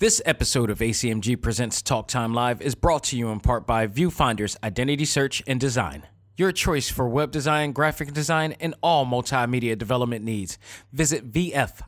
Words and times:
This 0.00 0.20
episode 0.24 0.70
of 0.70 0.78
ACMG 0.78 1.42
Presents 1.42 1.82
Talk 1.82 2.08
Time 2.08 2.32
Live 2.32 2.62
is 2.62 2.74
brought 2.74 3.04
to 3.04 3.18
you 3.18 3.28
in 3.28 3.38
part 3.38 3.66
by 3.66 3.86
Viewfinder's 3.86 4.56
Identity 4.64 5.04
Search 5.04 5.42
and 5.46 5.60
Design. 5.60 6.06
Your 6.38 6.52
choice 6.52 6.88
for 6.88 7.06
web 7.06 7.30
design, 7.30 7.72
graphic 7.72 8.14
design, 8.14 8.56
and 8.60 8.74
all 8.82 9.04
multimedia 9.04 9.76
development 9.76 10.24
needs. 10.24 10.56
Visit 10.90 11.30
VFISAD.com 11.30 11.82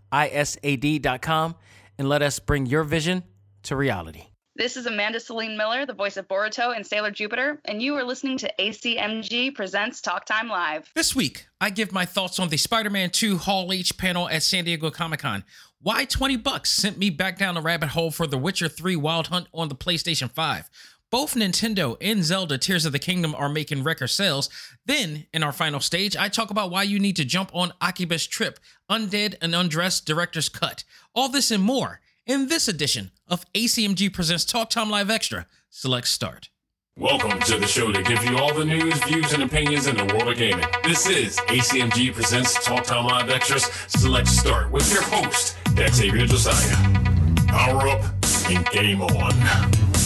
and 1.96 2.06
let 2.06 2.20
us 2.20 2.38
bring 2.38 2.66
your 2.66 2.84
vision 2.84 3.22
to 3.62 3.76
reality. 3.76 4.24
This 4.56 4.76
is 4.76 4.84
Amanda 4.84 5.18
Celine 5.18 5.56
Miller, 5.56 5.86
the 5.86 5.94
voice 5.94 6.18
of 6.18 6.28
Boruto 6.28 6.76
and 6.76 6.86
Sailor 6.86 7.10
Jupiter, 7.10 7.58
and 7.64 7.80
you 7.80 7.94
are 7.94 8.04
listening 8.04 8.36
to 8.36 8.52
ACMG 8.58 9.54
Presents 9.54 10.02
Talk 10.02 10.26
Time 10.26 10.50
Live. 10.50 10.90
This 10.94 11.16
week, 11.16 11.46
I 11.58 11.70
give 11.70 11.90
my 11.90 12.04
thoughts 12.04 12.38
on 12.38 12.50
the 12.50 12.58
Spider-Man 12.58 13.08
2 13.08 13.38
Hall 13.38 13.72
H 13.72 13.96
panel 13.96 14.28
at 14.28 14.42
San 14.42 14.64
Diego 14.64 14.90
Comic-Con. 14.90 15.44
Why 15.84 16.04
20 16.04 16.36
bucks 16.36 16.70
sent 16.70 16.96
me 16.96 17.10
back 17.10 17.36
down 17.36 17.56
the 17.56 17.60
rabbit 17.60 17.88
hole 17.88 18.12
for 18.12 18.28
The 18.28 18.38
Witcher 18.38 18.68
3 18.68 18.94
Wild 18.94 19.26
Hunt 19.26 19.48
on 19.52 19.68
the 19.68 19.74
PlayStation 19.74 20.30
5. 20.30 20.70
Both 21.10 21.34
Nintendo 21.34 21.96
and 22.00 22.22
Zelda 22.22 22.56
Tears 22.56 22.86
of 22.86 22.92
the 22.92 23.00
Kingdom 23.00 23.34
are 23.34 23.48
making 23.48 23.82
record 23.82 24.06
sales. 24.06 24.48
Then, 24.86 25.26
in 25.34 25.42
our 25.42 25.50
final 25.50 25.80
stage, 25.80 26.16
I 26.16 26.28
talk 26.28 26.52
about 26.52 26.70
why 26.70 26.84
you 26.84 27.00
need 27.00 27.16
to 27.16 27.24
jump 27.24 27.50
on 27.52 27.72
Akiba's 27.80 28.28
Trip, 28.28 28.60
Undead 28.88 29.34
and 29.42 29.56
Undressed 29.56 30.06
Director's 30.06 30.48
Cut. 30.48 30.84
All 31.16 31.28
this 31.28 31.50
and 31.50 31.64
more 31.64 31.98
in 32.26 32.46
this 32.46 32.68
edition 32.68 33.10
of 33.26 33.44
ACMG 33.52 34.12
Presents 34.12 34.44
Talk 34.44 34.70
Time 34.70 34.88
Live 34.88 35.10
Extra. 35.10 35.48
Select 35.68 36.06
Start. 36.06 36.48
Welcome 36.96 37.40
to 37.40 37.58
the 37.58 37.66
show 37.66 37.90
that 37.90 38.04
gives 38.04 38.24
you 38.26 38.38
all 38.38 38.52
the 38.54 38.66
news, 38.66 39.02
views, 39.04 39.32
and 39.32 39.42
opinions 39.42 39.86
in 39.86 39.96
the 39.96 40.04
world 40.04 40.28
of 40.28 40.36
gaming. 40.36 40.66
This 40.84 41.08
is 41.08 41.38
ACMG 41.48 42.14
Presents 42.14 42.62
Talk 42.64 42.84
Time 42.84 43.06
Live 43.06 43.30
Extras 43.30 43.64
Select 43.88 44.28
Start 44.28 44.70
with 44.70 44.92
your 44.92 45.02
host, 45.02 45.56
Xavier 45.76 46.26
Josiah. 46.26 46.76
Power 47.48 47.88
up 47.88 48.02
and 48.48 48.64
game 48.70 49.02
on. 49.02 50.01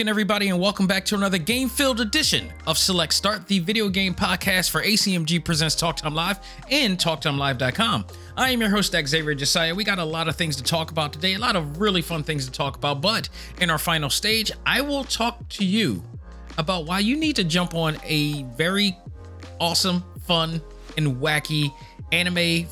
Again, 0.00 0.08
everybody, 0.08 0.48
and 0.48 0.58
welcome 0.58 0.86
back 0.86 1.04
to 1.04 1.14
another 1.14 1.36
game 1.36 1.68
filled 1.68 2.00
edition 2.00 2.50
of 2.66 2.78
Select 2.78 3.12
Start, 3.12 3.46
the 3.46 3.58
video 3.58 3.90
game 3.90 4.14
podcast 4.14 4.70
for 4.70 4.80
ACMG 4.82 5.44
Presents 5.44 5.74
Talk 5.74 5.96
Time 5.96 6.14
Live 6.14 6.38
and 6.70 6.96
TalkTimeLive.com. 6.96 8.06
I 8.34 8.48
am 8.48 8.62
your 8.62 8.70
host, 8.70 8.92
Xavier 8.92 9.34
Josiah. 9.34 9.74
We 9.74 9.84
got 9.84 9.98
a 9.98 10.04
lot 10.04 10.26
of 10.26 10.36
things 10.36 10.56
to 10.56 10.62
talk 10.62 10.90
about 10.90 11.12
today, 11.12 11.34
a 11.34 11.38
lot 11.38 11.54
of 11.54 11.82
really 11.82 12.00
fun 12.00 12.22
things 12.22 12.46
to 12.46 12.50
talk 12.50 12.78
about, 12.78 13.02
but 13.02 13.28
in 13.60 13.68
our 13.68 13.76
final 13.76 14.08
stage, 14.08 14.50
I 14.64 14.80
will 14.80 15.04
talk 15.04 15.46
to 15.50 15.66
you 15.66 16.02
about 16.56 16.86
why 16.86 17.00
you 17.00 17.14
need 17.14 17.36
to 17.36 17.44
jump 17.44 17.74
on 17.74 17.98
a 18.02 18.44
very 18.56 18.96
awesome, 19.60 20.02
fun, 20.22 20.62
and 20.96 21.16
wacky 21.16 21.74
anime 22.10 22.66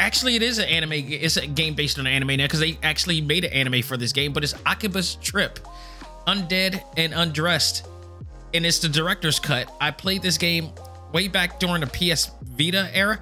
actually 0.00 0.34
it 0.34 0.42
is 0.42 0.58
an 0.58 0.68
anime 0.68 0.92
it's 0.92 1.36
a 1.36 1.46
game 1.46 1.74
based 1.74 1.98
on 1.98 2.06
anime 2.06 2.36
now 2.36 2.44
because 2.44 2.58
they 2.58 2.76
actually 2.82 3.20
made 3.20 3.44
an 3.44 3.52
anime 3.52 3.80
for 3.80 3.96
this 3.96 4.12
game 4.12 4.32
but 4.32 4.42
it's 4.42 4.54
akiba's 4.66 5.14
trip 5.16 5.60
Undead 6.26 6.82
and 6.96 7.12
Undressed, 7.12 7.86
and 8.52 8.64
it's 8.64 8.78
the 8.78 8.88
director's 8.88 9.38
cut. 9.38 9.72
I 9.80 9.90
played 9.90 10.22
this 10.22 10.38
game 10.38 10.70
way 11.12 11.28
back 11.28 11.60
during 11.60 11.80
the 11.80 11.86
PS 11.86 12.30
Vita 12.42 12.90
era. 12.92 13.20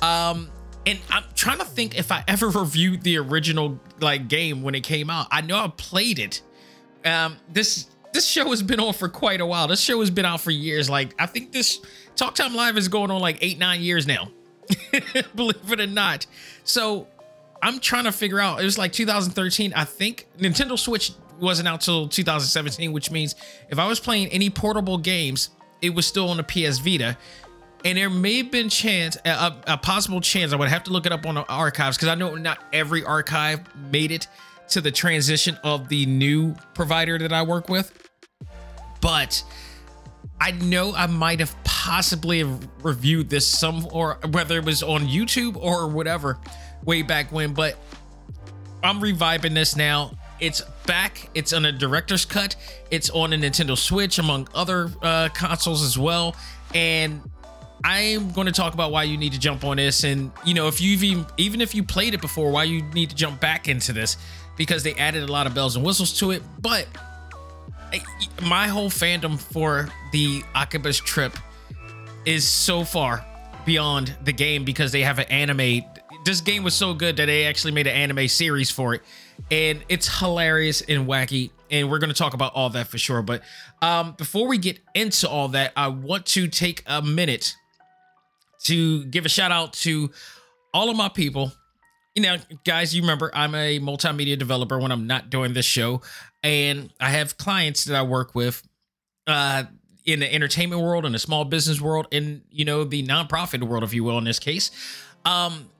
Um, 0.00 0.50
and 0.86 0.98
I'm 1.10 1.24
trying 1.34 1.58
to 1.58 1.64
think 1.64 1.96
if 1.96 2.12
I 2.12 2.24
ever 2.28 2.48
reviewed 2.48 3.02
the 3.02 3.18
original 3.18 3.80
like 4.00 4.28
game 4.28 4.62
when 4.62 4.74
it 4.74 4.82
came 4.82 5.10
out. 5.10 5.28
I 5.30 5.40
know 5.40 5.58
I 5.58 5.68
played 5.68 6.18
it. 6.18 6.42
Um, 7.04 7.36
this 7.52 7.86
this 8.12 8.26
show 8.26 8.48
has 8.50 8.62
been 8.62 8.80
on 8.80 8.92
for 8.92 9.08
quite 9.08 9.40
a 9.40 9.46
while. 9.46 9.66
This 9.66 9.80
show 9.80 10.00
has 10.00 10.10
been 10.10 10.24
out 10.24 10.40
for 10.40 10.50
years. 10.50 10.90
Like 10.90 11.14
I 11.18 11.26
think 11.26 11.52
this 11.52 11.80
Talk 12.16 12.34
Time 12.34 12.54
Live 12.54 12.76
is 12.76 12.88
going 12.88 13.10
on 13.10 13.20
like 13.20 13.38
eight 13.40 13.58
nine 13.58 13.82
years 13.82 14.06
now. 14.06 14.30
Believe 15.34 15.72
it 15.72 15.80
or 15.80 15.86
not. 15.86 16.26
So 16.64 17.08
I'm 17.62 17.78
trying 17.80 18.04
to 18.04 18.12
figure 18.12 18.40
out. 18.40 18.60
It 18.60 18.64
was 18.64 18.78
like 18.78 18.92
2013. 18.92 19.72
I 19.74 19.84
think 19.84 20.26
Nintendo 20.38 20.78
Switch 20.78 21.12
wasn't 21.40 21.68
out 21.68 21.80
till 21.80 22.08
2017, 22.08 22.92
which 22.92 23.10
means 23.10 23.34
if 23.70 23.78
I 23.78 23.86
was 23.86 24.00
playing 24.00 24.28
any 24.28 24.50
portable 24.50 24.98
games, 24.98 25.50
it 25.82 25.94
was 25.94 26.06
still 26.06 26.28
on 26.30 26.36
the 26.36 26.42
PS 26.42 26.78
Vita. 26.78 27.16
And 27.84 27.98
there 27.98 28.08
may 28.08 28.38
have 28.38 28.50
been 28.50 28.70
chance, 28.70 29.16
a, 29.26 29.54
a 29.66 29.76
possible 29.76 30.20
chance. 30.20 30.52
I 30.52 30.56
would 30.56 30.70
have 30.70 30.84
to 30.84 30.90
look 30.90 31.04
it 31.04 31.12
up 31.12 31.26
on 31.26 31.34
the 31.34 31.44
archives 31.46 31.96
because 31.96 32.08
I 32.08 32.14
know 32.14 32.34
not 32.34 32.58
every 32.72 33.04
archive 33.04 33.60
made 33.90 34.10
it 34.10 34.26
to 34.68 34.80
the 34.80 34.90
transition 34.90 35.58
of 35.62 35.88
the 35.88 36.06
new 36.06 36.54
provider 36.72 37.18
that 37.18 37.32
I 37.32 37.42
work 37.42 37.68
with. 37.68 38.08
But 39.02 39.42
I 40.40 40.52
know 40.52 40.94
I 40.94 41.06
might 41.06 41.40
have 41.40 41.54
possibly 41.64 42.42
reviewed 42.82 43.28
this 43.28 43.46
some 43.46 43.86
or 43.92 44.18
whether 44.30 44.58
it 44.58 44.64
was 44.64 44.82
on 44.82 45.06
YouTube 45.06 45.56
or 45.56 45.86
whatever 45.88 46.38
way 46.84 47.02
back 47.02 47.30
when. 47.30 47.52
But 47.52 47.76
I'm 48.82 49.00
reviving 49.00 49.52
this 49.52 49.76
now. 49.76 50.12
It's 50.40 50.62
back. 50.86 51.28
It's 51.34 51.52
on 51.52 51.64
a 51.64 51.72
director's 51.72 52.24
cut. 52.24 52.56
It's 52.90 53.10
on 53.10 53.32
a 53.32 53.36
Nintendo 53.36 53.76
Switch, 53.76 54.18
among 54.18 54.48
other 54.54 54.90
uh, 55.02 55.28
consoles 55.34 55.82
as 55.82 55.98
well. 55.98 56.34
And 56.74 57.20
I'm 57.84 58.30
going 58.32 58.46
to 58.46 58.52
talk 58.52 58.74
about 58.74 58.90
why 58.90 59.04
you 59.04 59.16
need 59.16 59.32
to 59.32 59.38
jump 59.38 59.64
on 59.64 59.76
this. 59.76 60.04
And 60.04 60.32
you 60.44 60.54
know, 60.54 60.68
if 60.68 60.80
you've 60.80 61.04
even 61.04 61.26
even 61.36 61.60
if 61.60 61.74
you 61.74 61.84
played 61.84 62.14
it 62.14 62.20
before, 62.20 62.50
why 62.50 62.64
you 62.64 62.82
need 62.82 63.10
to 63.10 63.16
jump 63.16 63.40
back 63.40 63.68
into 63.68 63.92
this 63.92 64.16
because 64.56 64.82
they 64.82 64.94
added 64.94 65.22
a 65.22 65.32
lot 65.32 65.46
of 65.46 65.54
bells 65.54 65.76
and 65.76 65.84
whistles 65.84 66.18
to 66.18 66.30
it. 66.30 66.42
But 66.60 66.86
my 68.42 68.68
whole 68.68 68.90
fandom 68.90 69.38
for 69.38 69.88
the 70.12 70.42
Akiba's 70.54 70.98
Trip 70.98 71.36
is 72.24 72.46
so 72.46 72.84
far 72.84 73.24
beyond 73.64 74.14
the 74.24 74.32
game 74.32 74.64
because 74.64 74.92
they 74.92 75.02
have 75.02 75.18
an 75.18 75.26
anime. 75.26 75.82
This 76.24 76.40
game 76.40 76.64
was 76.64 76.74
so 76.74 76.94
good 76.94 77.16
that 77.18 77.26
they 77.26 77.44
actually 77.44 77.72
made 77.72 77.86
an 77.86 77.94
anime 77.94 78.28
series 78.28 78.70
for 78.70 78.94
it 78.94 79.02
and 79.50 79.84
it's 79.88 80.18
hilarious 80.18 80.80
and 80.82 81.06
wacky 81.06 81.50
and 81.70 81.90
we're 81.90 81.98
going 81.98 82.12
to 82.12 82.18
talk 82.18 82.34
about 82.34 82.54
all 82.54 82.70
that 82.70 82.86
for 82.88 82.98
sure 82.98 83.22
but 83.22 83.42
um, 83.82 84.12
before 84.12 84.46
we 84.48 84.58
get 84.58 84.78
into 84.94 85.28
all 85.28 85.48
that 85.48 85.72
i 85.76 85.88
want 85.88 86.26
to 86.26 86.48
take 86.48 86.82
a 86.86 87.02
minute 87.02 87.54
to 88.64 89.04
give 89.04 89.24
a 89.24 89.28
shout 89.28 89.52
out 89.52 89.72
to 89.74 90.10
all 90.72 90.90
of 90.90 90.96
my 90.96 91.08
people. 91.08 91.52
You 92.14 92.22
know 92.22 92.36
guys 92.64 92.94
you 92.94 93.02
remember 93.02 93.32
i'm 93.34 93.56
a 93.56 93.80
multimedia 93.80 94.38
developer 94.38 94.78
when 94.78 94.92
i'm 94.92 95.08
not 95.08 95.30
doing 95.30 95.52
this 95.52 95.66
show 95.66 96.00
and 96.44 96.92
i 97.00 97.10
have 97.10 97.36
clients 97.38 97.86
that 97.86 97.96
i 97.96 98.04
work 98.04 98.36
with 98.36 98.62
uh, 99.26 99.64
in 100.04 100.20
the 100.20 100.32
entertainment 100.32 100.80
world 100.80 101.04
in 101.04 101.10
the 101.10 101.18
small 101.18 101.44
business 101.44 101.80
world 101.80 102.06
in 102.12 102.42
you 102.52 102.64
know 102.64 102.84
the 102.84 103.04
nonprofit 103.04 103.64
world 103.64 103.82
if 103.82 103.92
you 103.92 104.04
will 104.04 104.16
in 104.16 104.22
this 104.22 104.38
case. 104.38 104.70
Um 105.24 105.70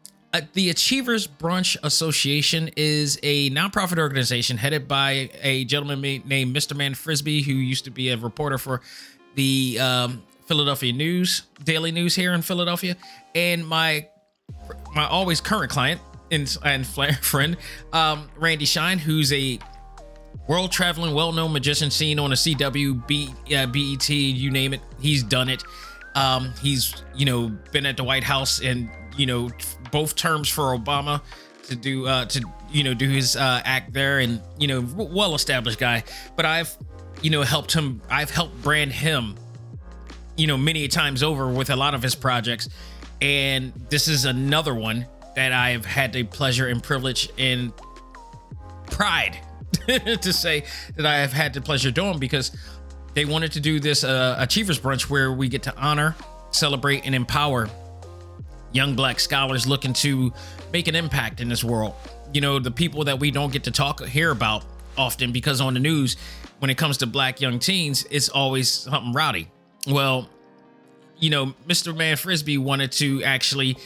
the 0.53 0.71
Achievers 0.71 1.27
Brunch 1.27 1.77
Association 1.83 2.71
is 2.77 3.19
a 3.23 3.51
nonprofit 3.51 3.99
organization 3.99 4.57
headed 4.57 4.89
by 4.89 5.31
a 5.43 5.65
gentleman 5.65 6.01
named 6.25 6.57
Mr. 6.57 6.77
Man 6.77 6.95
Frisbee, 6.95 7.43
who 7.43 7.53
used 7.53 7.85
to 7.85 7.91
be 7.91 8.11
a 8.11 8.17
reporter 8.17 8.59
for 8.59 8.81
the 9.35 9.79
um, 9.81 10.23
Philadelphia 10.47 10.93
News, 10.93 11.43
Daily 11.63 11.93
News 11.93 12.15
here 12.15 12.33
in 12.33 12.43
Philadelphia, 12.43 12.97
and 13.35 13.67
my 13.67 14.09
my 14.95 15.07
always 15.07 15.41
current 15.41 15.71
client 15.71 16.01
and, 16.31 16.57
and 16.65 16.87
friend, 17.23 17.57
um, 17.93 18.29
Randy 18.37 18.65
Shine, 18.65 18.99
who's 18.99 19.33
a 19.33 19.59
world 20.49 20.73
traveling, 20.73 21.15
well 21.15 21.33
known 21.33 21.53
magician 21.53 21.91
seen 21.91 22.19
on 22.19 22.33
a 22.33 22.37
CW, 22.37 23.07
B, 23.07 23.29
uh, 23.57 23.67
BET, 23.67 24.09
you 24.09 24.51
name 24.51 24.75
it. 24.75 24.81
He's 25.01 25.23
done 25.23 25.49
it. 25.49 25.63
Um, 26.15 26.53
he's 26.61 27.03
you 27.15 27.25
know 27.25 27.49
been 27.73 27.87
at 27.87 27.97
the 27.97 28.05
White 28.05 28.25
House 28.25 28.61
and 28.61 28.91
you 29.17 29.27
know 29.27 29.51
both 29.95 30.17
terms 30.17 30.49
for 30.49 30.77
Obama 30.77 31.23
to 31.69 31.77
do 31.77 32.05
uh 32.07 32.27
to 32.27 32.45
you 32.73 32.83
know 32.83 32.95
do 32.95 33.09
his 33.09 33.37
uh 33.37 33.63
act 33.65 33.93
there 33.93 34.19
and 34.19 34.43
you 34.59 34.67
know 34.67 34.85
well 34.97 35.37
established 35.37 35.79
guy. 35.79 36.03
But 36.35 36.47
I've 36.47 36.77
you 37.23 37.31
know 37.31 37.43
helped 37.43 37.73
him 37.73 38.03
I've 38.11 38.29
helped 38.29 38.61
brand 38.61 38.91
him 38.91 39.37
you 40.37 40.49
know 40.49 40.57
many 40.57 40.89
times 40.89 41.23
over 41.23 41.49
with 41.49 41.71
a 41.71 41.77
lot 41.77 41.95
of 41.95 42.03
his 42.03 42.17
projects. 42.17 42.69
And 43.23 43.73
this 43.89 44.09
is 44.09 44.25
another 44.25 44.75
one 44.75 45.07
that 45.37 45.53
I've 45.53 45.87
had 45.87 46.13
the 46.13 46.25
pleasure 46.25 46.67
and 46.67 46.83
privilege 46.83 47.31
and 47.39 47.73
pride 48.91 49.39
to 49.87 50.33
say 50.33 50.65
that 50.97 51.07
I 51.07 51.19
have 51.19 51.33
had 51.33 51.55
the 51.55 51.61
pleasure 51.61 51.93
doing 51.93 52.19
because 52.19 52.51
they 53.15 53.25
wanted 53.25 53.53
to 53.53 53.61
do 53.61 53.79
this 53.79 54.03
uh, 54.03 54.35
achievers 54.41 54.81
brunch 54.81 55.09
where 55.09 55.31
we 55.31 55.49
get 55.49 55.63
to 55.63 55.77
honor 55.77 56.17
celebrate 56.51 57.07
and 57.07 57.15
empower 57.15 57.69
young 58.75 58.95
black 58.95 59.21
scholars 59.21 59.67
looking 59.67 59.93
to 59.95 60.33
make 60.73 60.89
an 60.89 60.95
impact 60.95 61.41
in 61.41 61.49
this 61.49 61.65
world. 61.65 61.95
you 62.33 62.41
know, 62.41 62.59
the 62.59 62.71
people 62.71 63.05
that 63.05 63.21
we 63.21 63.31
don't 63.31 63.53
get 63.53 63.65
to 63.65 63.71
talk 63.71 64.05
hear 64.05 64.33
about 64.33 64.65
often 64.99 65.31
because 65.31 65.61
on 65.61 65.75
the 65.75 65.81
news, 65.81 66.17
when 66.59 66.71
it 66.71 66.77
comes 66.77 66.99
to 66.99 67.07
black 67.07 67.41
young 67.41 67.59
teens, 67.59 68.07
it's 68.11 68.29
always 68.29 68.71
something 68.71 69.13
rowdy. 69.13 69.49
Well, 69.87 70.29
you 71.19 71.31
know, 71.31 71.55
Mr. 71.69 71.97
Man 71.97 72.17
Frisbee 72.17 72.59
wanted 72.59 72.91
to 72.93 73.23
actually 73.23 73.77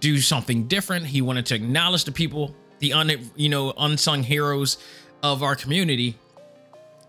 do 0.00 0.18
something 0.18 0.66
different. 0.66 1.06
He 1.06 1.20
wanted 1.20 1.46
to 1.46 1.54
acknowledge 1.54 2.04
the 2.04 2.12
people, 2.12 2.54
the 2.78 2.94
un, 2.94 3.30
you 3.36 3.48
know, 3.48 3.74
unsung 3.76 4.22
heroes 4.22 4.78
of 5.22 5.42
our 5.42 5.54
community 5.54 6.16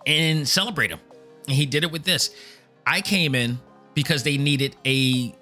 and 0.05 0.47
celebrate 0.47 0.89
them. 0.89 0.99
And 1.47 1.55
he 1.55 1.65
did 1.65 1.83
it 1.83 1.91
with 1.91 2.03
this. 2.03 2.35
I 2.85 3.01
came 3.01 3.33
in 3.33 3.59
because 3.93 4.23
they 4.23 4.37
needed 4.37 4.75
a 4.85 5.33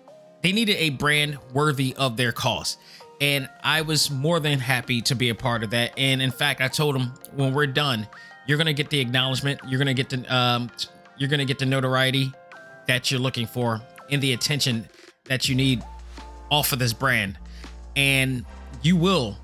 they 0.41 0.51
needed 0.51 0.77
a 0.77 0.91
brand 0.91 1.37
worthy 1.53 1.95
of 1.95 2.17
their 2.17 2.31
cause. 2.31 2.77
And 3.21 3.49
I 3.63 3.81
was 3.81 4.09
more 4.09 4.39
than 4.39 4.59
happy 4.59 5.01
to 5.01 5.15
be 5.15 5.29
a 5.29 5.35
part 5.35 5.63
of 5.63 5.71
that. 5.71 5.93
And 5.97 6.21
in 6.21 6.31
fact, 6.31 6.61
I 6.61 6.69
told 6.69 6.95
them 6.95 7.13
when 7.35 7.53
we're 7.53 7.67
done, 7.67 8.07
you're 8.47 8.57
gonna 8.57 8.73
get 8.73 8.89
the 8.89 8.99
acknowledgement, 8.99 9.59
you're 9.67 9.77
gonna 9.77 9.93
get 9.93 10.09
the 10.09 10.33
um 10.33 10.71
you're 11.17 11.29
gonna 11.29 11.45
get 11.45 11.59
the 11.59 11.65
notoriety 11.65 12.31
that 12.87 13.11
you're 13.11 13.19
looking 13.19 13.45
for 13.45 13.81
and 14.09 14.21
the 14.21 14.33
attention 14.33 14.87
that 15.25 15.49
you 15.49 15.55
need 15.55 15.83
off 16.49 16.71
of 16.71 16.79
this 16.79 16.93
brand. 16.93 17.37
And 17.95 18.45
you 18.81 18.95
will 18.95 19.37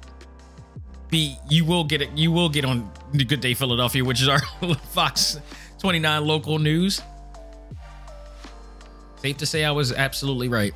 be 1.09 1.38
you 1.50 1.65
will 1.65 1.83
get 1.83 2.01
it 2.01 2.09
you 2.15 2.31
will 2.31 2.50
get 2.50 2.63
on 2.65 2.89
the 3.12 3.25
Good 3.25 3.42
Day 3.42 3.53
Philadelphia, 3.53 4.03
which 4.03 4.21
is 4.21 4.30
our 4.30 4.39
Fox 4.92 5.38
29 5.80 6.25
local 6.25 6.59
news. 6.59 7.01
Safe 9.18 9.38
to 9.38 9.45
say 9.45 9.65
I 9.65 9.71
was 9.71 9.92
absolutely 9.92 10.47
right. 10.47 10.74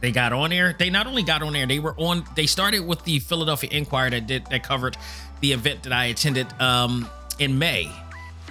They 0.00 0.12
got 0.12 0.32
on 0.32 0.52
air. 0.52 0.74
They 0.78 0.90
not 0.90 1.06
only 1.06 1.22
got 1.22 1.42
on 1.42 1.56
air, 1.56 1.66
they 1.66 1.80
were 1.80 1.94
on. 1.96 2.24
They 2.36 2.46
started 2.46 2.80
with 2.80 3.04
the 3.04 3.18
Philadelphia 3.18 3.70
Inquirer 3.72 4.10
that 4.10 4.26
did 4.26 4.46
that 4.46 4.62
covered 4.62 4.96
the 5.40 5.52
event 5.52 5.82
that 5.84 5.92
I 5.92 6.06
attended 6.06 6.46
um, 6.60 7.08
in 7.38 7.58
May, 7.58 7.90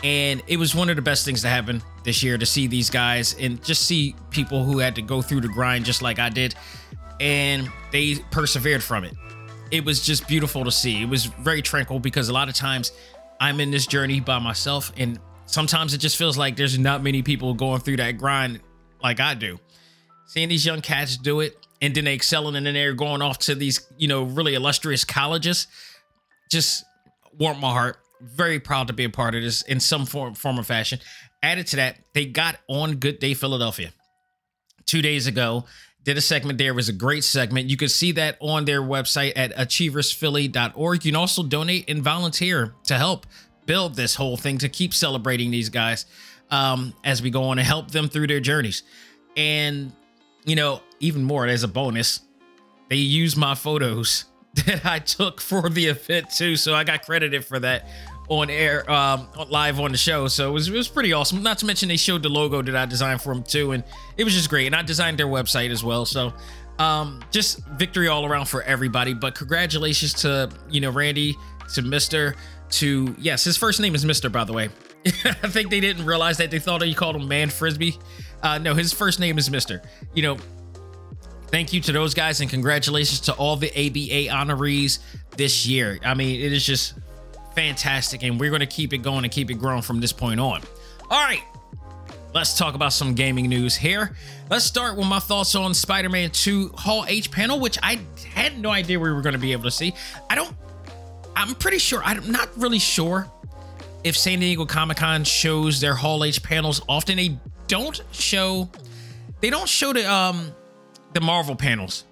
and 0.04 0.44
it 0.48 0.58
was 0.58 0.76
one 0.76 0.90
of 0.90 0.96
the 0.96 1.02
best 1.02 1.26
things 1.26 1.42
to 1.44 1.50
happen 1.50 1.82
this 2.04 2.22
year 2.22 2.38
to 2.38 2.46
see 2.46 2.68
these 2.68 2.90
guys 2.90 3.36
and 3.40 3.64
just 3.64 3.84
see 3.84 4.16
people 4.30 4.64
who 4.64 4.80
had 4.80 4.96
to 4.96 5.02
go 5.02 5.22
through 5.22 5.42
the 5.42 5.48
grind 5.48 5.86
just 5.86 6.02
like 6.02 6.20
I 6.20 6.30
did, 6.30 6.56
and 7.20 7.70
they 7.92 8.16
persevered 8.32 8.84
from 8.84 9.06
it. 9.06 9.14
It 9.72 9.86
was 9.86 10.06
just 10.06 10.28
beautiful 10.28 10.64
to 10.66 10.72
see. 10.72 11.02
It 11.02 11.10
was 11.10 11.26
very 11.26 11.62
tranquil 11.62 12.00
because 12.00 12.30
a 12.30 12.34
lot 12.34 12.50
of 12.50 12.56
times 12.56 12.92
I'm 13.40 13.60
in 13.60 13.72
this 13.72 13.88
journey 13.88 14.20
by 14.20 14.40
myself, 14.40 14.92
and 14.98 15.18
sometimes 15.46 15.94
it 15.94 16.00
just 16.00 16.18
feels 16.18 16.38
like 16.38 16.58
there's 16.58 16.78
not 16.78 17.04
many 17.04 17.22
people 17.22 17.54
going 17.54 17.80
through 17.80 17.98
that 17.98 18.18
grind 18.18 18.60
like 19.02 19.20
I 19.20 19.34
do 19.34 19.60
seeing 20.28 20.50
these 20.50 20.66
young 20.66 20.82
cats 20.82 21.18
do 21.18 21.40
it 21.40 21.58
and 21.82 21.96
then 21.96 22.06
they 22.06 22.14
excelling 22.14 22.56
and 22.56 22.66
then 22.66 22.74
they're 22.74 22.94
going 22.94 23.22
off 23.22 23.40
to 23.40 23.56
these 23.56 23.88
you 23.98 24.08
know 24.08 24.24
really 24.24 24.54
illustrious 24.54 25.04
colleges 25.04 25.68
just 26.52 26.86
warmed 27.38 27.60
my 27.60 27.72
heart. 27.72 27.98
Very 28.22 28.60
proud 28.60 28.88
to 28.88 28.94
be 28.94 29.04
a 29.04 29.10
part 29.10 29.36
of 29.36 29.42
this 29.42 29.62
in 29.64 29.80
some 29.80 30.06
form 30.06 30.34
form 30.34 30.60
or 30.60 30.64
fashion. 30.64 31.00
Added 31.44 31.68
to 31.68 31.76
that 31.78 31.98
they 32.14 32.26
got 32.26 32.58
on 32.68 32.96
good 32.96 33.20
day 33.20 33.34
philadelphia 33.34 33.92
two 34.86 35.02
days 35.02 35.28
ago. 35.28 35.66
Did 36.04 36.18
a 36.18 36.22
segment 36.22 36.58
there. 36.58 36.72
It 36.72 36.76
was 36.76 36.88
a 36.88 36.94
great 36.94 37.26
segment. 37.26 37.70
You 37.70 37.76
can 37.76 37.90
see 37.90 38.14
that 38.14 38.38
on 38.40 38.64
their 38.64 38.82
website 38.82 39.34
at 39.36 39.56
achieversphilly.org 39.56 41.06
you 41.06 41.12
can 41.12 41.20
also 41.20 41.44
donate 41.44 41.90
and 41.90 42.02
volunteer 42.02 42.74
to 42.86 42.96
help 42.96 43.26
build 43.66 43.96
this 43.96 44.16
whole 44.16 44.38
thing 44.38 44.58
to 44.60 44.70
keep 44.70 44.94
celebrating 44.94 45.52
these 45.52 45.70
guys 45.70 46.06
um, 46.50 46.94
as 47.04 47.22
we 47.22 47.30
go 47.30 47.44
on 47.44 47.60
and 47.60 47.68
help 47.68 47.92
them 47.92 48.08
through 48.08 48.28
their 48.28 48.40
journeys. 48.40 48.84
And 49.36 49.92
you 50.48 50.56
know, 50.56 50.82
even 51.00 51.24
more 51.24 51.46
as 51.46 51.62
a 51.62 51.68
bonus, 51.68 52.22
they 52.90 52.96
use 52.96 53.36
my 53.36 53.54
photos 53.54 54.26
that 54.66 54.86
I 54.86 55.00
took 55.00 55.40
for 55.40 55.70
the 55.70 55.88
event 55.88 56.32
too. 56.32 56.56
So 56.56 56.74
I 56.74 56.84
got 56.84 57.06
credited 57.06 57.46
for 57.46 57.60
that 57.60 57.88
on 58.30 58.50
air, 58.50 58.90
um, 58.90 59.28
live 59.50 59.80
on 59.80 59.92
the 59.92 59.98
show. 59.98 60.28
So 60.28 60.50
it 60.50 60.54
was, 60.54 60.68
it 60.70 60.74
was 60.74 60.88
pretty 60.88 61.14
awesome. 61.14 61.44
Not 61.44 61.60
to 61.60 61.66
mention 61.66 61.90
they 61.90 61.98
showed 61.98 62.24
the 62.24 62.30
logo 62.30 62.62
that 62.62 62.76
I 62.76 62.86
designed 62.86 63.22
for 63.22 63.34
them 63.34 63.44
too, 63.44 63.74
and 63.74 63.84
it 64.18 64.24
was 64.24 64.34
just 64.34 64.50
great. 64.50 64.66
And 64.66 64.76
I 64.76 64.82
designed 64.82 65.20
their 65.20 65.28
website 65.28 65.70
as 65.70 65.84
well. 65.84 66.06
So 66.06 66.34
um, 66.80 67.22
just 67.32 67.66
victory 67.66 68.08
all 68.08 68.26
around 68.26 68.46
for 68.46 68.64
everybody. 68.64 69.14
But 69.14 69.36
congratulations 69.36 70.14
to 70.16 70.50
you 70.70 70.82
know 70.82 70.92
Randy, 70.92 71.36
to 71.74 71.82
Mister, 71.82 72.36
to 72.72 73.16
yes, 73.20 73.44
his 73.44 73.58
first 73.58 73.80
name 73.80 73.96
is 73.96 74.06
Mister 74.06 74.30
by 74.30 74.46
the 74.46 74.54
way. 74.54 74.70
I 75.06 75.50
think 75.50 75.70
they 75.70 75.80
didn't 75.80 76.06
realize 76.06 76.38
that 76.38 76.52
they 76.52 76.60
thought 76.60 76.82
he 76.82 76.94
called 76.94 77.16
him 77.16 77.28
Man 77.28 77.50
Frisbee. 77.50 77.98
Uh, 78.44 78.58
no, 78.58 78.74
his 78.74 78.94
first 78.94 79.20
name 79.20 79.38
is 79.38 79.50
Mister. 79.50 79.82
You 80.14 80.24
know, 80.24 80.38
thank 81.48 81.74
you 81.74 81.82
to 81.82 81.92
those 81.92 82.14
guys 82.14 82.42
and 82.42 82.50
congratulations 82.50 83.22
to 83.22 83.34
all 83.34 83.56
the 83.56 83.70
ABA 83.70 84.34
honorees 84.34 85.00
this 85.36 85.66
year. 85.66 86.00
I 86.04 86.14
mean, 86.14 86.40
it 86.40 86.54
is 86.54 86.66
just 86.66 86.96
fantastic, 87.56 88.24
and 88.24 88.40
we're 88.40 88.52
going 88.52 88.60
to 88.60 88.66
keep 88.68 88.94
it 88.94 89.00
going 89.00 89.24
and 89.24 89.32
keep 89.34 89.50
it 89.50 89.56
growing 89.56 89.82
from 89.82 90.00
this 90.00 90.12
point 90.12 90.40
on. 90.40 90.62
All 91.10 91.24
right, 91.24 91.42
let's 92.34 92.58
talk 92.58 92.76
about 92.76 92.94
some 92.94 93.14
gaming 93.16 93.48
news 93.48 93.76
here. 93.76 94.16
Let's 94.50 94.66
start 94.66 94.98
with 94.98 95.08
my 95.08 95.20
thoughts 95.20 95.56
on 95.56 95.74
Spider 95.74 96.10
Man 96.10 96.30
2 96.30 96.70
Hall 96.76 97.06
H 97.08 97.32
panel, 97.32 97.60
which 97.60 97.78
I 97.82 98.00
had 98.34 98.60
no 98.60 98.70
idea 98.70 99.00
we 99.00 99.12
were 99.12 99.22
going 99.22 99.34
to 99.34 99.40
be 99.40 99.52
able 99.52 99.64
to 99.64 99.72
see. 99.72 99.94
I 100.30 100.36
don't, 100.36 100.56
I'm 101.36 101.56
pretty 101.56 101.80
sure, 101.80 102.02
I'm 102.04 102.32
not 102.32 102.50
really 102.58 102.80
sure 102.80 103.30
if 104.04 104.18
San 104.18 104.40
Diego 104.40 104.66
Comic 104.66 104.98
Con 104.98 105.24
shows 105.24 105.82
their 105.82 105.96
Hall 105.96 106.24
H 106.24 106.44
panels 106.44 106.82
often. 106.88 107.18
They 107.18 107.38
don't 107.68 108.02
show, 108.12 108.70
they 109.42 109.50
don't 109.50 109.70
show 109.70 109.94
the, 109.94 110.12
um, 110.12 110.52
the 111.14 111.22
Marvel 111.22 111.56
panels. 111.56 112.06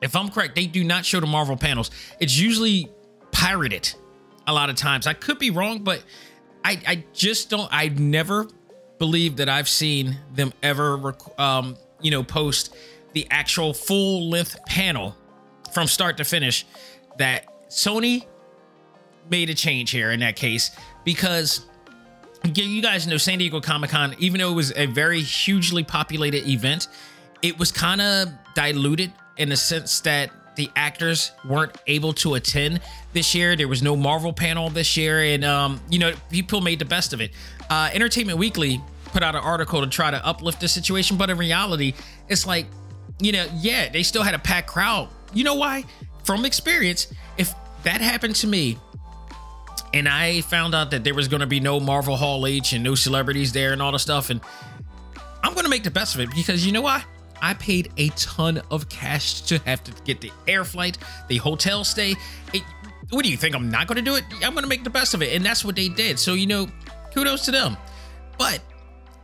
If 0.00 0.14
I'm 0.16 0.28
correct, 0.28 0.54
they 0.54 0.66
do 0.66 0.84
not 0.84 1.04
show 1.04 1.20
the 1.20 1.26
Marvel 1.26 1.56
panels. 1.56 1.90
It's 2.20 2.38
usually 2.38 2.90
pirated 3.32 3.94
a 4.46 4.52
lot 4.52 4.70
of 4.70 4.76
times. 4.76 5.06
I 5.06 5.14
could 5.14 5.38
be 5.38 5.50
wrong, 5.50 5.82
but 5.82 6.02
I, 6.64 6.80
I 6.86 7.04
just 7.12 7.50
don't, 7.50 7.68
I 7.72 7.88
never 7.88 8.48
believe 8.98 9.36
that 9.36 9.48
I've 9.48 9.68
seen 9.68 10.18
them 10.34 10.52
ever, 10.62 11.14
um, 11.38 11.76
you 12.00 12.10
know, 12.10 12.22
post 12.22 12.74
the 13.12 13.26
actual 13.30 13.72
full 13.72 14.28
length 14.28 14.58
panel 14.66 15.16
from 15.72 15.86
start 15.86 16.16
to 16.18 16.24
finish 16.24 16.66
that 17.18 17.46
Sony 17.68 18.26
made 19.30 19.50
a 19.50 19.54
change 19.54 19.90
here 19.90 20.10
in 20.10 20.20
that 20.20 20.36
case 20.36 20.70
because 21.04 21.66
you 22.52 22.82
guys 22.82 23.06
know 23.06 23.16
San 23.16 23.38
Diego 23.38 23.60
Comic 23.60 23.90
Con, 23.90 24.14
even 24.18 24.40
though 24.40 24.52
it 24.52 24.54
was 24.54 24.72
a 24.76 24.86
very 24.86 25.20
hugely 25.20 25.82
populated 25.82 26.46
event, 26.48 26.88
it 27.42 27.58
was 27.58 27.72
kind 27.72 28.00
of 28.00 28.28
diluted 28.54 29.12
in 29.36 29.48
the 29.48 29.56
sense 29.56 30.00
that 30.00 30.30
the 30.56 30.70
actors 30.76 31.32
weren't 31.44 31.76
able 31.86 32.12
to 32.12 32.34
attend 32.34 32.80
this 33.12 33.34
year. 33.34 33.56
There 33.56 33.66
was 33.66 33.82
no 33.82 33.96
Marvel 33.96 34.32
panel 34.32 34.70
this 34.70 34.96
year, 34.96 35.20
and 35.20 35.44
um, 35.44 35.80
you 35.88 35.98
know, 35.98 36.12
people 36.30 36.60
made 36.60 36.78
the 36.78 36.84
best 36.84 37.12
of 37.12 37.20
it. 37.20 37.32
Uh, 37.68 37.90
Entertainment 37.92 38.38
Weekly 38.38 38.80
put 39.06 39.22
out 39.22 39.34
an 39.34 39.42
article 39.42 39.80
to 39.80 39.86
try 39.86 40.10
to 40.10 40.24
uplift 40.24 40.60
the 40.60 40.68
situation, 40.68 41.16
but 41.16 41.30
in 41.30 41.38
reality, 41.38 41.94
it's 42.28 42.46
like, 42.46 42.66
you 43.20 43.32
know, 43.32 43.46
yeah, 43.56 43.88
they 43.88 44.02
still 44.02 44.22
had 44.22 44.34
a 44.34 44.38
packed 44.38 44.68
crowd. 44.68 45.08
You 45.32 45.44
know 45.44 45.54
why? 45.54 45.84
From 46.24 46.44
experience, 46.44 47.12
if 47.36 47.54
that 47.82 48.00
happened 48.00 48.36
to 48.36 48.46
me, 48.46 48.78
and 49.94 50.08
I 50.08 50.40
found 50.42 50.74
out 50.74 50.90
that 50.90 51.04
there 51.04 51.14
was 51.14 51.28
going 51.28 51.40
to 51.40 51.46
be 51.46 51.60
no 51.60 51.78
Marvel 51.78 52.16
Hall 52.16 52.46
H 52.46 52.72
and 52.72 52.82
no 52.82 52.96
celebrities 52.96 53.52
there 53.52 53.72
and 53.72 53.80
all 53.80 53.92
the 53.92 53.98
stuff, 53.98 54.28
and 54.28 54.40
I'm 55.42 55.54
going 55.54 55.64
to 55.64 55.70
make 55.70 55.84
the 55.84 55.90
best 55.90 56.16
of 56.16 56.20
it 56.20 56.30
because 56.34 56.66
you 56.66 56.72
know 56.72 56.82
what? 56.82 57.04
I 57.40 57.54
paid 57.54 57.92
a 57.96 58.08
ton 58.10 58.60
of 58.70 58.88
cash 58.88 59.42
to 59.42 59.58
have 59.58 59.84
to 59.84 59.92
get 60.04 60.20
the 60.20 60.32
air 60.48 60.64
flight, 60.64 60.98
the 61.28 61.36
hotel 61.36 61.84
stay. 61.84 62.16
It, 62.52 62.62
what 63.10 63.24
do 63.24 63.30
you 63.30 63.36
think? 63.36 63.54
I'm 63.54 63.70
not 63.70 63.86
going 63.86 63.96
to 63.96 64.02
do 64.02 64.16
it? 64.16 64.24
I'm 64.42 64.52
going 64.52 64.62
to 64.62 64.68
make 64.68 64.82
the 64.82 64.90
best 64.90 65.14
of 65.14 65.22
it. 65.22 65.34
And 65.36 65.44
that's 65.44 65.64
what 65.64 65.76
they 65.76 65.88
did. 65.88 66.18
So, 66.18 66.34
you 66.34 66.46
know, 66.46 66.68
kudos 67.12 67.44
to 67.44 67.50
them. 67.50 67.76
But 68.38 68.60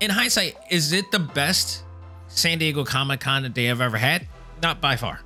in 0.01 0.11
hindsight, 0.11 0.57
is 0.71 0.93
it 0.93 1.11
the 1.11 1.19
best 1.19 1.83
San 2.29 2.59
Diego 2.59 2.85
Comic 2.85 3.21
Con 3.21 3.43
that 3.43 3.55
they 3.55 3.65
have 3.65 3.81
ever 3.81 3.97
had? 3.97 4.29
Not 4.63 4.81
by 4.81 4.97
far. 4.97 5.21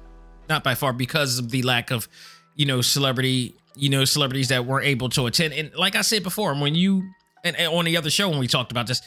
Not 0.49 0.63
by 0.63 0.75
far 0.75 0.93
because 0.93 1.39
of 1.39 1.51
the 1.51 1.63
lack 1.63 1.91
of, 1.91 2.09
you 2.55 2.65
know, 2.65 2.81
celebrity, 2.81 3.57
you 3.77 3.89
know, 3.89 4.05
celebrities 4.05 4.49
that 4.49 4.67
weren't 4.67 4.87
able 4.87 5.09
to 5.11 5.27
attend. 5.27 5.53
And 5.55 5.75
like 5.75 5.97
I 5.97 6.03
said 6.03 6.23
before, 6.23 6.55
when 6.55 6.75
you, 6.75 7.11
and, 7.45 7.57
and 7.57 7.73
on 7.73 7.85
the 7.85 7.97
other 7.97 8.11
show 8.11 8.29
when 8.29 8.39
we 8.39 8.47
talked 8.47 8.73
about 8.73 8.87
this, 8.87 9.03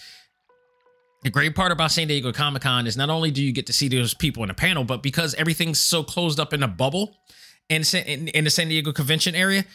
the 1.23 1.29
great 1.29 1.55
part 1.55 1.71
about 1.71 1.91
San 1.91 2.07
Diego 2.07 2.31
Comic 2.31 2.61
Con 2.61 2.85
is 2.85 2.95
not 2.95 3.09
only 3.09 3.31
do 3.31 3.43
you 3.43 3.51
get 3.51 3.67
to 3.67 3.73
see 3.73 3.87
those 3.87 4.13
people 4.13 4.43
in 4.43 4.49
a 4.49 4.53
panel, 4.53 4.83
but 4.83 5.01
because 5.01 5.33
everything's 5.35 5.79
so 5.79 6.03
closed 6.03 6.39
up 6.39 6.53
in 6.53 6.63
a 6.63 6.67
bubble 6.67 7.17
in, 7.69 7.83
in, 8.05 8.27
in 8.29 8.43
the 8.43 8.49
San 8.49 8.67
Diego 8.67 8.91
convention 8.91 9.35
area, 9.35 9.65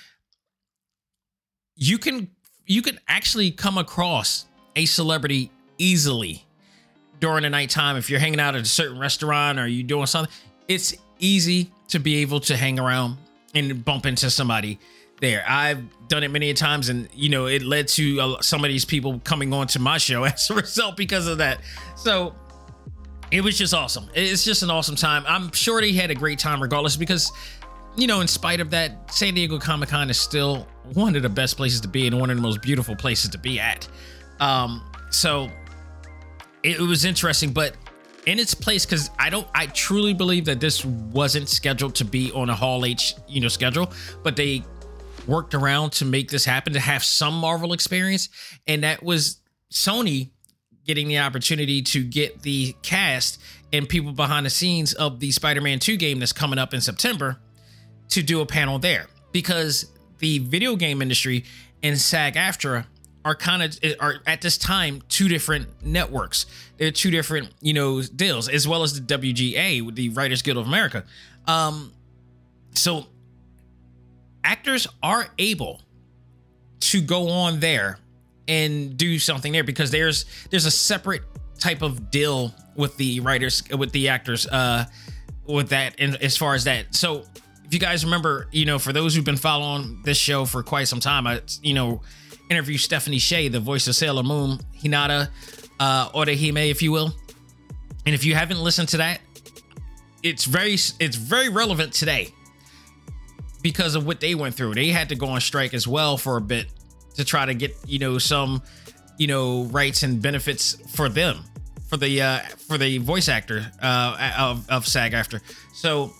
you 1.74 1.98
can 1.98 2.30
you 2.66 2.80
can 2.80 2.98
actually 3.08 3.50
come 3.50 3.76
across 3.76 4.46
a 4.76 4.84
celebrity 4.84 5.50
easily 5.78 6.46
during 7.18 7.42
the 7.42 7.50
nighttime 7.50 7.96
if 7.96 8.08
you're 8.08 8.20
hanging 8.20 8.40
out 8.40 8.54
at 8.54 8.62
a 8.62 8.66
certain 8.66 8.98
restaurant 8.98 9.58
or 9.58 9.66
you're 9.66 9.86
doing 9.86 10.06
something. 10.06 10.32
It's 10.68 10.94
easy 11.18 11.72
to 11.88 11.98
be 11.98 12.16
able 12.16 12.40
to 12.40 12.56
hang 12.56 12.78
around 12.78 13.16
and 13.54 13.84
bump 13.84 14.06
into 14.06 14.30
somebody 14.30 14.78
there. 15.20 15.44
I've 15.46 15.82
done 16.08 16.24
it 16.24 16.30
many 16.30 16.50
a 16.50 16.54
times, 16.54 16.88
and 16.88 17.08
you 17.14 17.28
know, 17.28 17.46
it 17.46 17.62
led 17.62 17.88
to 17.88 18.20
uh, 18.20 18.40
some 18.42 18.64
of 18.64 18.70
these 18.70 18.84
people 18.84 19.20
coming 19.24 19.52
on 19.52 19.66
to 19.68 19.78
my 19.78 19.98
show 19.98 20.24
as 20.24 20.50
a 20.50 20.54
result 20.54 20.96
because 20.96 21.26
of 21.26 21.38
that. 21.38 21.60
So 21.96 22.34
it 23.30 23.42
was 23.42 23.56
just 23.56 23.72
awesome. 23.72 24.08
It's 24.14 24.44
just 24.44 24.62
an 24.62 24.70
awesome 24.70 24.96
time. 24.96 25.24
I'm 25.26 25.52
sure 25.52 25.80
they 25.80 25.92
had 25.92 26.10
a 26.10 26.14
great 26.14 26.38
time 26.38 26.60
regardless 26.60 26.96
because 26.96 27.32
you 27.96 28.06
know, 28.06 28.20
in 28.20 28.28
spite 28.28 28.60
of 28.60 28.70
that, 28.70 29.12
San 29.12 29.34
Diego 29.34 29.58
Comic 29.58 29.90
Con 29.90 30.08
is 30.08 30.18
still 30.18 30.66
one 30.94 31.14
of 31.14 31.22
the 31.22 31.28
best 31.28 31.56
places 31.56 31.80
to 31.82 31.88
be 31.88 32.06
and 32.06 32.18
one 32.18 32.30
of 32.30 32.36
the 32.36 32.42
most 32.42 32.62
beautiful 32.62 32.96
places 32.96 33.30
to 33.30 33.38
be 33.38 33.60
at. 33.60 33.86
Um, 34.40 34.82
so 35.10 35.50
it 36.62 36.80
was 36.80 37.04
interesting, 37.04 37.52
but 37.52 37.76
in 38.26 38.38
its 38.38 38.54
place, 38.54 38.86
because 38.86 39.10
I 39.18 39.30
don't, 39.30 39.46
I 39.54 39.66
truly 39.66 40.14
believe 40.14 40.44
that 40.44 40.60
this 40.60 40.84
wasn't 40.84 41.48
scheduled 41.48 41.94
to 41.96 42.04
be 42.04 42.30
on 42.32 42.50
a 42.50 42.54
Hall 42.54 42.84
H, 42.84 43.14
you 43.28 43.40
know, 43.40 43.48
schedule, 43.48 43.92
but 44.22 44.36
they 44.36 44.62
worked 45.26 45.54
around 45.54 45.90
to 45.92 46.04
make 46.04 46.30
this 46.30 46.44
happen 46.44 46.72
to 46.72 46.80
have 46.80 47.02
some 47.02 47.34
Marvel 47.34 47.72
experience, 47.72 48.28
and 48.66 48.84
that 48.84 49.02
was 49.02 49.40
Sony 49.72 50.30
getting 50.84 51.08
the 51.08 51.18
opportunity 51.18 51.80
to 51.80 52.02
get 52.02 52.42
the 52.42 52.74
cast 52.82 53.40
and 53.72 53.88
people 53.88 54.12
behind 54.12 54.44
the 54.44 54.50
scenes 54.50 54.92
of 54.94 55.20
the 55.20 55.30
Spider-Man 55.30 55.78
2 55.78 55.96
game 55.96 56.18
that's 56.18 56.32
coming 56.32 56.58
up 56.58 56.74
in 56.74 56.80
September 56.80 57.38
to 58.08 58.22
do 58.22 58.40
a 58.40 58.46
panel 58.46 58.78
there. 58.78 59.06
Because 59.30 59.92
the 60.18 60.40
video 60.40 60.76
game 60.76 61.00
industry 61.00 61.44
and 61.82 61.98
SAG-AFTRA 61.98 62.84
are 63.24 63.34
kind 63.34 63.62
of 63.62 63.78
are 64.00 64.16
at 64.26 64.40
this 64.40 64.58
time 64.58 65.02
two 65.08 65.28
different 65.28 65.84
networks. 65.84 66.46
They're 66.76 66.90
two 66.90 67.10
different, 67.10 67.50
you 67.60 67.72
know, 67.72 68.02
deals, 68.02 68.48
as 68.48 68.66
well 68.66 68.82
as 68.82 69.00
the 69.00 69.18
WGA, 69.18 69.94
the 69.94 70.08
Writers 70.10 70.42
Guild 70.42 70.58
of 70.58 70.66
America. 70.66 71.04
Um, 71.46 71.92
so 72.74 73.06
actors 74.44 74.86
are 75.02 75.26
able 75.38 75.82
to 76.80 77.00
go 77.00 77.28
on 77.28 77.60
there 77.60 77.98
and 78.48 78.96
do 78.96 79.18
something 79.18 79.52
there 79.52 79.64
because 79.64 79.90
there's 79.90 80.24
there's 80.50 80.66
a 80.66 80.70
separate 80.70 81.22
type 81.58 81.82
of 81.82 82.10
deal 82.10 82.52
with 82.74 82.96
the 82.96 83.20
writers 83.20 83.62
with 83.78 83.92
the 83.92 84.08
actors 84.08 84.46
uh 84.48 84.84
with 85.46 85.68
that 85.68 85.94
and 85.98 86.16
as 86.16 86.36
far 86.36 86.54
as 86.54 86.64
that 86.64 86.92
so 86.92 87.22
if 87.64 87.72
you 87.72 87.78
guys 87.78 88.04
remember 88.04 88.48
you 88.50 88.64
know 88.64 88.80
for 88.80 88.92
those 88.92 89.14
who've 89.14 89.24
been 89.24 89.36
following 89.36 90.00
this 90.04 90.18
show 90.18 90.44
for 90.44 90.62
quite 90.62 90.88
some 90.88 90.98
time 90.98 91.26
i 91.26 91.40
you 91.62 91.72
know 91.72 92.00
interview 92.52 92.78
stephanie 92.78 93.18
sheh 93.18 93.48
the 93.48 93.60
voice 93.60 93.88
of 93.88 93.94
sailor 93.94 94.22
moon 94.22 94.58
hinata 94.82 95.28
uh 95.80 96.08
orihime 96.10 96.70
if 96.70 96.82
you 96.82 96.92
will. 96.92 97.14
And 98.04 98.14
if 98.14 98.24
you 98.24 98.34
haven't 98.34 98.60
listened 98.60 98.88
to 98.90 98.98
that 98.98 99.20
it's 100.22 100.44
very 100.44 100.74
it's 100.74 101.16
very 101.16 101.48
relevant 101.48 101.92
today 101.92 102.32
because 103.62 103.94
of 103.94 104.06
what 104.06 104.20
they 104.20 104.34
went 104.34 104.54
through. 104.54 104.74
They 104.74 104.88
had 104.88 105.08
to 105.10 105.14
go 105.14 105.26
on 105.26 105.40
strike 105.40 105.72
as 105.72 105.86
well 105.86 106.16
for 106.16 106.36
a 106.36 106.40
bit 106.40 106.66
to 107.14 107.24
try 107.24 107.46
to 107.46 107.54
get 107.54 107.74
you 107.86 107.98
know 107.98 108.18
some 108.18 108.62
you 109.18 109.26
know 109.26 109.64
rights 109.64 110.02
and 110.02 110.20
benefits 110.20 110.76
for 110.94 111.08
them 111.08 111.44
for 111.88 111.96
the 111.96 112.22
uh 112.22 112.40
for 112.68 112.78
the 112.78 112.98
voice 112.98 113.28
actor 113.28 113.70
uh 113.80 114.32
of, 114.38 114.68
of 114.70 114.86
SAG-AFTRA. 114.86 115.40
so 115.74 116.12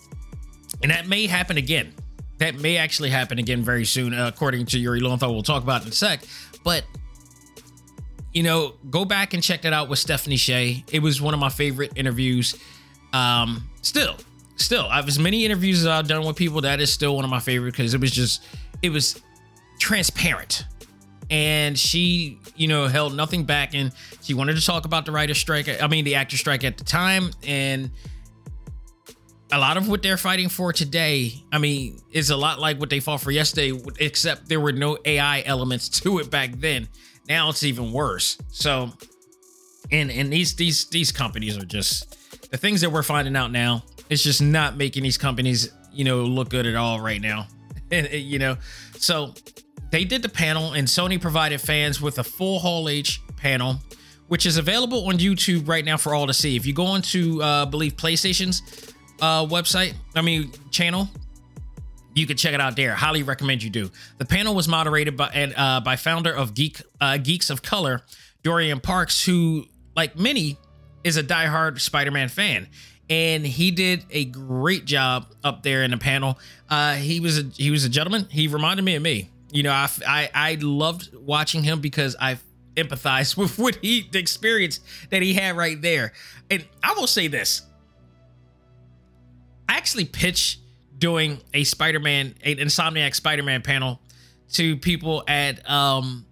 and 0.83 0.91
that 0.91 1.07
may 1.09 1.27
happen 1.27 1.57
again 1.57 1.95
that 2.43 2.61
may 2.61 2.77
actually 2.77 3.09
happen 3.09 3.39
again 3.39 3.63
very 3.63 3.85
soon 3.85 4.13
uh, 4.13 4.27
according 4.27 4.67
to 4.67 4.77
yuri 4.77 4.99
lowenthal 4.99 5.33
we'll 5.33 5.45
talk 5.45 5.63
about 5.63 5.83
it 5.83 5.85
in 5.85 5.91
a 5.91 5.95
sec. 5.95 6.25
But 6.65 6.85
you 8.33 8.43
know 8.43 8.75
go 8.91 9.05
back 9.05 9.33
and 9.33 9.43
check 9.43 9.63
that 9.63 9.73
out 9.73 9.89
with 9.89 9.99
stephanie 9.99 10.37
sheh 10.37 10.83
it 10.91 11.01
was 11.01 11.21
one 11.21 11.35
of 11.35 11.41
my 11.41 11.49
favorite 11.49 11.93
interviews. 11.95 12.57
Um 13.13 13.71
still 13.83 14.17
still 14.57 14.87
i've 14.91 15.07
as 15.07 15.19
many 15.19 15.45
interviews 15.45 15.81
as 15.81 15.87
i've 15.87 16.09
done 16.09 16.25
with 16.27 16.37
people 16.37 16.61
that 16.63 16.81
is 16.81 16.93
still 16.93 17.15
one 17.15 17.25
of 17.25 17.31
my 17.31 17.41
favorite 17.41 17.73
because 17.73 17.95
it 17.95 18.01
was 18.01 18.11
just 18.11 18.45
it 18.83 18.91
was 18.91 19.21
transparent. 19.79 20.65
And 21.31 21.79
she 21.79 22.41
you 22.57 22.67
know 22.67 22.89
held 22.89 23.15
nothing 23.15 23.45
back 23.45 23.75
and 23.75 23.93
she 24.21 24.35
wanted 24.35 24.57
to 24.57 24.67
talk 24.67 24.85
about 24.85 25.07
the 25.07 25.13
writer 25.13 25.35
strike 25.35 25.69
i 25.81 25.87
mean 25.87 26.05
the 26.05 26.17
actor 26.17 26.37
strike 26.37 26.65
at 26.65 26.77
the 26.77 26.85
time 26.85 27.31
and 27.47 27.91
a 29.53 29.59
lot 29.59 29.77
of 29.77 29.87
what 29.89 30.03
they're 30.03 30.17
fighting 30.17 30.49
for 30.49 30.73
today 30.73 31.35
i 31.53 31.59
mean 31.59 32.01
is 32.11 32.31
a 32.31 32.37
lot 32.37 32.59
like 32.59 32.81
what 32.81 32.91
they 32.91 33.01
fought 33.01 33.21
for 33.21 33.31
yesterday 33.31 33.73
except 34.01 34.49
there 34.49 34.61
were 34.61 34.73
no 34.73 34.99
ai 35.05 35.43
elements 35.47 35.89
to 35.89 36.19
it 36.19 36.31
back 36.31 36.51
then. 36.57 36.89
Now 37.29 37.51
it's 37.51 37.63
even 37.63 37.93
worse. 37.93 38.39
So 38.51 38.91
and 39.91 40.11
and 40.11 40.33
these 40.33 40.55
these 40.55 40.87
these 40.87 41.13
companies 41.13 41.57
are 41.57 41.65
just 41.65 42.51
the 42.51 42.57
things 42.57 42.81
that 42.81 42.91
we're 42.91 43.03
finding 43.03 43.37
out 43.37 43.53
now 43.53 43.85
it's 44.11 44.23
just 44.23 44.43
not 44.43 44.77
making 44.77 45.03
these 45.03 45.19
companies 45.19 45.73
you 45.93 46.05
know 46.05 46.23
look 46.25 46.49
good 46.49 46.67
at 46.67 46.75
all 46.75 47.01
right 47.01 47.21
now. 47.21 47.47
And 47.93 48.11
you 48.11 48.39
know 48.39 48.57
so 48.97 49.35
they 49.91 50.05
did 50.05 50.23
the 50.23 50.29
panel 50.31 50.73
and 50.73 50.89
Sony 50.89 51.21
provided 51.21 51.61
fans 51.61 52.01
with 52.01 52.19
a 52.19 52.25
full 52.25 52.59
Hall 52.59 52.89
H 52.89 53.21
panel, 53.37 53.77
which 54.29 54.47
is 54.47 54.57
available 54.57 55.07
on 55.09 55.19
YouTube 55.19 55.69
right 55.69 55.85
now 55.85 55.99
for 55.99 56.15
all 56.15 56.27
to 56.27 56.33
see. 56.33 56.57
If 56.57 56.65
you 56.65 56.73
go 56.73 56.87
onto, 56.87 57.43
uh, 57.43 57.67
believe 57.67 57.97
PlayStation's 57.99 58.92
uh, 59.21 59.47
website, 59.47 59.95
I 60.15 60.23
mean 60.23 60.53
channel, 60.71 61.09
you 62.15 62.27
can 62.27 62.37
check 62.37 62.55
it 62.55 62.61
out 62.61 62.77
there. 62.77 62.95
Highly 62.95 63.23
recommend 63.23 63.63
you 63.63 63.71
do. 63.71 63.91
The 64.19 64.25
panel 64.25 64.55
was 64.55 64.69
moderated 64.69 65.17
by 65.17 65.31
and 65.33 65.55
uh, 65.57 65.81
by 65.81 65.97
founder 65.97 66.33
of 66.33 66.55
Geek 66.55 66.81
uh, 67.01 67.17
Geeks 67.19 67.51
of 67.51 67.63
Color, 67.63 68.03
Dorian 68.43 68.81
Parks, 68.81 69.25
who, 69.25 69.65
like 69.97 70.19
many, 70.19 70.59
is 71.05 71.17
a 71.17 71.23
diehard 71.23 71.81
Spider-Man 71.81 72.29
fan 72.29 72.69
and 73.11 73.47
he 73.47 73.71
did 73.71 74.05
a 74.11 74.25
great 74.25 74.85
job 74.85 75.27
up 75.45 75.63
there 75.63 75.83
in 75.83 75.91
the 75.91 75.99
panel. 75.99 76.39
Uh, 76.71 76.95
he 76.95 77.21
was 77.21 77.39
a 77.39 77.43
he 77.57 77.71
was 77.71 77.85
a 77.85 77.89
gentleman. 77.89 78.27
He 78.31 78.49
reminded 78.49 78.85
me 78.85 78.95
of 78.95 79.03
me. 79.03 79.31
You 79.51 79.63
know, 79.63 79.73
I, 79.73 79.89
I, 80.07 80.31
I 80.35 80.59
loved 80.61 81.15
watching 81.15 81.63
him 81.63 81.81
because 81.81 82.17
I 82.19 82.39
empathized 82.75 83.37
with 83.37 83.59
what 83.59 83.77
he, 83.77 84.09
the 84.11 84.19
experience 84.19 84.81
that 85.11 85.21
he 85.21 85.35
had 85.35 85.57
right 85.57 85.81
there. 85.81 86.15
And 86.51 86.65
I 86.83 86.95
will 86.95 87.07
say 87.07 87.27
this 87.27 87.63
I 89.69 89.77
actually 89.77 90.05
pitched 90.05 90.61
doing 90.99 91.41
a 91.55 91.65
Spider 91.65 92.01
Man, 92.01 92.35
an 92.45 92.57
Insomniac 92.57 93.15
Spider 93.15 93.43
Man 93.43 93.63
panel 93.63 94.01
to 94.53 94.77
people 94.77 95.25
at, 95.27 95.69
um, 95.71 96.27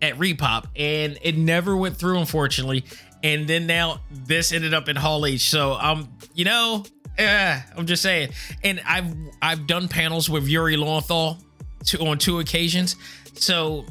at 0.00 0.14
Repop, 0.14 0.66
and 0.76 1.18
it 1.22 1.36
never 1.36 1.76
went 1.76 1.96
through, 1.96 2.18
unfortunately. 2.18 2.84
And 3.22 3.48
then 3.48 3.66
now 3.66 4.00
this 4.10 4.52
ended 4.52 4.74
up 4.74 4.88
in 4.88 4.96
Hall 4.96 5.26
H. 5.26 5.50
So 5.50 5.72
um, 5.72 6.08
you 6.34 6.44
know, 6.44 6.84
yeah, 7.18 7.62
I'm 7.76 7.86
just 7.86 8.02
saying. 8.02 8.30
And 8.62 8.80
I've 8.86 9.12
I've 9.42 9.66
done 9.66 9.88
panels 9.88 10.30
with 10.30 10.46
Yuri 10.46 10.76
Lowenthal 10.76 11.38
to, 11.86 12.06
on 12.06 12.18
two 12.18 12.38
occasions. 12.38 12.96
So, 13.34 13.86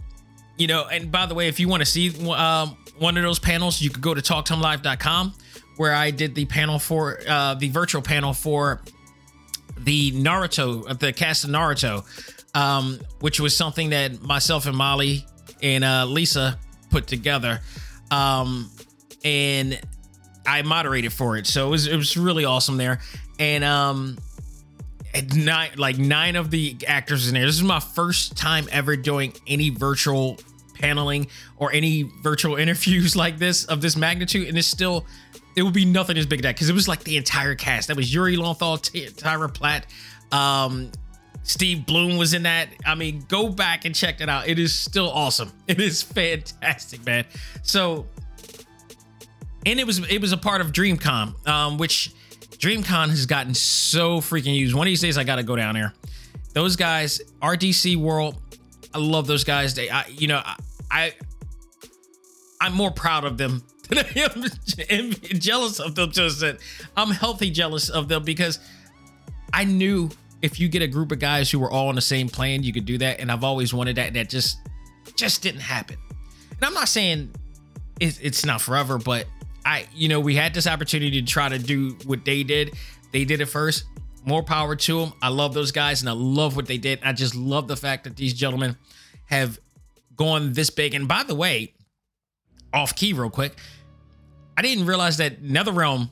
you 0.58 0.68
know, 0.68 0.88
and 0.88 1.12
by 1.12 1.26
the 1.26 1.36
way, 1.36 1.48
if 1.48 1.60
you 1.60 1.68
want 1.68 1.82
to 1.82 1.86
see 1.86 2.10
um, 2.32 2.78
one 2.98 3.18
of 3.18 3.24
those 3.24 3.40
panels, 3.40 3.82
you 3.82 3.90
could 3.90 4.02
go 4.02 4.14
to 4.14 4.22
talktimelive.com 4.22 5.34
where 5.78 5.94
I 5.94 6.12
did 6.12 6.36
the 6.36 6.46
panel 6.46 6.80
for 6.80 7.20
uh, 7.28 7.54
the 7.56 7.70
virtual 7.70 8.02
panel 8.02 8.34
for 8.34 8.82
the 9.78 10.12
Naruto, 10.12 10.98
the 11.00 11.14
cast 11.14 11.44
of 11.44 11.52
Naruto, 11.52 12.04
um, 12.56 13.00
which 13.20 13.40
was 13.40 13.56
something 13.56 13.92
that 13.92 14.22
myself 14.22 14.66
and 14.66 14.76
Molly 14.76 15.26
and 15.62 15.84
uh, 15.84 16.06
Lisa 16.06 16.60
put 16.90 17.08
together. 17.08 17.62
Um, 18.12 18.72
and 19.24 19.80
I 20.46 20.62
moderated 20.64 21.14
for 21.14 21.38
it. 21.38 21.48
So 21.48 21.68
it 21.68 21.70
was, 21.70 21.88
it 21.88 21.96
was 21.96 22.18
really 22.18 22.46
awesome 22.46 22.78
there. 22.78 23.00
And 23.40 23.64
um, 23.64 24.18
nine 25.36 25.72
like 25.78 25.98
nine 25.98 26.36
of 26.36 26.52
the 26.52 26.78
actors 26.88 27.28
in 27.28 27.34
there. 27.34 27.46
This 27.46 27.56
is 27.56 27.64
my 27.64 27.80
first 27.80 28.38
time 28.38 28.68
ever 28.72 28.96
doing 28.96 29.34
any 29.48 29.70
virtual 29.70 30.40
paneling 30.74 31.28
or 31.58 31.72
any 31.72 32.04
virtual 32.22 32.56
interviews 32.58 33.16
like 33.16 33.38
this 33.38 33.66
of 33.66 33.82
this 33.82 33.96
magnitude, 33.96 34.48
and 34.48 34.58
it's 34.58 34.68
still 34.68 35.06
it 35.58 35.64
would 35.64 35.74
be 35.74 35.86
nothing 35.86 36.20
as 36.20 36.28
big 36.28 36.40
as 36.40 36.44
that 36.44 36.56
because 36.56 36.70
it 36.70 36.74
was 36.74 36.88
like 36.88 37.04
the 37.04 37.18
entire 37.18 37.56
cast. 37.56 37.88
That 37.88 37.98
was 37.98 38.14
Yuri 38.14 38.38
Lowenthal, 38.38 38.78
Ty- 38.78 39.08
Tyra 39.08 39.52
Platt, 39.52 39.88
um, 40.32 40.92
Steve 41.42 41.88
Blum 41.88 42.18
was 42.18 42.36
in 42.36 42.44
that. 42.44 42.70
I 42.86 42.94
mean, 42.94 43.26
go 43.28 43.50
back 43.50 43.84
and 43.84 43.96
check 43.96 44.20
that 44.20 44.30
out. 44.30 44.48
It 44.48 44.60
is 44.60 44.78
still 44.78 45.10
awesome. 45.10 45.52
It 45.68 45.82
is 45.82 46.04
fantastic, 46.04 47.04
man. 47.06 47.26
So, 47.64 48.06
and 49.66 49.80
it 49.80 49.88
was 49.88 50.00
it 50.12 50.22
was 50.22 50.32
a 50.32 50.38
part 50.38 50.62
of 50.62 50.72
DreamCon, 50.72 51.48
um, 51.48 51.78
which 51.80 52.14
DreamCon 52.52 53.10
has 53.10 53.26
gotten 53.26 53.56
so 53.56 54.22
freaking 54.22 54.56
used. 54.56 54.76
One 54.76 54.86
of 54.86 54.92
these 54.92 55.02
days, 55.02 55.18
I 55.18 55.24
got 55.24 55.38
to 55.38 55.44
go 55.44 55.56
down 55.56 55.74
there. 55.74 55.94
Those 56.54 56.76
guys, 56.76 57.20
RDC 57.42 57.98
World, 57.98 58.36
I 58.94 59.00
love 59.00 59.26
those 59.26 59.44
guys. 59.44 59.74
They, 59.74 59.90
I, 59.90 60.06
you 60.08 60.28
know, 60.28 60.42
I, 60.44 60.56
I, 60.92 61.14
I'm 62.62 62.74
more 62.74 62.92
proud 62.92 63.26
of 63.26 63.38
them 63.38 63.64
I 63.98 64.30
am 64.90 65.12
jealous 65.40 65.80
of 65.80 65.96
them. 65.96 66.12
Just 66.12 66.42
that 66.42 66.58
I'm 66.96 67.12
healthy 67.12 67.50
jealous 67.52 67.90
of 67.90 68.08
them 68.08 68.24
because 68.24 68.60
I 69.54 69.64
knew 69.64 70.10
if 70.42 70.60
you 70.60 70.68
get 70.68 70.82
a 70.82 70.88
group 70.88 71.12
of 71.12 71.20
guys 71.20 71.50
who 71.50 71.60
were 71.60 71.72
all 71.72 71.90
on 71.90 71.96
the 71.96 72.02
same 72.02 72.30
plane, 72.30 72.64
you 72.64 72.74
could 72.74 72.86
do 72.86 72.98
that. 73.00 73.20
And 73.20 73.32
I've 73.32 73.44
always 73.44 73.74
wanted 73.74 73.96
that. 73.96 74.08
And 74.08 74.16
that 74.16 74.30
just, 74.30 74.58
just 75.16 75.42
didn't 75.42 75.62
happen. 75.62 75.98
And 76.52 76.64
I'm 76.64 76.74
not 76.74 76.90
saying 76.90 77.32
it, 78.00 78.20
it's 78.22 78.46
not 78.46 78.62
forever, 78.62 78.98
but 78.98 79.26
I, 79.66 79.88
you 79.94 80.10
know, 80.10 80.20
we 80.20 80.36
had 80.36 80.54
this 80.54 80.68
opportunity 80.68 81.22
to 81.22 81.28
try 81.28 81.50
to 81.50 81.60
do 81.60 81.98
what 82.06 82.24
they 82.26 82.44
did. 82.44 82.76
They 83.12 83.26
did 83.26 83.42
it 83.42 83.48
first. 83.48 83.86
More 84.26 84.44
power 84.44 84.76
to 84.76 85.00
them. 85.00 85.14
I 85.22 85.30
love 85.30 85.54
those 85.54 85.72
guys 85.72 86.02
and 86.02 86.10
I 86.10 86.14
love 86.14 86.56
what 86.56 86.68
they 86.68 86.78
did. 86.78 87.00
I 87.04 87.14
just 87.14 87.36
love 87.36 87.68
the 87.68 87.78
fact 87.78 88.04
that 88.04 88.16
these 88.16 88.34
gentlemen 88.34 88.78
have 89.26 89.60
gone 90.16 90.54
this 90.54 90.70
big. 90.70 90.94
And 90.94 91.08
by 91.08 91.24
the 91.24 91.36
way, 91.36 91.74
off 92.74 92.96
key 92.96 93.14
real 93.14 93.30
quick, 93.30 93.56
I 94.58 94.64
didn't 94.64 94.88
realize 94.88 95.18
that 95.18 95.44
NetherRealm 95.44 96.10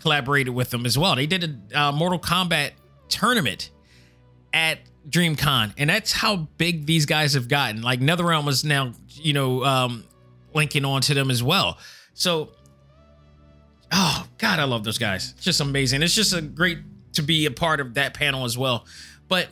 collaborated 0.00 0.54
with 0.54 0.68
them 0.68 0.84
as 0.84 0.98
well. 0.98 1.16
They 1.16 1.26
did 1.26 1.62
a 1.72 1.80
uh, 1.80 1.92
Mortal 1.92 2.18
Kombat 2.18 2.72
tournament 3.08 3.70
at 4.52 4.80
DreamCon, 5.08 5.72
and 5.78 5.88
that's 5.88 6.12
how 6.12 6.36
big 6.58 6.84
these 6.84 7.06
guys 7.06 7.32
have 7.32 7.48
gotten. 7.48 7.80
Like 7.80 8.00
NetherRealm 8.00 8.44
was 8.44 8.64
now, 8.64 8.92
you 9.08 9.32
know, 9.32 9.64
um, 9.64 10.04
linking 10.52 10.84
on 10.84 11.00
to 11.02 11.14
them 11.14 11.30
as 11.30 11.42
well. 11.42 11.78
So, 12.12 12.52
oh 13.90 14.26
God, 14.36 14.58
I 14.58 14.64
love 14.64 14.84
those 14.84 14.98
guys. 14.98 15.32
It's 15.36 15.44
just 15.44 15.60
amazing. 15.60 16.02
It's 16.02 16.14
just 16.14 16.34
a 16.34 16.42
great 16.42 16.78
to 17.14 17.22
be 17.22 17.46
a 17.46 17.50
part 17.50 17.80
of 17.80 17.94
that 17.94 18.12
panel 18.12 18.44
as 18.44 18.58
well. 18.58 18.84
But 19.26 19.48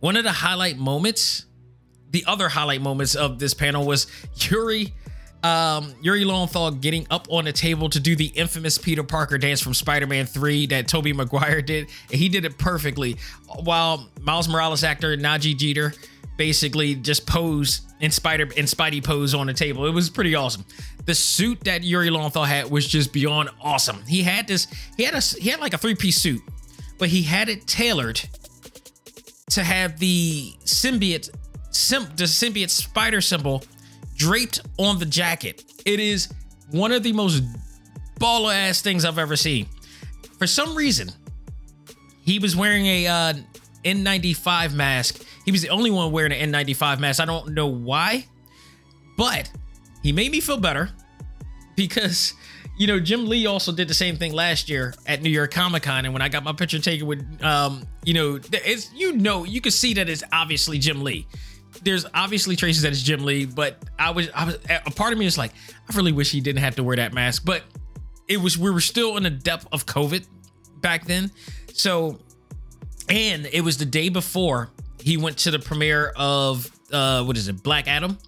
one 0.00 0.16
of 0.16 0.24
the 0.24 0.32
highlight 0.32 0.78
moments, 0.78 1.46
the 2.10 2.24
other 2.26 2.48
highlight 2.48 2.80
moments 2.80 3.14
of 3.14 3.38
this 3.38 3.54
panel 3.54 3.86
was 3.86 4.08
Yuri 4.34 4.94
um, 5.48 5.94
Yuri 6.02 6.24
Lowenthal 6.24 6.72
getting 6.72 7.06
up 7.10 7.26
on 7.30 7.46
the 7.46 7.52
table 7.52 7.88
to 7.88 7.98
do 7.98 8.14
the 8.14 8.26
infamous 8.26 8.76
Peter 8.76 9.02
Parker 9.02 9.38
dance 9.38 9.60
from 9.60 9.72
Spider-Man 9.72 10.26
3 10.26 10.66
that 10.66 10.88
Tobey 10.88 11.12
Maguire 11.12 11.62
did. 11.62 11.88
And 12.10 12.18
he 12.18 12.28
did 12.28 12.44
it 12.44 12.58
perfectly. 12.58 13.16
While 13.64 14.08
Miles 14.20 14.48
Morales 14.48 14.84
actor 14.84 15.16
Nadji 15.16 15.56
Jeter 15.56 15.94
basically 16.36 16.94
just 16.94 17.26
posed 17.26 17.84
in 18.00 18.10
Spider 18.10 18.44
in 18.56 18.66
Spidey 18.66 19.02
pose 19.02 19.34
on 19.34 19.46
the 19.46 19.52
table. 19.54 19.86
It 19.86 19.90
was 19.90 20.10
pretty 20.10 20.34
awesome. 20.34 20.64
The 21.06 21.14
suit 21.14 21.60
that 21.64 21.82
Yuri 21.82 22.10
Lowenthal 22.10 22.44
had 22.44 22.70
was 22.70 22.86
just 22.86 23.12
beyond 23.12 23.50
awesome. 23.60 24.02
He 24.06 24.22
had 24.22 24.46
this, 24.46 24.68
he 24.96 25.02
had 25.02 25.14
a 25.14 25.20
he 25.20 25.48
had 25.48 25.60
like 25.60 25.74
a 25.74 25.78
three-piece 25.78 26.18
suit, 26.18 26.42
but 26.98 27.08
he 27.08 27.22
had 27.22 27.48
it 27.48 27.66
tailored 27.66 28.20
to 29.50 29.64
have 29.64 29.98
the 29.98 30.52
symbiote 30.64 31.30
sim, 31.70 32.04
the 32.16 32.24
symbiote 32.24 32.70
spider 32.70 33.20
symbol 33.20 33.64
draped 34.18 34.60
on 34.78 34.98
the 34.98 35.06
jacket. 35.06 35.64
It 35.86 36.00
is 36.00 36.28
one 36.70 36.92
of 36.92 37.02
the 37.02 37.12
most 37.12 37.42
baller 38.20 38.54
ass 38.54 38.82
things 38.82 39.04
I've 39.04 39.18
ever 39.18 39.36
seen. 39.36 39.66
For 40.38 40.46
some 40.46 40.76
reason, 40.76 41.10
he 42.22 42.38
was 42.38 42.54
wearing 42.54 42.84
a 42.86 43.06
uh, 43.06 43.34
N95 43.84 44.74
mask. 44.74 45.24
He 45.44 45.52
was 45.52 45.62
the 45.62 45.70
only 45.70 45.90
one 45.90 46.12
wearing 46.12 46.32
an 46.32 46.52
N95 46.52 47.00
mask. 47.00 47.20
I 47.20 47.24
don't 47.24 47.54
know 47.54 47.68
why, 47.68 48.26
but 49.16 49.50
he 50.02 50.12
made 50.12 50.30
me 50.30 50.40
feel 50.40 50.58
better 50.58 50.90
because 51.74 52.34
you 52.76 52.86
know 52.86 53.00
Jim 53.00 53.26
Lee 53.26 53.46
also 53.46 53.72
did 53.72 53.88
the 53.88 53.94
same 53.94 54.16
thing 54.16 54.32
last 54.32 54.68
year 54.68 54.94
at 55.06 55.22
New 55.22 55.30
York 55.30 55.52
Comic 55.52 55.84
Con, 55.84 56.04
and 56.04 56.12
when 56.12 56.22
I 56.22 56.28
got 56.28 56.44
my 56.44 56.52
picture 56.52 56.78
taken 56.78 57.06
with, 57.06 57.42
um, 57.42 57.86
you 58.04 58.14
know, 58.14 58.38
it's 58.52 58.92
you 58.92 59.12
know 59.12 59.44
you 59.44 59.60
can 59.60 59.72
see 59.72 59.94
that 59.94 60.08
it's 60.08 60.22
obviously 60.32 60.78
Jim 60.78 61.02
Lee 61.02 61.26
there's 61.82 62.06
obviously 62.14 62.56
traces 62.56 62.82
that 62.82 62.92
it's 62.92 63.02
Jim 63.02 63.24
Lee, 63.24 63.44
but 63.44 63.76
I 63.98 64.10
was 64.10 64.28
I 64.34 64.44
was 64.44 64.58
a 64.86 64.90
part 64.90 65.12
of 65.12 65.18
me 65.18 65.26
is 65.26 65.38
like, 65.38 65.52
I 65.88 65.96
really 65.96 66.12
wish 66.12 66.30
he 66.30 66.40
didn't 66.40 66.60
have 66.60 66.76
to 66.76 66.82
wear 66.82 66.96
that 66.96 67.12
mask. 67.12 67.44
But 67.44 67.62
it 68.26 68.38
was 68.38 68.58
we 68.58 68.70
were 68.70 68.80
still 68.80 69.16
in 69.16 69.22
the 69.22 69.30
depth 69.30 69.66
of 69.72 69.86
COVID 69.86 70.26
back 70.80 71.06
then. 71.06 71.30
So 71.72 72.18
and 73.08 73.46
it 73.46 73.62
was 73.62 73.78
the 73.78 73.86
day 73.86 74.08
before 74.08 74.70
he 75.00 75.16
went 75.16 75.38
to 75.38 75.50
the 75.50 75.58
premiere 75.58 76.12
of 76.16 76.70
uh 76.92 77.24
what 77.24 77.36
is 77.36 77.48
it, 77.48 77.62
Black 77.62 77.88
Adam. 77.88 78.18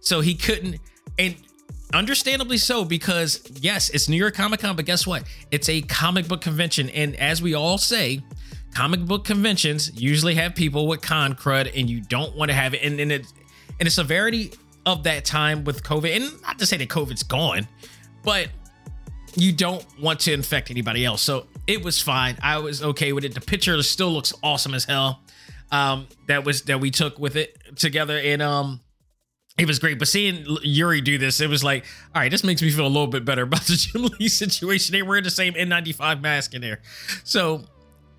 So 0.00 0.20
he 0.20 0.34
couldn't 0.34 0.80
and 1.18 1.36
understandably 1.92 2.56
so 2.56 2.84
because 2.84 3.42
yes, 3.60 3.90
it's 3.90 4.08
New 4.08 4.16
York 4.16 4.34
Comic 4.34 4.60
Con, 4.60 4.76
but 4.76 4.84
guess 4.84 5.06
what? 5.06 5.24
It's 5.50 5.68
a 5.68 5.82
comic 5.82 6.28
book 6.28 6.40
convention. 6.40 6.88
And 6.90 7.16
as 7.16 7.42
we 7.42 7.54
all 7.54 7.78
say, 7.78 8.22
comic 8.74 9.00
book 9.00 9.24
conventions 9.24 9.90
usually 10.00 10.34
have 10.34 10.54
people 10.54 10.86
with 10.86 11.00
con 11.00 11.34
crud 11.34 11.70
and 11.78 11.90
you 11.90 12.00
don't 12.00 12.36
want 12.36 12.50
to 12.50 12.54
have 12.54 12.74
it 12.74 12.82
and, 12.82 13.00
and 13.00 13.12
it 13.12 13.26
and 13.78 13.86
the 13.86 13.90
severity 13.90 14.52
of 14.86 15.02
that 15.02 15.24
time 15.24 15.64
with 15.64 15.82
covid 15.82 16.16
and 16.16 16.42
not 16.42 16.58
to 16.58 16.66
say 16.66 16.76
that 16.76 16.88
covid's 16.88 17.22
gone 17.22 17.66
but 18.24 18.48
you 19.34 19.52
don't 19.52 19.84
want 20.00 20.18
to 20.20 20.32
infect 20.32 20.70
anybody 20.70 21.04
else 21.04 21.22
so 21.22 21.46
it 21.66 21.84
was 21.84 22.00
fine 22.00 22.36
i 22.42 22.58
was 22.58 22.82
okay 22.82 23.12
with 23.12 23.24
it 23.24 23.34
the 23.34 23.40
picture 23.40 23.80
still 23.82 24.10
looks 24.10 24.32
awesome 24.42 24.74
as 24.74 24.84
hell 24.84 25.20
um 25.72 26.06
that 26.26 26.44
was 26.44 26.62
that 26.62 26.80
we 26.80 26.90
took 26.90 27.18
with 27.18 27.36
it 27.36 27.56
together 27.76 28.18
and 28.18 28.42
um 28.42 28.80
it 29.58 29.66
was 29.66 29.78
great, 29.78 29.98
but 29.98 30.08
seeing 30.08 30.46
Yuri 30.62 31.02
do 31.02 31.18
this, 31.18 31.40
it 31.40 31.50
was 31.50 31.62
like, 31.62 31.84
all 32.14 32.22
right, 32.22 32.30
this 32.30 32.42
makes 32.42 32.62
me 32.62 32.70
feel 32.70 32.86
a 32.86 32.88
little 32.88 33.06
bit 33.06 33.26
better 33.26 33.42
about 33.42 33.62
the 33.62 33.74
Jim 33.76 34.08
Lee 34.18 34.28
situation. 34.28 34.92
They 34.92 35.02
were 35.02 35.18
in 35.18 35.24
the 35.24 35.30
same 35.30 35.52
N95 35.52 36.22
mask 36.22 36.54
in 36.54 36.62
there. 36.62 36.80
So 37.24 37.64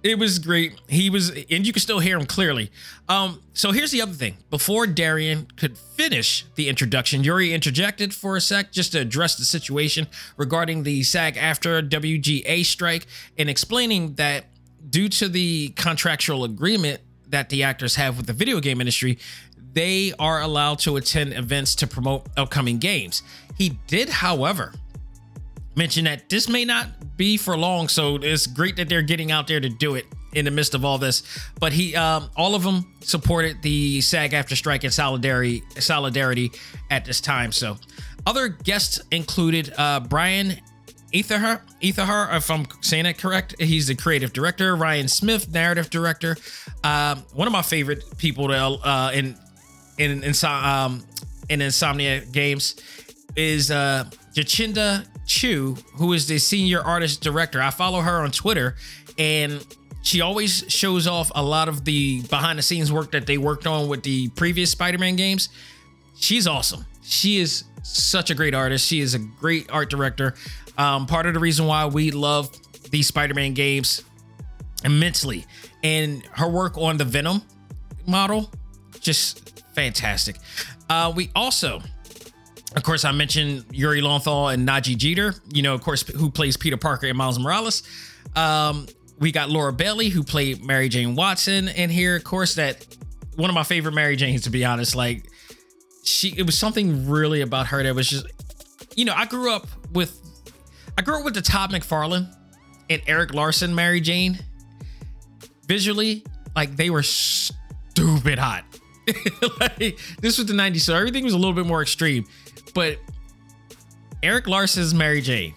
it 0.03 0.17
was 0.17 0.39
great. 0.39 0.79
He 0.87 1.09
was, 1.09 1.29
and 1.29 1.65
you 1.65 1.73
can 1.73 1.81
still 1.81 1.99
hear 1.99 2.17
him 2.17 2.25
clearly. 2.25 2.71
Um, 3.07 3.41
so 3.53 3.71
here's 3.71 3.91
the 3.91 4.01
other 4.01 4.13
thing. 4.13 4.37
Before 4.49 4.87
Dorian 4.87 5.47
could 5.55 5.77
finish 5.77 6.45
the 6.55 6.69
introduction, 6.69 7.23
Yuri 7.23 7.53
interjected 7.53 8.13
for 8.13 8.35
a 8.35 8.41
sec 8.41 8.71
just 8.71 8.93
to 8.93 8.99
address 8.99 9.35
the 9.35 9.45
situation 9.45 10.07
regarding 10.37 10.83
the 10.83 11.03
SAG-AFTRA 11.03 11.89
WGA 11.89 12.65
strike 12.65 13.05
and 13.37 13.49
explaining 13.49 14.15
that 14.15 14.45
due 14.89 15.09
to 15.09 15.27
the 15.27 15.69
contractual 15.69 16.43
agreement 16.43 17.01
that 17.29 17.49
the 17.49 17.63
actors 17.63 17.95
have 17.95 18.17
with 18.17 18.25
the 18.25 18.33
video 18.33 18.59
game 18.59 18.81
industry, 18.81 19.19
they 19.73 20.13
are 20.19 20.41
allowed 20.41 20.79
to 20.79 20.97
attend 20.97 21.33
events 21.33 21.75
to 21.75 21.87
promote 21.87 22.27
upcoming 22.35 22.77
games. 22.77 23.23
He 23.57 23.77
did, 23.87 24.09
however, 24.09 24.73
mention 25.75 26.05
that 26.05 26.29
this 26.29 26.49
may 26.49 26.65
not 26.65 27.17
be 27.17 27.37
for 27.37 27.57
long, 27.57 27.87
so 27.87 28.17
it's 28.21 28.47
great 28.47 28.75
that 28.77 28.89
they're 28.89 29.01
getting 29.01 29.31
out 29.31 29.47
there 29.47 29.59
to 29.59 29.69
do 29.69 29.95
it 29.95 30.05
in 30.33 30.45
the 30.45 30.51
midst 30.51 30.73
of 30.73 30.85
all 30.85 30.97
this. 30.97 31.23
But 31.59 31.73
he, 31.73 31.95
um, 31.95 32.29
all 32.35 32.55
of 32.55 32.63
them 32.63 32.93
supported 33.01 33.61
the 33.61 34.01
SAG-AFTRA 34.01 34.55
strike 34.55 34.83
and 34.83 34.93
solidarity, 34.93 35.63
solidarity 35.79 36.51
at 36.89 37.05
this 37.05 37.21
time. 37.21 37.51
So, 37.51 37.77
other 38.25 38.49
guests 38.49 39.01
included 39.11 39.73
uh, 39.77 40.01
Brian 40.01 40.57
Etherhar, 41.11 41.61
Etherhar, 41.81 42.35
if 42.35 42.49
I'm 42.49 42.65
saying 42.81 43.05
it 43.05 43.17
correct. 43.17 43.55
He's 43.59 43.87
the 43.87 43.95
creative 43.95 44.31
director. 44.31 44.75
Ryan 44.75 45.07
Smith, 45.07 45.51
narrative 45.51 45.89
director. 45.89 46.37
Um, 46.83 47.23
one 47.33 47.47
of 47.47 47.51
my 47.51 47.61
favorite 47.61 48.03
people 48.17 48.47
to, 48.47 48.55
uh, 48.55 49.11
in 49.13 49.37
in 49.97 50.23
in, 50.23 50.33
um, 50.45 51.03
in 51.49 51.59
Insomniac 51.59 52.31
Games 52.31 52.75
is 53.35 53.71
uh, 53.71 54.05
Jacinda 54.33 55.05
Chew, 55.31 55.77
who 55.95 56.11
is 56.11 56.27
the 56.27 56.37
senior 56.37 56.81
artist 56.81 57.21
director. 57.21 57.61
I 57.61 57.69
follow 57.69 58.01
her 58.01 58.21
on 58.21 58.31
Twitter 58.31 58.75
and 59.17 59.65
she 60.01 60.19
always 60.19 60.65
shows 60.67 61.07
off 61.07 61.31
a 61.33 61.41
lot 61.41 61.69
of 61.69 61.85
the 61.85 62.21
behind 62.23 62.59
the 62.59 62.63
scenes 62.63 62.91
work 62.91 63.11
that 63.11 63.27
they 63.27 63.37
worked 63.37 63.65
on 63.65 63.87
with 63.87 64.03
the 64.03 64.27
previous 64.29 64.71
Spider-Man 64.71 65.15
games. 65.15 65.47
She's 66.17 66.47
awesome. 66.47 66.85
She 67.01 67.37
is 67.39 67.63
such 67.81 68.29
a 68.29 68.35
great 68.35 68.53
artist. 68.53 68.85
She 68.85 68.99
is 68.99 69.13
a 69.13 69.19
great 69.19 69.71
art 69.71 69.89
director. 69.89 70.35
Um, 70.77 71.05
part 71.05 71.25
of 71.25 71.33
the 71.33 71.39
reason 71.39 71.65
why 71.65 71.85
we 71.85 72.11
love 72.11 72.51
these 72.89 73.07
Spider-Man 73.07 73.53
games 73.53 74.03
immensely. 74.83 75.45
And 75.81 76.25
her 76.33 76.49
work 76.49 76.77
on 76.77 76.97
the 76.97 77.05
Venom 77.05 77.41
model, 78.05 78.51
just 78.99 79.63
fantastic. 79.75 80.35
Uh, 80.89 81.13
we 81.15 81.31
also 81.37 81.81
of 82.75 82.83
course, 82.83 83.03
I 83.03 83.11
mentioned 83.11 83.65
Yuri 83.71 84.01
Lowenthal 84.01 84.49
and 84.49 84.67
Nadji 84.67 84.95
Jeter, 84.95 85.35
you 85.51 85.61
know, 85.61 85.73
of 85.73 85.81
course, 85.81 86.03
who 86.03 86.31
plays 86.31 86.55
Peter 86.55 86.77
Parker 86.77 87.07
and 87.07 87.17
Miles 87.17 87.37
Morales. 87.37 87.83
Um, 88.35 88.87
we 89.19 89.31
got 89.31 89.49
Laura 89.49 89.73
Bailey, 89.73 90.09
who 90.09 90.23
played 90.23 90.63
Mary 90.63 90.89
Jane 90.89 91.15
Watson 91.15 91.67
in 91.67 91.89
here. 91.89 92.15
Of 92.15 92.23
course, 92.23 92.55
that 92.55 92.85
one 93.35 93.49
of 93.49 93.53
my 93.53 93.63
favorite 93.63 93.93
Mary 93.93 94.15
Janes, 94.15 94.43
to 94.43 94.49
be 94.49 94.63
honest. 94.63 94.95
Like, 94.95 95.25
she, 96.03 96.33
it 96.37 96.45
was 96.45 96.57
something 96.57 97.09
really 97.09 97.41
about 97.41 97.67
her 97.67 97.83
that 97.83 97.93
was 97.93 98.09
just, 98.09 98.25
you 98.95 99.05
know, 99.05 99.13
I 99.13 99.25
grew 99.25 99.53
up 99.53 99.67
with, 99.91 100.19
I 100.97 101.01
grew 101.01 101.19
up 101.19 101.25
with 101.25 101.35
the 101.35 101.41
Todd 101.41 101.71
McFarlane 101.71 102.33
and 102.89 103.01
Eric 103.05 103.33
Larsen 103.33 103.75
Mary 103.75 104.01
Jane. 104.01 104.39
Visually, 105.67 106.23
like, 106.55 106.75
they 106.75 106.89
were 106.89 107.03
stupid 107.03 108.39
hot. 108.39 108.63
like, 109.59 109.99
this 110.21 110.37
was 110.37 110.47
the 110.47 110.53
90s, 110.53 110.81
so 110.81 110.95
everything 110.95 111.23
was 111.23 111.33
a 111.33 111.37
little 111.37 111.53
bit 111.53 111.65
more 111.65 111.81
extreme. 111.81 112.25
But 112.73 112.97
Eric 114.23 114.47
Larsen's 114.47 114.93
Mary 114.93 115.21
Jane 115.21 115.53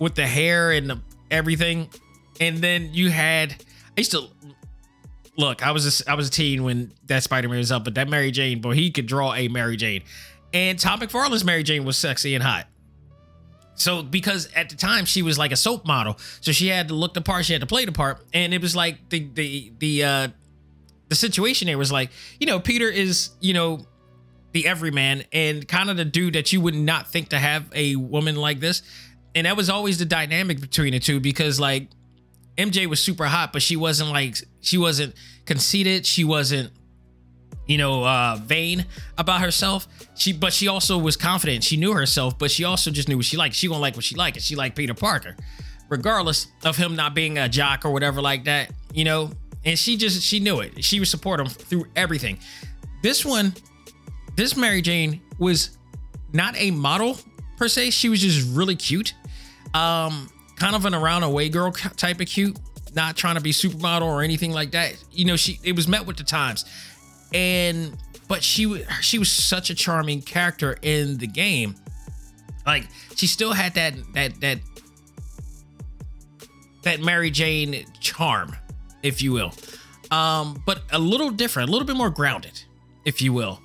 with 0.00 0.14
the 0.14 0.26
hair 0.26 0.72
and 0.72 0.90
the, 0.90 1.00
everything, 1.30 1.88
and 2.40 2.58
then 2.58 2.90
you 2.92 3.10
had 3.10 3.52
I 3.52 4.00
used 4.00 4.12
to 4.12 4.28
look. 5.36 5.66
I 5.66 5.72
was 5.72 6.00
a, 6.00 6.10
I 6.10 6.14
was 6.14 6.28
a 6.28 6.30
teen 6.30 6.62
when 6.62 6.92
that 7.06 7.22
Spider 7.22 7.48
Man 7.48 7.58
was 7.58 7.72
up, 7.72 7.84
but 7.84 7.94
that 7.94 8.08
Mary 8.08 8.30
Jane, 8.30 8.60
boy, 8.60 8.74
he 8.74 8.90
could 8.90 9.06
draw 9.06 9.34
a 9.34 9.48
Mary 9.48 9.76
Jane, 9.76 10.02
and 10.52 10.78
Tom 10.78 11.00
McFarlane's 11.00 11.44
Mary 11.44 11.62
Jane 11.62 11.84
was 11.84 11.96
sexy 11.96 12.34
and 12.34 12.44
hot. 12.44 12.66
So 13.74 14.02
because 14.02 14.48
at 14.54 14.68
the 14.70 14.76
time 14.76 15.04
she 15.04 15.22
was 15.22 15.38
like 15.38 15.52
a 15.52 15.56
soap 15.56 15.86
model, 15.86 16.16
so 16.40 16.52
she 16.52 16.68
had 16.68 16.88
to 16.88 16.94
look 16.94 17.14
the 17.14 17.20
part, 17.20 17.44
she 17.44 17.52
had 17.52 17.60
to 17.60 17.66
play 17.66 17.84
the 17.84 17.92
part, 17.92 18.24
and 18.34 18.52
it 18.52 18.60
was 18.60 18.76
like 18.76 19.08
the 19.08 19.28
the 19.34 19.72
the 19.78 20.04
uh 20.04 20.28
the 21.08 21.14
situation 21.14 21.66
there 21.66 21.78
was 21.78 21.90
like, 21.90 22.10
you 22.38 22.46
know, 22.46 22.60
Peter 22.60 22.88
is, 22.88 23.30
you 23.40 23.54
know, 23.54 23.80
the 24.58 24.66
everyman 24.66 25.24
and 25.32 25.66
kind 25.68 25.88
of 25.90 25.96
the 25.96 26.04
dude 26.04 26.34
that 26.34 26.52
you 26.52 26.60
would 26.60 26.74
not 26.74 27.06
think 27.12 27.28
to 27.28 27.38
have 27.38 27.62
a 27.74 27.96
woman 27.96 28.36
like 28.36 28.60
this. 28.60 28.82
And 29.34 29.46
that 29.46 29.56
was 29.56 29.68
always 29.70 29.98
the 29.98 30.04
dynamic 30.04 30.60
between 30.60 30.92
the 30.92 30.98
two 31.00 31.20
because 31.20 31.60
like 31.60 31.88
MJ 32.56 32.86
was 32.86 33.00
super 33.00 33.26
hot, 33.26 33.52
but 33.52 33.62
she 33.62 33.76
wasn't 33.76 34.10
like 34.10 34.36
she 34.60 34.78
wasn't 34.78 35.14
conceited. 35.46 36.04
She 36.06 36.24
wasn't, 36.24 36.72
you 37.66 37.78
know, 37.78 38.04
uh 38.04 38.36
vain 38.42 38.84
about 39.16 39.40
herself. 39.40 39.86
She 40.16 40.32
but 40.32 40.52
she 40.52 40.66
also 40.68 40.98
was 40.98 41.16
confident. 41.16 41.62
She 41.62 41.76
knew 41.76 41.92
herself, 41.92 42.38
but 42.38 42.50
she 42.50 42.64
also 42.64 42.90
just 42.90 43.08
knew 43.08 43.16
what 43.16 43.26
she 43.26 43.36
liked. 43.36 43.54
She 43.54 43.68
gonna 43.68 43.80
like 43.80 43.94
what 43.94 44.04
she 44.04 44.16
liked, 44.16 44.36
and 44.36 44.44
she 44.44 44.56
liked 44.56 44.74
Peter 44.76 44.94
Parker. 44.94 45.36
regardless 45.88 46.48
of 46.64 46.76
him 46.76 46.96
not 46.96 47.14
being 47.14 47.38
a 47.38 47.48
jock 47.48 47.84
or 47.84 47.90
whatever 47.92 48.20
like 48.20 48.44
that, 48.44 48.70
you 48.92 49.04
know. 49.04 49.30
And 49.64 49.78
she 49.78 49.96
just 49.96 50.22
she 50.22 50.40
knew 50.40 50.60
it. 50.60 50.84
She 50.84 50.98
would 50.98 51.08
support 51.08 51.40
him 51.40 51.46
through 51.46 51.86
everything. 51.96 52.38
This 53.02 53.24
one, 53.24 53.54
this 54.38 54.56
Mary 54.56 54.80
Jane 54.80 55.20
was 55.40 55.76
not 56.32 56.54
a 56.56 56.70
model 56.70 57.18
per 57.56 57.66
se. 57.66 57.90
She 57.90 58.08
was 58.08 58.20
just 58.20 58.48
really 58.56 58.76
cute. 58.76 59.12
Um, 59.74 60.30
kind 60.54 60.76
of 60.76 60.84
an 60.84 60.94
around 60.94 61.24
away 61.24 61.48
girl 61.48 61.72
type 61.72 62.20
of 62.20 62.28
cute, 62.28 62.56
not 62.94 63.16
trying 63.16 63.34
to 63.34 63.40
be 63.40 63.50
supermodel 63.50 64.02
or 64.02 64.22
anything 64.22 64.52
like 64.52 64.70
that. 64.70 64.96
You 65.10 65.24
know, 65.24 65.34
she 65.34 65.58
it 65.64 65.74
was 65.74 65.88
met 65.88 66.06
with 66.06 66.18
the 66.18 66.22
times. 66.22 66.64
And 67.34 67.98
but 68.28 68.44
she 68.44 68.84
she 69.00 69.18
was 69.18 69.30
such 69.30 69.70
a 69.70 69.74
charming 69.74 70.22
character 70.22 70.78
in 70.82 71.18
the 71.18 71.26
game. 71.26 71.74
Like 72.64 72.84
she 73.16 73.26
still 73.26 73.52
had 73.52 73.74
that 73.74 73.94
that 74.14 74.40
that 74.40 74.58
that 76.84 77.00
Mary 77.00 77.32
Jane 77.32 77.84
charm, 77.98 78.54
if 79.02 79.20
you 79.20 79.32
will. 79.32 79.52
Um, 80.12 80.62
but 80.64 80.82
a 80.92 80.98
little 81.00 81.30
different, 81.30 81.70
a 81.70 81.72
little 81.72 81.86
bit 81.86 81.96
more 81.96 82.08
grounded, 82.08 82.62
if 83.04 83.20
you 83.20 83.32
will. 83.32 83.60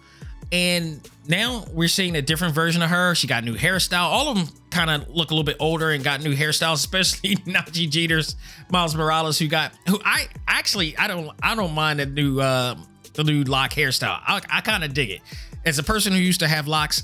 And 0.53 1.01
now 1.27 1.65
we're 1.71 1.87
seeing 1.87 2.15
a 2.15 2.21
different 2.21 2.53
version 2.53 2.83
of 2.83 2.89
her. 2.91 3.15
She 3.15 3.25
got 3.25 3.43
new 3.43 3.55
hairstyle. 3.55 4.03
All 4.03 4.29
of 4.29 4.37
them 4.37 4.47
kind 4.69 4.91
of 4.91 5.09
look 5.09 5.31
a 5.31 5.33
little 5.33 5.43
bit 5.43 5.57
older 5.59 5.89
and 5.89 6.03
got 6.03 6.21
new 6.21 6.35
hairstyles, 6.35 6.75
especially 6.75 7.35
Nadji 7.47 7.89
Jeter's 7.89 8.35
Miles 8.69 8.93
Morales, 8.95 9.39
who 9.39 9.47
got 9.47 9.73
who 9.87 9.99
I 10.05 10.27
actually 10.47 10.95
I 10.95 11.07
don't 11.07 11.31
I 11.41 11.55
don't 11.55 11.73
mind 11.73 11.99
the 11.99 12.05
new 12.05 12.39
uh 12.39 12.75
the 13.15 13.23
new 13.23 13.43
lock 13.43 13.71
hairstyle. 13.71 14.19
I, 14.27 14.41
I 14.47 14.61
kind 14.61 14.83
of 14.83 14.93
dig 14.93 15.09
it. 15.09 15.21
As 15.65 15.79
a 15.79 15.83
person 15.83 16.13
who 16.13 16.19
used 16.19 16.41
to 16.41 16.47
have 16.47 16.67
locks, 16.67 17.03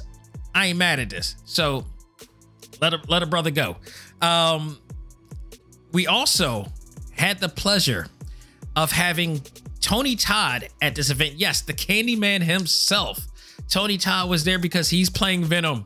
I 0.54 0.68
ain't 0.68 0.78
mad 0.78 1.00
at 1.00 1.10
this. 1.10 1.36
So 1.46 1.88
let 2.80 2.94
a 2.94 3.02
let 3.08 3.24
a 3.24 3.26
brother 3.26 3.50
go. 3.50 3.78
Um, 4.22 4.78
we 5.92 6.06
also 6.06 6.68
had 7.14 7.40
the 7.40 7.50
pleasure 7.50 8.06
of 8.76 8.92
having 8.92 9.42
Tony 9.82 10.16
Todd 10.16 10.68
at 10.84 10.94
this 10.94 11.10
event. 11.10 11.34
Yes, 11.36 11.62
the 11.62 11.74
Candyman 11.74 12.44
himself. 12.44 13.26
Tony 13.68 13.98
Todd 13.98 14.30
was 14.30 14.44
there 14.44 14.60
because 14.60 14.90
he's 14.90 15.10
playing 15.10 15.44
Venom. 15.44 15.86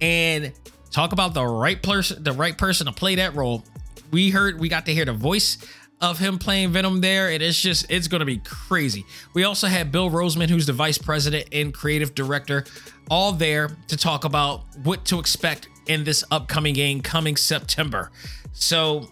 And 0.00 0.52
talk 0.90 1.12
about 1.12 1.34
the 1.34 1.44
right 1.44 1.82
person, 1.82 2.22
the 2.22 2.32
right 2.32 2.56
person 2.56 2.86
to 2.86 2.92
play 2.92 3.14
that 3.16 3.34
role. 3.34 3.64
We 4.10 4.30
heard, 4.30 4.60
we 4.60 4.68
got 4.68 4.86
to 4.86 4.94
hear 4.94 5.04
the 5.04 5.12
voice 5.12 5.58
of 6.00 6.18
him 6.18 6.38
playing 6.38 6.72
Venom 6.72 7.00
there, 7.00 7.30
and 7.30 7.42
it's 7.42 7.60
just 7.60 7.90
it's 7.90 8.08
gonna 8.08 8.24
be 8.24 8.38
crazy. 8.38 9.06
We 9.32 9.44
also 9.44 9.66
had 9.66 9.90
Bill 9.90 10.10
Rosemann, 10.10 10.50
who's 10.50 10.66
the 10.66 10.72
vice 10.72 10.98
president 10.98 11.48
and 11.52 11.72
creative 11.72 12.14
director, 12.14 12.64
all 13.10 13.32
there 13.32 13.70
to 13.88 13.96
talk 13.96 14.24
about 14.24 14.64
what 14.82 15.04
to 15.06 15.18
expect 15.18 15.68
in 15.86 16.04
this 16.04 16.24
upcoming 16.30 16.74
game 16.74 17.00
coming 17.00 17.36
September. 17.36 18.10
So 18.52 19.08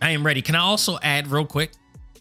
I 0.00 0.10
am 0.10 0.26
ready. 0.26 0.42
Can 0.42 0.54
I 0.54 0.60
also 0.60 0.98
add 1.02 1.28
real 1.28 1.46
quick? 1.46 1.72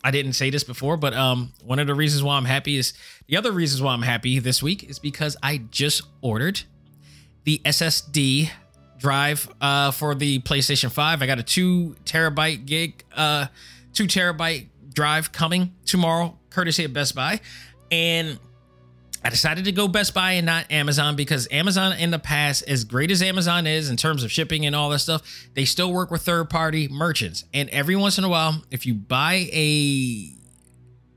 I 0.04 0.12
didn't 0.12 0.34
say 0.34 0.50
this 0.50 0.64
before, 0.64 0.98
but 0.98 1.14
um, 1.14 1.54
one 1.64 1.80
of 1.80 1.88
the 1.88 1.96
reasons 1.96 2.24
why 2.24 2.38
I'm 2.38 2.46
happy 2.46 2.78
is 2.78 2.94
the 3.28 3.38
other 3.38 3.52
reasons 3.52 3.82
why 3.82 3.94
I'm 3.94 4.02
happy 4.02 4.40
this 4.40 4.64
week 4.64 4.84
is 4.84 5.00
because 5.00 5.38
I 5.44 5.58
just 5.70 6.02
ordered 6.22 6.62
the 7.44 7.62
SSD 7.66 8.50
drive 8.98 9.50
uh, 9.62 9.92
for 9.92 10.16
the 10.16 10.40
PlayStation 10.40 10.92
5. 10.92 11.22
I 11.22 11.26
got 11.26 11.40
a 11.40 11.44
two 11.44 11.96
terabyte 12.06 12.66
gig, 12.66 13.04
uh, 13.16 13.48
two 13.94 14.06
terabyte 14.06 14.68
drive 14.94 15.32
coming 15.32 15.74
tomorrow, 15.86 16.38
courtesy 16.50 16.84
of 16.84 16.94
Best 16.94 17.16
Buy. 17.16 17.40
And 17.92 18.40
I 19.24 19.30
decided 19.30 19.66
to 19.66 19.72
go 19.72 19.88
Best 19.88 20.14
Buy 20.14 20.34
and 20.34 20.46
not 20.46 20.72
Amazon 20.72 21.16
because 21.16 21.48
Amazon 21.52 21.94
in 21.94 22.10
the 22.10 22.18
past, 22.18 22.64
as 22.68 22.84
great 22.84 23.12
as 23.12 23.22
Amazon 23.22 23.68
is 23.68 23.90
in 23.90 23.98
terms 23.98 24.24
of 24.24 24.32
shipping 24.32 24.66
and 24.66 24.76
all 24.76 24.90
that 24.90 25.00
stuff, 25.00 25.48
they 25.54 25.64
still 25.64 25.94
work 25.94 26.10
with 26.10 26.24
third 26.24 26.50
party 26.50 26.88
merchants. 26.88 27.46
And 27.54 27.70
every 27.70 27.96
once 27.96 28.18
in 28.18 28.24
a 28.24 28.30
while, 28.30 28.64
if 28.72 28.86
you 28.86 28.96
buy 28.96 29.48
a 29.54 30.34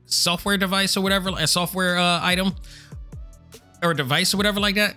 software 0.05 0.57
device 0.57 0.95
or 0.95 1.01
whatever, 1.01 1.31
a 1.35 1.47
software 1.47 1.97
uh, 1.97 2.19
item 2.21 2.53
or 3.81 3.95
device 3.95 4.33
or 4.33 4.37
whatever 4.37 4.59
like 4.59 4.75
that, 4.75 4.95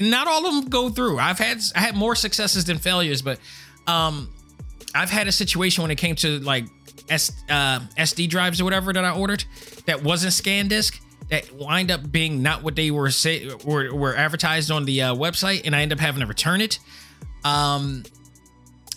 not 0.00 0.26
all 0.26 0.46
of 0.46 0.54
them 0.54 0.70
go 0.70 0.88
through. 0.88 1.18
I've 1.18 1.38
had 1.38 1.60
I 1.76 1.80
had 1.80 1.94
more 1.94 2.14
successes 2.14 2.64
than 2.64 2.78
failures, 2.78 3.20
but 3.20 3.38
um, 3.86 4.32
I've 4.94 5.10
had 5.10 5.28
a 5.28 5.32
situation 5.32 5.82
when 5.82 5.90
it 5.90 5.98
came 5.98 6.16
to 6.16 6.38
like 6.40 6.64
S, 7.08 7.32
uh, 7.48 7.80
SD 7.96 8.28
drives 8.28 8.60
or 8.60 8.64
whatever 8.64 8.92
that 8.92 9.04
I 9.04 9.10
ordered 9.10 9.44
that 9.86 10.02
wasn't 10.02 10.32
SanDisk 10.32 11.00
that 11.30 11.50
wind 11.52 11.90
up 11.90 12.10
being 12.10 12.42
not 12.42 12.62
what 12.62 12.76
they 12.76 12.90
were 12.90 13.10
say 13.10 13.48
were, 13.64 13.94
were 13.94 14.14
advertised 14.16 14.70
on 14.70 14.84
the 14.84 15.02
uh, 15.02 15.14
website, 15.14 15.62
and 15.64 15.74
I 15.74 15.82
end 15.82 15.92
up 15.92 15.98
having 15.98 16.20
to 16.20 16.26
return 16.26 16.60
it. 16.60 16.78
Um, 17.44 18.04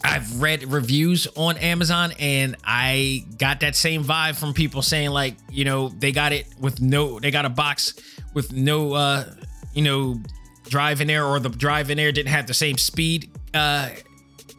I've 0.04 0.41
read 0.41 0.63
reviews 0.72 1.28
on 1.36 1.58
Amazon 1.58 2.13
and 2.20 2.56
I 2.63 3.26
got 3.38 3.62
that 3.62 3.76
same 3.76 4.04
vibe 4.04 4.36
from 4.36 4.54
people 4.54 4.82
saying 4.82 5.10
like, 5.10 5.36
you 5.52 5.65
know, 5.65 5.89
they 5.89 6.12
got 6.12 6.34
it 6.34 6.46
with 6.60 6.80
no 6.80 7.20
they 7.20 7.32
got 7.32 7.46
a 7.46 7.50
box 7.50 7.93
with 8.34 8.54
no 8.54 8.93
uh, 8.93 9.26
you 9.74 9.82
know, 9.82 10.22
drive 10.70 11.02
in 11.02 11.08
there 11.08 11.26
or 11.26 11.39
the 11.39 11.50
drive 11.50 11.89
in 11.89 11.98
there 11.98 12.12
didn't 12.12 12.30
have 12.30 12.46
the 12.46 12.54
same 12.54 12.78
speed 12.78 13.32
uh 13.54 13.89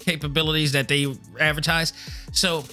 capabilities 0.00 0.72
that 0.72 0.88
they 0.88 1.06
advertised. 1.38 1.94
So 2.32 2.64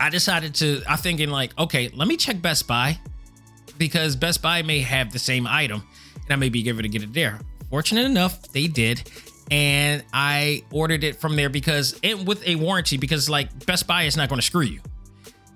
I 0.00 0.08
decided 0.08 0.54
to 0.56 0.82
I'm 0.88 0.98
thinking 0.98 1.28
like, 1.28 1.56
okay, 1.58 1.90
let 1.94 2.08
me 2.08 2.16
check 2.16 2.40
Best 2.40 2.66
Buy 2.66 2.98
because 3.78 4.16
Best 4.16 4.40
Buy 4.42 4.62
may 4.62 4.80
have 4.80 5.12
the 5.12 5.18
same 5.18 5.46
item 5.46 5.82
and 6.14 6.32
I 6.32 6.36
may 6.36 6.48
be 6.48 6.66
able 6.68 6.82
to 6.82 6.88
get 6.88 7.02
it 7.02 7.12
there. 7.12 7.38
Fortunate 7.68 8.06
enough, 8.06 8.42
they 8.50 8.66
did. 8.66 9.08
And 9.50 10.02
I 10.12 10.64
ordered 10.72 11.04
it 11.04 11.16
from 11.16 11.36
there 11.36 11.50
because 11.50 11.98
it 12.02 12.24
with 12.24 12.46
a 12.46 12.54
warranty 12.56 12.96
because 12.96 13.28
like 13.28 13.66
Best 13.66 13.86
Buy 13.86 14.04
is 14.04 14.16
not 14.16 14.28
going 14.28 14.40
to 14.40 14.46
screw 14.46 14.62
you. 14.62 14.80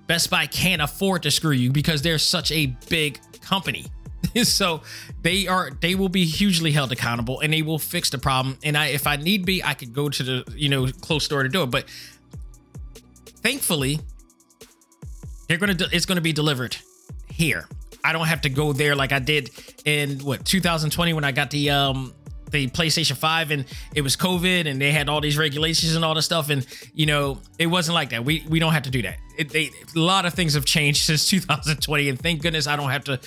Best 0.05 0.29
Buy 0.29 0.45
can't 0.45 0.81
afford 0.81 1.23
to 1.23 1.31
screw 1.31 1.51
you 1.51 1.71
because 1.71 2.03
they're 2.03 2.19
such 2.19 2.51
a 2.51 2.67
big 2.87 3.19
company. 3.41 3.87
so 4.43 4.81
they 5.21 5.47
are 5.47 5.71
they 5.81 5.95
will 5.95 6.09
be 6.09 6.25
hugely 6.25 6.71
held 6.71 6.91
accountable 6.91 7.39
and 7.39 7.51
they 7.51 7.63
will 7.63 7.79
fix 7.79 8.11
the 8.11 8.17
problem. 8.19 8.57
And 8.63 8.77
I 8.77 8.87
if 8.87 9.07
I 9.07 9.15
need 9.15 9.45
be, 9.45 9.63
I 9.63 9.73
could 9.73 9.93
go 9.93 10.09
to 10.09 10.23
the 10.23 10.53
you 10.55 10.69
know 10.69 10.87
close 10.87 11.25
store 11.25 11.41
to 11.41 11.49
do 11.49 11.63
it. 11.63 11.71
But 11.71 11.85
thankfully, 13.41 13.99
they're 15.47 15.57
gonna 15.57 15.77
it's 15.91 16.05
gonna 16.05 16.21
be 16.21 16.33
delivered 16.33 16.77
here. 17.27 17.67
I 18.03 18.13
don't 18.13 18.27
have 18.27 18.41
to 18.41 18.49
go 18.49 18.71
there 18.73 18.95
like 18.95 19.11
I 19.11 19.19
did 19.19 19.49
in 19.83 20.19
what 20.19 20.45
2020 20.45 21.13
when 21.13 21.23
I 21.23 21.31
got 21.31 21.49
the 21.49 21.71
um 21.71 22.13
the 22.51 22.67
PlayStation 22.69 23.17
5 23.17 23.51
and 23.51 23.65
it 23.93 24.01
was 24.01 24.15
COVID 24.15 24.67
and 24.67 24.79
they 24.79 24.91
had 24.91 25.09
all 25.09 25.21
these 25.21 25.37
regulations 25.37 25.95
and 25.95 26.05
all 26.05 26.15
this 26.15 26.25
stuff. 26.25 26.49
And, 26.49 26.65
you 26.93 27.05
know, 27.05 27.39
it 27.57 27.67
wasn't 27.67 27.95
like 27.95 28.09
that. 28.11 28.23
We 28.23 28.45
we 28.47 28.59
don't 28.59 28.73
have 28.73 28.83
to 28.83 28.91
do 28.91 29.01
that. 29.03 29.17
It, 29.37 29.49
they, 29.49 29.71
a 29.95 29.99
lot 29.99 30.25
of 30.25 30.33
things 30.33 30.53
have 30.53 30.65
changed 30.65 30.99
since 31.05 31.27
2020. 31.29 32.09
And 32.09 32.19
thank 32.19 32.41
goodness 32.41 32.67
I 32.67 32.75
don't 32.75 32.89
have 32.89 33.03
to, 33.05 33.19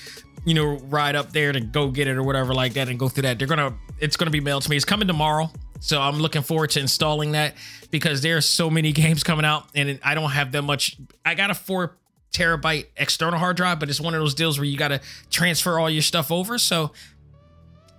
you 0.44 0.54
know, 0.54 0.78
ride 0.88 1.16
up 1.16 1.32
there 1.32 1.52
to 1.52 1.60
go 1.60 1.90
get 1.90 2.08
it 2.08 2.16
or 2.16 2.22
whatever 2.22 2.54
like 2.54 2.74
that 2.74 2.88
and 2.88 2.98
go 2.98 3.08
through 3.08 3.22
that. 3.22 3.38
They're 3.38 3.48
to, 3.48 3.74
it's 4.00 4.16
to 4.16 4.30
be 4.30 4.40
mailed 4.40 4.62
to 4.62 4.70
me. 4.70 4.76
It's 4.76 4.84
coming 4.84 5.08
tomorrow. 5.08 5.50
So 5.80 6.00
I'm 6.00 6.18
looking 6.18 6.42
forward 6.42 6.70
to 6.70 6.80
installing 6.80 7.32
that 7.32 7.54
because 7.90 8.20
there 8.22 8.36
are 8.36 8.40
so 8.40 8.70
many 8.70 8.92
games 9.04 9.22
coming 9.22 9.44
out 9.44 9.66
and 9.74 10.00
I 10.02 10.14
don't 10.14 10.30
have 10.30 10.52
that 10.52 10.62
much. 10.62 10.96
I 11.24 11.34
got 11.34 11.50
a 11.50 11.54
four 11.54 11.97
terabyte 12.32 12.86
external 12.96 13.38
hard 13.38 13.56
drive, 13.56 13.80
but 13.80 13.88
it's 13.88 14.00
one 14.00 14.14
of 14.14 14.20
those 14.20 14.34
deals 14.34 14.58
where 14.58 14.64
you 14.64 14.76
got 14.76 14.88
to 14.88 15.00
transfer 15.30 15.78
all 15.78 15.90
your 15.90 16.02
stuff 16.02 16.30
over. 16.30 16.58
So 16.58 16.92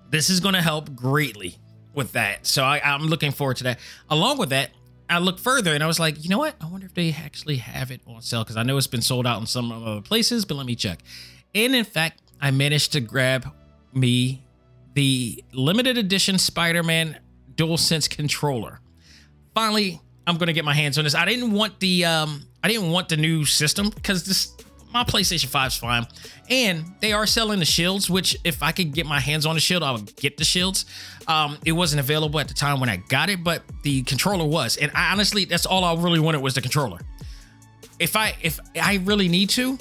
this 0.10 0.30
is 0.30 0.40
going 0.40 0.56
to 0.56 0.62
help 0.62 0.96
greatly 0.96 1.58
with 1.94 2.14
that. 2.14 2.46
So 2.46 2.64
I, 2.64 2.82
I'm 2.84 3.04
looking 3.04 3.32
forward 3.32 3.58
to 3.58 3.64
that. 3.66 3.80
Along 4.10 4.38
with 4.38 4.50
that, 4.50 4.72
I 5.10 5.20
looked 5.20 5.40
further 5.40 5.74
and 5.74 5.84
I 5.84 5.88
was 5.88 6.00
like, 6.00 6.24
you 6.24 6.30
know 6.30 6.38
what? 6.38 6.56
I 6.62 6.68
wonder 6.68 6.86
if 6.86 6.94
they 6.94 7.12
actually 7.12 7.58
have 7.58 7.90
it 7.92 8.02
on 8.06 8.22
sale 8.22 8.44
because 8.44 8.58
I 8.58 8.64
know 8.64 8.78
it's 8.78 8.88
been 8.88 9.02
sold 9.02 9.26
out 9.26 9.40
in 9.42 9.48
some 9.48 9.72
other 9.72 10.02
places, 10.02 10.46
but 10.46 10.56
let 10.56 10.66
me 10.66 10.76
check. 10.76 11.00
And 11.56 11.76
in 11.76 11.86
fact, 11.86 12.22
I 12.40 12.52
managed 12.52 12.92
to 12.94 13.00
grab 13.00 13.52
me 13.92 14.44
the 14.94 15.44
limited 15.52 15.98
edition 15.98 16.38
Spider 16.38 16.84
Man 16.84 17.18
DualSense 17.56 18.10
controller. 18.10 18.82
Finally, 19.56 20.00
I'm 20.28 20.38
gonna 20.38 20.54
get 20.54 20.64
my 20.64 20.76
hands 20.76 20.98
on 20.98 21.06
this. 21.06 21.16
I 21.16 21.26
didn't 21.26 21.52
want 21.52 21.80
the 21.80 22.06
um, 22.06 22.46
I 22.64 22.68
didn't 22.68 22.92
want 22.92 23.10
the 23.10 23.18
new 23.18 23.46
system 23.46 23.90
because 23.90 24.26
this 24.26 24.56
my 24.94 25.04
PlayStation 25.04 25.46
5 25.46 25.68
is 25.68 25.76
fine. 25.76 26.08
And 26.50 26.86
they 27.00 27.14
are 27.14 27.28
selling 27.28 27.60
the 27.60 27.66
shields, 27.66 28.10
which 28.10 28.36
if 28.44 28.64
I 28.64 28.72
could 28.72 28.94
get 28.94 29.06
my 29.06 29.20
hands 29.20 29.46
on 29.46 29.56
the 29.56 29.62
shield, 29.62 29.84
I 29.84 29.92
would 29.92 30.16
get 30.16 30.38
the 30.38 30.44
shields. 30.44 30.86
Um, 31.28 31.58
it 31.66 31.74
wasn't 31.74 32.00
available 32.00 32.40
at 32.40 32.48
the 32.48 32.54
time 32.54 32.80
when 32.80 32.90
I 32.90 32.98
got 32.98 33.30
it, 33.30 33.44
but 33.44 33.64
the 33.84 34.02
controller 34.04 34.46
was. 34.46 34.78
And 34.78 34.92
I, 34.96 35.12
honestly, 35.12 35.46
that's 35.46 35.66
all 35.66 35.84
I 35.84 35.94
really 36.02 36.20
wanted 36.20 36.42
was 36.42 36.56
the 36.56 36.62
controller. 36.62 37.00
If 38.00 38.16
I 38.16 38.36
if 38.42 38.60
I 38.82 38.96
really 39.04 39.28
need 39.28 39.50
to, 39.52 39.78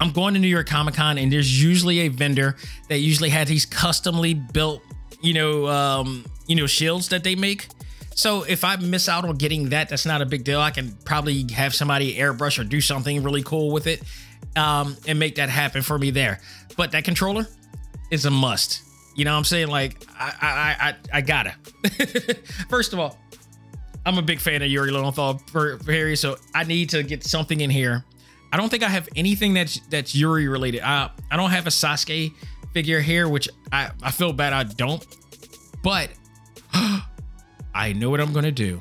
I'm 0.00 0.12
going 0.12 0.34
to 0.34 0.40
New 0.40 0.48
York 0.48 0.66
Comic 0.66 0.94
Con, 0.94 1.18
and 1.18 1.32
there's 1.32 1.62
usually 1.62 2.00
a 2.00 2.08
vendor 2.08 2.56
that 2.88 2.98
usually 2.98 3.30
had 3.30 3.48
these 3.48 3.66
customly 3.66 4.34
built, 4.34 4.82
you 5.20 5.34
know, 5.34 5.66
um, 5.66 6.24
you 6.46 6.56
know, 6.56 6.66
shields 6.66 7.08
that 7.08 7.24
they 7.24 7.34
make. 7.34 7.68
So 8.20 8.42
if 8.42 8.64
I 8.64 8.76
miss 8.76 9.08
out 9.08 9.24
on 9.24 9.34
getting 9.36 9.70
that, 9.70 9.88
that's 9.88 10.04
not 10.04 10.20
a 10.20 10.26
big 10.26 10.44
deal. 10.44 10.60
I 10.60 10.72
can 10.72 10.92
probably 11.06 11.46
have 11.54 11.74
somebody 11.74 12.16
airbrush 12.16 12.58
or 12.58 12.64
do 12.64 12.78
something 12.78 13.22
really 13.22 13.42
cool 13.42 13.70
with 13.70 13.86
it 13.86 14.02
um, 14.56 14.94
and 15.08 15.18
make 15.18 15.36
that 15.36 15.48
happen 15.48 15.80
for 15.80 15.98
me 15.98 16.10
there. 16.10 16.38
But 16.76 16.92
that 16.92 17.04
controller 17.04 17.46
is 18.10 18.26
a 18.26 18.30
must. 18.30 18.82
You 19.14 19.24
know 19.24 19.32
what 19.32 19.38
I'm 19.38 19.44
saying? 19.44 19.68
Like 19.68 20.04
I 20.18 20.34
I 20.42 20.88
I, 20.88 20.96
I 21.14 21.20
gotta. 21.22 21.54
First 22.68 22.92
of 22.92 22.98
all, 22.98 23.18
I'm 24.04 24.18
a 24.18 24.22
big 24.22 24.38
fan 24.38 24.60
of 24.60 24.68
Yuri 24.68 24.90
Lowenthal 24.90 25.40
Harry, 25.86 26.14
so 26.14 26.36
I 26.54 26.64
need 26.64 26.90
to 26.90 27.02
get 27.02 27.24
something 27.24 27.62
in 27.62 27.70
here. 27.70 28.04
I 28.52 28.58
don't 28.58 28.68
think 28.68 28.82
I 28.82 28.90
have 28.90 29.08
anything 29.16 29.54
that's 29.54 29.80
that's 29.88 30.14
Yuri 30.14 30.46
related. 30.46 30.82
I 30.82 31.08
I 31.30 31.38
don't 31.38 31.52
have 31.52 31.66
a 31.66 31.70
Sasuke 31.70 32.34
figure 32.74 33.00
here, 33.00 33.30
which 33.30 33.48
I 33.72 33.92
I 34.02 34.10
feel 34.10 34.34
bad 34.34 34.52
I 34.52 34.64
don't. 34.64 35.06
But 35.82 36.10
I 37.74 37.92
know 37.92 38.10
what 38.10 38.20
I'm 38.20 38.32
gonna 38.32 38.52
do. 38.52 38.80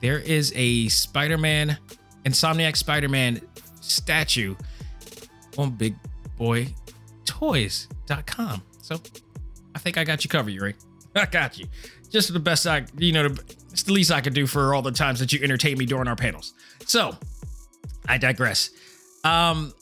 There 0.00 0.18
is 0.18 0.52
a 0.54 0.88
Spider-Man, 0.88 1.76
Insomniac 2.24 2.76
Spider-Man 2.76 3.40
statue 3.80 4.54
on 5.56 5.70
Big 5.70 5.96
Boy 6.36 6.72
Toys.com. 7.24 8.62
So 8.80 8.96
I 9.74 9.78
think 9.78 9.98
I 9.98 10.04
got 10.04 10.24
you 10.24 10.30
covered, 10.30 10.50
Yuri. 10.50 10.74
I 11.16 11.26
got 11.26 11.58
you. 11.58 11.66
Just 12.10 12.32
the 12.32 12.40
best 12.40 12.66
I, 12.66 12.86
you 12.96 13.12
know, 13.12 13.26
it's 13.70 13.82
the 13.82 13.92
least 13.92 14.10
I 14.10 14.20
could 14.20 14.34
do 14.34 14.46
for 14.46 14.74
all 14.74 14.82
the 14.82 14.92
times 14.92 15.20
that 15.20 15.32
you 15.32 15.40
entertain 15.42 15.76
me 15.76 15.84
during 15.84 16.08
our 16.08 16.16
panels. 16.16 16.54
So 16.86 17.14
I 18.08 18.18
digress. 18.18 18.70
Um, 19.24 19.74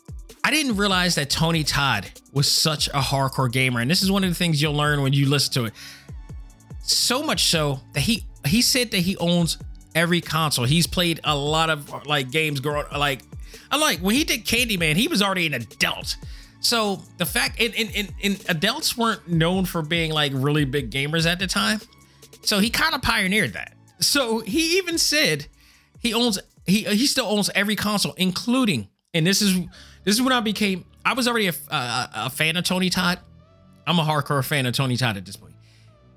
I 0.43 0.51
didn't 0.51 0.77
realize 0.77 1.15
that 1.17 1.31
Tony 1.31 1.65
Todd 1.65 2.11
was 2.33 2.51
such 2.51 2.89
a 2.89 3.01
hardcore 3.01 3.51
gamer, 3.51 3.81
and 3.81 3.91
this 3.91 4.03
is 4.03 4.11
one 4.11 4.25
of 4.25 4.31
the 4.31 4.35
things 4.35 4.61
you'll 4.61 4.75
learn 4.75 5.03
when 5.03 5.13
you 5.13 5.29
listen 5.29 5.53
to 5.55 5.65
it. 5.67 5.75
So 6.87 7.23
much 7.23 7.45
so 7.47 7.81
that 7.93 8.01
he 8.01 8.25
he 8.47 8.63
said 8.63 8.93
that 8.93 8.99
he 8.99 9.17
owns 9.17 9.59
every 9.95 10.21
console. 10.21 10.65
He's 10.65 10.87
played 10.87 11.21
a 11.25 11.37
lot 11.37 11.69
of 11.69 12.07
like 12.07 12.31
games 12.31 12.61
growing 12.61 12.87
like 12.97 13.23
I 13.71 13.77
like 13.77 13.99
when 13.99 14.15
he 14.15 14.25
did 14.25 14.45
Candyman, 14.45 14.95
he 14.95 15.09
was 15.09 15.23
already 15.23 15.47
an 15.47 15.55
adult. 15.55 16.17
So 16.61 17.03
the 17.19 17.27
fact 17.27 17.61
and, 17.61 17.75
and, 17.75 17.91
and, 17.95 18.15
and 18.23 18.45
adults 18.49 18.97
weren't 18.97 19.29
known 19.29 19.65
for 19.65 19.83
being 19.83 20.13
like 20.13 20.33
really 20.35 20.65
big 20.65 20.91
gamers 20.91 21.27
at 21.27 21.39
the 21.39 21.47
time. 21.47 21.81
So 22.43 22.61
he 22.61 22.71
kind 22.71 22.95
of 22.95 23.03
pioneered 23.03 23.55
that. 23.55 23.75
So 24.01 24.41
he 24.41 24.79
even 24.79 24.99
said 24.99 25.47
he 25.99 26.15
owns 26.15 26.39
he 26.67 26.85
he 26.85 27.07
still 27.07 27.27
owns 27.27 27.51
every 27.55 27.75
console, 27.77 28.13
including 28.13 28.89
and 29.13 29.27
this 29.27 29.43
is 29.43 29.59
this 30.05 30.15
is 30.15 30.23
when 30.23 30.33
I 30.33 30.41
became 30.41 30.85
I 31.05 31.15
was 31.15 31.27
already 31.27 31.49
a, 31.49 31.55
a, 31.71 32.11
a 32.15 32.31
fan 32.31 32.57
of 32.57 32.65
Tony 32.65 32.91
Todd. 32.91 33.19
I'm 33.89 33.99
a 33.99 34.05
hardcore 34.05 34.45
fan 34.45 34.67
of 34.67 34.75
Tony 34.75 34.97
Todd 34.97 35.17
at 35.17 35.25
this 35.25 35.37
point. 35.37 35.56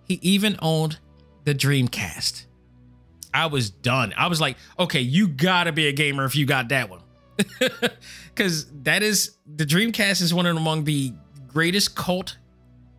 He 0.09 0.19
even 0.21 0.57
owned 0.61 0.97
the 1.45 1.55
Dreamcast. 1.55 2.45
I 3.33 3.45
was 3.45 3.69
done. 3.69 4.13
I 4.17 4.27
was 4.27 4.41
like, 4.41 4.57
okay, 4.77 5.01
you 5.01 5.27
gotta 5.27 5.71
be 5.71 5.87
a 5.87 5.93
gamer 5.93 6.25
if 6.25 6.35
you 6.35 6.45
got 6.45 6.69
that 6.69 6.89
one. 6.89 7.01
Because 8.35 8.67
that 8.83 9.03
is 9.03 9.35
the 9.45 9.65
Dreamcast 9.65 10.21
is 10.21 10.33
one 10.33 10.45
of 10.45 10.55
among 10.55 10.85
the 10.85 11.13
greatest 11.47 11.93
cult 11.93 12.37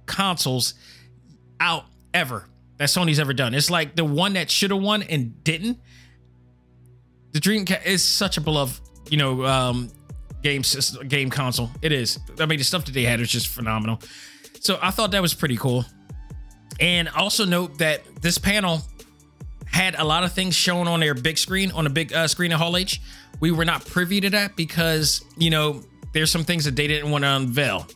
consoles 0.04 0.74
out 1.60 1.86
ever 2.12 2.46
that 2.76 2.90
Sony's 2.90 3.18
ever 3.18 3.32
done. 3.32 3.54
It's 3.54 3.70
like 3.70 3.96
the 3.96 4.04
one 4.04 4.34
that 4.34 4.50
should 4.50 4.70
have 4.70 4.82
won 4.82 5.02
and 5.02 5.42
didn't. 5.44 5.78
The 7.32 7.40
Dreamcast 7.40 7.86
is 7.86 8.04
such 8.04 8.36
a 8.36 8.42
beloved, 8.42 8.82
you 9.08 9.16
know, 9.16 9.46
um, 9.46 9.90
game 10.42 10.62
system, 10.62 11.08
game 11.08 11.30
console. 11.30 11.70
It 11.80 11.92
is. 11.92 12.18
I 12.38 12.44
mean, 12.44 12.58
the 12.58 12.64
stuff 12.64 12.84
that 12.84 12.92
they 12.92 13.04
had 13.04 13.20
is 13.20 13.30
just 13.30 13.48
phenomenal. 13.48 14.00
So 14.60 14.78
I 14.82 14.90
thought 14.90 15.12
that 15.12 15.22
was 15.22 15.32
pretty 15.32 15.56
cool. 15.56 15.86
And 16.80 17.08
also 17.10 17.44
note 17.44 17.78
that 17.78 18.02
this 18.22 18.38
panel 18.38 18.82
had 19.66 19.94
a 19.96 20.04
lot 20.04 20.24
of 20.24 20.32
things 20.32 20.54
shown 20.54 20.88
on 20.88 21.00
their 21.00 21.14
big 21.14 21.38
screen, 21.38 21.70
on 21.72 21.86
a 21.86 21.90
big 21.90 22.12
uh, 22.12 22.26
screen 22.26 22.52
at 22.52 22.58
Hall 22.58 22.76
H. 22.76 23.00
We 23.38 23.52
were 23.52 23.64
not 23.64 23.86
privy 23.86 24.20
to 24.22 24.30
that 24.30 24.56
because, 24.56 25.24
you 25.36 25.50
know, 25.50 25.82
there's 26.12 26.30
some 26.30 26.44
things 26.44 26.64
that 26.64 26.76
they 26.76 26.86
didn't 26.86 27.10
want 27.10 27.24
to 27.24 27.30
unveil, 27.30 27.86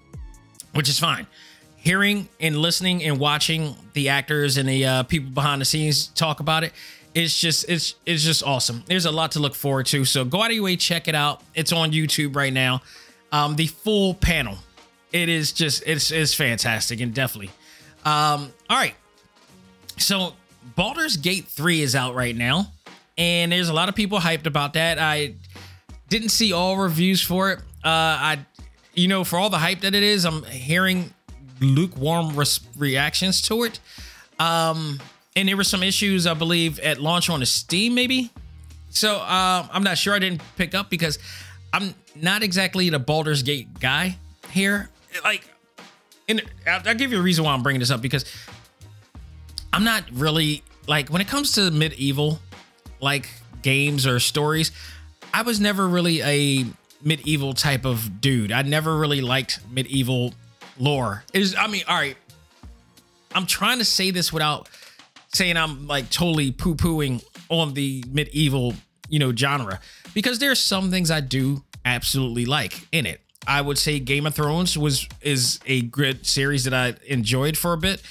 which 0.75 0.89
is 0.89 0.99
fine. 0.99 1.27
Hearing 1.77 2.29
and 2.41 2.57
listening 2.57 3.03
and 3.03 3.19
watching 3.19 3.75
the 3.93 4.09
actors 4.09 4.57
and 4.57 4.69
the 4.69 4.87
uh, 4.87 5.03
people 5.03 5.31
behind 5.31 5.61
the 5.61 5.67
scenes 5.67 6.09
talk 6.09 6.41
about 6.41 6.65
it, 6.65 6.73
it's 7.15 7.39
just 7.39 7.69
it's 7.69 7.95
it's 8.07 8.25
just 8.25 8.43
awesome. 8.43 8.83
There's 8.87 9.05
a 9.07 9.11
lot 9.11 9.33
to 9.33 9.39
look 9.39 9.55
forward 9.55 9.87
to. 9.87 10.05
So 10.05 10.25
go 10.25 10.43
out 10.43 10.51
of 10.51 10.53
your 10.53 10.65
way, 10.65 10.77
check 10.77 11.09
it 11.09 11.15
out. 11.15 11.43
It's 11.55 11.73
on 11.73 11.93
YouTube 11.93 12.37
right 12.37 12.53
now. 12.53 12.83
Um, 13.33 13.57
the 13.57 13.67
full 13.67 14.15
panel. 14.15 14.59
It 15.13 15.29
is 15.29 15.53
just 15.53 15.83
it's 15.87 16.11
it's 16.11 16.35
fantastic 16.35 17.01
and 17.01 17.15
definitely. 17.15 17.51
Um, 18.05 18.53
all 18.69 18.77
right. 18.77 18.95
So 19.97 20.35
Baldur's 20.77 21.17
Gate 21.17 21.47
3 21.47 21.83
is 21.83 21.95
out 21.95 22.15
right 22.15 22.35
now, 22.35 22.73
and 23.17 23.53
there's 23.53 23.69
a 23.69 23.73
lot 23.73 23.89
of 23.89 23.95
people 23.95 24.19
hyped 24.19 24.47
about 24.47 24.75
that. 24.75 24.99
I 24.99 25.35
didn't 26.09 26.31
see 26.31 26.53
all 26.53 26.77
reviews 26.77 27.23
for 27.23 27.53
it. 27.53 27.59
Uh, 27.85 27.89
I, 27.89 28.47
you 28.95 29.09
know, 29.09 29.25
for 29.25 29.39
all 29.39 29.51
the 29.51 29.59
hype 29.59 29.81
that 29.81 29.95
it 29.95 30.03
is, 30.03 30.25
I'm 30.25 30.43
hearing 30.45 31.13
lukewarm 31.61 32.39
reactions 32.77 33.43
to 33.43 33.65
it. 33.65 33.81
Um, 34.39 35.01
and 35.37 35.49
there 35.49 35.57
were 35.57 35.65
some 35.65 35.83
issues, 35.83 36.27
I 36.27 36.35
believe, 36.35 36.79
at 36.81 37.01
launch 37.01 37.31
on 37.31 37.41
the 37.41 37.47
Steam, 37.47 37.95
maybe. 37.95 38.31
So 38.91 39.17
uh, 39.17 39.67
I'm 39.73 39.83
not 39.83 39.99
sure. 39.99 40.15
I 40.15 40.19
didn't 40.19 40.43
pick 40.57 40.75
up 40.75 40.91
because 40.91 41.19
I'm 41.73 41.95
not 42.15 42.43
exactly 42.43 42.89
the 42.89 42.99
Baldur's 42.99 43.43
Gate 43.43 43.81
guy 43.81 44.17
here. 44.51 44.89
Like, 45.25 45.49
and 46.29 46.43
I'll, 46.67 46.89
I'll 46.89 46.95
give 46.95 47.13
you 47.13 47.19
a 47.19 47.23
reason 47.23 47.45
why 47.45 47.53
I'm 47.53 47.63
bringing 47.63 47.81
this 47.81 47.91
up 47.91 48.01
because 48.01 48.25
I'm 49.73 49.85
not 49.85 50.05
really 50.13 50.63
like 50.87 51.09
when 51.09 51.21
it 51.21 51.29
comes 51.29 51.53
to 51.53 51.71
medieval 51.71 52.39
like 53.01 53.29
games 53.63 54.07
or 54.07 54.21
stories, 54.21 54.71
I 55.33 55.43
was 55.43 55.61
never 55.61 55.89
really 55.89 56.23
a 56.23 56.65
medieval 57.03 57.55
type 57.55 57.85
of 57.85 58.21
dude. 58.21 58.53
I 58.53 58.63
never 58.63 58.97
really 58.97 59.21
liked 59.21 59.61
medieval 59.71 60.35
lore. 60.79 61.25
Is 61.33 61.55
I 61.59 61.67
mean, 61.67 61.83
all 61.89 61.97
right. 61.97 62.17
I'm 63.35 63.47
trying 63.47 63.79
to 63.79 63.85
say 63.85 64.13
this 64.13 64.33
without 64.33 64.69
saying 65.33 65.57
I'm 65.57 65.89
like 65.89 66.09
totally 66.09 66.53
poo-pooing 66.53 67.25
on 67.49 67.75
the 67.75 68.05
medieval, 68.09 68.75
you 69.09 69.19
know, 69.19 69.35
genre 69.35 69.81
because 70.15 70.39
there's 70.39 70.61
some 70.61 70.91
things 70.91 71.11
I 71.11 71.21
do 71.21 71.65
absolutely 71.85 72.47
like 72.47 72.87
in 72.93 73.07
it. 73.07 73.21
I 73.47 73.61
would 73.61 73.79
say 73.79 73.99
Game 73.99 74.27
of 74.27 74.35
Thrones 74.35 74.77
was 74.77 75.09
is 75.21 75.61
a 75.67 75.83
good 75.83 76.27
series 76.27 76.65
that 76.65 76.75
I 76.75 76.95
enjoyed 77.07 77.57
for 77.57 77.73
a 77.73 77.79
bit. 77.79 78.03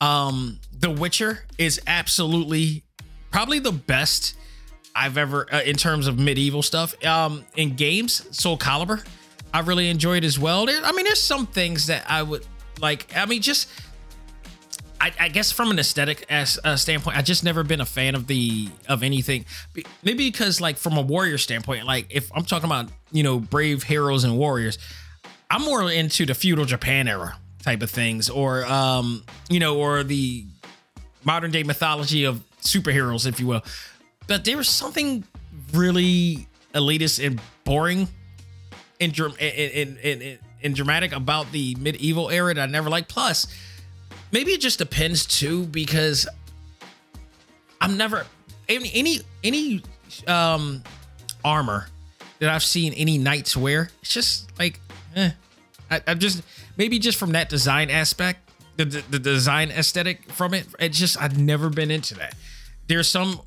Um, 0.00 0.58
The 0.78 0.90
Witcher 0.90 1.44
is 1.58 1.80
absolutely 1.86 2.84
probably 3.30 3.58
the 3.58 3.72
best 3.72 4.34
I've 4.94 5.16
ever 5.16 5.52
uh, 5.52 5.62
in 5.62 5.76
terms 5.76 6.06
of 6.06 6.18
medieval 6.18 6.62
stuff. 6.62 6.94
Um, 7.04 7.44
in 7.56 7.76
games, 7.76 8.26
Soul 8.36 8.58
Calibur, 8.58 9.04
I 9.54 9.60
really 9.60 9.88
enjoyed 9.88 10.24
as 10.24 10.38
well. 10.38 10.66
There, 10.66 10.82
I 10.82 10.92
mean, 10.92 11.04
there's 11.04 11.20
some 11.20 11.46
things 11.46 11.86
that 11.86 12.04
I 12.10 12.22
would 12.22 12.46
like. 12.80 13.10
I 13.16 13.26
mean, 13.26 13.42
just 13.42 13.68
I, 15.02 15.12
I 15.18 15.28
guess 15.30 15.50
from 15.50 15.72
an 15.72 15.80
aesthetic 15.80 16.24
as 16.28 16.60
uh, 16.62 16.76
standpoint, 16.76 17.16
I 17.16 17.22
just 17.22 17.42
never 17.42 17.64
been 17.64 17.80
a 17.80 17.86
fan 17.86 18.14
of 18.14 18.28
the 18.28 18.68
of 18.88 19.02
anything. 19.02 19.46
Maybe 20.04 20.30
because 20.30 20.60
like 20.60 20.76
from 20.76 20.96
a 20.96 21.02
warrior 21.02 21.38
standpoint, 21.38 21.86
like 21.86 22.06
if 22.08 22.30
I'm 22.32 22.44
talking 22.44 22.66
about 22.66 22.88
you 23.10 23.24
know 23.24 23.40
brave 23.40 23.82
heroes 23.82 24.22
and 24.22 24.38
warriors, 24.38 24.78
I'm 25.50 25.62
more 25.62 25.90
into 25.90 26.24
the 26.24 26.34
feudal 26.34 26.66
Japan 26.66 27.08
era 27.08 27.36
type 27.64 27.82
of 27.82 27.90
things, 27.90 28.30
or 28.30 28.64
um, 28.66 29.24
you 29.50 29.58
know, 29.58 29.76
or 29.76 30.04
the 30.04 30.46
modern 31.24 31.50
day 31.50 31.64
mythology 31.64 32.22
of 32.22 32.40
superheroes, 32.60 33.26
if 33.26 33.40
you 33.40 33.48
will. 33.48 33.64
But 34.28 34.44
there 34.44 34.56
was 34.56 34.68
something 34.68 35.24
really 35.72 36.46
elitist 36.76 37.26
and 37.26 37.40
boring 37.64 38.06
and 39.00 40.38
and 40.62 40.76
dramatic 40.76 41.10
about 41.10 41.50
the 41.50 41.74
medieval 41.80 42.30
era 42.30 42.54
that 42.54 42.68
I 42.68 42.70
never 42.70 42.88
liked. 42.88 43.08
Plus, 43.08 43.48
maybe 44.32 44.52
it 44.52 44.60
just 44.60 44.78
depends 44.78 45.26
too, 45.26 45.66
because 45.66 46.26
I'm 47.80 47.96
never 47.96 48.26
any 48.68 48.90
any 48.94 49.20
any 49.44 49.82
um 50.26 50.82
armor 51.44 51.86
that 52.38 52.48
I've 52.50 52.64
seen 52.64 52.92
any 52.94 53.18
knights 53.18 53.56
wear. 53.56 53.90
It's 54.00 54.12
just 54.12 54.50
like, 54.58 54.80
eh. 55.14 55.30
I, 55.90 56.00
I'm 56.06 56.18
just 56.18 56.42
maybe 56.76 56.98
just 56.98 57.18
from 57.18 57.32
that 57.32 57.48
design 57.48 57.90
aspect, 57.90 58.50
the, 58.76 58.84
the 58.84 59.02
the 59.10 59.18
design 59.18 59.70
aesthetic 59.70 60.30
from 60.32 60.54
it. 60.54 60.66
It 60.80 60.90
just 60.90 61.20
I've 61.20 61.38
never 61.38 61.70
been 61.70 61.90
into 61.90 62.14
that. 62.14 62.34
There's 62.88 63.08
some 63.08 63.40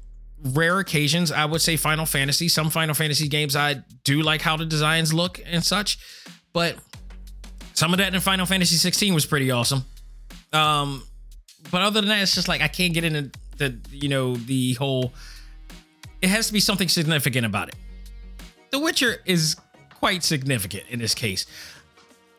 rare 0.44 0.80
occasions 0.80 1.32
I 1.32 1.46
would 1.46 1.62
say 1.62 1.76
Final 1.76 2.06
Fantasy. 2.06 2.48
Some 2.48 2.70
Final 2.70 2.94
Fantasy 2.94 3.28
games 3.28 3.56
I 3.56 3.84
do 4.04 4.22
like 4.22 4.42
how 4.42 4.58
the 4.58 4.66
designs 4.66 5.14
look 5.14 5.42
and 5.46 5.64
such, 5.64 5.98
but 6.54 6.78
some 7.74 7.94
of 7.94 7.98
that 7.98 8.14
in 8.14 8.22
Final 8.22 8.46
Fantasy 8.46 8.76
16 8.76 9.14
was 9.14 9.26
pretty 9.26 9.52
awesome. 9.52 9.84
Um, 10.54 11.04
but 11.72 11.82
other 11.82 12.02
than 12.02 12.10
that, 12.10 12.22
it's 12.22 12.36
just 12.36 12.48
like 12.48 12.62
I 12.62 12.68
can't 12.68 12.94
get 12.94 13.04
into 13.04 13.32
the 13.58 13.78
you 13.92 14.10
know 14.10 14.36
the 14.36 14.74
whole. 14.74 15.14
It 16.22 16.30
has 16.30 16.48
to 16.48 16.54
be 16.54 16.60
something 16.60 16.88
significant 16.88 17.46
about 17.46 17.70
it. 17.70 17.76
The 18.72 18.80
Witcher 18.80 19.18
is 19.26 19.56
quite 19.94 20.24
significant 20.24 20.84
in 20.90 21.00
this 21.00 21.14
case. 21.14 21.46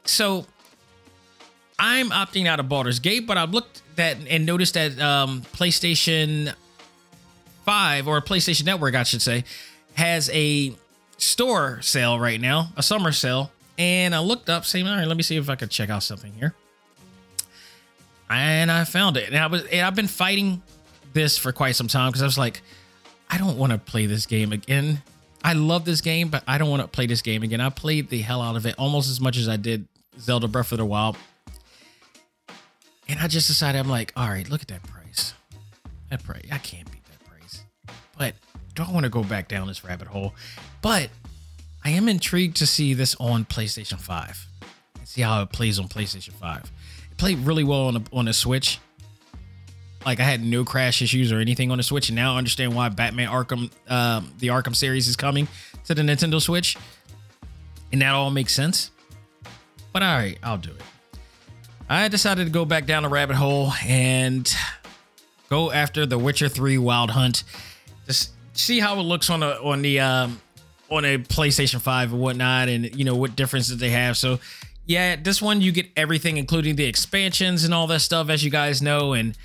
So 0.05 0.47
I'm 1.79 2.11
opting 2.11 2.47
out 2.47 2.61
of 2.61 2.69
Baldur's 2.69 2.99
Gate, 2.99 3.27
but 3.27 3.37
I've 3.37 3.53
looked 3.53 3.83
at 3.99 4.17
and 4.29 4.47
noticed 4.47 4.75
that 4.75 4.99
um, 5.01 5.43
PlayStation 5.53 6.55
5 7.65 8.09
or 8.09 8.21
PlayStation 8.21 8.65
Network, 8.65 8.95
I 8.95 9.03
should 9.03 9.23
say, 9.23 9.45
has 9.95 10.31
a 10.33 10.75
store 11.19 11.81
sale 11.83 12.19
right 12.19 12.41
now, 12.41 12.69
a 12.77 12.83
summer 12.83 13.13
sale. 13.13 13.51
And 13.79 14.15
I 14.15 14.21
looked 14.21 14.49
up, 14.49 14.65
saying, 14.65 14.87
all 14.87 14.97
right, 14.97 15.07
let 15.07 15.17
me 15.17 15.23
see 15.23 15.37
if 15.37 15.51
I 15.51 15.57
could 15.57 15.71
check 15.71 15.91
out 15.91 16.03
something 16.03 16.33
here. 16.33 16.55
And 18.31 18.71
I 18.71 18.85
found 18.85 19.17
it. 19.17 19.29
And 19.29 19.37
I 19.37 19.47
was 19.47 19.65
and 19.65 19.87
I've 19.87 19.95
been 19.95 20.09
fighting 20.09 20.63
this 21.13 21.39
for 21.39 21.53
quite 21.53 21.77
some 21.77 21.89
time 21.89 22.11
because 22.11 22.23
I 22.23 22.27
was 22.27 22.39
like, 22.39 22.63
I 23.31 23.39
don't 23.39 23.57
want 23.57 23.73
to 23.73 23.79
play 23.79 24.07
this 24.07 24.27
game 24.27 24.53
again. 24.53 25.03
I 25.43 25.53
love 25.53 25.85
this 25.85 26.01
game, 26.01 26.29
but 26.29 26.43
I 26.47 26.59
don't 26.59 26.69
want 26.71 26.83
to 26.83 26.89
play 26.89 27.07
this 27.07 27.23
game 27.23 27.43
again. 27.43 27.61
I 27.61 27.71
played 27.71 28.09
the 28.09 28.21
hell 28.21 28.43
out 28.43 28.57
of 28.57 28.67
it 28.67 28.75
almost 28.79 29.09
as 29.11 29.21
much 29.21 29.37
as 29.37 29.49
I 29.49 29.57
did 29.57 29.87
Zelda 30.19 30.49
Breath 30.49 30.73
of 30.73 30.79
the 30.79 30.85
Wild. 30.85 31.17
And 33.09 33.21
I 33.21 33.29
just 33.29 33.47
decided 33.47 33.79
I'm 33.79 33.89
like, 33.89 34.13
all 34.17 34.29
right, 34.29 34.49
look 34.49 34.63
at 34.63 34.69
that 34.69 34.83
price. 34.83 35.35
That 36.11 36.25
price, 36.25 36.43
I 36.51 36.59
can't 36.59 36.91
beat 36.91 37.05
that 37.05 37.25
price. 37.25 37.63
But 38.19 38.35
don't 38.75 38.93
want 38.93 39.05
to 39.05 39.11
go 39.11 39.23
back 39.23 39.49
down 39.49 39.69
this 39.69 39.85
rabbit 39.85 40.09
hole. 40.09 40.35
But 40.83 41.11
I 41.85 41.91
am 41.91 42.09
intrigued 42.09 42.57
to 42.57 42.67
see 42.67 42.95
this 42.95 43.15
on 43.21 43.45
PlayStation 43.45 44.01
5 44.01 44.47
and 44.99 45.09
see 45.09 45.23
how 45.23 45.43
it 45.43 45.53
plays 45.53 45.79
on 45.79 45.89
PlayStation 45.89 46.33
5. 46.33 46.73
Played 47.17 47.39
really 47.41 47.65
well 47.65 47.87
on 47.87 47.95
the 47.95 48.03
on 48.13 48.25
the 48.27 48.33
Switch. 48.33 48.79
Like 50.05 50.21
I 50.21 50.25
had 50.25 50.43
no 50.43 50.65
crash 50.65 51.03
issues 51.03 51.33
or 51.33 51.41
anything 51.41 51.71
on 51.71 51.79
the 51.79 51.83
Switch, 51.83 52.09
and 52.09 52.17
now 52.17 52.35
I 52.35 52.39
understand 52.39 52.75
why 52.75 52.89
Batman 52.91 53.29
Arkham, 53.29 53.71
um, 53.91 54.33
the 54.39 54.49
Arkham 54.49 54.77
series, 54.77 55.09
is 55.09 55.17
coming 55.17 55.49
to 55.87 55.95
the 55.95 56.03
Nintendo 56.03 56.41
Switch, 56.41 56.77
and 57.91 58.03
that 58.03 58.13
all 58.13 58.31
makes 58.31 58.55
sense. 58.55 58.91
But 59.93 60.03
all 60.03 60.15
right, 60.15 60.39
I'll 60.43 60.59
do 60.59 60.71
it. 60.71 60.83
I 61.89 62.09
decided 62.09 62.45
to 62.45 62.51
go 62.51 62.65
back 62.65 62.87
down 62.87 63.05
the 63.05 63.09
rabbit 63.09 63.37
hole 63.37 63.73
and 63.85 64.53
go 65.49 65.71
after 65.71 66.05
the 66.05 66.19
Witcher 66.19 66.49
3 66.49 66.79
Wild 66.79 67.11
Hunt. 67.11 67.45
Just 68.07 68.33
see 68.53 68.81
how 68.81 68.99
it 68.99 69.03
looks 69.03 69.31
on 69.31 69.41
the 69.41 69.61
on 69.61 69.83
the 69.83 70.01
um, 70.01 70.41
on 70.91 71.05
a 71.05 71.19
PlayStation 71.19 71.81
5 71.81 72.13
and 72.13 72.21
whatnot, 72.21 72.69
and 72.69 72.95
you 72.95 73.05
know 73.05 73.17
what 73.17 73.37
differences 73.37 73.77
they 73.79 73.91
have. 73.91 74.17
So 74.17 74.39
yeah, 74.87 75.17
this 75.17 75.43
one 75.43 75.61
you 75.61 75.73
get 75.73 75.87
everything, 75.97 76.37
including 76.37 76.77
the 76.77 76.85
expansions 76.85 77.65
and 77.65 77.75
all 77.75 77.87
that 77.89 78.01
stuff, 78.01 78.31
as 78.31 78.45
you 78.45 78.51
guys 78.51 78.81
know, 78.81 79.13
and 79.13 79.37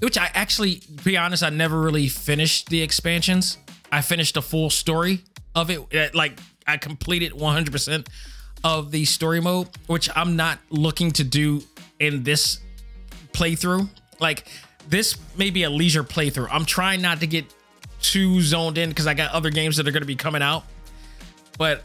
which 0.00 0.18
I 0.18 0.30
actually, 0.34 0.76
to 0.76 1.04
be 1.04 1.16
honest, 1.16 1.42
I 1.42 1.50
never 1.50 1.80
really 1.80 2.08
finished 2.08 2.68
the 2.68 2.82
expansions. 2.82 3.58
I 3.92 4.00
finished 4.00 4.34
the 4.34 4.42
full 4.42 4.70
story 4.70 5.22
of 5.54 5.70
it, 5.70 5.80
eh, 5.92 6.08
like 6.14 6.38
I 6.66 6.76
completed 6.76 7.32
100% 7.32 8.08
of 8.64 8.90
the 8.90 9.04
story 9.04 9.40
mode, 9.40 9.68
which 9.86 10.08
I'm 10.16 10.34
not 10.34 10.58
looking 10.70 11.12
to 11.12 11.24
do 11.24 11.62
in 12.00 12.24
this 12.24 12.60
playthrough. 13.32 13.88
Like 14.18 14.48
this 14.88 15.16
may 15.36 15.50
be 15.50 15.62
a 15.62 15.70
leisure 15.70 16.04
playthrough. 16.04 16.48
I'm 16.50 16.64
trying 16.64 17.00
not 17.00 17.20
to 17.20 17.26
get 17.26 17.44
too 18.00 18.40
zoned 18.40 18.78
in 18.78 18.88
because 18.88 19.06
I 19.06 19.14
got 19.14 19.32
other 19.32 19.50
games 19.50 19.76
that 19.76 19.86
are 19.86 19.92
going 19.92 20.02
to 20.02 20.06
be 20.06 20.16
coming 20.16 20.42
out. 20.42 20.64
But 21.58 21.84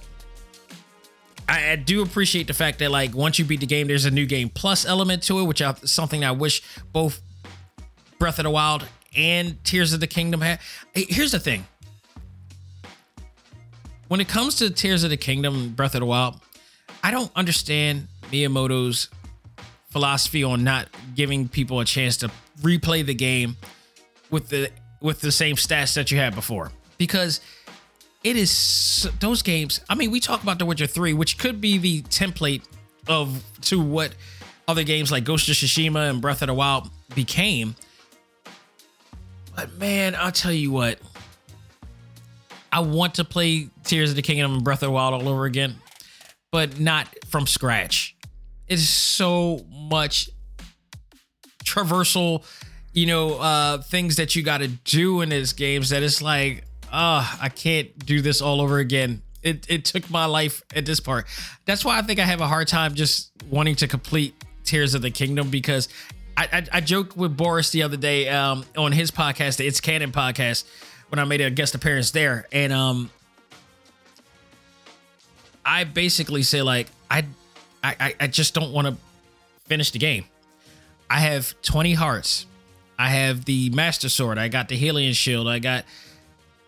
I, 1.50 1.72
I, 1.72 1.76
do 1.78 2.02
appreciate 2.02 2.48
the 2.48 2.54
fact 2.54 2.80
that 2.80 2.92
like 2.92 3.16
once 3.16 3.40
you 3.40 3.46
beat 3.46 3.62
the 3.62 3.66
game, 3.66 3.88
there's 3.88 4.06
a 4.06 4.12
new 4.12 4.26
game 4.26 4.50
plus 4.50 4.86
element 4.86 5.24
to 5.24 5.40
it, 5.40 5.44
which 5.44 5.62
is 5.62 5.92
something 5.92 6.24
I 6.24 6.32
wish 6.32 6.62
both 6.92 7.22
Breath 8.20 8.40
of 8.40 8.44
the 8.44 8.50
Wild 8.50 8.86
and 9.16 9.64
Tears 9.64 9.94
of 9.94 10.00
the 10.00 10.08
Kingdom 10.08 10.42
had. 10.42 10.60
Here's 10.94 11.32
the 11.32 11.40
thing. 11.40 11.66
When 14.08 14.22
it 14.22 14.28
comes 14.28 14.56
to 14.56 14.70
Tears 14.70 15.04
of 15.04 15.10
the 15.10 15.18
Kingdom, 15.18 15.70
Breath 15.70 15.96
of 15.96 16.02
the 16.02 16.06
Wild, 16.06 16.40
I 17.04 17.12
don't 17.12 17.32
understand 17.36 18.08
Miyamoto's 18.32 19.10
philosophy 19.90 20.44
on 20.44 20.64
not 20.64 20.88
giving 21.16 21.48
people 21.48 21.80
a 21.80 21.86
chance 21.86 22.18
to 22.18 22.32
replay 22.62 23.06
the 23.06 23.14
game 23.14 23.56
with 24.30 24.50
the 24.50 24.70
with 25.02 25.22
the 25.22 25.32
same 25.32 25.56
stats 25.56 25.94
that 25.94 26.12
you 26.12 26.18
had 26.18 26.34
before 26.36 26.72
because 26.98 27.40
it 28.28 28.36
is 28.36 29.10
those 29.22 29.42
games. 29.42 29.80
I 29.90 29.96
mean, 29.96 30.12
we 30.12 30.20
talk 30.20 30.44
about 30.44 30.60
The 30.60 30.66
Witcher 30.66 30.86
3, 30.86 31.14
which 31.14 31.38
could 31.38 31.62
be 31.62 31.78
the 31.78 32.02
template 32.04 32.62
of 33.08 33.42
to 33.62 33.80
what 33.80 34.14
other 34.68 34.84
games 34.84 35.14
like 35.14 35.24
Ghost 35.24 35.48
of 35.48 35.56
Tsushima 35.56 36.10
and 36.10 36.22
Breath 36.22 36.42
of 36.42 36.48
the 36.48 36.54
Wild 36.54 36.90
became. 37.16 37.74
But 39.56 39.78
man, 39.78 40.14
I'll 40.14 40.34
tell 40.34 40.52
you 40.52 40.72
what. 40.72 41.00
I 42.70 42.82
want 42.82 43.16
to 43.16 43.24
play 43.24 43.70
Tears 43.86 44.10
of 44.10 44.18
the 44.18 44.22
Kingdom 44.22 44.56
and 44.56 44.64
Breath 44.64 44.84
of 44.84 44.88
the 44.88 44.92
Wild 44.92 45.14
all 45.14 45.30
over 45.30 45.46
again, 45.46 45.76
but 46.52 46.82
not 46.82 47.08
from 47.28 47.48
scratch. 47.48 48.18
It 48.68 48.74
is 48.74 48.90
so 48.90 49.66
much 49.72 50.30
traversal, 51.64 52.44
you 52.92 53.06
know, 53.06 53.40
uh 53.40 53.78
things 53.84 54.18
that 54.18 54.36
you 54.36 54.44
got 54.44 54.58
to 54.58 54.68
do 54.68 55.22
in 55.22 55.30
these 55.30 55.54
games 55.54 55.90
that 55.92 56.04
it's 56.04 56.22
like 56.22 56.67
uh, 56.92 57.38
I 57.42 57.50
can't 57.50 57.98
do 58.06 58.22
this 58.22 58.42
all 58.42 58.62
over 58.62 58.80
again. 58.80 59.22
It, 59.44 59.66
it 59.70 59.86
took 59.86 60.10
my 60.10 60.26
life 60.26 60.62
at 60.76 60.86
this 60.86 61.00
part. 61.00 61.26
That's 61.66 61.86
why 61.86 61.98
I 61.98 62.02
think 62.02 62.20
I 62.20 62.24
have 62.24 62.42
a 62.42 62.48
hard 62.48 62.68
time 62.68 62.96
just 62.96 63.32
wanting 63.50 63.76
to 63.78 63.88
complete 63.88 64.34
Tears 64.64 64.94
of 64.94 65.02
the 65.02 65.12
Kingdom 65.12 65.50
because 65.50 65.88
I, 66.36 66.48
I, 66.52 66.68
I 66.74 66.82
joked 66.82 67.16
with 67.16 67.38
Boris 67.38 67.72
the 67.72 67.84
other 67.84 67.98
day 67.98 68.30
um, 68.30 68.66
on 68.78 68.92
his 68.92 69.12
podcast, 69.12 69.58
the 69.58 69.66
It's 69.66 69.80
Canon 69.80 70.12
podcast, 70.12 70.66
when 71.10 71.20
I 71.20 71.24
made 71.24 71.42
a 71.42 71.50
guest 71.50 71.76
appearance 71.76 72.12
there. 72.12 72.46
And 72.52 72.74
um, 72.74 73.10
I 75.66 75.84
basically 75.86 76.44
say, 76.44 76.62
like, 76.62 76.88
I, 77.10 77.26
I, 77.84 78.16
I 78.20 78.28
just 78.28 78.54
don't 78.54 78.74
want 78.74 78.88
to 78.88 78.98
finish 79.66 79.92
the 79.92 80.00
game. 80.00 80.26
I 81.10 81.20
have 81.20 81.60
20 81.62 81.94
hearts. 81.94 82.46
I 83.00 83.10
have 83.10 83.46
the 83.46 83.70
Master 83.70 84.10
Sword. 84.10 84.38
I 84.38 84.48
got 84.48 84.68
the 84.70 84.80
Hylian 84.80 85.14
Shield. 85.14 85.48
I 85.48 85.60
got 85.60 85.86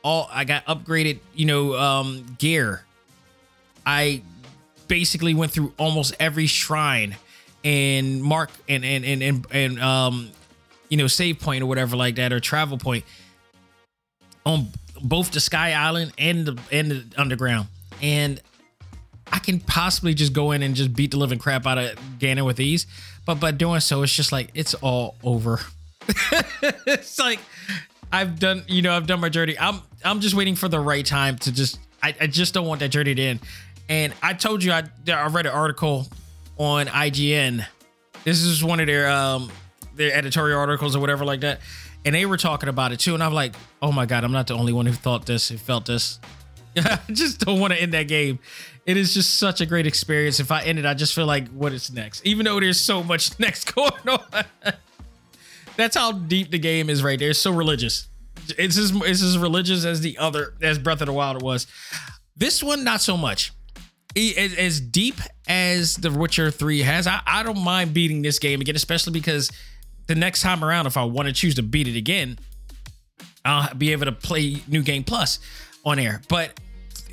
all 0.03 0.29
I 0.31 0.45
got 0.45 0.65
upgraded, 0.65 1.19
you 1.33 1.45
know, 1.45 1.75
um, 1.75 2.35
gear. 2.39 2.83
I 3.85 4.21
basically 4.88 5.33
went 5.33 5.51
through 5.51 5.73
almost 5.77 6.15
every 6.19 6.47
shrine 6.47 7.15
and 7.63 8.21
mark 8.21 8.49
and 8.67 8.85
and 8.85 9.05
and 9.05 9.21
and, 9.21 9.47
and 9.51 9.81
um 9.81 10.29
you 10.89 10.97
know 10.97 11.07
save 11.07 11.39
point 11.39 11.62
or 11.62 11.65
whatever 11.65 11.95
like 11.95 12.15
that 12.15 12.31
or 12.31 12.39
travel 12.39 12.77
point 12.77 13.03
on 14.45 14.67
both 15.01 15.31
the 15.31 15.39
sky 15.39 15.73
island 15.73 16.12
and 16.17 16.45
the 16.45 16.59
and 16.71 16.91
the 16.91 17.05
underground. 17.17 17.67
And 18.01 18.41
i 19.31 19.38
can 19.38 19.59
possibly 19.59 20.13
just 20.15 20.33
go 20.33 20.51
in 20.51 20.63
and 20.63 20.73
just 20.75 20.93
beat 20.93 21.12
the 21.12 21.17
living 21.17 21.38
crap 21.38 21.67
out 21.67 21.77
of 21.77 21.99
ganon 22.17 22.45
with 22.45 22.59
ease. 22.59 22.88
But 23.25 23.35
by 23.35 23.51
doing 23.51 23.79
so 23.79 24.01
it's 24.01 24.13
just 24.13 24.31
like 24.31 24.49
it's 24.53 24.73
all 24.75 25.15
over. 25.23 25.59
It's 26.62 27.19
like 27.19 27.39
I've 28.11 28.39
done, 28.39 28.63
you 28.67 28.81
know, 28.81 28.95
I've 28.95 29.07
done 29.07 29.19
my 29.19 29.29
journey. 29.29 29.57
I'm 29.59 29.81
I'm 30.03 30.19
just 30.19 30.35
waiting 30.35 30.55
for 30.55 30.67
the 30.67 30.79
right 30.79 31.05
time 31.05 31.37
to 31.39 31.51
just 31.51 31.79
I, 32.01 32.15
I 32.19 32.27
just 32.27 32.53
don't 32.53 32.67
want 32.67 32.79
that 32.79 32.89
journey 32.89 33.15
to 33.15 33.21
end. 33.21 33.39
And 33.87 34.13
I 34.21 34.33
told 34.33 34.63
you 34.63 34.71
I 34.71 34.83
I 35.07 35.27
read 35.27 35.45
an 35.45 35.53
article 35.53 36.07
on 36.57 36.87
IGN. 36.87 37.65
This 38.23 38.41
is 38.41 38.63
one 38.63 38.79
of 38.79 38.87
their 38.87 39.09
um 39.09 39.51
their 39.95 40.13
editorial 40.13 40.59
articles 40.59 40.95
or 40.95 40.99
whatever 40.99 41.25
like 41.25 41.41
that. 41.41 41.59
And 42.05 42.15
they 42.15 42.25
were 42.25 42.37
talking 42.37 42.69
about 42.69 42.91
it 42.91 42.99
too. 42.99 43.13
And 43.13 43.21
I'm 43.21 43.33
like, 43.33 43.55
oh 43.81 43.91
my 43.91 44.05
God, 44.05 44.23
I'm 44.23 44.31
not 44.31 44.47
the 44.47 44.55
only 44.55 44.73
one 44.73 44.85
who 44.85 44.93
thought 44.93 45.25
this, 45.25 45.49
who 45.49 45.57
felt 45.57 45.85
this. 45.85 46.19
I 46.77 46.99
just 47.11 47.45
don't 47.45 47.59
want 47.59 47.73
to 47.73 47.81
end 47.81 47.93
that 47.93 48.07
game. 48.07 48.39
It 48.85 48.95
is 48.95 49.13
just 49.13 49.37
such 49.37 49.59
a 49.61 49.65
great 49.65 49.85
experience. 49.85 50.39
If 50.39 50.51
I 50.51 50.63
end 50.63 50.79
it, 50.79 50.85
I 50.85 50.93
just 50.93 51.13
feel 51.13 51.25
like 51.25 51.49
what 51.49 51.73
is 51.73 51.91
next? 51.91 52.25
Even 52.25 52.45
though 52.45 52.59
there's 52.59 52.79
so 52.79 53.03
much 53.03 53.37
next 53.39 53.75
going 53.75 53.91
on. 54.07 54.45
That's 55.79 55.95
how 55.95 56.11
deep 56.11 56.51
the 56.51 56.59
game 56.59 56.89
is 56.89 57.01
right 57.01 57.17
there. 57.17 57.29
It's 57.29 57.39
so 57.39 57.51
religious. 57.51 58.09
It's 58.57 58.77
as 58.77 58.91
it's 58.93 59.21
as 59.21 59.37
religious 59.37 59.85
as 59.85 60.01
the 60.01 60.17
other 60.17 60.53
as 60.61 60.77
Breath 60.77 60.99
of 60.99 61.07
the 61.07 61.13
Wild 61.13 61.37
it 61.37 61.43
was. 61.43 61.67
This 62.35 62.61
one, 62.61 62.83
not 62.83 62.99
so 62.99 63.15
much. 63.15 63.53
As, 64.17 64.55
as 64.55 64.81
deep 64.81 65.15
as 65.47 65.95
The 65.95 66.11
Witcher 66.11 66.51
3 66.51 66.79
has, 66.81 67.07
I, 67.07 67.21
I 67.25 67.43
don't 67.43 67.63
mind 67.63 67.93
beating 67.93 68.21
this 68.21 68.39
game 68.39 68.59
again, 68.59 68.75
especially 68.75 69.13
because 69.13 69.51
the 70.07 70.15
next 70.15 70.41
time 70.41 70.65
around, 70.65 70.87
if 70.87 70.97
I 70.97 71.03
want 71.03 71.27
to 71.27 71.33
choose 71.33 71.55
to 71.55 71.63
beat 71.63 71.87
it 71.87 71.95
again, 71.95 72.39
I'll 73.45 73.73
be 73.73 73.91
able 73.91 74.05
to 74.05 74.11
play 74.11 74.57
New 74.67 74.81
Game 74.81 75.03
Plus 75.03 75.39
on 75.85 75.99
air. 75.99 76.21
But 76.27 76.59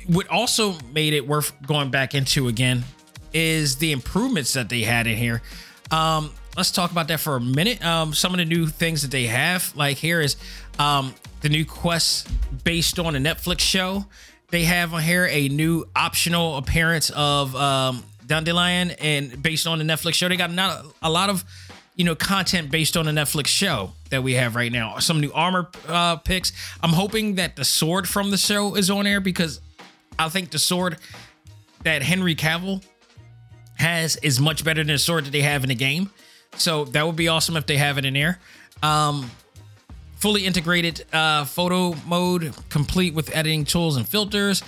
what 0.07 0.27
also 0.27 0.75
made 0.93 1.13
it 1.13 1.25
worth 1.25 1.53
going 1.65 1.89
back 1.89 2.15
into 2.15 2.47
again 2.49 2.83
is 3.31 3.77
the 3.77 3.93
improvements 3.93 4.53
that 4.53 4.67
they 4.67 4.81
had 4.81 5.07
in 5.07 5.17
here. 5.17 5.41
Um, 5.91 6.31
let's 6.57 6.71
talk 6.71 6.91
about 6.91 7.07
that 7.07 7.19
for 7.19 7.35
a 7.35 7.39
minute. 7.39 7.85
Um, 7.85 8.13
some 8.13 8.33
of 8.33 8.39
the 8.39 8.45
new 8.45 8.65
things 8.65 9.03
that 9.03 9.11
they 9.11 9.27
have, 9.27 9.73
like 9.75 9.97
here 9.97 10.19
is 10.19 10.35
um, 10.79 11.13
the 11.41 11.49
new 11.49 11.63
quest 11.63 12.27
based 12.63 12.99
on 12.99 13.15
a 13.15 13.19
Netflix 13.19 13.59
show. 13.59 14.05
They 14.49 14.63
have 14.63 14.93
on 14.93 15.03
here 15.03 15.27
a 15.29 15.47
new 15.49 15.85
optional 15.95 16.57
appearance 16.57 17.11
of 17.11 17.55
um, 17.55 18.03
Dandelion, 18.25 18.91
and 18.91 19.41
based 19.41 19.67
on 19.67 19.77
the 19.77 19.85
Netflix 19.85 20.15
show, 20.15 20.27
they 20.27 20.35
got 20.35 20.51
not 20.51 20.85
a 21.01 21.09
lot 21.09 21.29
of 21.29 21.45
you 21.95 22.05
know 22.05 22.15
content 22.15 22.71
based 22.71 22.97
on 22.97 23.05
the 23.05 23.11
Netflix 23.11 23.47
show 23.47 23.91
that 24.09 24.23
we 24.23 24.33
have 24.33 24.55
right 24.55 24.71
now. 24.71 24.97
Some 24.99 25.21
new 25.21 25.31
armor 25.33 25.69
uh, 25.87 26.15
picks. 26.17 26.53
I'm 26.81 26.93
hoping 26.93 27.35
that 27.35 27.55
the 27.55 27.65
sword 27.65 28.09
from 28.09 28.31
the 28.31 28.37
show 28.37 28.75
is 28.75 28.89
on 28.89 29.03
there 29.03 29.21
because 29.21 29.61
I 30.17 30.29
think 30.29 30.49
the 30.49 30.59
sword 30.59 30.97
that 31.83 32.01
Henry 32.01 32.35
Cavill 32.35 32.83
has 33.75 34.15
is 34.17 34.39
much 34.39 34.63
better 34.63 34.81
than 34.81 34.93
the 34.93 34.97
sword 34.97 35.25
that 35.25 35.31
they 35.31 35.41
have 35.41 35.63
in 35.63 35.69
the 35.69 35.75
game. 35.75 36.09
So 36.57 36.85
that 36.85 37.05
would 37.05 37.15
be 37.15 37.27
awesome 37.27 37.55
if 37.57 37.65
they 37.65 37.77
have 37.77 37.97
it 37.97 38.05
in 38.05 38.13
there. 38.13 38.39
Um, 38.83 39.29
fully 40.17 40.45
integrated 40.45 41.05
uh, 41.13 41.45
photo 41.45 41.95
mode, 42.05 42.53
complete 42.69 43.13
with 43.13 43.35
editing 43.35 43.65
tools 43.65 43.97
and 43.97 44.07
filters. 44.07 44.63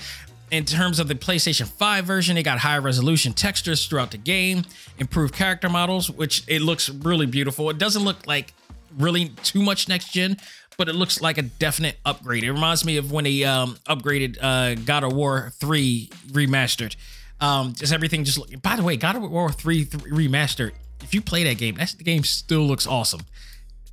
in 0.51 0.65
terms 0.65 0.99
of 0.99 1.07
the 1.07 1.13
PlayStation 1.13 1.67
5 1.67 2.05
version, 2.05 2.37
it 2.37 2.43
got 2.43 2.57
high 2.57 2.79
resolution 2.79 3.33
textures 3.33 3.85
throughout 3.85 4.11
the 4.11 4.17
game, 4.17 4.63
improved 4.97 5.33
character 5.33 5.69
models, 5.69 6.09
which 6.09 6.43
it 6.47 6.61
looks 6.61 6.89
really 6.89 7.27
beautiful. 7.27 7.69
It 7.69 7.77
doesn't 7.77 8.03
look 8.03 8.25
like 8.25 8.53
really 8.97 9.29
too 9.43 9.61
much 9.61 9.87
next 9.87 10.11
gen, 10.11 10.37
but 10.77 10.89
it 10.89 10.93
looks 10.93 11.21
like 11.21 11.37
a 11.37 11.43
definite 11.43 11.97
upgrade. 12.05 12.43
It 12.43 12.51
reminds 12.51 12.83
me 12.83 12.97
of 12.97 13.11
when 13.11 13.25
they 13.25 13.43
um, 13.43 13.77
upgraded 13.87 14.37
uh, 14.41 14.75
God 14.75 15.03
of 15.03 15.13
War 15.13 15.51
3 15.59 16.09
remastered. 16.29 16.95
Um, 17.41 17.73
just 17.73 17.93
everything 17.93 18.23
just 18.23 18.37
look. 18.37 18.49
By 18.61 18.75
the 18.75 18.83
way, 18.83 18.97
God 18.97 19.15
of 19.15 19.29
War 19.29 19.51
3, 19.51 19.83
3 19.83 20.27
remastered. 20.27 20.71
If 21.02 21.14
you 21.14 21.22
play 21.22 21.43
that 21.45 21.58
game, 21.58 21.76
that's 21.76 21.93
the 21.93 22.04
game 22.04 22.24
still 22.24 22.62
looks 22.62 22.86
awesome. 22.88 23.22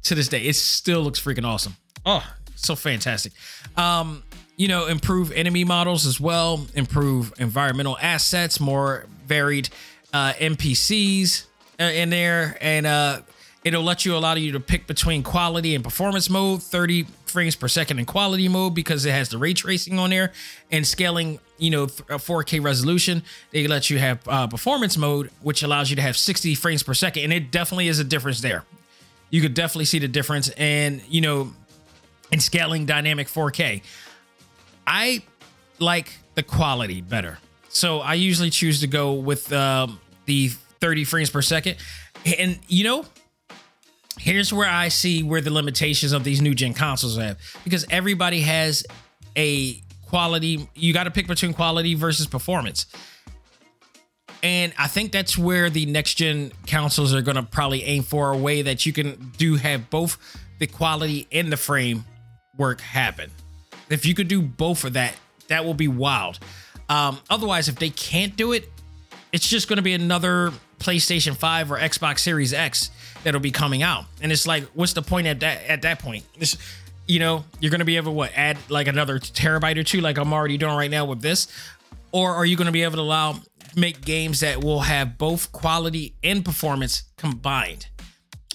To 0.04 0.14
this 0.14 0.28
day, 0.28 0.42
it 0.42 0.54
still 0.54 1.00
looks 1.02 1.20
freaking 1.20 1.44
awesome. 1.44 1.76
Oh, 2.04 2.24
so 2.54 2.76
fantastic. 2.76 3.32
Um, 3.76 4.22
you 4.56 4.68
know, 4.68 4.86
improve 4.86 5.32
enemy 5.32 5.64
models 5.64 6.06
as 6.06 6.20
well, 6.20 6.66
improve 6.74 7.32
environmental 7.38 7.98
assets, 8.00 8.58
more 8.58 9.06
varied 9.26 9.68
uh, 10.12 10.32
NPCs 10.34 11.46
uh, 11.78 11.84
in 11.84 12.10
there, 12.10 12.56
and 12.60 12.86
uh, 12.86 13.20
it'll 13.64 13.82
let 13.82 14.04
you 14.04 14.16
allow 14.16 14.34
you 14.34 14.52
to 14.52 14.60
pick 14.60 14.86
between 14.86 15.22
quality 15.22 15.74
and 15.74 15.84
performance 15.84 16.30
mode, 16.30 16.62
30 16.62 17.04
frames 17.26 17.56
per 17.56 17.68
second 17.68 17.98
in 17.98 18.06
quality 18.06 18.48
mode 18.48 18.74
because 18.74 19.04
it 19.04 19.12
has 19.12 19.28
the 19.28 19.38
ray 19.38 19.52
tracing 19.52 19.98
on 19.98 20.10
there, 20.10 20.32
and 20.70 20.86
scaling, 20.86 21.38
you 21.58 21.70
know, 21.70 21.86
4K 21.86 22.62
resolution. 22.62 23.22
They 23.50 23.66
let 23.66 23.90
you 23.90 23.98
have 23.98 24.20
uh, 24.28 24.46
performance 24.46 24.96
mode, 24.96 25.30
which 25.42 25.62
allows 25.62 25.90
you 25.90 25.96
to 25.96 26.02
have 26.02 26.16
60 26.16 26.54
frames 26.54 26.82
per 26.82 26.94
second, 26.94 27.24
and 27.24 27.32
it 27.32 27.50
definitely 27.50 27.88
is 27.88 27.98
a 27.98 28.04
difference 28.04 28.40
there. 28.40 28.64
You 29.30 29.42
could 29.42 29.54
definitely 29.54 29.86
see 29.86 29.98
the 29.98 30.08
difference, 30.08 30.48
and 30.50 31.02
you 31.08 31.20
know, 31.20 31.52
in 32.30 32.40
scaling 32.40 32.86
dynamic 32.86 33.28
4K. 33.28 33.82
I 34.86 35.22
like 35.78 36.12
the 36.34 36.42
quality 36.42 37.00
better. 37.00 37.38
So 37.68 38.00
I 38.00 38.14
usually 38.14 38.50
choose 38.50 38.80
to 38.80 38.86
go 38.86 39.14
with 39.14 39.52
um, 39.52 40.00
the 40.26 40.48
30 40.80 41.04
frames 41.04 41.30
per 41.30 41.42
second. 41.42 41.76
And 42.38 42.58
you 42.68 42.84
know, 42.84 43.04
here's 44.18 44.52
where 44.52 44.68
I 44.68 44.88
see 44.88 45.22
where 45.22 45.40
the 45.40 45.52
limitations 45.52 46.12
of 46.12 46.24
these 46.24 46.40
new 46.40 46.54
gen 46.54 46.74
consoles 46.74 47.16
have 47.18 47.38
because 47.64 47.84
everybody 47.90 48.40
has 48.40 48.86
a 49.36 49.82
quality. 50.06 50.68
You 50.74 50.92
got 50.92 51.04
to 51.04 51.10
pick 51.10 51.26
between 51.26 51.52
quality 51.52 51.94
versus 51.94 52.26
performance. 52.26 52.86
And 54.42 54.72
I 54.78 54.86
think 54.86 55.12
that's 55.12 55.36
where 55.36 55.70
the 55.70 55.86
next 55.86 56.14
gen 56.14 56.52
consoles 56.66 57.14
are 57.14 57.22
going 57.22 57.36
to 57.36 57.42
probably 57.42 57.82
aim 57.82 58.02
for 58.02 58.32
a 58.32 58.36
way 58.36 58.62
that 58.62 58.86
you 58.86 58.92
can 58.92 59.32
do 59.36 59.56
have 59.56 59.90
both 59.90 60.18
the 60.58 60.66
quality 60.66 61.26
and 61.32 61.50
the 61.52 61.56
frame 61.56 62.04
work 62.56 62.80
happen. 62.80 63.30
If 63.90 64.06
you 64.06 64.14
could 64.14 64.28
do 64.28 64.42
both 64.42 64.84
of 64.84 64.92
that, 64.94 65.14
that 65.48 65.64
will 65.64 65.74
be 65.74 65.88
wild. 65.88 66.38
Um, 66.88 67.18
otherwise, 67.30 67.68
if 67.68 67.76
they 67.76 67.90
can't 67.90 68.36
do 68.36 68.52
it, 68.52 68.70
it's 69.32 69.48
just 69.48 69.68
going 69.68 69.76
to 69.78 69.82
be 69.82 69.94
another 69.94 70.52
PlayStation 70.78 71.36
5 71.36 71.72
or 71.72 71.78
Xbox 71.78 72.20
Series 72.20 72.52
X 72.52 72.90
that'll 73.24 73.40
be 73.40 73.50
coming 73.50 73.82
out. 73.82 74.04
And 74.20 74.30
it's 74.30 74.46
like, 74.46 74.64
what's 74.74 74.92
the 74.92 75.02
point 75.02 75.26
at 75.26 75.40
that 75.40 75.64
at 75.64 75.82
that 75.82 75.98
point? 75.98 76.24
You 77.06 77.18
know, 77.18 77.44
you're 77.60 77.70
going 77.70 77.80
to 77.80 77.84
be 77.84 77.96
able 77.96 78.12
to 78.12 78.16
what 78.16 78.32
add 78.34 78.58
like 78.68 78.88
another 78.88 79.18
terabyte 79.18 79.76
or 79.76 79.84
two, 79.84 80.00
like 80.00 80.18
I'm 80.18 80.32
already 80.32 80.58
doing 80.58 80.74
right 80.74 80.90
now 80.90 81.04
with 81.04 81.20
this, 81.20 81.46
or 82.12 82.34
are 82.34 82.44
you 82.44 82.56
going 82.56 82.66
to 82.66 82.72
be 82.72 82.82
able 82.82 82.96
to 82.96 83.02
allow 83.02 83.36
make 83.74 84.04
games 84.04 84.40
that 84.40 84.62
will 84.62 84.80
have 84.80 85.18
both 85.18 85.52
quality 85.52 86.16
and 86.24 86.44
performance 86.44 87.04
combined 87.16 87.88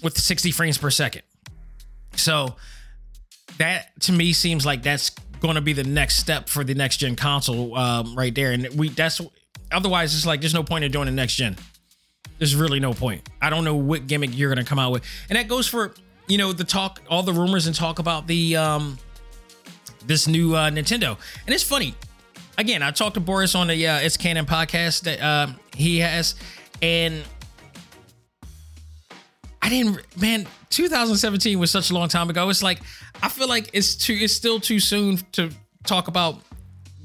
with 0.03 0.17
60 0.17 0.51
frames 0.51 0.77
per 0.77 0.89
second? 0.89 1.23
So 2.15 2.55
that 3.57 3.99
to 4.01 4.11
me 4.11 4.33
seems 4.33 4.65
like 4.65 4.83
that's 4.83 5.11
going 5.39 5.55
to 5.55 5.61
be 5.61 5.73
the 5.73 5.83
next 5.83 6.17
step 6.17 6.49
for 6.49 6.63
the 6.63 6.73
next 6.73 6.97
gen 6.97 7.15
console 7.15 7.75
um, 7.77 8.15
right 8.15 8.33
there. 8.33 8.51
And 8.51 8.67
we 8.77 8.89
that's 8.89 9.21
otherwise 9.71 10.15
it's 10.15 10.25
like 10.25 10.41
there's 10.41 10.53
no 10.53 10.63
point 10.63 10.83
in 10.83 10.91
doing 10.91 11.05
the 11.05 11.11
next 11.11 11.35
gen. 11.35 11.55
There's 12.37 12.55
really 12.55 12.79
no 12.79 12.93
point. 12.93 13.29
I 13.41 13.49
don't 13.49 13.63
know 13.63 13.75
what 13.75 14.07
gimmick 14.07 14.31
you're 14.33 14.53
going 14.53 14.63
to 14.63 14.67
come 14.67 14.79
out 14.79 14.91
with, 14.91 15.03
and 15.29 15.37
that 15.37 15.47
goes 15.47 15.67
for 15.67 15.93
you 16.31 16.37
know 16.37 16.53
the 16.53 16.63
talk, 16.63 17.01
all 17.09 17.23
the 17.23 17.33
rumors 17.33 17.67
and 17.67 17.75
talk 17.75 17.99
about 17.99 18.25
the 18.25 18.55
um 18.55 18.97
this 20.05 20.27
new 20.27 20.55
uh, 20.55 20.69
Nintendo. 20.69 21.17
And 21.45 21.53
it's 21.53 21.63
funny. 21.63 21.93
Again, 22.57 22.81
I 22.81 22.91
talked 22.91 23.15
to 23.15 23.19
Boris 23.19 23.53
on 23.53 23.67
the 23.67 23.87
uh, 23.87 23.99
It's 23.99 24.15
Canon 24.15 24.45
podcast 24.45 25.01
that 25.01 25.21
uh, 25.21 25.47
he 25.75 25.99
has, 25.99 26.35
and 26.81 27.21
I 29.61 29.69
didn't, 29.69 29.99
man. 30.19 30.47
2017 30.69 31.59
was 31.59 31.69
such 31.69 31.91
a 31.91 31.93
long 31.93 32.07
time 32.07 32.29
ago. 32.29 32.49
It's 32.49 32.63
like 32.63 32.79
I 33.21 33.27
feel 33.27 33.49
like 33.49 33.69
it's 33.73 33.95
too, 33.95 34.13
it's 34.13 34.33
still 34.33 34.61
too 34.61 34.79
soon 34.79 35.17
to 35.33 35.51
talk 35.85 36.07
about 36.07 36.39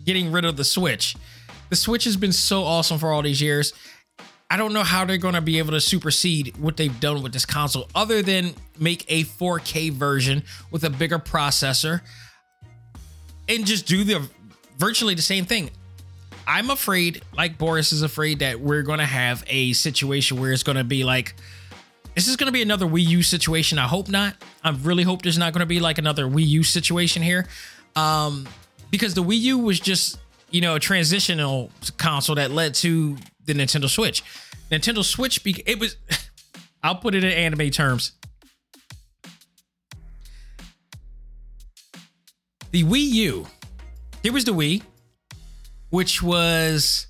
getting 0.05 0.31
rid 0.31 0.45
of 0.45 0.57
the 0.57 0.65
Switch. 0.65 1.17
The 1.71 1.77
Switch 1.77 2.05
has 2.05 2.17
been 2.17 2.33
so 2.33 2.63
awesome 2.63 2.99
for 2.99 3.13
all 3.13 3.23
these 3.23 3.43
years. 3.43 3.73
I 4.49 4.57
don't 4.57 4.73
know 4.73 4.85
how 4.85 5.05
they're 5.05 5.19
going 5.19 5.35
to 5.35 5.41
be 5.41 5.59
able 5.59 5.73
to 5.73 5.81
supersede 5.81 6.57
what 6.57 6.77
they've 6.77 7.01
done 7.01 7.23
with 7.23 7.33
this 7.33 7.45
console, 7.45 7.89
other 7.95 8.23
than 8.23 8.55
make 8.79 9.05
a 9.09 9.25
4K 9.25 9.93
version 9.93 10.45
with 10.71 10.85
a 10.85 10.91
bigger 10.91 11.19
processor 11.19 12.01
and 13.49 13.67
just 13.67 13.87
do 13.87 14.05
the 14.05 14.29
virtually 14.79 15.15
the 15.15 15.23
same 15.23 15.45
thing. 15.45 15.71
I'm 16.47 16.71
afraid, 16.71 17.23
like 17.37 17.59
Boris 17.59 17.93
is 17.93 18.03
afraid, 18.03 18.39
that 18.39 18.61
we're 18.61 18.83
going 18.83 19.01
to 19.01 19.05
have 19.05 19.43
a 19.49 19.73
situation 19.73 20.39
where 20.39 20.53
it's 20.53 20.63
going 20.63 20.77
to 20.77 20.85
be 20.85 21.03
like 21.03 21.35
this 22.15 22.29
is 22.29 22.37
going 22.37 22.47
to 22.47 22.53
be 22.53 22.63
another 22.63 22.87
Wii 22.87 23.07
U 23.09 23.23
situation? 23.23 23.79
I 23.79 23.87
hope 23.87 24.09
not. 24.09 24.35
I 24.65 24.71
really 24.71 25.03
hope 25.03 25.21
there's 25.21 25.37
not 25.37 25.53
going 25.53 25.61
to 25.61 25.67
be 25.67 25.81
like 25.81 25.99
another 25.99 26.25
Wii 26.25 26.47
U 26.47 26.63
situation 26.63 27.23
here. 27.23 27.47
Um, 27.95 28.49
because 28.91 29.13
the 29.13 29.23
Wii 29.23 29.39
U 29.41 29.59
was 29.59 29.79
just, 29.79 30.19
you 30.51 30.63
know, 30.63 30.77
a 30.77 30.81
transitional 30.81 31.71
console 31.99 32.37
that 32.37 32.51
led 32.53 32.75
to 32.77 33.19
the 33.47 33.55
Nintendo 33.55 33.89
Switch. 33.89 34.23
Nintendo 34.71 35.05
Switch, 35.05 35.43
be- 35.43 35.63
it 35.67 35.79
was, 35.79 35.97
I'll 36.83 36.97
put 36.97 37.15
it 37.15 37.25
in 37.25 37.33
anime 37.33 37.71
terms. 37.71 38.13
The 42.73 42.85
Wii 42.85 43.09
U, 43.13 43.47
there 44.23 44.33
was 44.33 44.45
the 44.45 44.53
Wii, 44.53 44.83
which 45.91 46.23
was, 46.23 47.07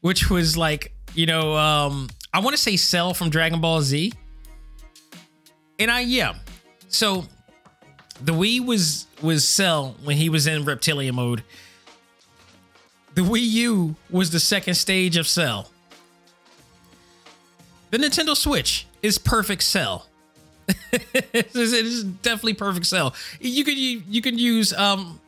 which 0.00 0.28
was 0.28 0.56
like, 0.56 0.92
you 1.14 1.26
know, 1.26 1.56
um, 1.56 2.08
I 2.34 2.40
want 2.40 2.54
to 2.54 2.62
say 2.62 2.76
Cell 2.76 3.14
from 3.14 3.30
Dragon 3.30 3.60
Ball 3.60 3.80
Z 3.80 4.12
and 5.78 5.90
I 5.90 6.00
yeah. 6.00 6.34
So 6.88 7.24
the 8.22 8.32
Wii 8.32 8.64
was 8.64 9.06
was 9.22 9.46
Cell 9.46 9.96
when 10.04 10.16
he 10.16 10.28
was 10.28 10.46
in 10.46 10.64
reptilian 10.64 11.14
mode. 11.14 11.42
The 13.14 13.22
Wii 13.22 13.40
U 13.40 13.96
was 14.10 14.30
the 14.30 14.40
second 14.40 14.74
stage 14.74 15.16
of 15.16 15.26
Cell. 15.26 15.70
The 17.96 18.02
Nintendo 18.02 18.36
Switch 18.36 18.86
is 19.02 19.16
perfect 19.16 19.62
Cell. 19.62 20.06
it 20.92 21.56
is 21.56 22.04
definitely 22.04 22.52
perfect 22.52 22.84
Cell. 22.84 23.14
You 23.40 23.64
could 23.64 23.78
you 23.78 24.20
could 24.20 24.38
use 24.38 24.74
um 24.74 25.18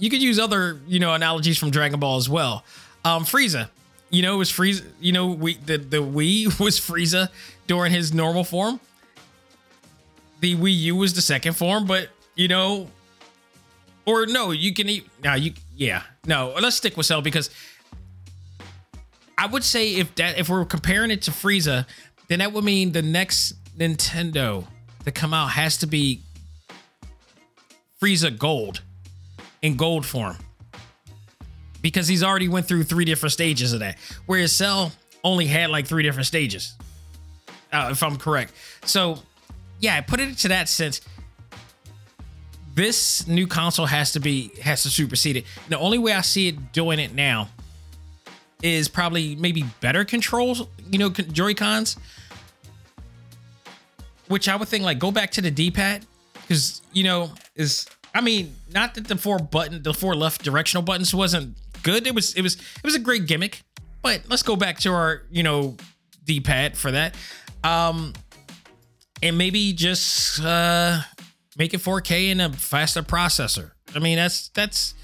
you 0.00 0.10
could 0.10 0.20
use 0.20 0.40
other 0.40 0.80
you 0.88 0.98
know 0.98 1.14
analogies 1.14 1.56
from 1.56 1.70
Dragon 1.70 2.00
Ball 2.00 2.16
as 2.16 2.28
well. 2.28 2.64
Um 3.04 3.24
Frieza, 3.24 3.68
you 4.10 4.22
know, 4.22 4.38
was 4.38 4.50
Frieza. 4.50 4.84
You 5.00 5.12
know, 5.12 5.28
we 5.28 5.54
the 5.54 5.78
the 5.78 5.98
Wii 5.98 6.58
was 6.60 6.80
Frieza 6.80 7.28
during 7.68 7.92
his 7.92 8.12
normal 8.12 8.42
form 8.42 8.80
the 10.40 10.56
Wii 10.56 10.76
U 10.80 10.96
was 10.96 11.14
the 11.14 11.22
second 11.22 11.54
form, 11.54 11.86
but 11.86 12.08
you 12.34 12.48
know, 12.48 12.88
or 14.04 14.26
no, 14.26 14.50
you 14.50 14.74
can 14.74 14.88
eat 14.88 15.08
now. 15.22 15.34
You 15.34 15.52
yeah, 15.76 16.02
no. 16.26 16.54
Let's 16.60 16.74
stick 16.74 16.96
with 16.96 17.06
Cell 17.06 17.22
because 17.22 17.50
I 19.38 19.46
would 19.46 19.64
say 19.64 19.96
if 19.96 20.14
that 20.16 20.38
if 20.38 20.48
we're 20.48 20.64
comparing 20.64 21.10
it 21.10 21.22
to 21.22 21.30
Frieza, 21.30 21.86
then 22.28 22.40
that 22.40 22.52
would 22.52 22.64
mean 22.64 22.92
the 22.92 23.02
next 23.02 23.54
Nintendo 23.76 24.66
to 25.04 25.12
come 25.12 25.32
out 25.32 25.50
has 25.50 25.76
to 25.78 25.86
be 25.86 26.20
Frieza 28.00 28.36
Gold 28.36 28.82
in 29.62 29.76
gold 29.76 30.04
form 30.04 30.36
because 31.82 32.08
he's 32.08 32.22
already 32.22 32.48
went 32.48 32.66
through 32.66 32.82
three 32.82 33.04
different 33.04 33.32
stages 33.32 33.72
of 33.72 33.80
that, 33.80 33.96
whereas 34.26 34.52
Cell 34.52 34.92
only 35.22 35.46
had 35.46 35.70
like 35.70 35.86
three 35.86 36.02
different 36.02 36.26
stages, 36.26 36.74
uh, 37.72 37.88
if 37.92 38.02
I'm 38.02 38.16
correct. 38.16 38.52
So 38.84 39.18
yeah, 39.80 39.96
I 39.96 40.00
put 40.00 40.20
it 40.20 40.38
to 40.38 40.48
that 40.48 40.68
sense. 40.68 41.00
This 42.74 43.26
new 43.26 43.46
console 43.46 43.86
has 43.86 44.12
to 44.12 44.20
be 44.20 44.50
has 44.60 44.82
to 44.82 44.90
supersede 44.90 45.36
it. 45.36 45.44
The 45.68 45.78
only 45.78 45.98
way 45.98 46.12
I 46.12 46.20
see 46.20 46.48
it 46.48 46.72
doing 46.72 46.98
it 46.98 47.14
now 47.14 47.48
is 48.62 48.88
probably 48.88 49.36
maybe 49.36 49.64
better 49.80 50.04
controls, 50.04 50.66
you 50.90 50.98
know, 50.98 51.10
Joy 51.10 51.54
Cons. 51.54 51.96
Which 54.28 54.48
I 54.48 54.56
would 54.56 54.66
think 54.66 54.82
like 54.84 54.98
go 54.98 55.12
back 55.12 55.30
to 55.32 55.40
the 55.40 55.52
D-pad 55.52 56.04
because 56.40 56.82
you 56.92 57.04
know 57.04 57.30
is 57.54 57.86
I 58.12 58.20
mean 58.20 58.56
not 58.74 58.94
that 58.94 59.06
the 59.06 59.16
four 59.16 59.38
button 59.38 59.84
the 59.84 59.94
four 59.94 60.16
left 60.16 60.42
directional 60.42 60.82
buttons 60.82 61.14
wasn't 61.14 61.56
good. 61.84 62.06
It 62.08 62.14
was 62.14 62.34
it 62.34 62.42
was 62.42 62.56
it 62.56 62.84
was 62.84 62.96
a 62.96 62.98
great 62.98 63.26
gimmick, 63.26 63.62
but 64.02 64.22
let's 64.28 64.42
go 64.42 64.56
back 64.56 64.80
to 64.80 64.92
our 64.92 65.22
you 65.30 65.44
know 65.44 65.76
D-pad 66.24 66.76
for 66.76 66.90
that. 66.90 67.14
Um, 67.62 68.12
and 69.22 69.38
maybe 69.38 69.72
just 69.72 70.40
uh, 70.40 71.00
make 71.56 71.72
it 71.74 71.80
4K 71.80 72.32
and 72.32 72.42
a 72.42 72.52
faster 72.52 73.02
processor. 73.02 73.72
I 73.94 73.98
mean, 73.98 74.16
that's 74.16 74.48
that's 74.48 74.94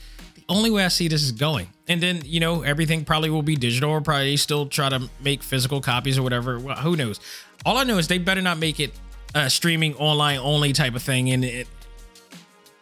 only 0.52 0.70
way 0.70 0.84
I 0.84 0.88
see 0.88 1.08
this 1.08 1.22
is 1.22 1.32
going. 1.32 1.68
And 1.88 2.00
then, 2.02 2.22
you 2.24 2.40
know, 2.40 2.62
everything 2.62 3.04
probably 3.04 3.30
will 3.30 3.42
be 3.42 3.56
digital 3.56 3.90
or 3.90 4.00
probably 4.00 4.36
still 4.36 4.66
try 4.66 4.88
to 4.88 5.08
make 5.20 5.42
physical 5.42 5.80
copies 5.80 6.18
or 6.18 6.22
whatever. 6.22 6.58
Well, 6.58 6.76
who 6.76 6.96
knows? 6.96 7.20
All 7.64 7.76
I 7.78 7.84
know 7.84 7.98
is 7.98 8.08
they 8.08 8.18
better 8.18 8.42
not 8.42 8.58
make 8.58 8.78
it 8.78 8.92
a 9.34 9.48
streaming 9.48 9.94
online 9.96 10.38
only 10.38 10.72
type 10.72 10.94
of 10.94 11.02
thing. 11.02 11.30
And 11.30 11.44
it, 11.44 11.68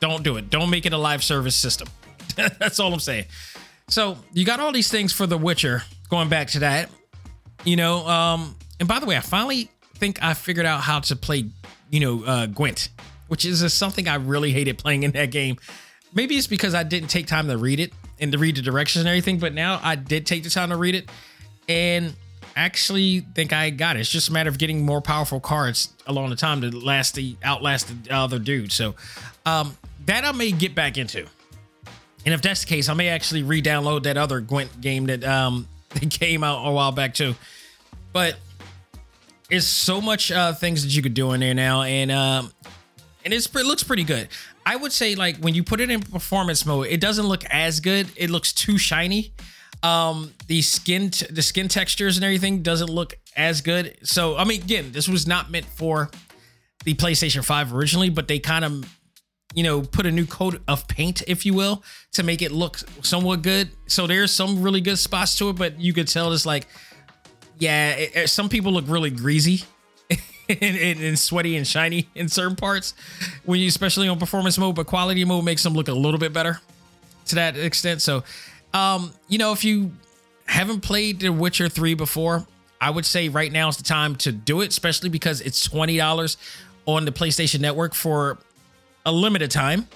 don't 0.00 0.22
do 0.22 0.36
it. 0.36 0.50
Don't 0.50 0.70
make 0.70 0.84
it 0.84 0.92
a 0.92 0.98
live 0.98 1.22
service 1.22 1.54
system. 1.54 1.88
That's 2.36 2.80
all 2.80 2.92
I'm 2.92 3.00
saying. 3.00 3.26
So 3.88 4.18
you 4.32 4.44
got 4.44 4.60
all 4.60 4.72
these 4.72 4.90
things 4.90 5.12
for 5.12 5.26
The 5.26 5.38
Witcher. 5.38 5.82
Going 6.08 6.28
back 6.28 6.48
to 6.48 6.60
that, 6.60 6.90
you 7.64 7.76
know. 7.76 8.06
Um, 8.06 8.56
and 8.80 8.88
by 8.88 8.98
the 8.98 9.06
way, 9.06 9.16
I 9.16 9.20
finally 9.20 9.70
think 9.94 10.20
I 10.22 10.34
figured 10.34 10.66
out 10.66 10.80
how 10.80 10.98
to 11.00 11.14
play, 11.14 11.44
you 11.88 12.00
know, 12.00 12.24
uh, 12.24 12.46
Gwent, 12.46 12.88
which 13.28 13.44
is 13.44 13.72
something 13.72 14.08
I 14.08 14.16
really 14.16 14.50
hated 14.50 14.76
playing 14.76 15.04
in 15.04 15.12
that 15.12 15.30
game. 15.30 15.56
Maybe 16.14 16.36
it's 16.36 16.46
because 16.46 16.74
I 16.74 16.82
didn't 16.82 17.08
take 17.08 17.26
time 17.26 17.48
to 17.48 17.56
read 17.56 17.80
it 17.80 17.92
and 18.18 18.32
to 18.32 18.38
read 18.38 18.56
the 18.56 18.62
directions 18.62 19.00
and 19.00 19.08
everything, 19.08 19.38
but 19.38 19.54
now 19.54 19.80
I 19.82 19.94
did 19.94 20.26
take 20.26 20.42
the 20.42 20.50
time 20.50 20.70
to 20.70 20.76
read 20.76 20.94
it 20.94 21.08
and 21.68 22.14
actually 22.56 23.20
think 23.20 23.52
I 23.52 23.70
got 23.70 23.96
it. 23.96 24.00
It's 24.00 24.11
just 24.11 24.28
a 24.28 24.32
matter 24.32 24.50
of 24.50 24.58
getting 24.58 24.84
more 24.84 25.00
powerful 25.00 25.40
cards 25.40 25.92
along 26.06 26.30
the 26.30 26.36
time 26.36 26.61
to 26.62 26.70
last 26.76 27.14
the 27.14 27.36
outlast 27.44 28.04
the 28.04 28.14
other 28.14 28.38
dude. 28.38 28.72
So 28.72 28.94
um, 29.46 29.76
that 30.06 30.24
I 30.24 30.32
may 30.32 30.52
get 30.52 30.74
back 30.74 30.98
into. 30.98 31.26
And 32.24 32.34
if 32.34 32.42
that's 32.42 32.61
the 32.61 32.66
case, 32.66 32.88
I 32.88 32.94
may 32.94 33.08
actually 33.08 33.42
re-download 33.42 34.02
that 34.02 34.16
other 34.16 34.40
Gwent 34.40 34.80
game 34.80 35.06
that 35.06 35.24
um 35.24 35.66
that 35.90 36.11
came 36.11 36.44
out 36.44 36.66
a 36.66 36.72
while 36.72 36.92
back 36.92 37.14
too. 37.14 37.34
But 38.12 38.36
it's 39.48 39.66
so 39.66 40.00
much 40.00 40.30
uh 40.30 40.52
things 40.52 40.82
that 40.82 40.94
you 40.94 41.02
could 41.02 41.14
do 41.14 41.32
in 41.32 41.40
there 41.40 41.54
now, 41.54 41.82
and 41.82 42.11
um 42.11 42.52
and 43.24 43.32
it 43.32 43.54
looks 43.54 43.82
pretty 43.82 44.04
good. 44.04 44.28
I 44.66 44.76
would 44.76 44.92
say 44.92 45.14
like 45.14 45.38
when 45.38 45.54
you 45.54 45.64
put 45.64 45.80
it 45.80 45.90
in 45.90 46.00
performance 46.00 46.64
mode, 46.66 46.88
it 46.88 47.00
doesn't 47.00 47.26
look 47.26 47.44
as 47.46 47.80
good. 47.80 48.08
It 48.16 48.30
looks 48.30 48.52
too 48.52 48.78
shiny. 48.78 49.32
Um, 49.82 50.32
the 50.46 50.61
skin 50.62 51.11
t- 51.11 51.26
the 51.30 51.42
skin 51.42 51.68
textures 51.68 52.16
and 52.16 52.24
everything 52.24 52.62
doesn't 52.62 52.90
look 52.90 53.14
as 53.36 53.61
good. 53.61 53.96
So 54.02 54.36
I 54.36 54.44
mean, 54.44 54.62
again, 54.62 54.92
this 54.92 55.08
was 55.08 55.26
not 55.26 55.50
meant 55.50 55.66
for 55.66 56.11
the 56.84 56.94
PlayStation 56.94 57.44
5 57.44 57.74
originally, 57.74 58.11
but 58.11 58.28
they 58.28 58.38
kind 58.38 58.64
of 58.64 58.84
you 59.54 59.64
know, 59.64 59.82
put 59.82 60.06
a 60.06 60.11
new 60.11 60.26
coat 60.26 60.61
of 60.68 60.86
paint, 60.86 61.22
if 61.26 61.44
you 61.44 61.54
will, 61.54 61.82
to 62.12 62.22
make 62.22 62.42
it 62.42 62.52
look 62.52 62.78
somewhat 63.02 63.42
good. 63.42 63.70
So 63.86 64.06
there's 64.06 64.30
some 64.30 64.62
really 64.62 64.80
good 64.80 64.98
spots 64.98 65.36
to 65.38 65.48
it, 65.48 65.54
but 65.54 65.80
you 65.80 65.92
could 65.92 66.08
tell 66.08 66.32
it's 66.32 66.46
like, 66.46 66.66
yeah, 67.58 67.90
it, 67.90 68.16
it, 68.16 68.30
some 68.30 68.48
people 68.48 68.72
look 68.72 68.84
really 68.86 69.11
greasy 69.11 69.64
and, 70.61 70.76
and, 70.76 71.01
and, 71.01 71.18
sweaty 71.18 71.57
and 71.57 71.66
shiny 71.66 72.09
in 72.14 72.28
certain 72.28 72.57
parts 72.57 72.94
when 73.44 73.61
you, 73.61 73.68
especially 73.68 74.09
on 74.09 74.18
performance 74.18 74.59
mode, 74.59 74.74
but 74.74 74.86
quality 74.86 75.24
mode 75.24 75.44
makes 75.44 75.62
them 75.62 75.74
look 75.74 75.88
a 75.88 75.92
little 75.92 76.18
bit 76.18 76.32
better 76.32 76.61
to 77.26 77.34
that 77.36 77.57
extent. 77.57 78.03
So, 78.03 78.24
um, 78.74 79.12
you 79.28 79.38
know, 79.38 79.53
if 79.53 79.64
you 79.64 79.92
haven't 80.46 80.80
played 80.80 81.20
The 81.20 81.30
Witcher 81.30 81.68
3 81.68 81.94
before, 81.94 82.46
I 82.80 82.90
would 82.90 83.07
say 83.07 83.28
right 83.28 83.53
now 83.53 83.68
is 83.68 83.76
the 83.76 83.82
time 83.82 84.16
to 84.16 84.32
do 84.32 84.62
it, 84.62 84.68
especially 84.68 85.09
because 85.09 85.40
it's 85.40 85.68
$20 85.68 86.36
on 86.86 87.05
the 87.05 87.12
PlayStation 87.12 87.61
Network 87.61 87.94
for 87.94 88.38
a 89.05 89.12
limited 89.12 89.51
time. 89.51 89.86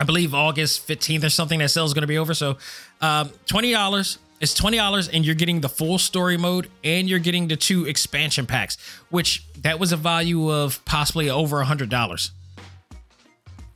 I 0.00 0.04
believe 0.04 0.32
August 0.32 0.86
15th 0.86 1.24
or 1.24 1.28
something 1.28 1.58
that 1.58 1.70
sale 1.70 1.84
is 1.84 1.92
going 1.92 2.02
to 2.02 2.08
be 2.08 2.18
over. 2.18 2.34
So 2.34 2.58
um, 3.00 3.30
$20. 3.46 4.18
It's 4.40 4.58
$20 4.58 5.10
and 5.12 5.24
you're 5.24 5.34
getting 5.34 5.60
the 5.60 5.68
full 5.68 5.98
story 5.98 6.36
mode 6.36 6.70
and 6.84 7.08
you're 7.08 7.18
getting 7.18 7.48
the 7.48 7.56
two 7.56 7.86
expansion 7.86 8.46
packs, 8.46 8.76
which 9.10 9.44
that 9.62 9.80
was 9.80 9.92
a 9.92 9.96
value 9.96 10.50
of 10.50 10.84
possibly 10.84 11.28
over 11.28 11.60
a 11.60 11.64
$100. 11.64 12.30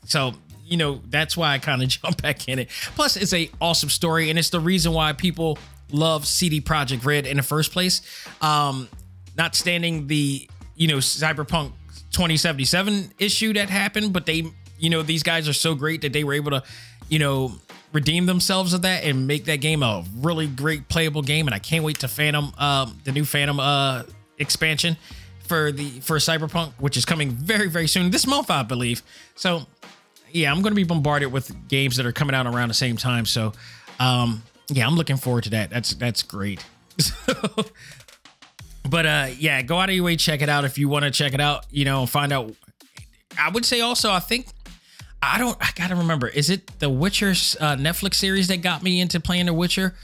So, 0.04 0.34
you 0.64 0.76
know, 0.76 1.00
that's 1.08 1.36
why 1.36 1.52
I 1.54 1.58
kind 1.58 1.82
of 1.82 1.88
jump 2.02 2.22
back 2.22 2.48
in 2.48 2.58
it. 2.58 2.68
Plus, 2.94 3.16
it's 3.16 3.32
a 3.32 3.50
awesome 3.60 3.88
story 3.88 4.30
and 4.30 4.38
it's 4.38 4.50
the 4.50 4.60
reason 4.60 4.92
why 4.92 5.12
people 5.12 5.58
love 5.90 6.26
CD 6.26 6.60
Projekt 6.60 7.04
Red 7.04 7.26
in 7.26 7.36
the 7.36 7.42
first 7.42 7.72
place. 7.72 8.00
Um, 8.40 8.88
not 9.36 9.54
standing 9.54 10.06
the, 10.06 10.48
you 10.76 10.88
know, 10.88 10.98
Cyberpunk 10.98 11.72
2077 12.12 13.12
issue 13.18 13.52
that 13.54 13.68
happened, 13.68 14.12
but 14.12 14.26
they, 14.26 14.44
you 14.78 14.90
know, 14.90 15.02
these 15.02 15.22
guys 15.22 15.48
are 15.48 15.52
so 15.52 15.74
great 15.74 16.02
that 16.02 16.12
they 16.12 16.24
were 16.24 16.34
able 16.34 16.50
to, 16.52 16.62
you 17.08 17.18
know, 17.18 17.52
redeem 17.92 18.26
themselves 18.26 18.72
of 18.72 18.82
that 18.82 19.04
and 19.04 19.26
make 19.26 19.44
that 19.46 19.60
game 19.60 19.82
a 19.82 20.04
really 20.18 20.46
great 20.46 20.88
playable 20.88 21.22
game. 21.22 21.46
And 21.46 21.54
I 21.54 21.58
can't 21.58 21.84
wait 21.84 22.00
to 22.00 22.08
Phantom, 22.08 22.52
um, 22.58 22.98
the 23.04 23.12
new 23.12 23.24
Phantom 23.24 23.60
uh 23.60 24.04
expansion 24.38 24.96
for 25.46 25.72
the 25.72 25.88
for 26.00 26.16
Cyberpunk, 26.16 26.72
which 26.78 26.96
is 26.96 27.04
coming 27.04 27.30
very 27.30 27.68
very 27.68 27.86
soon 27.86 28.10
this 28.10 28.26
month, 28.26 28.50
I 28.50 28.62
believe. 28.62 29.02
So 29.34 29.66
yeah, 30.30 30.50
I'm 30.50 30.62
going 30.62 30.72
to 30.72 30.76
be 30.76 30.84
bombarded 30.84 31.30
with 31.30 31.68
games 31.68 31.96
that 31.96 32.06
are 32.06 32.12
coming 32.12 32.34
out 32.34 32.46
around 32.46 32.68
the 32.68 32.74
same 32.74 32.96
time. 32.96 33.26
So 33.26 33.52
um, 34.00 34.42
yeah, 34.68 34.86
I'm 34.86 34.96
looking 34.96 35.16
forward 35.16 35.44
to 35.44 35.50
that. 35.50 35.70
That's 35.70 35.94
that's 35.94 36.22
great. 36.22 36.64
but 38.88 39.06
uh 39.06 39.28
yeah 39.38 39.62
go 39.62 39.78
out 39.78 39.88
of 39.88 39.94
your 39.94 40.04
way 40.04 40.16
check 40.16 40.42
it 40.42 40.48
out 40.48 40.64
if 40.64 40.76
you 40.76 40.88
want 40.88 41.04
to 41.04 41.10
check 41.10 41.32
it 41.32 41.40
out 41.40 41.64
you 41.70 41.84
know 41.84 42.04
find 42.04 42.32
out 42.32 42.52
i 43.38 43.48
would 43.48 43.64
say 43.64 43.80
also 43.80 44.10
i 44.10 44.20
think 44.20 44.46
i 45.22 45.38
don't 45.38 45.56
i 45.60 45.70
gotta 45.74 45.94
remember 45.94 46.28
is 46.28 46.50
it 46.50 46.78
the 46.80 46.90
witcher's 46.90 47.56
uh, 47.60 47.76
netflix 47.76 48.14
series 48.14 48.48
that 48.48 48.60
got 48.62 48.82
me 48.82 49.00
into 49.00 49.20
playing 49.20 49.46
the 49.46 49.54
witcher? 49.54 49.94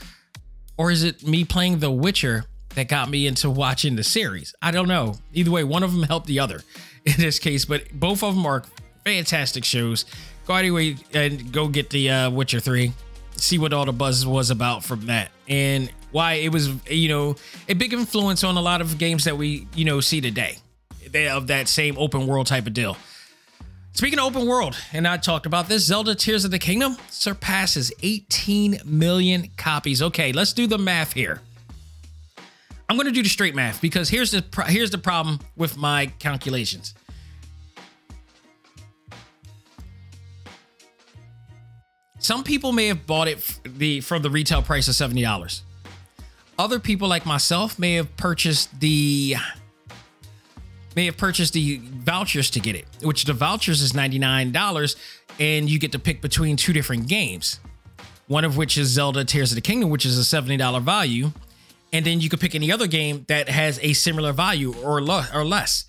Or 0.79 0.93
is 0.93 1.03
it 1.03 1.27
me 1.27 1.45
playing 1.45 1.81
the 1.81 1.91
witcher 1.91 2.45
that 2.77 2.89
got 2.89 3.11
me 3.11 3.27
into 3.27 3.51
watching 3.51 3.97
the 3.97 4.05
series? 4.05 4.55
I 4.63 4.71
don't 4.71 4.87
know. 4.87 5.17
Either 5.35 5.51
way 5.51 5.65
one 5.65 5.83
of 5.83 5.93
them 5.93 6.05
helped 6.05 6.27
the 6.27 6.39
other 6.39 6.63
in 7.05 7.15
this 7.19 7.39
case 7.39 7.65
but 7.65 7.93
both 7.93 8.23
of 8.23 8.35
them 8.35 8.47
are 8.47 8.63
fantastic 9.05 9.65
shows. 9.65 10.05
Go 10.47 10.55
out 10.55 10.61
of 10.61 10.67
your 10.67 10.75
way 10.75 10.97
and 11.13 11.53
go 11.53 11.69
get 11.69 11.91
the 11.91 12.11
uh, 12.11 12.31
witcher 12.31 12.61
3 12.61 12.93
see 13.37 13.57
what 13.57 13.73
all 13.73 13.85
the 13.85 13.93
buzz 13.93 14.27
was 14.27 14.51
about 14.51 14.83
from 14.83 15.07
that 15.07 15.31
and 15.47 15.93
why 16.11 16.33
it 16.33 16.51
was 16.51 16.71
you 16.91 17.09
know 17.09 17.37
a 17.69 17.75
big 17.75 17.93
influence 17.93 18.43
on 18.43 18.57
a 18.57 18.61
lot 18.61 18.81
of 18.81 18.99
games 18.99 19.23
that 19.25 19.37
we 19.37 19.69
you 19.75 19.85
know 19.85 20.01
see 20.01 20.21
today. 20.21 20.57
They 21.09 21.29
of 21.29 21.47
that 21.47 21.69
same 21.69 21.97
open 21.99 22.27
world 22.27 22.49
type 22.49 22.67
of 22.67 22.75
deal 22.75 22.97
speaking 23.99 24.21
of 24.21 24.27
open 24.27 24.47
world 24.47 24.77
and 24.93 25.09
i 25.09 25.17
talked 25.17 25.45
about 25.45 25.69
this 25.69 25.85
zelda 25.85 26.15
tears 26.15 26.45
of 26.45 26.53
the 26.53 26.59
kingdom 26.59 26.97
surpasses 27.11 27.93
18 28.05 28.81
million 28.85 29.49
copies. 29.57 30.01
Okay 30.01 30.31
let's 30.31 30.53
do 30.53 30.69
the 30.69 30.79
math 30.79 31.15
here. 31.15 31.41
I'm 32.89 32.97
going 32.97 33.09
to 33.09 33.13
do 33.13 33.25
the 33.25 33.29
straight 33.29 33.57
math 33.57 33.81
because 33.81 34.09
here's 34.09 34.31
the 34.31 34.45
here's 34.69 34.93
the 34.93 34.99
problem 34.99 35.41
with 35.57 35.77
my 35.77 36.07
calculations. 36.21 36.95
Some 42.21 42.45
people 42.45 42.71
may 42.71 42.87
have 42.87 43.05
bought 43.05 43.27
it 43.27 43.59
the 43.65 44.01
from 44.01 44.23
the 44.23 44.31
retail 44.31 44.63
price 44.63 44.87
of 44.87 44.95
$70 44.95 45.63
other 46.57 46.79
people 46.79 47.09
like 47.09 47.27
myself 47.27 47.81
may 47.81 47.95
have 47.95 48.17
purchased 48.17 48.79
the 48.79 49.35
may 50.99 51.07
have 51.07 51.17
purchased 51.17 51.53
the 51.53 51.81
vouchers 51.81 52.51
to 52.51 52.59
get 52.59 52.75
it, 52.75 52.85
which 53.03 53.23
the 53.23 53.33
vouchers 53.33 53.83
is 53.83 53.93
$99 53.93 54.97
and 55.39 55.71
you 55.71 55.79
get 55.79 55.93
to 55.93 55.99
pick 56.01 56.21
between 56.21 56.57
two 56.57 56.73
different 56.73 57.07
games. 57.07 57.61
One 58.27 58.45
of 58.45 58.57
which 58.57 58.77
is 58.77 58.89
Zelda 58.89 59.25
Tears 59.25 59.53
of 59.53 59.55
the 59.55 59.61
Kingdom, 59.61 59.91
which 59.91 60.05
is 60.05 60.19
a 60.19 60.37
$70 60.37 60.83
value, 60.83 61.31
and 61.93 62.05
then 62.05 62.21
you 62.21 62.29
could 62.29 62.41
pick 62.41 62.57
any 62.57 62.73
other 62.73 62.89
game 62.89 63.25
that 63.29 63.49
has 63.49 63.79
a 63.81 63.93
similar 63.93 64.33
value 64.33 64.75
or 64.83 65.01
lo- 65.01 65.23
or 65.33 65.45
less. 65.45 65.85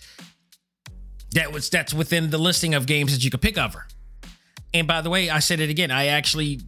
That 1.31 1.51
was 1.51 1.71
that's 1.71 1.91
within 1.91 2.29
the 2.29 2.37
listing 2.37 2.75
of 2.75 2.85
games 2.85 3.11
that 3.11 3.23
you 3.23 3.31
could 3.31 3.41
pick 3.41 3.57
over. 3.57 3.87
And 4.75 4.87
by 4.87 5.01
the 5.01 5.09
way, 5.09 5.31
I 5.31 5.39
said 5.39 5.59
it 5.59 5.71
again. 5.71 5.89
I 5.89 6.05
actually 6.05 6.61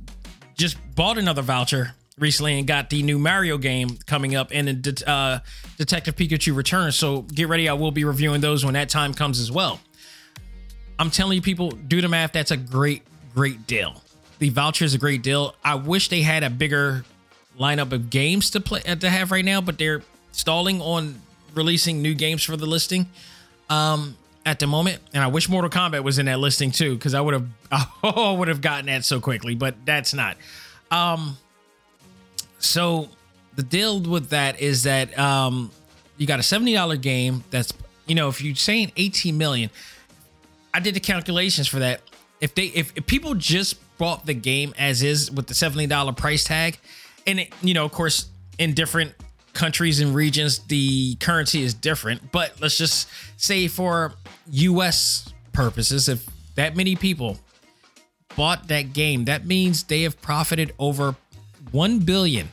just 0.57 0.77
bought 0.95 1.19
another 1.19 1.43
voucher 1.43 1.93
recently 2.17 2.57
and 2.59 2.67
got 2.67 2.89
the 2.89 3.03
new 3.03 3.17
Mario 3.17 3.57
game 3.57 3.97
coming 4.05 4.35
up 4.35 4.49
and 4.51 5.03
uh, 5.07 5.39
Detective 5.77 6.15
Pikachu 6.15 6.55
Returns. 6.55 6.95
So 6.95 7.21
get 7.21 7.47
ready. 7.47 7.67
I 7.67 7.73
will 7.73 7.91
be 7.91 8.03
reviewing 8.03 8.41
those 8.41 8.63
when 8.63 8.73
that 8.75 8.89
time 8.89 9.13
comes 9.13 9.39
as 9.39 9.51
well. 9.51 9.79
I'm 10.99 11.09
telling 11.09 11.35
you, 11.35 11.41
people, 11.41 11.71
do 11.71 12.01
the 12.01 12.07
math. 12.07 12.31
That's 12.31 12.51
a 12.51 12.57
great, 12.57 13.03
great 13.33 13.65
deal. 13.65 14.01
The 14.39 14.49
voucher 14.49 14.85
is 14.85 14.93
a 14.93 14.97
great 14.97 15.23
deal. 15.23 15.55
I 15.63 15.75
wish 15.75 16.09
they 16.09 16.21
had 16.21 16.43
a 16.43 16.49
bigger 16.49 17.05
lineup 17.59 17.91
of 17.91 18.09
games 18.09 18.51
to 18.51 18.59
play 18.59 18.81
uh, 18.87 18.95
to 18.95 19.09
have 19.09 19.31
right 19.31 19.45
now, 19.45 19.61
but 19.61 19.77
they're 19.77 20.03
stalling 20.31 20.81
on 20.81 21.21
releasing 21.53 22.01
new 22.01 22.13
games 22.13 22.43
for 22.43 22.55
the 22.55 22.65
listing 22.65 23.07
um, 23.69 24.15
at 24.45 24.59
the 24.59 24.67
moment. 24.67 24.99
And 25.13 25.23
I 25.23 25.27
wish 25.27 25.49
Mortal 25.49 25.69
Kombat 25.69 26.03
was 26.03 26.19
in 26.19 26.27
that 26.27 26.39
listing 26.39 26.71
too, 26.71 26.95
because 26.95 27.13
I 27.13 27.21
would 27.21 27.33
have 27.33 27.47
I 28.03 28.35
would 28.37 28.47
have 28.47 28.61
gotten 28.61 28.87
that 28.87 29.05
so 29.05 29.19
quickly, 29.19 29.55
but 29.55 29.75
that's 29.85 30.13
not. 30.13 30.37
Um, 30.89 31.37
so 32.61 33.09
the 33.55 33.63
deal 33.63 33.99
with 33.99 34.29
that 34.29 34.61
is 34.61 34.83
that 34.83 35.17
um, 35.17 35.71
you 36.17 36.27
got 36.27 36.39
a 36.39 36.43
$70 36.43 37.01
game 37.01 37.43
that's, 37.49 37.73
you 38.05 38.15
know, 38.15 38.29
if 38.29 38.41
you're 38.41 38.55
saying 38.55 38.91
18 38.95 39.37
million, 39.37 39.69
I 40.73 40.79
did 40.79 40.93
the 40.93 40.99
calculations 40.99 41.67
for 41.67 41.79
that. 41.79 42.01
If 42.39 42.55
they 42.55 42.65
if, 42.67 42.95
if 42.95 43.05
people 43.05 43.35
just 43.35 43.77
bought 43.97 44.25
the 44.25 44.33
game 44.33 44.73
as 44.77 45.03
is 45.03 45.29
with 45.29 45.47
the 45.47 45.53
$70 45.53 46.17
price 46.17 46.43
tag, 46.43 46.79
and 47.27 47.41
it, 47.41 47.53
you 47.61 47.73
know, 47.73 47.85
of 47.85 47.91
course, 47.91 48.27
in 48.57 48.73
different 48.73 49.13
countries 49.53 49.99
and 49.99 50.15
regions, 50.15 50.59
the 50.59 51.15
currency 51.15 51.61
is 51.61 51.73
different. 51.73 52.31
But 52.31 52.59
let's 52.61 52.77
just 52.77 53.09
say 53.37 53.67
for 53.67 54.13
US 54.49 55.33
purposes, 55.53 56.09
if 56.09 56.25
that 56.55 56.75
many 56.75 56.95
people 56.95 57.37
bought 58.35 58.67
that 58.69 58.93
game, 58.93 59.25
that 59.25 59.45
means 59.45 59.83
they 59.83 60.03
have 60.03 60.21
profited 60.21 60.73
over 60.79 61.15
1 61.71 61.99
billion 61.99 62.49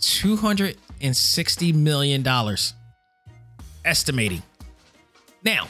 260 0.00 1.72
million 1.72 2.22
dollars 2.22 2.74
estimating. 3.84 4.42
Now, 5.44 5.68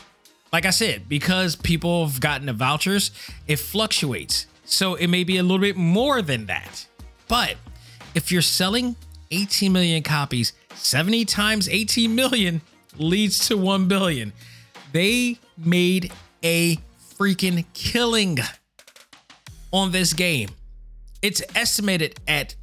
like 0.52 0.66
I 0.66 0.70
said, 0.70 1.08
because 1.08 1.56
people 1.56 2.06
have 2.06 2.20
gotten 2.20 2.46
the 2.46 2.52
vouchers, 2.52 3.10
it 3.46 3.56
fluctuates. 3.56 4.46
So 4.64 4.94
it 4.94 5.08
may 5.08 5.24
be 5.24 5.38
a 5.38 5.42
little 5.42 5.58
bit 5.58 5.76
more 5.76 6.22
than 6.22 6.46
that. 6.46 6.86
But 7.28 7.56
if 8.14 8.30
you're 8.30 8.42
selling 8.42 8.96
18 9.30 9.72
million 9.72 10.02
copies, 10.02 10.52
70 10.74 11.24
times 11.24 11.68
18 11.68 12.14
million 12.14 12.60
leads 12.98 13.48
to 13.48 13.56
1 13.56 13.88
billion. 13.88 14.32
They 14.92 15.38
made 15.58 16.12
a 16.42 16.76
freaking 17.16 17.64
killing 17.74 18.38
on 19.72 19.90
this 19.90 20.12
game. 20.12 20.50
It's 21.24 21.40
estimated 21.54 22.20
at 22.28 22.54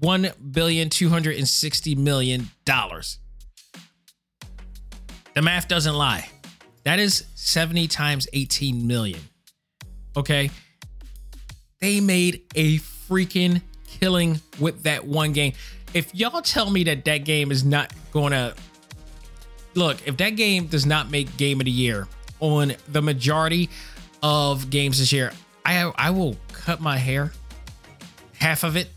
one 0.00 0.32
billion 0.50 0.90
two 0.90 1.08
hundred 1.10 1.36
and 1.36 1.46
sixty 1.46 1.94
million 1.94 2.50
dollars. 2.64 3.20
The 5.34 5.42
math 5.42 5.68
doesn't 5.68 5.94
lie. 5.94 6.28
That 6.82 6.98
is 6.98 7.24
70 7.36 7.86
times 7.86 8.26
18 8.32 8.84
million. 8.84 9.20
Okay. 10.16 10.50
They 11.80 12.00
made 12.00 12.42
a 12.56 12.78
freaking 12.78 13.62
killing 13.86 14.40
with 14.58 14.82
that 14.82 15.06
one 15.06 15.32
game. 15.32 15.52
If 15.94 16.12
y'all 16.12 16.42
tell 16.42 16.68
me 16.68 16.82
that 16.84 17.04
that 17.04 17.18
game 17.18 17.52
is 17.52 17.62
not 17.64 17.92
going 18.10 18.32
to 18.32 18.56
look, 19.74 19.98
if 20.04 20.16
that 20.16 20.30
game 20.30 20.66
does 20.66 20.84
not 20.84 21.12
make 21.12 21.36
game 21.36 21.60
of 21.60 21.66
the 21.66 21.70
year 21.70 22.08
on 22.40 22.74
the 22.88 23.02
majority 23.02 23.70
of 24.20 24.68
games 24.68 24.98
this 24.98 25.12
year, 25.12 25.30
I 25.64 25.92
I 25.96 26.10
will 26.10 26.36
cut 26.52 26.80
my 26.80 26.96
hair, 26.96 27.32
half 28.40 28.64
of 28.64 28.76
it, 28.76 28.88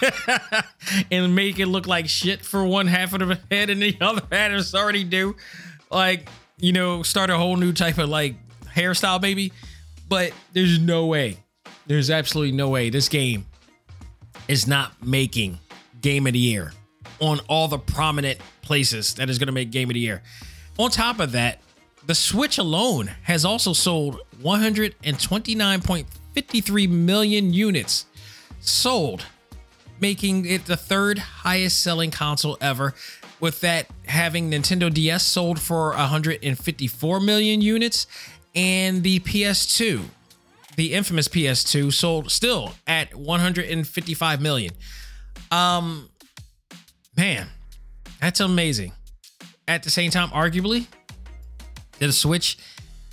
and 1.10 1.34
make 1.34 1.58
it 1.58 1.66
look 1.66 1.86
like 1.86 2.08
shit 2.08 2.44
for 2.44 2.64
one 2.64 2.86
half 2.86 3.12
of 3.12 3.20
the 3.20 3.38
head 3.50 3.70
and 3.70 3.82
the 3.82 3.96
other 4.00 4.22
half 4.30 4.52
is 4.52 4.74
already 4.74 5.04
do. 5.04 5.36
Like, 5.90 6.28
you 6.58 6.72
know, 6.72 7.02
start 7.02 7.30
a 7.30 7.36
whole 7.36 7.56
new 7.56 7.72
type 7.72 7.98
of 7.98 8.08
like 8.08 8.36
hairstyle, 8.66 9.20
maybe. 9.20 9.52
But 10.08 10.32
there's 10.52 10.78
no 10.78 11.06
way. 11.06 11.38
There's 11.86 12.10
absolutely 12.10 12.52
no 12.52 12.68
way 12.68 12.90
this 12.90 13.08
game 13.08 13.46
is 14.48 14.66
not 14.66 14.92
making 15.04 15.58
game 16.00 16.26
of 16.26 16.32
the 16.32 16.38
year 16.38 16.72
on 17.20 17.40
all 17.48 17.68
the 17.68 17.78
prominent 17.78 18.40
places 18.62 19.14
that 19.14 19.30
is 19.30 19.38
going 19.38 19.46
to 19.46 19.52
make 19.52 19.70
game 19.70 19.88
of 19.90 19.94
the 19.94 20.00
year. 20.00 20.22
On 20.78 20.90
top 20.90 21.20
of 21.20 21.32
that, 21.32 21.60
the 22.06 22.14
Switch 22.14 22.58
alone 22.58 23.10
has 23.22 23.44
also 23.44 23.72
sold 23.72 24.20
129.53 24.42 26.88
million 26.88 27.52
units 27.52 28.06
sold, 28.66 29.26
making 30.00 30.46
it 30.46 30.66
the 30.66 30.76
third 30.76 31.18
highest 31.18 31.82
selling 31.82 32.10
console 32.10 32.56
ever. 32.60 32.94
With 33.38 33.60
that, 33.60 33.86
having 34.06 34.50
Nintendo 34.50 34.92
DS 34.92 35.22
sold 35.22 35.60
for 35.60 35.90
154 35.90 37.20
million 37.20 37.60
units, 37.60 38.06
and 38.54 39.02
the 39.02 39.20
PS2, 39.20 40.04
the 40.76 40.94
infamous 40.94 41.28
PS2, 41.28 41.92
sold 41.92 42.30
still 42.30 42.72
at 42.86 43.14
155 43.14 44.40
million. 44.40 44.72
Um, 45.50 46.08
man, 47.16 47.48
that's 48.20 48.40
amazing. 48.40 48.92
At 49.68 49.82
the 49.82 49.90
same 49.90 50.10
time, 50.10 50.28
arguably, 50.30 50.86
the 51.98 52.12
Switch, 52.12 52.56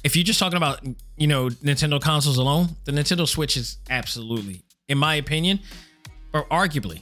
if 0.03 0.15
you're 0.15 0.23
just 0.23 0.39
talking 0.39 0.57
about, 0.57 0.79
you 1.17 1.27
know, 1.27 1.49
Nintendo 1.49 2.01
consoles 2.01 2.37
alone, 2.37 2.69
the 2.85 2.91
Nintendo 2.91 3.27
Switch 3.27 3.57
is 3.57 3.77
absolutely, 3.89 4.61
in 4.87 4.97
my 4.97 5.15
opinion, 5.15 5.59
or 6.33 6.45
arguably, 6.45 7.01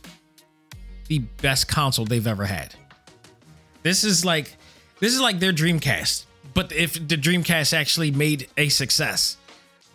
the 1.08 1.20
best 1.20 1.68
console 1.68 2.06
they've 2.06 2.28
ever 2.28 2.46
had. 2.46 2.74
This 3.84 4.04
is 4.04 4.24
like 4.24 4.56
this 5.00 5.14
is 5.14 5.20
like 5.20 5.40
their 5.40 5.54
Dreamcast, 5.54 6.26
but 6.54 6.72
if 6.72 6.94
the 6.94 7.18
Dreamcast 7.18 7.74
actually 7.74 8.12
made 8.12 8.48
a 8.58 8.70
success 8.70 9.38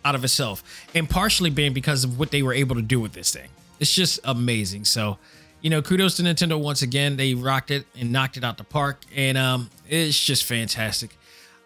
out 0.07 0.15
of 0.15 0.23
itself, 0.23 0.63
and 0.95 1.11
partially 1.11 1.51
being 1.51 1.73
because 1.73 2.05
of 2.05 2.19
what 2.19 2.31
they 2.31 2.41
were 2.41 2.53
able 2.53 2.77
to 2.77 2.83
do 2.83 3.01
with 3.01 3.13
this 3.13 3.33
thing. 3.33 3.49
It's 3.81 3.93
just 3.93 4.21
amazing. 4.25 4.85
So, 4.85 5.19
you 5.61 5.69
know, 5.69 5.83
kudos 5.83 6.17
to 6.17 6.23
Nintendo 6.23 6.59
once 6.61 6.83
again. 6.83 7.17
They 7.17 7.35
rocked 7.35 7.73
it 7.73 7.87
and 7.99 8.13
knocked 8.13 8.37
it 8.37 8.45
out 8.45 8.57
the 8.57 8.65
park, 8.65 9.03
and 9.15 9.37
um, 9.37 9.69
it's 9.89 10.19
just 10.19 10.45
fantastic. 10.45 11.11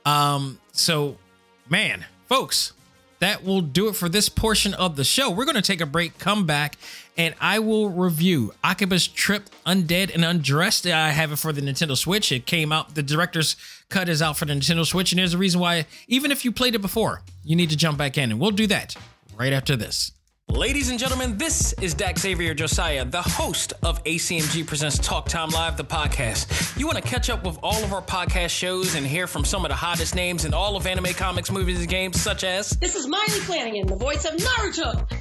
Um, 0.07 0.59
so, 0.73 1.19
man, 1.69 2.07
folks, 2.27 2.73
that 3.21 3.45
will 3.45 3.61
do 3.61 3.89
it 3.89 3.97
for 3.97 4.09
this 4.09 4.29
portion 4.29 4.75
of 4.75 4.97
the 4.97 5.05
show. 5.05 5.31
We're 5.31 5.45
going 5.45 5.55
to 5.55 5.63
take 5.63 5.81
a 5.81 5.87
break, 5.87 6.19
come 6.19 6.47
back, 6.47 6.77
and 7.17 7.35
I 7.41 7.59
will 7.59 7.91
review 7.91 8.53
Akiba's 8.65 9.07
Trip 9.07 9.49
Undead 9.65 10.13
and 10.15 10.25
Undressed. 10.25 10.87
I 10.87 11.11
have 11.11 11.31
it 11.33 11.37
for 11.37 11.53
the 11.53 11.61
Nintendo 11.61 11.97
Switch. 11.97 12.33
It 12.33 12.47
came 12.47 12.73
out, 12.73 12.95
the 12.95 13.03
director's 13.03 13.57
cut 13.89 14.09
is 14.09 14.21
out 14.23 14.37
for 14.37 14.47
the 14.47 14.55
Nintendo 14.55 14.87
Switch, 14.87 15.13
and 15.13 15.19
there's 15.19 15.35
a 15.35 15.39
reason 15.39 15.61
why, 15.61 15.87
even 16.09 16.33
if 16.33 16.45
you 16.45 16.51
played 16.53 16.75
it 16.75 16.81
before, 16.81 17.23
you 17.45 17.57
need 17.57 17.71
to 17.71 17.77
jump 17.77 17.99
back 17.99 18.19
in, 18.19 18.31
and 18.31 18.41
we'll 18.41 18.51
do 18.51 18.67
that 18.67 18.97
right 19.37 19.53
after 19.53 19.77
this. 19.77 20.13
Ladies 20.51 20.91
and 20.91 20.99
gentlemen, 20.99 21.39
this 21.39 21.73
is 21.75 21.95
Dak 21.95 22.19
Xavier 22.19 22.55
Josiah, 22.55 23.05
the 23.05 23.23
host 23.23 23.73
of 23.85 24.03
ACMG 24.03 24.67
Presents 24.67 24.99
Talk 24.99 25.27
Time 25.29 25.51
Live, 25.51 25.77
the 25.77 25.85
podcast. 25.85 26.77
You 26.77 26.87
want 26.87 26.99
to 26.99 27.05
catch 27.05 27.31
up 27.31 27.45
with 27.45 27.57
all 27.63 27.83
of 27.85 27.93
our 27.93 28.03
podcast 28.03 28.51
shows 28.51 28.97
and 28.97 29.07
hear 29.07 29.29
from 29.29 29.45
some 29.45 29.65
of 29.65 29.69
the 29.69 29.77
hottest 29.77 30.17
names 30.17 30.45
in 30.45 30.53
all 30.53 30.77
of 30.77 30.87
anime, 30.89 31.15
comics, 31.15 31.53
movies, 31.53 31.79
and 31.79 31.89
games, 31.89 32.21
such 32.21 32.43
as 32.43 32.71
This 32.71 32.97
is 32.97 33.07
Maile 33.07 33.21
Flanagan, 33.21 33.87
the 33.87 33.97
voice 33.97 34.25
of 34.25 34.35
Naruto. 34.35 35.20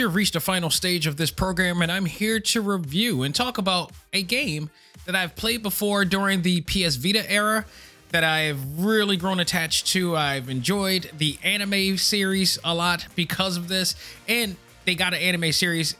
You've 0.00 0.14
reached 0.14 0.32
the 0.32 0.40
final 0.40 0.70
stage 0.70 1.06
of 1.06 1.18
this 1.18 1.30
program, 1.30 1.82
and 1.82 1.92
I'm 1.92 2.06
here 2.06 2.40
to 2.40 2.62
review 2.62 3.22
and 3.22 3.34
talk 3.34 3.58
about 3.58 3.92
a 4.14 4.22
game 4.22 4.70
that 5.04 5.14
I've 5.14 5.36
played 5.36 5.62
before 5.62 6.06
during 6.06 6.40
the 6.40 6.62
PS 6.62 6.96
Vita 6.96 7.30
era 7.30 7.66
that 8.08 8.24
I've 8.24 8.82
really 8.82 9.18
grown 9.18 9.40
attached 9.40 9.88
to. 9.88 10.16
I've 10.16 10.48
enjoyed 10.48 11.10
the 11.18 11.38
anime 11.44 11.98
series 11.98 12.58
a 12.64 12.74
lot 12.74 13.08
because 13.14 13.58
of 13.58 13.68
this, 13.68 13.94
and 14.26 14.56
they 14.86 14.94
got 14.94 15.12
an 15.12 15.20
anime 15.20 15.52
series 15.52 15.94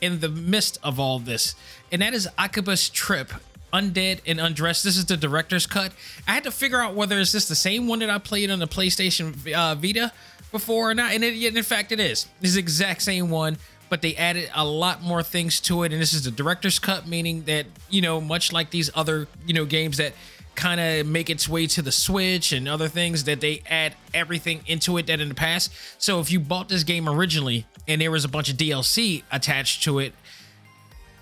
in 0.00 0.20
the 0.20 0.28
midst 0.28 0.78
of 0.84 1.00
all 1.00 1.18
this, 1.18 1.56
and 1.90 2.02
that 2.02 2.14
is 2.14 2.28
Akiba's 2.38 2.88
Trip. 2.88 3.32
Undead 3.72 4.20
and 4.24 4.38
Undressed. 4.38 4.84
This 4.84 4.96
is 4.96 5.06
the 5.06 5.16
director's 5.16 5.66
cut. 5.66 5.90
I 6.28 6.34
had 6.34 6.44
to 6.44 6.52
figure 6.52 6.80
out 6.80 6.94
whether 6.94 7.18
is 7.18 7.32
this 7.32 7.48
the 7.48 7.56
same 7.56 7.88
one 7.88 7.98
that 7.98 8.08
I 8.08 8.18
played 8.18 8.48
on 8.48 8.60
the 8.60 8.68
PlayStation 8.68 9.52
uh, 9.52 9.74
Vita 9.74 10.12
before 10.54 10.92
or 10.92 10.94
not, 10.94 11.12
and 11.12 11.24
it, 11.24 11.56
in 11.56 11.62
fact 11.64 11.90
it 11.90 11.98
is. 11.98 12.28
This 12.40 12.50
is 12.50 12.54
the 12.54 12.60
exact 12.60 13.02
same 13.02 13.28
one, 13.28 13.58
but 13.90 14.02
they 14.02 14.14
added 14.14 14.48
a 14.54 14.64
lot 14.64 15.02
more 15.02 15.20
things 15.20 15.58
to 15.62 15.82
it, 15.82 15.92
and 15.92 16.00
this 16.00 16.12
is 16.12 16.22
the 16.22 16.30
director's 16.30 16.78
cut, 16.78 17.08
meaning 17.08 17.42
that 17.42 17.66
you 17.90 18.00
know, 18.00 18.20
much 18.20 18.52
like 18.52 18.70
these 18.70 18.88
other 18.94 19.26
you 19.46 19.52
know 19.52 19.64
games 19.64 19.96
that 19.96 20.12
kind 20.54 20.80
of 20.80 21.08
make 21.08 21.28
its 21.28 21.48
way 21.48 21.66
to 21.66 21.82
the 21.82 21.90
Switch 21.90 22.52
and 22.52 22.68
other 22.68 22.86
things 22.86 23.24
that 23.24 23.40
they 23.40 23.62
add 23.68 23.96
everything 24.14 24.62
into 24.68 24.96
it 24.96 25.08
that 25.08 25.20
in 25.20 25.28
the 25.28 25.34
past. 25.34 25.72
So 25.98 26.20
if 26.20 26.30
you 26.30 26.38
bought 26.38 26.68
this 26.68 26.84
game 26.84 27.08
originally 27.08 27.66
and 27.88 28.00
there 28.00 28.12
was 28.12 28.24
a 28.24 28.28
bunch 28.28 28.48
of 28.48 28.56
DLC 28.56 29.24
attached 29.32 29.82
to 29.82 29.98
it, 29.98 30.12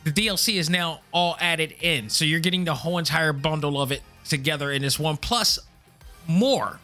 the 0.05 0.11
DLC 0.11 0.57
is 0.57 0.68
now 0.68 1.01
all 1.11 1.39
added 1.41 1.74
in. 1.80 2.11
So 2.11 2.26
you're 2.26 2.41
getting 2.41 2.64
the 2.64 2.74
whole 2.74 2.99
entire 2.99 3.33
bundle 3.33 3.80
of 3.80 3.91
it 3.91 4.03
together 4.28 4.70
in 4.70 4.83
this 4.83 4.99
one 4.99 5.16
plus 5.16 5.59
more. 6.26 6.78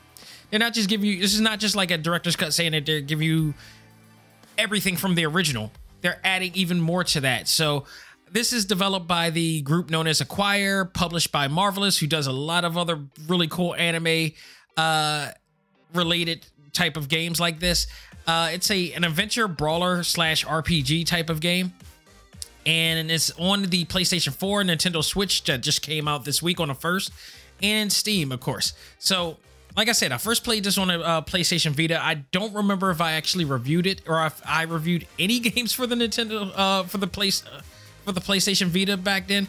They're 0.51 0.61
not 0.61 0.73
just 0.73 0.89
giving 0.89 1.07
you 1.07 1.21
this 1.21 1.35
is 1.35 1.41
not 1.41 1.59
just 1.61 1.77
like 1.77 1.91
a 1.91 1.99
director's 1.99 2.37
cut 2.37 2.55
saying 2.55 2.73
that 2.73 2.87
they're 2.87 3.01
giving 3.01 3.27
you 3.27 3.55
everything 4.57 4.97
from 4.97 5.15
the 5.15 5.27
original. 5.27 5.71
They're 6.01 6.21
adding 6.25 6.53
even 6.55 6.81
more 6.81 7.05
to 7.05 7.21
that. 7.21 7.49
So 7.49 7.85
this 8.31 8.53
is 8.53 8.65
developed 8.65 9.07
by 9.07 9.31
the 9.31 9.61
group 9.63 9.91
known 9.91 10.07
as 10.07 10.21
Acquire, 10.21 10.85
published 10.85 11.33
by 11.33 11.49
Marvelous, 11.49 11.99
who 11.99 12.07
does 12.07 12.27
a 12.27 12.33
lot 12.33 12.65
of 12.65 12.77
other 12.77 13.01
really 13.27 13.49
cool 13.49 13.75
anime 13.75 14.33
uh, 14.77 15.31
related 15.95 16.47
type 16.73 16.97
of 16.97 17.09
games 17.09 17.41
like 17.41 17.61
this. 17.61 17.87
Uh, 18.27 18.51
it's 18.53 18.71
a 18.71 18.93
an 18.93 19.05
adventure 19.05 19.49
brawler 19.49 20.03
slash 20.03 20.45
RPG 20.45 21.07
type 21.07 21.31
of 21.31 21.41
game, 21.41 21.73
and 22.67 23.11
it's 23.11 23.31
on 23.39 23.63
the 23.63 23.85
PlayStation 23.87 24.35
4, 24.35 24.65
Nintendo 24.65 25.03
Switch 25.03 25.45
that 25.45 25.63
just 25.63 25.83
came 25.83 26.07
out 26.07 26.25
this 26.25 26.43
week 26.43 26.61
on 26.61 26.69
the 26.69 26.75
first, 26.75 27.11
and 27.63 27.91
Steam, 27.91 28.31
of 28.31 28.41
course. 28.41 28.75
So 28.99 29.39
like 29.77 29.89
I 29.89 29.93
said, 29.93 30.13
I 30.13 30.19
first 30.19 30.45
played 30.45 30.65
this 30.65 30.79
on 30.79 30.91
a 30.91 31.01
uh, 31.01 31.21
PlayStation 31.23 31.73
Vita. 31.73 32.03
I 32.03 32.15
don't 32.15 32.53
remember 32.55 32.91
if 32.91 33.01
I 33.01 33.13
actually 33.13 33.45
reviewed 33.45 33.87
it 33.87 34.03
or 34.07 34.25
if 34.27 34.41
I 34.45 34.63
reviewed 34.63 35.07
any 35.19 35.39
games 35.51 35.73
for 35.73 35.87
the 35.87 35.95
Nintendo 35.95 36.53
uh, 36.55 36.83
for 36.85 36.99
the 36.99 37.07
place 37.07 37.45
uh, 37.47 37.61
for 38.05 38.13
the 38.13 38.21
PlayStation 38.21 38.67
Vita 38.67 38.97
back 38.97 39.29
then. 39.29 39.49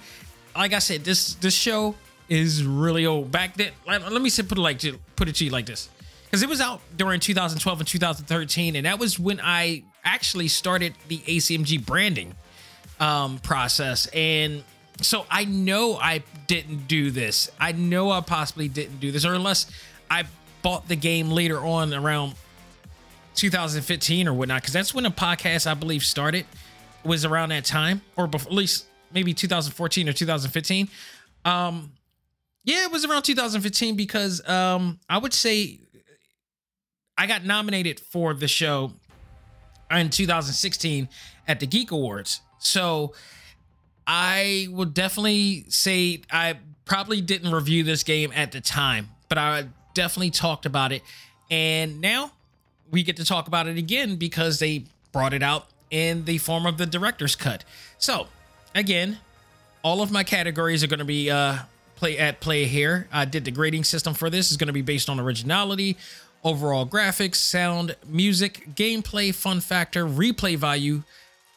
Like 0.56 0.74
I 0.74 0.80
said, 0.80 1.04
this 1.04 1.36
this 1.36 1.54
show 1.54 1.96
is 2.28 2.64
really 2.64 3.06
old. 3.06 3.32
Back 3.32 3.56
then, 3.56 3.72
let, 3.88 4.12
let 4.12 4.22
me 4.22 4.30
say, 4.30 4.44
put 4.44 4.58
it 4.58 4.62
like 4.62 4.82
put 5.16 5.28
it 5.30 5.36
to 5.36 5.46
you 5.46 5.52
like 5.52 5.66
this, 5.66 5.90
because 6.26 6.44
it 6.44 6.50
was 6.50 6.62
out 6.62 6.82
during 6.96 7.20
2012 7.20 7.80
and 7.80 7.88
2013, 7.88 8.76
and 8.76 8.86
that 8.86 9.00
was 9.00 9.20
when 9.20 9.40
I 9.42 9.84
actually 10.04 10.48
started 10.48 10.94
the 11.08 11.20
ACMG 11.20 11.86
branding 11.86 12.36
um, 13.00 13.40
process 13.40 14.08
and 14.08 14.64
so 15.02 15.26
I 15.30 15.46
know 15.46 15.96
I 15.96 16.24
didn't 16.48 16.88
do 16.88 17.12
this. 17.12 17.50
I 17.60 17.72
know 17.72 18.12
I 18.12 18.22
possibly 18.22 18.68
didn't 18.68 19.00
do 19.00 19.12
this, 19.12 19.26
or 19.26 19.34
unless 19.34 19.72
I 20.10 20.26
bought 20.62 20.88
the 20.88 20.95
game 20.95 21.30
later 21.32 21.60
on 21.60 21.93
around 21.93 22.36
2015 23.36 24.28
or 24.28 24.34
whatnot, 24.34 24.62
because 24.62 24.74
that's 24.74 24.93
when 24.93 25.03
the 25.03 25.10
podcast 25.10 25.70
I 25.70 25.74
believe 25.74 26.03
started. 26.03 26.45
Was 27.05 27.24
around 27.24 27.49
that 27.49 27.64
time, 27.64 28.01
or 28.18 28.28
before, 28.28 28.51
at 28.51 28.55
least 28.55 28.86
maybe 29.14 29.34
2014 29.34 30.10
or 30.10 30.14
2015. 30.14 30.89
Um, 31.45 31.93
yeah, 32.66 32.84
it 32.84 32.91
was 32.91 33.05
around 33.05 33.24
2015 33.24 33.95
because 33.95 34.47
um, 34.47 34.99
I 35.10 35.18
would 35.18 35.34
say 35.34 35.80
I 37.18 37.26
got 37.26 37.45
nominated 37.45 37.99
for 37.99 38.34
the 38.34 38.47
show 38.47 38.93
in 39.91 40.10
2016 40.10 41.10
at 41.47 41.60
the 41.60 41.68
Geek 41.68 41.91
Awards. 41.91 42.41
So 42.60 43.14
I 44.05 44.68
would 44.70 44.93
definitely 44.93 45.66
say 45.70 46.22
I 46.32 46.60
probably 46.86 47.22
didn't 47.22 47.51
review 47.51 47.84
this 47.84 48.03
game 48.03 48.32
at 48.36 48.51
the 48.51 48.62
time, 48.62 49.10
but 49.30 49.38
I 49.38 49.66
definitely 50.00 50.32
talked 50.32 50.66
about 50.66 50.93
it. 50.93 51.04
And 51.52 52.00
now 52.00 52.32
we 52.89 53.04
get 53.04 53.18
to 53.18 53.26
talk 53.26 53.50
about 53.50 53.68
it 53.68 53.78
again 53.78 54.16
because 54.16 54.60
they 54.60 54.86
brought 55.12 55.34
it 55.34 55.43
out 55.43 55.68
in 55.91 56.24
the 56.24 56.38
form 56.38 56.66
of 56.66 56.78
the 56.78 56.86
director's 56.86 57.36
cut. 57.36 57.66
So, 57.97 58.28
again, 58.74 59.18
all 59.84 60.02
of 60.02 60.10
my 60.10 60.24
categories 60.24 60.86
are 60.86 60.88
going 60.88 61.00
to 61.00 61.06
be 61.06 61.30
uh, 61.30 61.58
play 61.97 62.18
at 62.18 62.39
play 62.39 62.64
here. 62.64 63.10
I 63.12 63.26
did 63.26 63.43
the 63.43 63.52
grading 63.52 63.84
system 63.84 64.14
for 64.14 64.30
this 64.30 64.52
is 64.52 64.58
going 64.58 64.68
to 64.68 64.74
be 64.74 64.82
based 64.82 65.10
on 65.10 65.20
originality, 65.20 65.97
overall 66.45 66.86
graphics, 66.86 67.36
sound, 67.36 67.97
music, 68.08 68.70
gameplay, 68.76 69.36
fun 69.36 69.60
factor, 69.60 70.06
replay 70.06 70.56
value, 70.56 71.04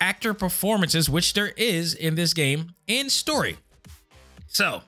actor 0.00 0.34
performances, 0.34 1.08
which 1.08 1.34
there 1.34 1.52
is 1.56 1.94
in 1.94 2.16
this 2.16 2.34
game, 2.34 2.72
and 2.88 3.12
story. 3.12 3.58
So, 4.48 4.82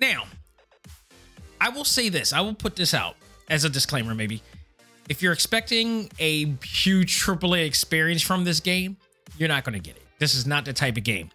now 0.00 0.24
I 1.60 1.70
will 1.70 1.84
say 1.84 2.08
this. 2.08 2.32
I 2.32 2.40
will 2.40 2.54
put 2.54 2.76
this 2.76 2.94
out 2.94 3.16
as 3.48 3.64
a 3.64 3.70
disclaimer, 3.70 4.14
maybe. 4.14 4.42
If 5.08 5.22
you're 5.22 5.32
expecting 5.32 6.10
a 6.18 6.46
huge 6.64 7.20
AAA 7.20 7.66
experience 7.66 8.22
from 8.22 8.44
this 8.44 8.60
game, 8.60 8.96
you're 9.38 9.48
not 9.48 9.64
going 9.64 9.80
to 9.80 9.80
get 9.80 9.96
it. 9.96 10.02
This 10.18 10.34
is 10.34 10.46
not 10.46 10.64
the 10.64 10.72
type 10.72 10.96
of 10.96 11.04
game. 11.04 11.30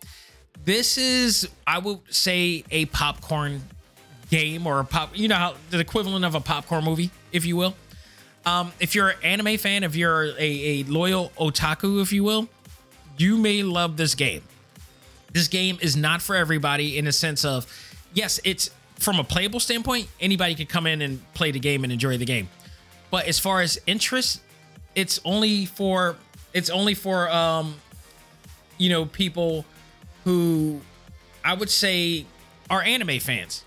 This 0.65 0.97
is, 0.97 1.47
I 1.65 1.80
would 1.80 1.99
say, 2.09 2.63
a 2.69 2.86
popcorn 2.86 3.61
game 4.30 4.67
or 4.67 4.80
a 4.80 4.86
pop, 4.86 5.17
you 5.17 5.28
know, 5.28 5.36
how 5.36 5.55
the 5.69 5.80
equivalent 5.80 6.26
of 6.26 6.36
a 6.36 6.39
popcorn 6.39 6.84
movie, 6.84 7.11
if 7.32 7.45
you 7.45 7.55
will. 7.55 7.76
Um, 8.45 8.72
if 8.80 8.95
you're 8.95 9.09
an 9.09 9.17
anime 9.24 9.57
fan, 9.57 9.84
if 9.84 9.95
you're 9.95 10.24
a, 10.24 10.36
a 10.39 10.84
loyal 10.84 11.32
otaku, 11.38 12.01
if 12.01 12.11
you 12.11 12.24
will, 12.24 12.49
you 13.17 13.38
may 13.38 13.61
love 13.61 13.97
this 13.97 14.15
game. 14.15 14.41
This 15.32 15.47
game 15.47 15.78
is 15.82 15.95
not 15.95 16.22
for 16.22 16.36
everybody 16.36 16.97
in 16.97 17.05
the 17.05 17.11
sense 17.11 17.45
of, 17.45 17.65
yes, 18.13 18.39
it's 18.43 18.72
from 19.01 19.19
a 19.19 19.23
playable 19.23 19.59
standpoint, 19.59 20.07
anybody 20.19 20.53
could 20.55 20.69
come 20.69 20.85
in 20.85 21.01
and 21.01 21.21
play 21.33 21.51
the 21.51 21.59
game 21.59 21.83
and 21.83 21.91
enjoy 21.91 22.17
the 22.17 22.25
game. 22.25 22.47
But 23.09 23.25
as 23.25 23.39
far 23.39 23.61
as 23.61 23.79
interest, 23.87 24.41
it's 24.95 25.19
only 25.25 25.65
for 25.65 26.15
it's 26.53 26.69
only 26.69 26.93
for 26.93 27.29
um 27.29 27.75
you 28.77 28.89
know 28.89 29.05
people 29.05 29.65
who 30.23 30.81
I 31.43 31.53
would 31.53 31.69
say 31.69 32.25
are 32.69 32.81
anime 32.81 33.19
fans. 33.19 33.63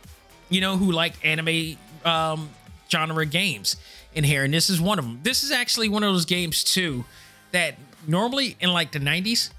You 0.48 0.60
know 0.60 0.76
who 0.76 0.92
like 0.92 1.14
anime 1.24 1.76
um 2.04 2.50
genre 2.88 3.26
games 3.26 3.76
in 4.14 4.22
here 4.22 4.44
and 4.44 4.54
this 4.54 4.70
is 4.70 4.80
one 4.80 4.98
of 4.98 5.04
them. 5.04 5.20
This 5.22 5.42
is 5.42 5.50
actually 5.50 5.88
one 5.88 6.04
of 6.04 6.12
those 6.12 6.26
games 6.26 6.62
too 6.62 7.04
that 7.50 7.74
normally 8.06 8.56
in 8.60 8.72
like 8.72 8.92
the 8.92 9.00
90s 9.00 9.50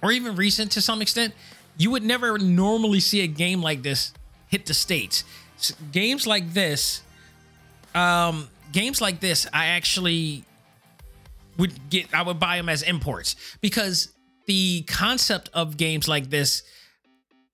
or 0.00 0.12
even 0.12 0.34
recent 0.34 0.72
to 0.72 0.80
some 0.80 1.02
extent, 1.02 1.34
you 1.76 1.90
would 1.90 2.02
never 2.02 2.38
normally 2.38 3.00
see 3.00 3.20
a 3.20 3.26
game 3.26 3.62
like 3.62 3.82
this 3.82 4.12
hit 4.52 4.66
the 4.66 4.74
states. 4.74 5.24
games 5.90 6.26
like 6.26 6.52
this, 6.52 7.02
um, 7.94 8.48
games 8.70 9.00
like 9.00 9.18
this, 9.18 9.48
I 9.52 9.66
actually 9.66 10.44
would 11.58 11.90
get. 11.90 12.14
I 12.14 12.22
would 12.22 12.38
buy 12.38 12.58
them 12.58 12.68
as 12.68 12.82
imports 12.82 13.34
because 13.60 14.12
the 14.46 14.82
concept 14.82 15.48
of 15.54 15.76
games 15.76 16.06
like 16.06 16.30
this, 16.30 16.62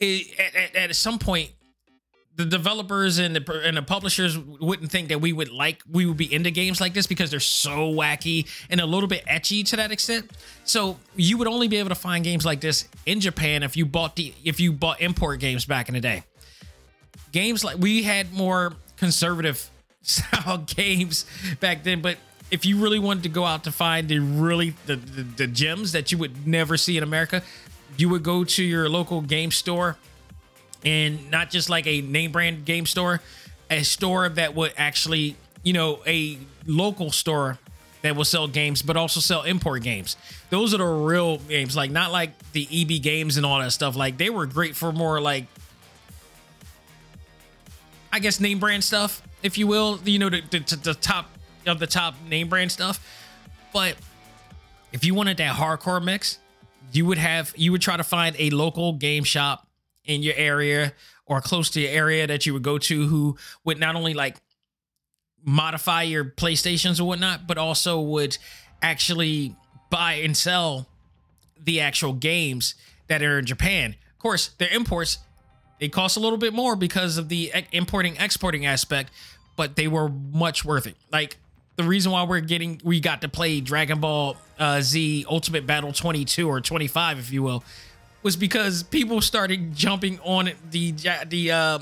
it, 0.00 0.38
at, 0.38 0.54
at, 0.54 0.90
at 0.90 0.96
some 0.96 1.18
point, 1.18 1.50
the 2.34 2.44
developers 2.44 3.18
and 3.18 3.34
the 3.34 3.62
and 3.64 3.76
the 3.76 3.82
publishers 3.82 4.38
wouldn't 4.38 4.90
think 4.90 5.08
that 5.08 5.20
we 5.20 5.32
would 5.32 5.50
like 5.50 5.82
we 5.90 6.06
would 6.06 6.16
be 6.16 6.32
into 6.32 6.50
games 6.50 6.80
like 6.80 6.94
this 6.94 7.06
because 7.06 7.30
they're 7.30 7.40
so 7.40 7.92
wacky 7.92 8.48
and 8.70 8.80
a 8.80 8.86
little 8.86 9.08
bit 9.08 9.24
etchy 9.26 9.64
to 9.66 9.76
that 9.76 9.90
extent. 9.92 10.30
So 10.64 10.98
you 11.16 11.36
would 11.38 11.48
only 11.48 11.68
be 11.68 11.76
able 11.76 11.88
to 11.90 11.96
find 11.96 12.24
games 12.24 12.44
like 12.46 12.60
this 12.60 12.88
in 13.06 13.20
Japan 13.20 13.62
if 13.62 13.76
you 13.76 13.86
bought 13.86 14.16
the 14.16 14.32
if 14.44 14.60
you 14.60 14.72
bought 14.72 15.00
import 15.00 15.40
games 15.40 15.64
back 15.64 15.88
in 15.88 15.94
the 15.94 16.00
day 16.00 16.22
games 17.32 17.64
like 17.64 17.78
we 17.78 18.02
had 18.02 18.32
more 18.32 18.74
conservative 18.96 19.70
style 20.02 20.58
games 20.58 21.26
back 21.60 21.84
then, 21.84 22.00
but 22.00 22.18
if 22.50 22.64
you 22.64 22.78
really 22.78 22.98
wanted 22.98 23.22
to 23.24 23.28
go 23.28 23.44
out 23.44 23.64
to 23.64 23.72
find 23.72 24.08
the 24.08 24.18
really 24.18 24.74
the, 24.86 24.96
the, 24.96 25.22
the 25.22 25.46
gems 25.46 25.92
that 25.92 26.10
you 26.10 26.18
would 26.18 26.46
never 26.46 26.76
see 26.76 26.96
in 26.96 27.02
America, 27.02 27.42
you 27.96 28.08
would 28.08 28.22
go 28.22 28.44
to 28.44 28.62
your 28.62 28.88
local 28.88 29.20
game 29.20 29.50
store 29.50 29.96
and 30.84 31.30
not 31.30 31.50
just 31.50 31.68
like 31.68 31.86
a 31.86 32.00
name 32.00 32.32
brand 32.32 32.64
game 32.64 32.86
store, 32.86 33.20
a 33.70 33.82
store 33.82 34.28
that 34.28 34.54
would 34.54 34.72
actually, 34.76 35.36
you 35.62 35.72
know, 35.72 36.00
a 36.06 36.38
local 36.66 37.10
store 37.10 37.58
that 38.02 38.14
will 38.14 38.24
sell 38.24 38.46
games, 38.46 38.80
but 38.80 38.96
also 38.96 39.20
sell 39.20 39.42
import 39.42 39.82
games. 39.82 40.16
Those 40.50 40.72
are 40.72 40.78
the 40.78 40.84
real 40.84 41.38
games, 41.38 41.76
like 41.76 41.90
not 41.90 42.12
like 42.12 42.30
the 42.52 42.66
EB 42.70 43.02
games 43.02 43.36
and 43.36 43.44
all 43.44 43.58
that 43.58 43.72
stuff. 43.72 43.96
Like 43.96 44.16
they 44.16 44.30
were 44.30 44.46
great 44.46 44.76
for 44.76 44.92
more 44.92 45.20
like 45.20 45.46
I 48.18 48.20
guess 48.20 48.40
name 48.40 48.58
brand 48.58 48.82
stuff, 48.82 49.22
if 49.44 49.56
you 49.58 49.68
will. 49.68 50.00
You 50.04 50.18
know, 50.18 50.28
the, 50.28 50.98
top 51.00 51.30
of 51.68 51.78
the 51.78 51.86
top 51.86 52.16
name 52.28 52.48
brand 52.48 52.72
stuff. 52.72 52.98
But 53.72 53.94
if 54.92 55.04
you 55.04 55.14
wanted 55.14 55.36
that 55.36 55.54
hardcore 55.54 56.02
mix, 56.02 56.40
you 56.90 57.06
would 57.06 57.18
have 57.18 57.54
you 57.56 57.70
would 57.70 57.80
try 57.80 57.96
to 57.96 58.02
find 58.02 58.34
a 58.36 58.50
local 58.50 58.94
game 58.94 59.22
shop 59.22 59.68
in 60.04 60.24
your 60.24 60.34
area 60.36 60.94
or 61.26 61.40
close 61.40 61.70
to 61.70 61.80
your 61.80 61.92
area 61.92 62.26
that 62.26 62.44
you 62.44 62.54
would 62.54 62.64
go 62.64 62.76
to 62.76 63.06
who 63.06 63.36
would 63.62 63.78
not 63.78 63.94
only 63.94 64.14
like 64.14 64.38
modify 65.44 66.02
your 66.02 66.24
PlayStations 66.24 67.00
or 67.00 67.04
whatnot, 67.04 67.46
but 67.46 67.56
also 67.56 68.00
would 68.00 68.36
actually 68.82 69.54
buy 69.90 70.14
and 70.14 70.36
sell 70.36 70.88
the 71.56 71.78
actual 71.78 72.14
games 72.14 72.74
that 73.06 73.22
are 73.22 73.38
in 73.38 73.46
Japan. 73.46 73.94
Of 74.10 74.18
course, 74.18 74.48
their 74.58 74.70
imports 74.70 75.18
they 75.80 75.88
costs 75.88 76.16
a 76.16 76.20
little 76.20 76.38
bit 76.38 76.52
more 76.52 76.76
because 76.76 77.18
of 77.18 77.28
the 77.28 77.52
importing 77.72 78.16
exporting 78.16 78.66
aspect, 78.66 79.10
but 79.56 79.76
they 79.76 79.88
were 79.88 80.08
much 80.08 80.64
worth 80.64 80.86
it. 80.86 80.96
Like 81.12 81.36
the 81.76 81.84
reason 81.84 82.12
why 82.12 82.24
we're 82.24 82.40
getting 82.40 82.80
we 82.84 83.00
got 83.00 83.20
to 83.22 83.28
play 83.28 83.60
Dragon 83.60 84.00
Ball 84.00 84.36
uh, 84.58 84.80
Z 84.80 85.24
Ultimate 85.28 85.66
Battle 85.66 85.92
22 85.92 86.48
or 86.48 86.60
25 86.60 87.18
if 87.20 87.32
you 87.32 87.42
will 87.42 87.62
was 88.22 88.36
because 88.36 88.82
people 88.82 89.20
started 89.20 89.74
jumping 89.74 90.18
on 90.24 90.50
the 90.70 90.92
the 91.28 91.52
uh, 91.52 91.78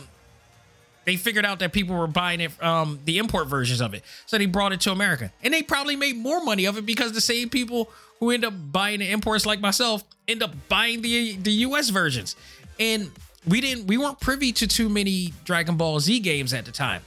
They 1.07 1.17
figured 1.17 1.47
out 1.47 1.61
that 1.61 1.73
people 1.73 1.97
were 1.97 2.07
buying 2.09 2.41
it, 2.41 2.63
um, 2.63 2.99
the 3.05 3.19
import 3.19 3.47
versions 3.49 3.81
of 3.81 3.95
it, 3.95 4.03
so 4.27 4.37
they 4.37 4.47
brought 4.47 4.73
it 4.73 4.81
to 4.83 4.93
America, 4.93 5.33
and 5.43 5.55
they 5.55 5.63
probably 5.63 5.97
made 5.97 6.17
more 6.17 6.43
money 6.45 6.67
of 6.67 6.77
it 6.77 6.85
because 6.85 7.13
the 7.13 7.21
same 7.21 7.49
people 7.49 7.91
who 8.21 8.31
end 8.31 8.45
up 8.45 8.53
buying 8.73 8.99
the 9.01 9.11
imports, 9.11 9.47
like 9.47 9.61
myself, 9.61 10.03
end 10.29 10.43
up 10.43 10.53
buying 10.69 11.01
the 11.03 11.37
the 11.37 11.53
U.S. 11.69 11.89
versions, 11.91 12.37
and 12.79 13.11
we 13.47 13.61
didn't, 13.61 13.87
we 13.87 13.97
weren't 13.97 14.21
privy 14.21 14.53
to 14.53 14.67
too 14.67 14.89
many 14.89 15.33
Dragon 15.45 15.77
Ball 15.77 16.01
Z 16.01 16.21
games 16.21 16.53
at 16.53 16.65
the 16.65 16.73
time. 16.73 17.03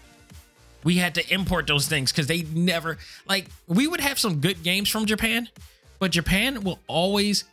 We 0.83 0.95
had 0.95 1.15
to 1.15 1.33
import 1.33 1.67
those 1.67 1.87
things 1.87 2.11
because 2.11 2.27
they 2.27 2.43
never 2.43 2.97
like 3.27 3.47
we 3.67 3.85
would 3.85 3.99
have 3.99 4.17
some 4.17 4.39
good 4.39 4.63
games 4.63 4.89
from 4.89 5.05
Japan, 5.05 5.49
but 5.99 6.11
Japan 6.11 6.61
will 6.63 6.79
always 6.87 7.43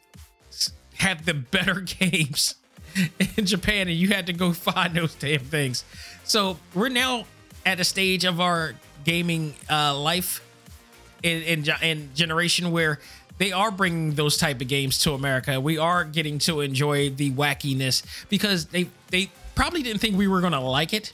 have 0.98 1.24
the 1.24 1.34
better 1.34 1.80
games 1.80 2.54
in 3.36 3.44
Japan, 3.44 3.88
and 3.88 3.96
you 3.96 4.08
had 4.08 4.26
to 4.26 4.32
go 4.32 4.52
find 4.54 4.94
those 4.94 5.14
damn 5.16 5.40
things. 5.40 5.84
So 6.22 6.58
we're 6.72 6.88
now 6.88 7.26
at 7.64 7.80
a 7.80 7.84
stage 7.84 8.24
of 8.24 8.40
our 8.40 8.74
gaming 9.04 9.54
uh, 9.68 9.98
life 9.98 10.40
in, 11.22 11.42
in, 11.42 11.64
in 11.82 12.10
generation 12.14 12.70
where 12.70 13.00
they 13.38 13.52
are 13.52 13.70
bringing 13.70 14.12
those 14.12 14.36
type 14.36 14.60
of 14.60 14.68
games 14.68 14.98
to 15.00 15.12
America. 15.12 15.60
We 15.60 15.78
are 15.78 16.04
getting 16.04 16.38
to 16.40 16.60
enjoy 16.60 17.10
the 17.10 17.30
wackiness 17.32 18.02
because 18.28 18.66
they 18.66 18.88
they 19.10 19.30
probably 19.54 19.82
didn't 19.82 20.00
think 20.00 20.16
we 20.16 20.28
were 20.28 20.40
gonna 20.40 20.60
like 20.60 20.92
it, 20.92 21.12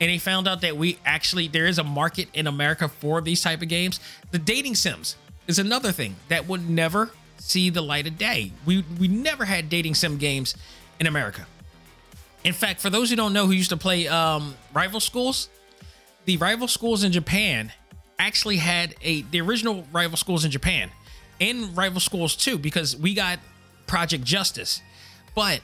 and 0.00 0.10
they 0.10 0.18
found 0.18 0.46
out 0.46 0.60
that 0.60 0.76
we 0.76 0.98
actually 1.04 1.48
there 1.48 1.66
is 1.66 1.78
a 1.78 1.84
market 1.84 2.28
in 2.34 2.46
America 2.46 2.88
for 2.88 3.20
these 3.20 3.42
type 3.42 3.62
of 3.62 3.68
games. 3.68 4.00
The 4.30 4.38
dating 4.38 4.76
sims 4.76 5.16
is 5.46 5.58
another 5.58 5.92
thing 5.92 6.16
that 6.28 6.46
would 6.46 6.68
never 6.68 7.10
see 7.38 7.70
the 7.70 7.82
light 7.82 8.06
of 8.06 8.18
day. 8.18 8.52
We 8.64 8.84
we 8.98 9.08
never 9.08 9.44
had 9.44 9.68
dating 9.68 9.94
sim 9.94 10.18
games 10.18 10.56
in 11.00 11.06
America. 11.06 11.46
In 12.44 12.52
fact, 12.52 12.80
for 12.80 12.90
those 12.90 13.10
who 13.10 13.16
don't 13.16 13.32
know 13.32 13.46
who 13.46 13.52
used 13.52 13.70
to 13.70 13.76
play 13.76 14.06
um, 14.06 14.54
rival 14.72 15.00
schools, 15.00 15.48
the 16.26 16.36
rival 16.36 16.68
schools 16.68 17.02
in 17.02 17.10
Japan 17.10 17.72
actually 18.18 18.56
had 18.58 18.94
a 19.02 19.22
the 19.22 19.40
original 19.40 19.84
rival 19.92 20.16
schools 20.16 20.44
in 20.44 20.50
Japan 20.50 20.90
and 21.40 21.76
rival 21.76 22.00
schools 22.00 22.36
too 22.36 22.58
because 22.58 22.96
we 22.96 23.14
got 23.14 23.38
Project 23.86 24.24
Justice, 24.24 24.82
but 25.34 25.60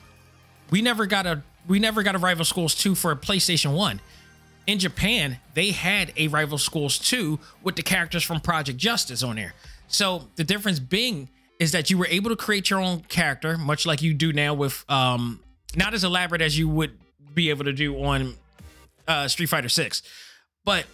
we 0.71 0.83
never 0.83 1.07
got 1.07 1.27
a 1.27 1.43
we 1.69 1.79
never 1.79 2.03
got 2.03 2.15
a 2.15 2.19
rival 2.19 2.45
schools 2.45 2.75
2 2.75 2.95
for 2.95 3.13
a 3.13 3.17
PlayStation 3.17 3.77
1. 3.77 4.01
In 4.67 4.79
Japan, 4.79 5.39
they 5.55 5.71
had 5.71 6.13
a 6.17 6.29
rival 6.29 6.59
schools 6.59 6.99
2 6.99 7.39
with 7.63 7.77
the 7.77 7.83
characters 7.83 8.25
from 8.25 8.41
Project 8.41 8.79
Justice 8.79 9.23
on 9.23 9.37
there. 9.37 9.55
So 9.87 10.29
the 10.37 10.45
difference 10.45 10.79
being 10.81 11.29
is 11.59 11.73
that 11.73 11.91
you 11.91 11.99
were 11.99 12.07
able 12.07 12.31
to 12.31 12.37
create 12.37 12.71
your 12.71 12.81
own 12.81 13.01
character, 13.03 13.57
much 13.57 13.87
like 13.87 14.03
you 14.03 14.15
do 14.15 14.33
now 14.33 14.55
with 14.55 14.85
um 14.89 15.41
not 15.77 15.95
as 15.95 16.05
elaborate 16.05 16.43
as 16.43 16.59
you 16.59 16.69
would 16.69 16.99
be 17.33 17.51
able 17.51 17.65
to 17.65 17.73
do 17.73 18.03
on 18.03 18.35
uh 19.07 19.29
Street 19.29 19.47
Fighter 19.47 19.69
6. 19.69 20.03
But 20.65 20.87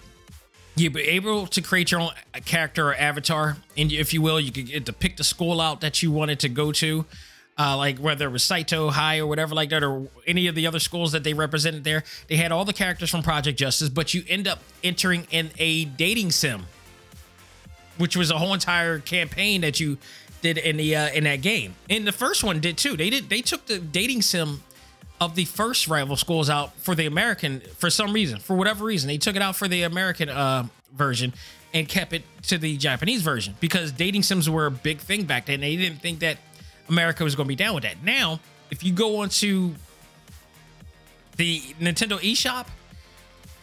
you'll 0.80 0.92
be 0.92 1.02
able 1.02 1.46
to 1.46 1.62
create 1.62 1.90
your 1.90 2.00
own 2.00 2.10
character 2.44 2.88
or 2.88 2.94
avatar, 2.94 3.56
and 3.76 3.92
if 3.92 4.12
you 4.12 4.22
will, 4.22 4.40
you 4.40 4.52
could 4.52 4.66
get 4.66 4.86
to 4.86 4.92
pick 4.92 5.16
the 5.16 5.24
school 5.24 5.60
out 5.60 5.80
that 5.80 6.02
you 6.02 6.10
wanted 6.12 6.40
to 6.40 6.48
go 6.48 6.72
to. 6.72 7.04
Uh, 7.60 7.76
like 7.76 7.98
whether 7.98 8.28
it 8.28 8.30
was 8.30 8.44
Saito 8.44 8.88
High 8.90 9.18
or 9.18 9.26
whatever 9.26 9.52
like 9.52 9.70
that, 9.70 9.82
or 9.82 10.06
any 10.28 10.46
of 10.46 10.54
the 10.54 10.66
other 10.66 10.78
schools 10.78 11.10
that 11.10 11.24
they 11.24 11.34
represented 11.34 11.82
there, 11.82 12.04
they 12.28 12.36
had 12.36 12.52
all 12.52 12.64
the 12.64 12.72
characters 12.72 13.10
from 13.10 13.22
Project 13.22 13.58
Justice, 13.58 13.88
but 13.88 14.14
you 14.14 14.22
end 14.28 14.46
up 14.46 14.60
entering 14.84 15.26
in 15.32 15.50
a 15.58 15.84
dating 15.84 16.30
sim, 16.30 16.66
which 17.96 18.16
was 18.16 18.30
a 18.30 18.38
whole 18.38 18.54
entire 18.54 19.00
campaign 19.00 19.62
that 19.62 19.80
you 19.80 19.98
did 20.40 20.56
in 20.58 20.76
the 20.76 20.94
uh, 20.94 21.08
in 21.10 21.24
that 21.24 21.42
game. 21.42 21.74
And 21.90 22.06
the 22.06 22.12
first 22.12 22.44
one 22.44 22.60
did 22.60 22.78
too. 22.78 22.96
They 22.96 23.10
did 23.10 23.28
they 23.28 23.40
took 23.40 23.66
the 23.66 23.80
dating 23.80 24.22
sim 24.22 24.62
of 25.20 25.34
the 25.34 25.44
first 25.44 25.88
rival 25.88 26.16
schools 26.16 26.48
out 26.48 26.74
for 26.76 26.94
the 26.94 27.06
American 27.06 27.60
for 27.76 27.90
some 27.90 28.12
reason, 28.12 28.38
for 28.38 28.56
whatever 28.56 28.84
reason. 28.84 29.08
They 29.08 29.18
took 29.18 29.36
it 29.36 29.42
out 29.42 29.56
for 29.56 29.68
the 29.68 29.82
American 29.82 30.28
uh, 30.28 30.66
version 30.94 31.34
and 31.74 31.88
kept 31.88 32.12
it 32.12 32.22
to 32.42 32.58
the 32.58 32.76
Japanese 32.76 33.22
version 33.22 33.54
because 33.60 33.92
dating 33.92 34.22
sims 34.22 34.48
were 34.48 34.66
a 34.66 34.70
big 34.70 34.98
thing 34.98 35.24
back 35.24 35.46
then. 35.46 35.60
They 35.60 35.76
didn't 35.76 36.00
think 36.00 36.20
that 36.20 36.38
America 36.88 37.24
was 37.24 37.34
going 37.34 37.46
to 37.46 37.48
be 37.48 37.56
down 37.56 37.74
with 37.74 37.84
that. 37.84 38.02
Now, 38.02 38.40
if 38.70 38.82
you 38.82 38.92
go 38.92 39.18
onto 39.18 39.74
the 41.36 41.60
Nintendo 41.80 42.18
eShop 42.20 42.66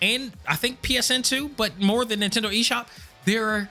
and 0.02 0.32
I 0.48 0.56
think 0.56 0.82
PSN 0.82 1.24
too, 1.24 1.50
but 1.50 1.80
more 1.80 2.06
than 2.06 2.20
Nintendo 2.20 2.52
eShop, 2.52 2.88
there 3.26 3.48
are 3.48 3.70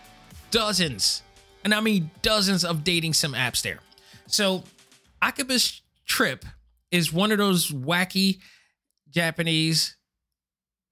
dozens, 0.50 1.22
and 1.64 1.74
I 1.74 1.80
mean 1.80 2.10
dozens 2.22 2.64
of 2.64 2.82
dating 2.82 3.12
sim 3.14 3.32
apps 3.32 3.62
there. 3.62 3.80
So, 4.26 4.64
Akiba's 5.22 5.80
Trip 6.06 6.44
is 6.94 7.12
one 7.12 7.32
of 7.32 7.38
those 7.38 7.72
wacky 7.72 8.38
Japanese 9.10 9.96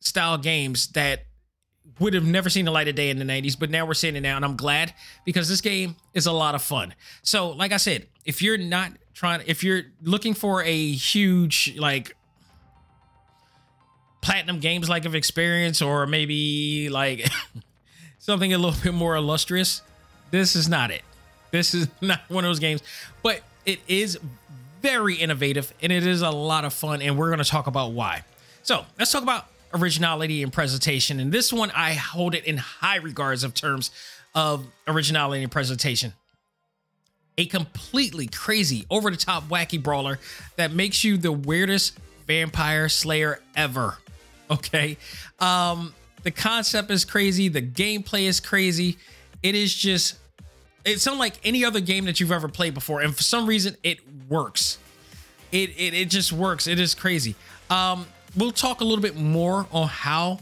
style 0.01 0.37
games 0.37 0.89
that 0.89 1.21
would 2.01 2.13
have 2.15 2.25
never 2.25 2.51
seen 2.51 2.65
the 2.65 2.73
light 2.73 2.89
of 2.89 2.97
day 2.97 3.09
in 3.09 3.21
the 3.21 3.25
90s, 3.25 3.57
but 3.57 3.71
now 3.71 3.87
we're 3.87 3.95
seeing 3.95 4.17
it 4.17 4.21
now, 4.21 4.35
and 4.35 4.45
I'm 4.45 4.57
glad 4.57 4.93
because 5.25 5.49
this 5.49 5.61
game 5.61 5.95
is 6.13 6.27
a 6.27 6.33
lot 6.33 6.57
of 6.57 6.63
fun. 6.63 6.95
So, 7.23 7.51
like 7.51 7.71
I 7.71 7.77
said, 7.77 8.09
if 8.25 8.43
you're 8.43 8.59
not 8.59 8.91
trying, 9.15 9.43
if 9.47 9.63
you're 9.63 9.83
looking 10.03 10.35
for 10.35 10.65
a 10.65 10.93
huge, 10.93 11.77
like, 11.79 12.17
platinum 14.23 14.59
games 14.59 14.89
like 14.89 15.05
of 15.05 15.15
experience, 15.15 15.81
or 15.81 16.05
maybe 16.07 16.89
like 16.89 17.29
something 18.19 18.53
a 18.53 18.59
little 18.59 18.81
bit 18.83 18.93
more 18.93 19.15
illustrious, 19.15 19.83
this 20.33 20.57
is 20.57 20.69
not 20.69 20.91
it. 20.91 21.03
This 21.53 21.75
is 21.75 21.87
not 22.01 22.23
one 22.29 22.45
of 22.45 22.49
those 22.49 22.59
games, 22.59 22.83
but 23.23 23.43
it 23.65 23.79
is 23.87 24.19
very 24.83 25.15
innovative 25.15 25.73
and 25.81 25.93
it 25.93 26.07
is 26.07 26.23
a 26.23 26.31
lot 26.31 26.65
of 26.65 26.73
fun, 26.73 27.01
and 27.01 27.17
we're 27.17 27.29
going 27.29 27.43
to 27.43 27.49
talk 27.49 27.67
about 27.67 27.93
why. 27.93 28.25
So, 28.63 28.85
let's 28.99 29.11
talk 29.11 29.23
about 29.23 29.47
originality 29.75 30.43
and 30.43 30.53
presentation. 30.53 31.19
And 31.21 31.33
this 31.33 31.53
one, 31.53 31.71
I 31.71 31.95
hold 31.95 32.35
it 32.35 32.45
in 32.45 32.59
high 32.59 32.97
regards 32.97 33.45
of 33.45 33.55
terms 33.55 33.91
of 34.35 34.67
originality 34.87 35.43
and 35.43 35.51
presentation. 35.51 36.13
A 37.39 37.47
completely 37.47 38.27
crazy, 38.27 38.87
over 38.91 39.11
the 39.11 39.17
top, 39.17 39.45
wacky 39.45 39.83
brawler 39.83 40.19
that 40.57 40.73
makes 40.73 41.03
you 41.03 41.17
the 41.17 41.33
weirdest 41.33 41.99
vampire 42.27 42.89
slayer 42.89 43.41
ever. 43.57 43.99
Okay. 44.51 44.99
Um, 45.39 45.95
the 46.25 46.31
concept 46.31 46.91
is 46.91 47.07
crazy, 47.07 47.49
the 47.49 47.63
gameplay 47.63 48.25
is 48.25 48.39
crazy. 48.39 48.99
It 49.43 49.55
is 49.55 49.75
just 49.75 50.17
it's 50.85 51.07
unlike 51.07 51.35
any 51.45 51.65
other 51.65 51.81
game 51.81 52.05
that 52.07 52.21
you've 52.21 52.33
ever 52.33 52.49
played 52.49 52.75
before. 52.75 53.01
And 53.01 53.15
for 53.15 53.23
some 53.23 53.47
reason, 53.47 53.77
it 53.83 53.99
works. 54.29 54.79
It 55.51 55.71
it, 55.71 55.95
it 55.95 56.11
just 56.11 56.33
works. 56.33 56.67
It 56.67 56.79
is 56.79 56.95
crazy. 56.95 57.35
Um, 57.71 58.07
we'll 58.37 58.53
talk 58.53 58.81
a 58.81 58.85
little 58.85 59.03
bit 59.03 59.17
more 59.17 59.67
on 59.71 59.89
how 59.89 60.39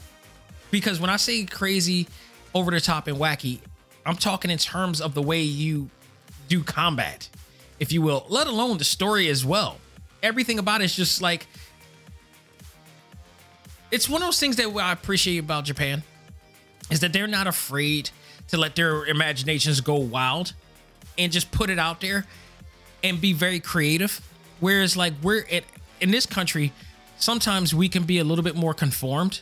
because 0.70 1.00
when 1.00 1.10
I 1.10 1.16
say 1.16 1.44
crazy, 1.44 2.06
over 2.54 2.70
the 2.70 2.80
top 2.80 3.06
and 3.06 3.16
wacky, 3.16 3.60
I'm 4.06 4.16
talking 4.16 4.50
in 4.50 4.58
terms 4.58 5.00
of 5.00 5.14
the 5.14 5.22
way 5.22 5.42
you 5.42 5.90
do 6.48 6.62
combat, 6.62 7.28
if 7.78 7.92
you 7.92 8.02
will, 8.02 8.26
let 8.28 8.46
alone 8.46 8.78
the 8.78 8.84
story 8.84 9.28
as 9.28 9.44
well. 9.44 9.78
Everything 10.22 10.58
about 10.58 10.80
it 10.80 10.84
is 10.84 10.96
just 10.96 11.22
like 11.22 11.46
it's 13.90 14.08
one 14.08 14.22
of 14.22 14.26
those 14.28 14.38
things 14.38 14.56
that 14.56 14.68
I 14.68 14.92
appreciate 14.92 15.38
about 15.38 15.64
Japan 15.64 16.02
is 16.90 17.00
that 17.00 17.12
they're 17.12 17.26
not 17.26 17.46
afraid 17.46 18.10
to 18.50 18.56
let 18.56 18.76
their 18.76 19.06
imaginations 19.06 19.80
go 19.80 19.96
wild 19.96 20.52
and 21.18 21.32
just 21.32 21.50
put 21.50 21.70
it 21.70 21.78
out 21.78 22.00
there 22.00 22.26
and 23.02 23.20
be 23.20 23.32
very 23.32 23.60
creative. 23.60 24.20
Whereas 24.60 24.96
like 24.96 25.14
we're 25.22 25.44
at 25.50 25.64
in 26.00 26.10
this 26.10 26.26
country, 26.26 26.72
sometimes 27.18 27.74
we 27.74 27.88
can 27.88 28.04
be 28.04 28.18
a 28.18 28.24
little 28.24 28.44
bit 28.44 28.56
more 28.56 28.74
conformed. 28.74 29.40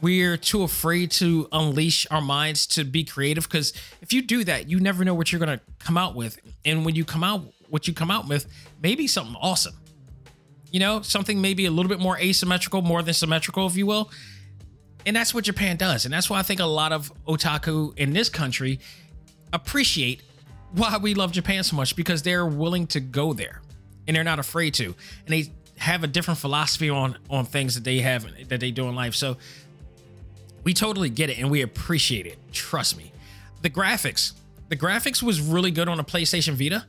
We're 0.00 0.36
too 0.36 0.62
afraid 0.62 1.10
to 1.12 1.48
unleash 1.52 2.06
our 2.10 2.22
minds 2.22 2.66
to 2.68 2.84
be 2.84 3.04
creative 3.04 3.44
because 3.44 3.72
if 4.00 4.12
you 4.12 4.22
do 4.22 4.44
that, 4.44 4.68
you 4.68 4.80
never 4.80 5.04
know 5.04 5.14
what 5.14 5.30
you're 5.30 5.38
gonna 5.38 5.60
come 5.78 5.98
out 5.98 6.14
with. 6.14 6.38
And 6.64 6.84
when 6.84 6.94
you 6.94 7.04
come 7.04 7.22
out, 7.22 7.42
what 7.68 7.86
you 7.86 7.94
come 7.94 8.10
out 8.10 8.26
with, 8.26 8.46
maybe 8.82 9.06
something 9.06 9.36
awesome. 9.40 9.74
You 10.70 10.80
know, 10.80 11.02
something 11.02 11.40
maybe 11.40 11.66
a 11.66 11.70
little 11.70 11.88
bit 11.88 12.00
more 12.00 12.18
asymmetrical, 12.18 12.80
more 12.82 13.02
than 13.02 13.12
symmetrical, 13.12 13.66
if 13.66 13.76
you 13.76 13.86
will. 13.86 14.10
And 15.06 15.16
that's 15.16 15.34
what 15.34 15.44
Japan 15.44 15.76
does. 15.76 16.04
And 16.04 16.12
that's 16.12 16.28
why 16.28 16.38
I 16.38 16.42
think 16.42 16.60
a 16.60 16.66
lot 16.66 16.92
of 16.92 17.12
otaku 17.26 17.96
in 17.98 18.12
this 18.12 18.28
country 18.28 18.80
appreciate 19.52 20.22
why 20.72 20.98
we 20.98 21.14
love 21.14 21.32
Japan 21.32 21.64
so 21.64 21.76
much 21.76 21.96
because 21.96 22.22
they're 22.22 22.46
willing 22.46 22.86
to 22.88 23.00
go 23.00 23.32
there 23.32 23.60
and 24.06 24.16
they're 24.16 24.24
not 24.24 24.38
afraid 24.38 24.74
to. 24.74 24.86
And 24.86 24.94
they 25.28 25.52
have 25.78 26.04
a 26.04 26.06
different 26.06 26.38
philosophy 26.38 26.90
on 26.90 27.16
on 27.30 27.46
things 27.46 27.74
that 27.74 27.84
they 27.84 28.00
have 28.00 28.26
that 28.48 28.60
they 28.60 28.70
do 28.70 28.88
in 28.88 28.94
life. 28.94 29.14
So 29.14 29.36
we 30.62 30.74
totally 30.74 31.10
get 31.10 31.30
it 31.30 31.38
and 31.38 31.50
we 31.50 31.62
appreciate 31.62 32.26
it. 32.26 32.38
Trust 32.52 32.96
me. 32.96 33.12
The 33.62 33.70
graphics, 33.70 34.32
the 34.68 34.76
graphics 34.76 35.22
was 35.22 35.40
really 35.40 35.70
good 35.70 35.88
on 35.88 35.98
a 35.98 36.04
PlayStation 36.04 36.54
Vita, 36.54 36.86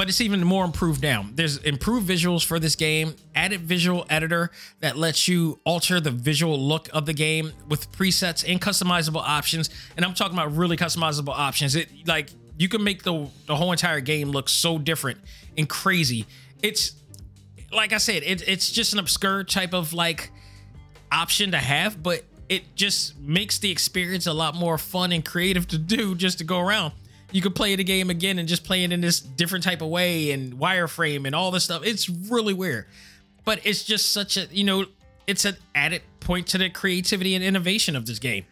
but 0.00 0.08
it's 0.08 0.22
even 0.22 0.42
more 0.42 0.64
improved 0.64 1.02
now. 1.02 1.26
There's 1.34 1.58
improved 1.58 2.08
visuals 2.08 2.42
for 2.42 2.58
this 2.58 2.74
game, 2.74 3.14
added 3.34 3.60
visual 3.60 4.06
editor 4.08 4.50
that 4.78 4.96
lets 4.96 5.28
you 5.28 5.60
alter 5.66 6.00
the 6.00 6.10
visual 6.10 6.58
look 6.58 6.88
of 6.94 7.04
the 7.04 7.12
game 7.12 7.52
with 7.68 7.92
presets 7.92 8.42
and 8.50 8.58
customizable 8.62 9.20
options. 9.20 9.68
And 9.98 10.06
I'm 10.06 10.14
talking 10.14 10.32
about 10.32 10.56
really 10.56 10.78
customizable 10.78 11.34
options. 11.36 11.76
It 11.76 11.90
like 12.06 12.30
you 12.56 12.66
can 12.66 12.82
make 12.82 13.02
the 13.02 13.28
the 13.44 13.54
whole 13.54 13.72
entire 13.72 14.00
game 14.00 14.30
look 14.30 14.48
so 14.48 14.78
different 14.78 15.18
and 15.58 15.68
crazy. 15.68 16.24
It's 16.62 16.92
like 17.70 17.92
I 17.92 17.98
said, 17.98 18.22
it, 18.22 18.48
it's 18.48 18.72
just 18.72 18.94
an 18.94 19.00
obscure 19.00 19.44
type 19.44 19.74
of 19.74 19.92
like 19.92 20.30
option 21.12 21.50
to 21.50 21.58
have, 21.58 22.02
but 22.02 22.24
it 22.48 22.74
just 22.74 23.18
makes 23.18 23.58
the 23.58 23.70
experience 23.70 24.26
a 24.26 24.32
lot 24.32 24.54
more 24.54 24.78
fun 24.78 25.12
and 25.12 25.22
creative 25.22 25.68
to 25.68 25.76
do 25.76 26.14
just 26.14 26.38
to 26.38 26.44
go 26.44 26.58
around. 26.58 26.94
You 27.32 27.42
could 27.42 27.54
play 27.54 27.76
the 27.76 27.84
game 27.84 28.10
again 28.10 28.38
and 28.38 28.48
just 28.48 28.64
play 28.64 28.84
it 28.84 28.92
in 28.92 29.00
this 29.00 29.20
different 29.20 29.64
type 29.64 29.82
of 29.82 29.88
way 29.88 30.32
and 30.32 30.54
wireframe 30.54 31.26
and 31.26 31.34
all 31.34 31.50
this 31.50 31.64
stuff. 31.64 31.82
It's 31.84 32.08
really 32.08 32.54
weird. 32.54 32.86
But 33.44 33.60
it's 33.64 33.84
just 33.84 34.12
such 34.12 34.36
a, 34.36 34.46
you 34.46 34.64
know, 34.64 34.86
it's 35.26 35.44
an 35.44 35.56
added 35.74 36.02
point 36.20 36.48
to 36.48 36.58
the 36.58 36.70
creativity 36.70 37.34
and 37.34 37.44
innovation 37.44 37.96
of 37.96 38.06
this 38.06 38.18
game. 38.18 38.44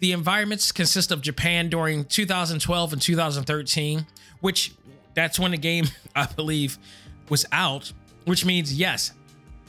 The 0.00 0.12
environments 0.12 0.72
consist 0.72 1.12
of 1.12 1.20
Japan 1.20 1.68
during 1.68 2.04
2012 2.04 2.92
and 2.92 3.00
2013, 3.00 4.06
which 4.40 4.72
that's 5.14 5.38
when 5.38 5.52
the 5.52 5.58
game, 5.58 5.86
I 6.16 6.26
believe, 6.26 6.78
was 7.28 7.46
out, 7.52 7.92
which 8.24 8.44
means, 8.44 8.74
yes, 8.74 9.12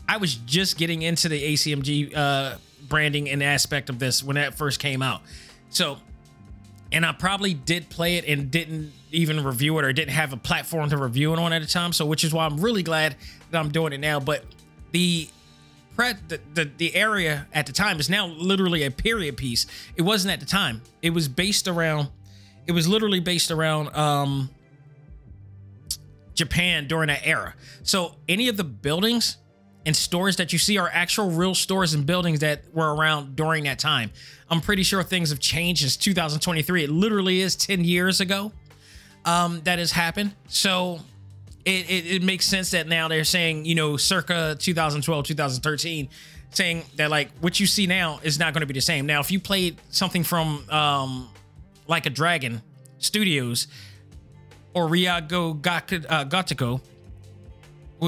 I 0.08 0.18
was 0.18 0.36
just 0.36 0.78
getting 0.78 1.02
into 1.02 1.30
the 1.30 1.54
ACMG 1.54 2.16
uh, 2.16 2.56
branding 2.88 3.30
and 3.30 3.44
aspect 3.44 3.90
of 3.90 4.00
this 4.00 4.24
when 4.24 4.36
that 4.36 4.56
first 4.56 4.80
came 4.80 5.02
out. 5.02 5.22
So, 5.70 5.98
and 6.94 7.06
I 7.06 7.12
probably 7.12 7.56
did 7.56 7.90
play 7.90 8.18
it 8.18 8.26
and 8.26 8.50
didn't 8.52 8.94
even 9.12 9.44
review 9.44 9.78
it 9.80 9.84
or 9.84 9.92
didn't 9.92 10.14
have 10.14 10.32
a 10.32 10.38
platform 10.38 10.90
to 10.92 10.98
review 10.98 11.34
it 11.34 11.40
on 11.40 11.52
at 11.52 11.62
the 11.62 11.68
time. 11.68 11.92
So, 11.92 12.06
which 12.06 12.24
is 12.24 12.34
why 12.34 12.46
I'm 12.46 12.60
really 12.60 12.84
glad 12.84 13.16
that 13.52 13.60
I'm 13.60 13.72
doing 13.72 13.94
it 13.94 14.00
now. 14.00 14.20
But 14.20 14.46
the 14.92 15.28
the, 15.96 16.40
the, 16.54 16.72
the 16.78 16.96
area 16.96 17.48
at 17.54 17.68
the 17.68 17.72
time 17.72 18.00
is 18.00 18.10
now 18.10 18.28
literally 18.28 18.84
a 18.84 18.92
period 18.92 19.38
piece. 19.38 19.68
It 19.96 20.02
wasn't 20.02 20.34
at 20.34 20.40
the 20.40 20.46
time. 20.46 20.82
It 21.02 21.12
was 21.12 21.28
based 21.28 21.68
around. 21.68 22.10
It 22.66 22.72
was 22.72 22.88
literally 22.88 23.20
based 23.20 23.52
around 23.52 23.96
um, 23.96 24.50
Japan 26.34 26.88
during 26.88 27.08
that 27.08 27.22
era. 27.26 27.54
So 27.84 28.16
any 28.28 28.48
of 28.48 28.58
the 28.58 28.64
buildings 28.64 29.38
and 29.86 29.96
stores 29.96 30.38
that 30.38 30.54
you 30.54 30.60
see 30.60 30.78
are 30.78 30.90
actual 30.92 31.30
real 31.30 31.54
stores 31.54 31.94
and 31.94 32.06
buildings 32.06 32.40
that 32.40 32.64
were 32.74 32.96
around 32.96 33.36
during 33.36 33.66
that 33.66 33.80
time. 33.80 34.12
I'm 34.54 34.62
pretty 34.62 34.84
sure 34.84 35.02
things 35.02 35.32
have 35.32 35.40
changed 35.40 35.82
since 35.82 35.98
2023. 35.98 36.84
It 36.84 36.92
literally 36.92 37.42
is 37.42 37.56
10 37.56 37.84
years 37.84 38.22
ago 38.22 38.52
um, 39.26 39.62
that 39.64 39.80
has 39.80 39.92
happened. 39.92 40.36
So 40.48 41.00
it, 41.66 41.90
it, 41.90 42.06
it 42.06 42.22
makes 42.22 42.46
sense 42.46 42.70
that 42.70 42.88
now 42.88 43.08
they're 43.08 43.24
saying, 43.24 43.66
you 43.66 43.74
know, 43.74 43.98
circa 43.98 44.56
2012, 44.60 45.26
2013, 45.26 46.08
saying 46.52 46.84
that 46.98 47.10
like 47.10 47.32
what 47.40 47.60
you 47.60 47.66
see 47.66 47.88
now 47.88 48.20
is 48.22 48.38
not 48.38 48.54
going 48.54 48.62
to 48.62 48.68
be 48.68 48.76
the 48.76 48.80
same. 48.80 49.08
Now, 49.08 49.22
if 49.22 49.32
you 49.32 49.40
played 49.40 49.78
something 49.90 50.24
from 50.24 50.70
um, 50.70 51.30
like 51.88 52.06
a 52.06 52.12
Dragon 52.12 52.62
Studios 53.00 53.66
or 54.76 54.88
Ryago 54.88 55.60
Got- 55.60 55.92
uh, 56.08 56.26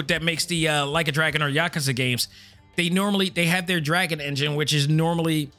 that 0.10 0.22
makes 0.22 0.46
the 0.46 0.68
uh, 0.68 0.86
Like 0.86 1.08
a 1.08 1.12
Dragon 1.12 1.42
or 1.42 1.50
Yakuza 1.50 1.96
games, 1.96 2.28
they 2.76 2.90
normally 2.90 3.30
they 3.30 3.48
have 3.48 3.66
their 3.66 3.82
Dragon 3.82 4.22
engine, 4.22 4.54
which 4.54 4.76
is 4.76 4.88
normally 4.88 5.50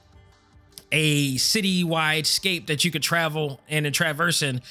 a 0.92 1.36
city-wide 1.36 2.26
scape 2.26 2.66
that 2.68 2.84
you 2.84 2.90
could 2.90 3.02
travel 3.02 3.60
in 3.68 3.86
and 3.86 3.94
traverse 3.94 4.42
in 4.42 4.62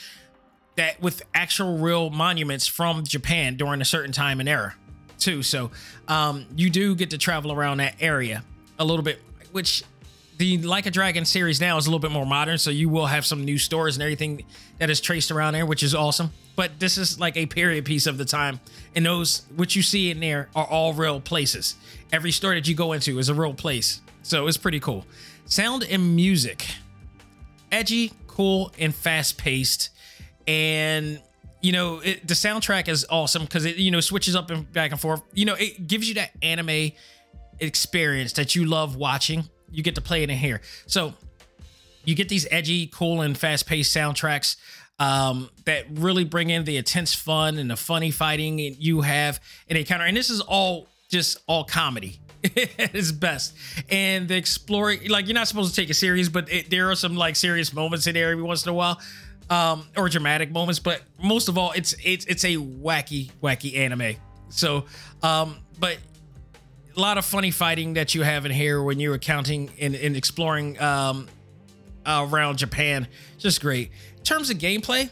that 0.76 1.02
with 1.02 1.24
actual 1.34 1.78
real 1.78 2.10
monuments 2.10 2.68
from 2.68 3.04
Japan 3.04 3.56
during 3.56 3.82
a 3.82 3.86
certain 3.86 4.12
time 4.12 4.40
and 4.40 4.50
era 4.50 4.76
too. 5.18 5.42
So 5.44 5.72
um, 6.08 6.46
you 6.56 6.70
do 6.70 6.96
get 6.96 7.12
to 7.12 7.18
travel 7.18 7.52
around 7.52 7.78
that 7.78 7.96
area 8.00 8.44
a 8.78 8.86
little 8.86 9.04
bit, 9.04 9.22
which 9.52 9.84
the 10.38 10.58
Like 10.60 10.86
a 10.86 10.92
Dragon 10.92 11.24
series 11.24 11.62
now 11.62 11.78
is 11.78 11.88
a 11.88 11.90
little 11.90 12.00
bit 12.00 12.12
more 12.12 12.26
modern. 12.26 12.58
So 12.58 12.70
you 12.70 12.90
will 12.90 13.06
have 13.06 13.26
some 13.26 13.46
new 13.46 13.58
stores 13.58 13.96
and 13.96 14.04
everything 14.04 14.44
that 14.80 14.90
is 14.90 15.00
traced 15.00 15.32
around 15.32 15.54
there, 15.54 15.66
which 15.66 15.84
is 15.84 15.96
awesome. 15.96 16.32
But 16.58 16.80
this 16.80 16.98
is 16.98 17.20
like 17.20 17.38
a 17.38 17.46
period 17.46 17.86
piece 17.86 18.06
of 18.06 18.18
the 18.18 18.26
time. 18.26 18.60
And 18.96 19.06
those, 19.06 19.44
what 19.56 19.76
you 19.76 19.82
see 19.82 20.12
in 20.12 20.20
there 20.20 20.50
are 20.56 20.66
all 20.66 20.94
real 20.94 21.22
places. 21.22 21.76
Every 22.12 22.32
store 22.32 22.54
that 22.54 22.68
you 22.68 22.76
go 22.76 22.92
into 22.92 23.18
is 23.18 23.30
a 23.30 23.34
real 23.34 23.54
place. 23.54 24.02
So 24.24 24.48
it's 24.48 24.58
pretty 24.58 24.80
cool. 24.80 25.06
Sound 25.46 25.84
and 25.84 26.16
music. 26.16 26.68
Edgy, 27.72 28.14
cool, 28.28 28.72
and 28.78 28.94
fast 28.94 29.38
paced 29.38 29.90
and 30.48 31.22
you 31.62 31.72
know 31.72 32.00
it, 32.00 32.28
the 32.28 32.34
soundtrack 32.34 32.88
is 32.88 33.06
awesome 33.10 33.44
because 33.44 33.66
it 33.66 33.78
you 33.78 33.92
know 33.92 34.00
switches 34.00 34.36
up 34.36 34.50
and 34.52 34.72
back 34.72 34.92
and 34.92 35.00
forth. 35.00 35.22
You 35.34 35.46
know 35.46 35.56
it 35.56 35.88
gives 35.88 36.08
you 36.08 36.16
that 36.16 36.32
anime 36.42 36.92
experience 37.60 38.34
that 38.34 38.56
you 38.56 38.66
love 38.66 38.96
watching. 38.96 39.46
You 39.72 39.84
get 39.84 39.96
to 39.96 40.02
play 40.02 40.24
it 40.24 40.30
in 40.30 40.38
here. 40.38 40.62
So 40.88 41.14
you 42.04 42.16
get 42.16 42.30
these 42.30 42.48
edgy 42.52 42.88
cool 42.88 43.22
and 43.22 43.36
fast-paced 43.36 43.96
soundtracks 43.96 44.58
um, 45.00 45.50
that 45.66 45.86
really 45.92 46.24
bring 46.24 46.52
in 46.52 46.64
the 46.64 46.78
intense 46.78 47.16
fun 47.16 47.58
and 47.58 47.70
the 47.70 47.76
funny 47.76 48.12
fighting 48.12 48.60
you 48.60 49.02
have 49.02 49.40
in 49.68 49.76
a 49.76 49.84
counter. 49.84 50.06
And 50.06 50.16
this 50.16 50.30
is 50.30 50.40
all 50.42 50.88
just 51.10 51.40
all 51.48 51.64
comedy 51.64 52.20
at 52.80 52.96
its 52.96 53.12
best 53.12 53.56
and 53.90 54.28
the 54.28 54.36
exploring 54.36 55.10
like 55.10 55.28
you're 55.28 55.34
not 55.34 55.48
supposed 55.48 55.74
to 55.74 55.82
take 55.82 55.90
it 55.90 55.96
serious 55.96 56.30
but 56.30 56.52
it, 56.52 56.70
there 56.70 56.90
are 56.90 56.96
some 56.96 57.16
like 57.16 57.36
serious 57.36 57.74
moments 57.74 58.08
in 58.08 58.14
there 58.14 58.32
every 58.32 58.44
once 58.44 58.66
in 58.66 58.70
a 58.70 58.74
while 58.74 59.00
um, 59.50 59.88
or 59.96 60.10
dramatic 60.10 60.52
moments, 60.52 60.80
but 60.80 61.02
most 61.22 61.50
of 61.50 61.58
all, 61.58 61.72
it's 61.74 61.96
it's 62.04 62.26
it's 62.26 62.44
a 62.44 62.56
wacky 62.56 63.32
wacky 63.44 63.78
anime. 63.78 64.16
So, 64.50 64.86
um, 65.22 65.58
but 65.80 65.98
a 66.96 67.00
lot 67.00 67.18
of 67.18 67.26
funny 67.26 67.52
fighting 67.52 67.96
that 67.96 68.16
you 68.16 68.24
have 68.24 68.46
in 68.46 68.52
here 68.52 68.82
when 68.82 69.00
you're 69.00 69.16
accounting 69.16 69.70
and, 69.80 69.96
and 69.96 70.16
exploring 70.16 70.80
um, 70.80 71.28
around 72.06 72.58
Japan. 72.58 73.08
Just 73.38 73.62
great. 73.62 73.92
In 74.18 74.24
terms 74.24 74.50
of 74.50 74.58
gameplay, 74.58 75.10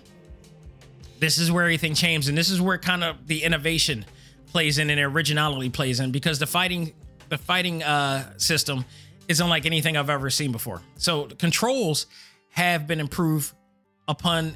this 1.19 1.38
is 1.38 1.51
where 1.51 1.63
everything 1.63 1.93
changed, 1.93 2.29
and 2.29 2.38
this 2.38 2.49
is 2.49 2.61
where 2.61 2.77
kind 2.77 3.03
of 3.03 3.27
the 3.27 3.43
innovation 3.43 4.05
plays 4.47 4.77
in 4.77 4.89
and 4.89 4.99
originality 4.99 5.69
plays 5.69 5.99
in 5.99 6.11
because 6.11 6.39
the 6.39 6.47
fighting 6.47 6.93
the 7.30 7.38
fighting 7.38 7.84
uh, 7.84 8.38
system 8.38 8.86
is 9.28 9.39
unlike 9.39 9.65
anything 9.65 9.97
I've 9.97 10.09
ever 10.09 10.30
seen 10.30 10.51
before. 10.51 10.82
So 10.97 11.26
controls 11.26 12.07
have 12.49 12.88
been 12.88 12.99
improved 12.99 13.53
upon 14.07 14.53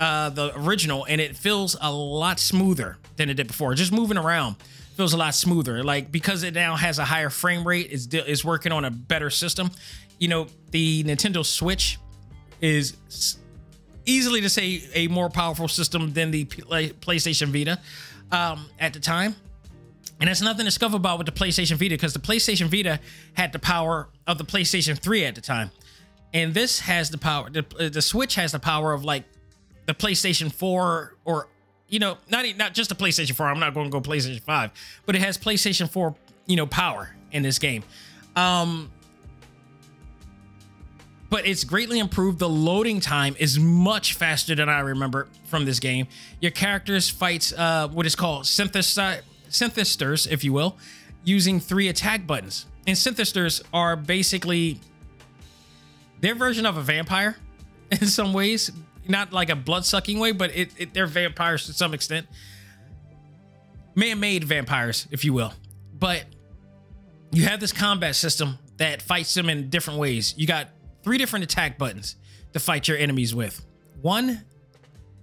uh, 0.00 0.30
the 0.30 0.56
original, 0.60 1.04
and 1.06 1.20
it 1.20 1.36
feels 1.36 1.76
a 1.80 1.92
lot 1.92 2.38
smoother 2.38 2.98
than 3.16 3.28
it 3.28 3.34
did 3.34 3.48
before. 3.48 3.74
Just 3.74 3.92
moving 3.92 4.16
around 4.16 4.56
feels 4.96 5.12
a 5.12 5.16
lot 5.16 5.34
smoother. 5.34 5.82
Like 5.82 6.10
because 6.12 6.42
it 6.42 6.54
now 6.54 6.76
has 6.76 6.98
a 6.98 7.04
higher 7.04 7.30
frame 7.30 7.66
rate, 7.66 7.90
is 7.90 8.06
is 8.06 8.44
working 8.44 8.72
on 8.72 8.84
a 8.84 8.90
better 8.90 9.30
system. 9.30 9.70
You 10.18 10.28
know, 10.28 10.46
the 10.70 11.04
Nintendo 11.04 11.44
Switch 11.44 11.98
is 12.60 12.96
easily 14.06 14.40
to 14.40 14.48
say 14.48 14.82
a 14.94 15.06
more 15.08 15.28
powerful 15.28 15.68
system 15.68 16.12
than 16.12 16.30
the 16.30 16.44
PlayStation 16.46 17.48
Vita 17.48 17.78
um, 18.32 18.68
at 18.78 18.92
the 18.92 19.00
time. 19.00 19.36
And 20.20 20.28
it's 20.28 20.40
nothing 20.40 20.64
to 20.64 20.70
scuff 20.70 20.94
about 20.94 21.18
with 21.18 21.26
the 21.26 21.32
PlayStation 21.32 21.76
Vita 21.76 21.94
because 21.94 22.12
the 22.12 22.18
PlayStation 22.18 22.66
Vita 22.66 22.98
had 23.34 23.52
the 23.52 23.58
power 23.58 24.08
of 24.26 24.38
the 24.38 24.44
PlayStation 24.44 24.98
3 24.98 25.24
at 25.24 25.34
the 25.34 25.40
time 25.40 25.70
and 26.32 26.54
this 26.54 26.80
has 26.80 27.10
the 27.10 27.18
power. 27.18 27.50
The, 27.50 27.90
the 27.92 28.02
Switch 28.02 28.34
has 28.34 28.52
the 28.52 28.58
power 28.58 28.92
of 28.92 29.04
like 29.04 29.24
the 29.86 29.94
PlayStation 29.94 30.52
4 30.52 31.16
or 31.24 31.48
you 31.88 31.98
know 31.98 32.18
not 32.30 32.44
not 32.56 32.74
just 32.74 32.90
the 32.90 32.94
PlayStation 32.94 33.34
4. 33.34 33.48
I'm 33.48 33.60
not 33.60 33.74
going 33.74 33.90
to 33.90 33.92
go 33.92 34.00
PlayStation 34.00 34.40
5, 34.40 34.70
but 35.06 35.14
it 35.14 35.20
has 35.20 35.38
PlayStation 35.38 35.88
4 35.90 36.14
you 36.46 36.56
know 36.56 36.66
power 36.66 37.14
in 37.32 37.42
this 37.42 37.58
game. 37.58 37.82
Um, 38.36 38.90
but 41.30 41.46
it's 41.46 41.64
greatly 41.64 41.98
improved. 41.98 42.38
The 42.38 42.48
loading 42.48 43.00
time 43.00 43.36
is 43.38 43.58
much 43.58 44.14
faster 44.14 44.54
than 44.54 44.68
I 44.68 44.80
remember 44.80 45.28
from 45.44 45.66
this 45.66 45.78
game. 45.78 46.06
Your 46.40 46.52
characters 46.52 47.10
fight 47.10 47.52
uh, 47.52 47.88
what 47.88 48.06
is 48.06 48.16
called 48.16 48.44
synthesi- 48.44 49.20
Synthisters, 49.48 50.30
if 50.30 50.44
you 50.44 50.52
will, 50.52 50.76
using 51.24 51.60
three 51.60 51.88
attack 51.88 52.26
buttons. 52.26 52.66
And 52.86 52.96
Synthisters 52.96 53.62
are 53.72 53.96
basically 53.96 54.80
their 56.20 56.34
version 56.34 56.66
of 56.66 56.76
a 56.76 56.82
vampire 56.82 57.36
in 57.90 58.06
some 58.06 58.32
ways. 58.32 58.70
Not 59.06 59.32
like 59.32 59.48
a 59.48 59.56
blood 59.56 59.86
sucking 59.86 60.18
way, 60.18 60.32
but 60.32 60.54
it, 60.54 60.70
it, 60.76 60.94
they're 60.94 61.06
vampires 61.06 61.66
to 61.66 61.72
some 61.72 61.94
extent. 61.94 62.26
Man 63.94 64.20
made 64.20 64.44
vampires, 64.44 65.08
if 65.10 65.24
you 65.24 65.32
will. 65.32 65.52
But 65.98 66.24
you 67.32 67.44
have 67.44 67.58
this 67.58 67.72
combat 67.72 68.16
system 68.16 68.58
that 68.76 69.02
fights 69.02 69.34
them 69.34 69.48
in 69.48 69.70
different 69.70 69.98
ways. 69.98 70.34
You 70.36 70.46
got 70.46 70.68
three 71.02 71.18
different 71.18 71.44
attack 71.44 71.78
buttons 71.78 72.16
to 72.52 72.60
fight 72.60 72.86
your 72.86 72.96
enemies 72.96 73.34
with. 73.34 73.64
One 74.00 74.44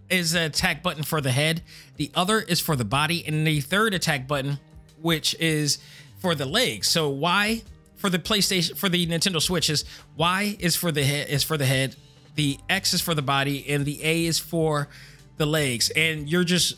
is 0.09 0.33
an 0.33 0.43
attack 0.43 0.83
button 0.83 1.03
for 1.03 1.21
the 1.21 1.31
head, 1.31 1.61
the 1.97 2.11
other 2.15 2.39
is 2.39 2.59
for 2.59 2.75
the 2.75 2.85
body, 2.85 3.25
and 3.25 3.45
the 3.45 3.61
third 3.61 3.93
attack 3.93 4.27
button, 4.27 4.59
which 5.01 5.35
is 5.39 5.79
for 6.19 6.35
the 6.35 6.45
legs. 6.45 6.87
So, 6.87 7.09
why 7.09 7.63
for 7.95 8.09
the 8.09 8.19
PlayStation 8.19 8.77
for 8.77 8.89
the 8.89 9.05
Nintendo 9.07 9.41
Switch 9.41 9.69
is 9.69 9.85
Y 10.17 10.55
is 10.59 10.75
for 10.75 10.91
the 10.91 11.03
head 11.03 11.29
is 11.29 11.43
for 11.43 11.57
the 11.57 11.65
head, 11.65 11.95
the 12.35 12.59
X 12.69 12.93
is 12.93 13.01
for 13.01 13.13
the 13.13 13.21
body, 13.21 13.65
and 13.69 13.85
the 13.85 14.03
A 14.03 14.25
is 14.25 14.39
for 14.39 14.87
the 15.37 15.45
legs. 15.45 15.89
And 15.89 16.29
you're 16.29 16.43
just 16.43 16.75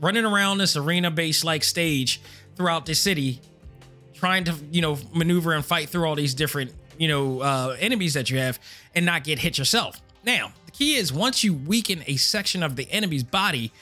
running 0.00 0.24
around 0.24 0.58
this 0.58 0.76
arena-based 0.76 1.44
like 1.44 1.64
stage 1.64 2.20
throughout 2.56 2.86
the 2.86 2.94
city, 2.94 3.40
trying 4.14 4.44
to 4.44 4.54
you 4.70 4.80
know 4.80 4.98
maneuver 5.12 5.52
and 5.52 5.64
fight 5.64 5.88
through 5.88 6.06
all 6.06 6.14
these 6.14 6.34
different 6.34 6.72
you 6.98 7.08
know 7.08 7.40
uh, 7.40 7.76
enemies 7.80 8.14
that 8.14 8.30
you 8.30 8.38
have 8.38 8.58
and 8.94 9.04
not 9.04 9.24
get 9.24 9.38
hit 9.38 9.58
yourself. 9.58 10.00
Now 10.24 10.52
key 10.78 10.94
is 10.94 11.12
once 11.12 11.42
you 11.42 11.52
weaken 11.52 12.04
a 12.06 12.16
section 12.16 12.62
of 12.62 12.76
the 12.76 12.88
enemy's 12.92 13.24
body. 13.24 13.72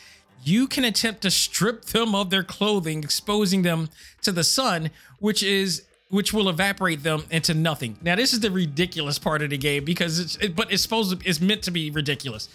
You 0.42 0.66
can 0.66 0.84
attempt 0.84 1.22
to 1.22 1.30
strip 1.30 1.84
them 1.84 2.14
of 2.14 2.30
their 2.30 2.42
clothing, 2.42 3.02
exposing 3.02 3.62
them 3.62 3.90
to 4.22 4.32
the 4.32 4.44
sun, 4.44 4.90
which 5.18 5.42
is 5.42 5.84
which 6.08 6.32
will 6.32 6.48
evaporate 6.48 7.02
them 7.02 7.24
into 7.30 7.52
nothing. 7.52 7.98
Now, 8.00 8.14
this 8.14 8.32
is 8.32 8.38
the 8.38 8.50
ridiculous 8.50 9.18
part 9.18 9.42
of 9.42 9.50
the 9.50 9.58
game 9.58 9.84
because 9.84 10.20
it's, 10.20 10.36
it, 10.36 10.54
but 10.54 10.72
it's 10.72 10.80
supposed 10.80 11.20
to, 11.20 11.28
it's 11.28 11.40
meant 11.40 11.64
to 11.64 11.72
be 11.72 11.90
ridiculous. 11.90 12.48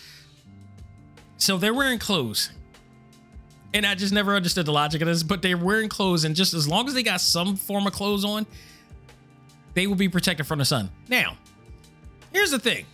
So 1.38 1.58
they're 1.58 1.74
wearing 1.74 2.00
clothes. 2.00 2.50
And 3.74 3.86
I 3.86 3.94
just 3.94 4.14
never 4.14 4.36
understood 4.36 4.66
the 4.66 4.72
logic 4.72 5.02
of 5.02 5.08
this, 5.08 5.22
but 5.22 5.42
they're 5.42 5.58
wearing 5.58 5.90
clothes, 5.90 6.24
and 6.24 6.34
just 6.34 6.54
as 6.54 6.68
long 6.68 6.88
as 6.88 6.94
they 6.94 7.04
got 7.04 7.20
some 7.20 7.58
form 7.58 7.88
of 7.88 7.94
clothes 7.94 8.24
on, 8.24 8.46
they 9.74 9.86
will 9.86 9.96
be 9.96 10.10
protected 10.10 10.48
from 10.48 10.60
the 10.60 10.66
sun. 10.66 10.90
Now, 11.10 11.38
here's 12.32 12.52
the 12.52 12.60
thing 12.60 12.86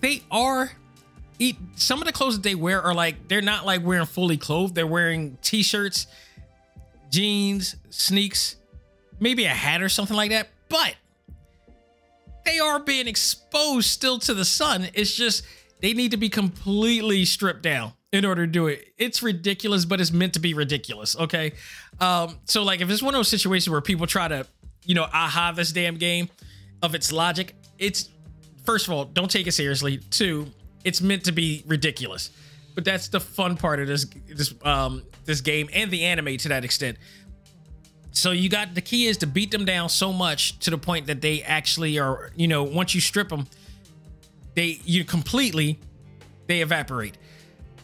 they 0.00 0.22
are 0.30 0.72
eat 1.38 1.56
some 1.74 2.00
of 2.00 2.06
the 2.06 2.12
clothes 2.12 2.36
that 2.36 2.42
they 2.42 2.54
wear 2.54 2.82
are 2.82 2.94
like 2.94 3.28
they're 3.28 3.42
not 3.42 3.66
like 3.66 3.84
wearing 3.84 4.06
fully 4.06 4.36
clothed. 4.36 4.74
They're 4.74 4.86
wearing 4.86 5.38
t-shirts 5.42 6.06
jeans 7.10 7.74
sneaks 7.88 8.56
maybe 9.18 9.44
a 9.44 9.48
hat 9.48 9.82
or 9.82 9.88
something 9.88 10.16
like 10.16 10.30
that. 10.30 10.48
But 10.68 10.94
they 12.44 12.58
are 12.58 12.78
being 12.78 13.08
exposed 13.08 13.88
still 13.88 14.18
to 14.20 14.34
the 14.34 14.44
sun. 14.44 14.88
It's 14.94 15.14
just 15.14 15.44
they 15.80 15.92
need 15.92 16.12
to 16.12 16.16
be 16.16 16.28
completely 16.28 17.24
stripped 17.24 17.62
down 17.62 17.92
in 18.12 18.24
order 18.24 18.46
to 18.46 18.52
do 18.52 18.66
it. 18.66 18.88
It's 18.98 19.22
ridiculous 19.22 19.84
but 19.84 20.00
it's 20.00 20.12
meant 20.12 20.34
to 20.34 20.40
be 20.40 20.54
ridiculous 20.54 21.16
okay? 21.16 21.52
Um 22.00 22.38
so 22.44 22.62
like 22.62 22.80
if 22.80 22.90
it's 22.90 23.02
one 23.02 23.14
of 23.14 23.18
those 23.18 23.28
situations 23.28 23.70
where 23.70 23.80
people 23.80 24.06
try 24.06 24.28
to 24.28 24.46
you 24.84 24.94
know 24.94 25.04
aha 25.12 25.52
this 25.54 25.72
damn 25.72 25.96
game 25.96 26.28
of 26.82 26.94
its 26.94 27.12
logic 27.12 27.54
it's 27.78 28.08
first 28.64 28.86
of 28.86 28.92
all, 28.92 29.04
don't 29.04 29.30
take 29.30 29.46
it 29.46 29.52
seriously. 29.52 29.98
Two, 30.10 30.46
it's 30.84 31.00
meant 31.00 31.24
to 31.24 31.32
be 31.32 31.62
ridiculous. 31.66 32.30
But 32.74 32.84
that's 32.84 33.08
the 33.08 33.20
fun 33.20 33.56
part 33.56 33.80
of 33.80 33.88
this 33.88 34.06
this 34.28 34.54
um 34.62 35.02
this 35.24 35.40
game 35.40 35.68
and 35.72 35.90
the 35.90 36.04
anime 36.04 36.36
to 36.38 36.48
that 36.48 36.64
extent. 36.64 36.98
So 38.12 38.32
you 38.32 38.48
got 38.48 38.74
the 38.74 38.80
key 38.80 39.06
is 39.06 39.18
to 39.18 39.26
beat 39.26 39.50
them 39.50 39.64
down 39.64 39.88
so 39.88 40.12
much 40.12 40.58
to 40.60 40.70
the 40.70 40.78
point 40.78 41.06
that 41.06 41.20
they 41.20 41.42
actually 41.42 41.98
are, 41.98 42.32
you 42.36 42.48
know, 42.48 42.62
once 42.64 42.94
you 42.94 43.00
strip 43.00 43.28
them, 43.28 43.46
they 44.54 44.80
you 44.84 45.04
completely 45.04 45.78
they 46.46 46.60
evaporate. 46.60 47.16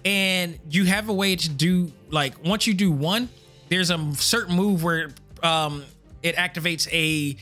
And 0.04 0.58
you 0.70 0.84
have 0.84 1.08
a 1.08 1.12
way 1.14 1.36
to 1.36 1.48
do 1.48 1.92
like 2.10 2.44
once 2.44 2.66
you 2.66 2.74
do 2.74 2.90
one, 2.92 3.28
there's 3.68 3.90
a 3.90 4.12
certain 4.14 4.54
move 4.54 4.82
where 4.84 5.10
um 5.42 5.84
it 6.22 6.36
activates 6.36 6.88
a 6.92 7.36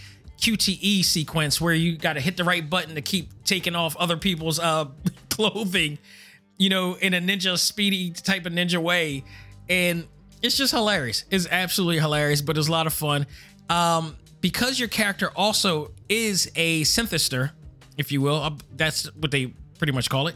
QTE 0.45 1.03
sequence 1.07 1.59
where 1.59 1.73
you 1.73 1.97
got 1.97 2.15
to 2.15 2.21
hit 2.21 2.37
the 2.37 2.45
right 2.45 2.69
button 2.69 2.97
to 2.97 3.01
keep 3.01 3.45
taking 3.45 3.75
off 3.75 3.97
other 3.97 4.19
people's 4.19 4.59
uh 4.59 4.85
clothing, 5.31 5.99
you 6.59 6.69
know, 6.69 6.97
in 6.97 7.15
a 7.15 7.21
ninja 7.21 7.59
speedy 7.59 8.11
type 8.11 8.45
of 8.45 8.53
ninja 8.53 8.77
way. 8.77 9.25
And 9.71 10.07
it's 10.43 10.59
just 10.59 10.73
hilarious. 10.73 11.25
It's 11.31 11.49
absolutely 11.51 11.99
hilarious, 11.99 12.43
but 12.43 12.59
it's 12.59 12.69
a 12.69 12.71
lot 12.71 12.87
of 12.87 12.93
fun. 12.93 13.27
Um, 13.71 14.17
because 14.43 14.79
your 14.79 14.89
character 14.89 15.31
also 15.35 15.93
is 16.11 16.53
a 16.55 16.83
Synthister, 16.83 17.53
if 17.97 18.13
you 18.13 18.21
will, 18.21 18.37
uh, 18.37 18.51
that's 18.77 19.07
what 19.15 19.31
they 19.31 19.55
pretty 19.79 19.95
much 19.95 20.11
call 20.11 20.27
it. 20.27 20.35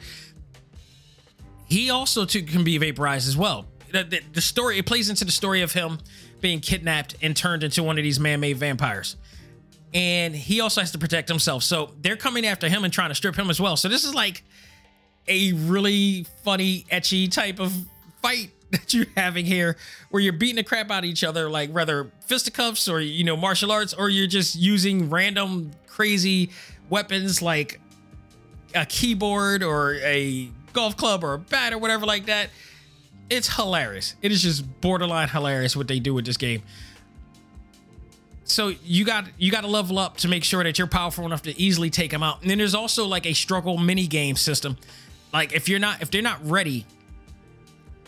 He 1.67 1.91
also 1.91 2.25
too 2.25 2.43
can 2.45 2.65
be 2.65 2.79
vaporized 2.79 3.29
as 3.29 3.37
well. 3.37 3.67
The, 3.93 4.05
the, 4.05 4.21
the 4.33 4.41
story 4.41 4.79
it 4.79 4.87
plays 4.87 5.11
into 5.11 5.27
the 5.27 5.33
story 5.33 5.61
of 5.61 5.75
him 5.75 5.99
being 6.41 6.61
kidnapped 6.61 7.15
and 7.21 7.37
turned 7.37 7.63
into 7.63 7.83
one 7.83 7.99
of 7.99 8.05
these 8.05 8.19
man-made 8.19 8.57
vampires 8.57 9.17
and 9.95 10.35
he 10.35 10.61
also 10.61 10.81
has 10.81 10.93
to 10.93 10.99
protect 10.99 11.29
himself. 11.29 11.63
So 11.63 11.95
they're 12.01 12.17
coming 12.17 12.47
after 12.47 12.69
him 12.69 12.85
and 12.85 12.93
trying 12.93 13.09
to 13.09 13.15
strip 13.15 13.37
him 13.37 13.51
as 13.51 13.61
well. 13.61 13.77
So 13.77 13.89
this 13.89 14.05
is 14.05 14.15
like 14.15 14.43
a 15.27 15.53
really 15.53 16.27
funny, 16.45 16.85
ecchi 16.91 17.31
type 17.31 17.61
of 17.61 17.73
fight 18.23 18.51
that 18.71 18.93
you're 18.93 19.07
having 19.17 19.47
here, 19.47 19.77
where 20.11 20.23
you're 20.23 20.33
beating 20.33 20.57
the 20.57 20.63
crap 20.63 20.91
out 20.91 21.05
of 21.05 21.05
each 21.07 21.25
other, 21.25 21.49
like 21.49 21.71
whether 21.71 22.11
fisticuffs 22.27 22.89
or 22.89 23.01
you 23.01 23.25
know 23.25 23.37
martial 23.37 23.73
arts, 23.73 23.95
or 23.95 24.11
you're 24.11 24.27
just 24.27 24.57
using 24.57 25.09
random 25.09 25.71
crazy 25.87 26.51
weapons 26.91 27.41
like 27.41 27.81
a 28.75 28.85
keyboard 28.85 29.63
or 29.63 29.95
a 29.97 30.51
golf 30.73 30.97
club 30.97 31.25
or 31.25 31.35
a 31.35 31.39
bat 31.39 31.73
or 31.73 31.79
whatever 31.79 32.05
like 32.05 32.27
that. 32.27 32.51
It's 33.31 33.57
hilarious. 33.57 34.15
It 34.23 34.33
is 34.33 34.43
just 34.43 34.81
borderline 34.81 35.29
hilarious 35.29 35.77
what 35.77 35.89
they 35.89 35.99
do 35.99 36.15
with 36.15 36.25
this 36.25 36.37
game 36.37 36.63
so 38.51 38.73
you 38.83 39.05
got 39.05 39.27
you 39.37 39.51
got 39.51 39.61
to 39.61 39.67
level 39.67 39.99
up 39.99 40.17
to 40.19 40.29
make 40.29 40.43
sure 40.43 40.65
that 40.65 40.79
you're 40.79 40.87
powerful 40.87 41.25
enough 41.27 41.43
to 41.43 41.61
easily 41.61 41.91
take 41.91 42.11
them 42.11 42.23
out. 42.23 42.41
And 42.41 42.51
then 42.51 42.59
there's 42.59 42.75
also 42.75 43.07
like 43.07 43.27
a 43.27 43.35
struggle 43.35 43.77
mini 43.77 44.07
game 44.07 44.37
system. 44.37 44.77
Like 45.33 45.53
if 45.53 45.69
you're 45.69 45.79
not 45.79 46.03
if 46.03 46.11
they're 46.11 46.23
not 46.23 46.45
ready 46.49 46.87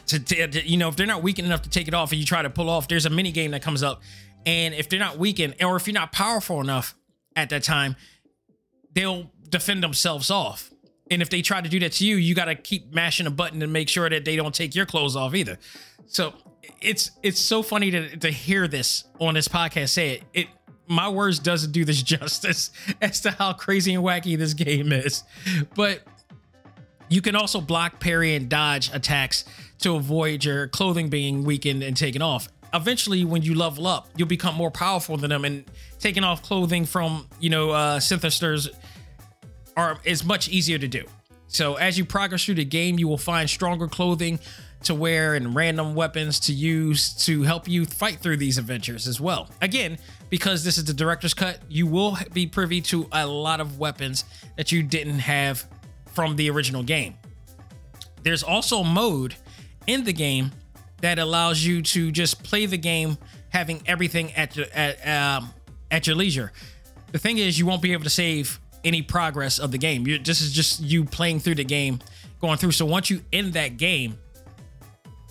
to, 0.07 0.18
to 0.18 0.68
you 0.68 0.78
know 0.78 0.88
if 0.88 0.97
they're 0.97 1.07
not 1.07 1.22
weakened 1.22 1.47
enough 1.47 1.62
to 1.62 1.70
take 1.70 1.88
it 1.88 1.95
off 1.95 2.11
and 2.12 2.18
you 2.18 2.26
try 2.26 2.43
to 2.43 2.51
pull 2.51 2.70
off, 2.70 2.88
there's 2.88 3.07
a 3.07 3.11
mini 3.11 3.32
game 3.32 3.51
that 3.51 3.62
comes 3.62 3.82
up. 3.82 4.03
And 4.47 4.74
if 4.74 4.88
they're 4.88 4.99
not 4.99 5.18
weakened 5.18 5.57
or 5.62 5.76
if 5.76 5.86
you're 5.86 5.95
not 5.95 6.12
powerful 6.12 6.61
enough 6.61 6.95
at 7.36 7.51
that 7.51 7.62
time, 7.62 7.97
they'll 8.95 9.30
defend 9.49 9.82
themselves 9.82 10.30
off. 10.30 10.70
And 11.11 11.20
if 11.20 11.28
they 11.28 11.43
try 11.43 11.61
to 11.61 11.68
do 11.68 11.78
that 11.80 11.93
to 11.93 12.07
you, 12.07 12.16
you 12.16 12.34
got 12.34 12.47
to 12.47 12.55
keep 12.55 12.95
mashing 12.95 13.26
a 13.26 13.30
button 13.30 13.61
to 13.61 13.66
make 13.66 13.88
sure 13.88 14.09
that 14.09 14.24
they 14.24 14.36
don't 14.36 14.55
take 14.55 14.74
your 14.74 14.86
clothes 14.86 15.16
off 15.16 15.34
either. 15.34 15.59
So 16.07 16.32
it's 16.81 17.11
it's 17.22 17.41
so 17.41 17.62
funny 17.62 17.91
to 17.91 18.16
to 18.16 18.31
hear 18.31 18.66
this 18.68 19.05
on 19.18 19.35
this 19.35 19.49
podcast 19.49 19.91
say 19.91 20.11
it. 20.14 20.22
It 20.33 20.47
my 20.87 21.09
words 21.09 21.39
doesn't 21.39 21.72
do 21.72 21.85
this 21.85 22.03
justice 22.03 22.70
as 23.01 23.20
to 23.22 23.31
how 23.33 23.53
crazy 23.53 23.95
and 23.95 24.05
wacky 24.05 24.37
this 24.37 24.55
game 24.55 24.93
is. 24.93 25.22
But 25.74 26.03
you 27.09 27.22
can 27.22 27.37
also 27.37 27.61
block, 27.61 28.01
parry, 28.01 28.35
and 28.35 28.49
dodge 28.49 28.91
attacks 28.93 29.45
to 29.81 29.97
avoid 29.97 30.45
your 30.45 30.68
clothing 30.68 31.09
being 31.09 31.45
weakened 31.45 31.83
and 31.83 31.97
taken 31.97 32.22
off. 32.22 32.49
Eventually, 32.72 33.24
when 33.24 33.43
you 33.43 33.55
level 33.55 33.87
up, 33.87 34.09
you'll 34.16 34.28
become 34.28 34.55
more 34.55 34.70
powerful 34.70 35.16
than 35.16 35.31
them, 35.31 35.45
and 35.45 35.64
taking 35.99 36.22
off 36.24 36.43
clothing 36.43 36.85
from 36.85 37.26
you 37.41 37.51
know 37.51 37.70
uh, 37.70 37.99
Synthisters 37.99 38.68
are 39.76 39.99
is 40.05 40.24
much 40.24 40.49
easier 40.49 40.78
to 40.78 40.89
do. 40.89 41.05
So 41.49 41.74
as 41.74 41.99
you 41.99 42.05
progress 42.05 42.45
through 42.45 42.55
the 42.55 42.64
game, 42.64 42.99
you 42.99 43.09
will 43.09 43.18
find 43.18 43.51
stronger 43.51 43.89
clothing 43.89 44.39
to 44.85 44.95
wear 44.95 45.35
and 45.35 45.55
random 45.55 45.95
weapons 45.95 46.41
to 46.41 46.53
use 46.53 47.12
to 47.26 47.43
help 47.43 47.68
you 47.68 47.85
fight 47.85 48.18
through 48.18 48.39
these 48.39 48.59
adventures 48.59 49.07
as 49.07 49.20
well. 49.20 49.49
Again, 49.61 49.99
because 50.31 50.64
this 50.64 50.78
is 50.78 50.85
the 50.85 50.95
director's 50.95 51.35
cut, 51.35 51.61
you 51.68 51.87
will 51.87 52.16
be 52.33 52.47
privy 52.47 52.81
to 52.83 53.07
a 53.12 53.26
lot 53.26 53.61
of 53.61 53.78
weapons 53.78 54.24
that 54.57 54.72
you 54.72 54.83
didn't 54.83 55.18
have 55.18 55.66
from 56.07 56.37
the 56.37 56.51
original 56.51 56.83
game. 56.83 57.14
There's 58.22 58.43
also 58.43 58.81
a 58.81 58.85
mode 58.85 59.35
in 59.87 60.05
the 60.05 60.12
game 60.12 60.51
that 61.01 61.18
allows 61.18 61.64
you 61.64 61.83
to 61.83 62.11
just 62.11 62.43
play 62.43 62.66
the 62.66 62.78
game 62.78 63.16
having 63.51 63.83
everything 63.87 64.33
at 64.35 64.57
your, 64.57 64.66
at 64.72 65.07
um, 65.07 65.51
at 65.91 66.07
your 66.07 66.16
leisure. 66.16 66.53
The 67.12 67.18
thing 67.18 67.39
is, 67.39 67.59
you 67.59 67.66
won't 67.66 67.83
be 67.83 67.93
able 67.93 68.05
to 68.05 68.11
save 68.11 68.61
any 68.85 69.03
progress 69.03 69.59
of 69.59 69.72
the 69.72 69.78
game. 69.78 70.07
You're, 70.07 70.18
this 70.18 70.41
is 70.41 70.53
just 70.53 70.81
you 70.81 71.05
playing 71.05 71.41
through 71.41 71.57
the 71.57 71.64
game, 71.64 71.99
going 72.41 72.59
through. 72.59 72.72
So 72.72 72.87
once 72.87 73.11
you 73.11 73.22
end 73.33 73.55
that 73.55 73.76
game, 73.76 74.18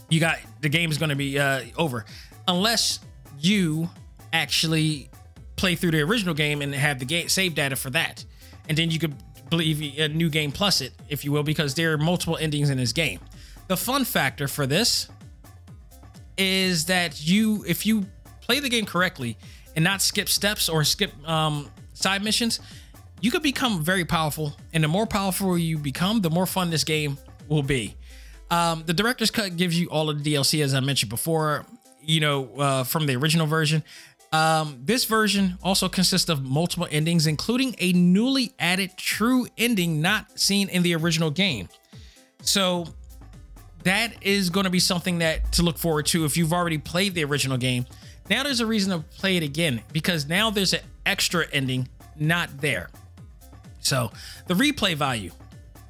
you 0.09 0.19
got 0.19 0.39
the 0.61 0.69
game 0.69 0.91
is 0.91 0.97
going 0.97 1.09
to 1.09 1.15
be 1.15 1.39
uh, 1.39 1.61
over. 1.77 2.05
Unless 2.47 2.99
you 3.39 3.89
actually 4.33 5.09
play 5.55 5.75
through 5.75 5.91
the 5.91 6.01
original 6.01 6.33
game 6.33 6.61
and 6.61 6.73
have 6.73 6.99
the 6.99 7.05
game 7.05 7.29
save 7.29 7.55
data 7.55 7.75
for 7.75 7.89
that. 7.91 8.23
And 8.67 8.77
then 8.77 8.91
you 8.91 8.99
could 8.99 9.15
believe 9.49 9.99
a 9.99 10.07
new 10.07 10.29
game 10.29 10.51
plus 10.51 10.81
it 10.81 10.93
if 11.09 11.25
you 11.25 11.31
will 11.31 11.43
because 11.43 11.73
there 11.73 11.93
are 11.93 11.97
multiple 11.97 12.37
endings 12.37 12.69
in 12.69 12.77
this 12.77 12.93
game. 12.93 13.19
The 13.67 13.77
fun 13.77 14.05
factor 14.05 14.47
for 14.47 14.65
this 14.65 15.09
is 16.37 16.85
that 16.85 17.25
you 17.25 17.63
if 17.67 17.85
you 17.85 18.05
play 18.41 18.59
the 18.59 18.69
game 18.69 18.85
correctly 18.85 19.37
and 19.75 19.83
not 19.83 20.01
skip 20.01 20.29
steps 20.29 20.69
or 20.69 20.83
skip 20.83 21.11
um, 21.27 21.69
side 21.93 22.23
missions 22.23 22.59
you 23.21 23.31
could 23.31 23.43
become 23.43 23.83
very 23.83 24.05
powerful. 24.05 24.55
And 24.73 24.83
the 24.83 24.87
more 24.87 25.05
powerful 25.05 25.57
you 25.57 25.77
become 25.77 26.21
the 26.21 26.29
more 26.29 26.45
fun 26.45 26.69
this 26.69 26.83
game 26.83 27.17
will 27.47 27.63
be 27.63 27.95
um, 28.51 28.83
the 28.85 28.93
director's 28.93 29.31
cut 29.31 29.55
gives 29.57 29.79
you 29.79 29.87
all 29.89 30.09
of 30.09 30.23
the 30.23 30.33
DLC, 30.33 30.63
as 30.63 30.73
I 30.73 30.79
mentioned 30.79 31.09
before, 31.09 31.65
you 32.01 32.19
know, 32.19 32.49
uh, 32.57 32.83
from 32.83 33.05
the 33.05 33.15
original 33.15 33.47
version. 33.47 33.83
Um, 34.31 34.81
this 34.83 35.05
version 35.05 35.57
also 35.63 35.89
consists 35.89 36.29
of 36.29 36.43
multiple 36.43 36.87
endings, 36.91 37.25
including 37.25 37.75
a 37.79 37.93
newly 37.93 38.53
added 38.59 38.95
true 38.95 39.47
ending 39.57 40.01
not 40.01 40.39
seen 40.39 40.69
in 40.69 40.83
the 40.83 40.95
original 40.95 41.31
game. 41.31 41.67
So 42.41 42.85
that 43.83 44.13
is 44.21 44.49
going 44.49 44.65
to 44.65 44.69
be 44.69 44.79
something 44.79 45.19
that 45.19 45.51
to 45.53 45.63
look 45.63 45.77
forward 45.77 46.05
to 46.07 46.25
if 46.25 46.37
you've 46.37 46.53
already 46.53 46.77
played 46.77 47.15
the 47.15 47.23
original 47.23 47.57
game. 47.57 47.85
Now 48.29 48.43
there's 48.43 48.59
a 48.59 48.65
reason 48.65 48.91
to 48.91 49.07
play 49.17 49.37
it 49.37 49.43
again 49.43 49.81
because 49.91 50.27
now 50.27 50.51
there's 50.51 50.73
an 50.73 50.81
extra 51.05 51.45
ending 51.51 51.89
not 52.15 52.49
there. 52.59 52.89
So 53.79 54.11
the 54.47 54.53
replay 54.53 54.95
value 54.95 55.31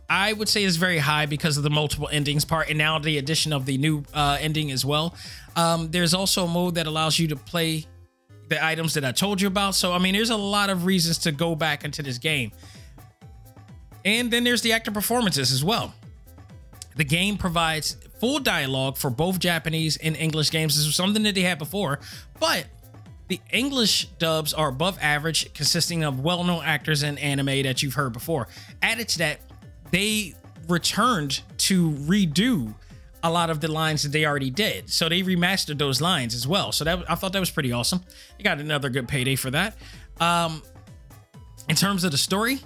I 0.10 0.34
would 0.34 0.49
say 0.49 0.64
is 0.64 0.77
very 0.77 0.98
high 0.98 1.27
because 1.27 1.57
of 1.57 1.64
the 1.64 1.69
multiple 1.69 2.10
endings 2.11 2.44
part, 2.45 2.69
and 2.69 2.77
now 2.77 2.98
the 2.99 3.18
addition 3.19 3.53
of 3.53 3.65
the 3.65 3.77
new 3.77 4.03
uh, 4.14 4.38
ending 4.41 4.72
as 4.72 4.84
well. 4.84 5.14
Um, 5.56 5.91
there's 5.91 6.14
also 6.14 6.45
a 6.45 6.48
mode 6.48 6.76
that 6.76 6.88
allows 6.88 7.19
you 7.19 7.27
to 7.27 7.36
play 7.36 7.86
the 8.48 8.64
items 8.64 8.95
that 8.95 9.06
I 9.06 9.11
told 9.11 9.40
you 9.40 9.48
about. 9.48 9.76
So 9.76 9.94
I 9.94 9.99
mean, 9.99 10.15
there's 10.15 10.31
a 10.31 10.36
lot 10.38 10.72
of 10.72 10.86
reasons 10.86 11.19
to 11.19 11.31
go 11.31 11.53
back 11.56 11.86
into 11.86 12.02
this 12.02 12.18
game. 12.18 12.52
And 14.03 14.31
then 14.31 14.44
there's 14.44 14.61
the 14.61 14.72
actor 14.72 14.91
performances 14.91 15.52
as 15.52 15.64
well. 15.64 15.94
The 16.95 17.03
game 17.03 17.38
provides 17.38 17.98
full 18.19 18.40
dialogue 18.40 18.98
for 18.98 19.10
both 19.10 19.40
Japanese 19.40 19.98
and 19.98 20.18
English 20.18 20.49
games. 20.52 20.76
This 20.76 20.86
was 20.86 20.95
something 20.95 21.22
that 21.23 21.36
they 21.36 21.41
had 21.41 21.60
before, 21.60 21.99
but 22.40 22.65
The 23.30 23.40
English 23.52 24.07
dubs 24.18 24.56
are 24.56 24.69
above 24.69 24.98
average, 24.99 25.53
consisting 25.53 26.03
of 26.03 26.19
well 26.19 26.44
known 26.44 26.64
actors 26.65 27.03
in 27.03 27.19
anime 27.19 27.61
that 27.64 27.84
you've 27.84 27.94
heard 27.94 28.11
before. 28.11 28.48
Added 28.81 29.07
to 29.10 29.18
that, 29.19 29.40
they 29.91 30.35
returned 30.67 31.41
to 31.57 31.91
redo 31.91 32.73
a 33.23 33.29
lot 33.29 33.49
of 33.49 33.59
the 33.59 33.69
lines 33.69 34.03
that 34.03 34.11
they 34.11 34.25
already 34.25 34.49
did. 34.49 34.89
So 34.89 35.09
they 35.09 35.21
remastered 35.21 35.77
those 35.77 35.99
lines 35.99 36.33
as 36.33 36.47
well. 36.47 36.71
So 36.71 36.85
that 36.85 37.09
I 37.09 37.15
thought 37.15 37.33
that 37.33 37.39
was 37.39 37.51
pretty 37.51 37.71
awesome. 37.71 38.01
You 38.37 38.43
got 38.43 38.59
another 38.59 38.89
good 38.89 39.07
payday 39.07 39.35
for 39.35 39.51
that. 39.51 39.75
Um, 40.19 40.61
in 41.67 41.75
terms 41.75 42.03
of 42.03 42.11
the 42.11 42.17
story, 42.17 42.59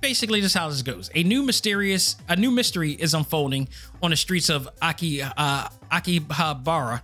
basically 0.00 0.40
this 0.40 0.52
is 0.52 0.54
how 0.54 0.68
this 0.68 0.82
goes. 0.82 1.10
A 1.14 1.22
new 1.22 1.42
mysterious, 1.42 2.16
a 2.28 2.36
new 2.36 2.50
mystery 2.50 2.92
is 2.92 3.14
unfolding 3.14 3.68
on 4.02 4.10
the 4.10 4.16
streets 4.16 4.48
of 4.50 4.68
Aki 4.80 5.22
uh, 5.22 5.68
Akihabara. 5.90 7.02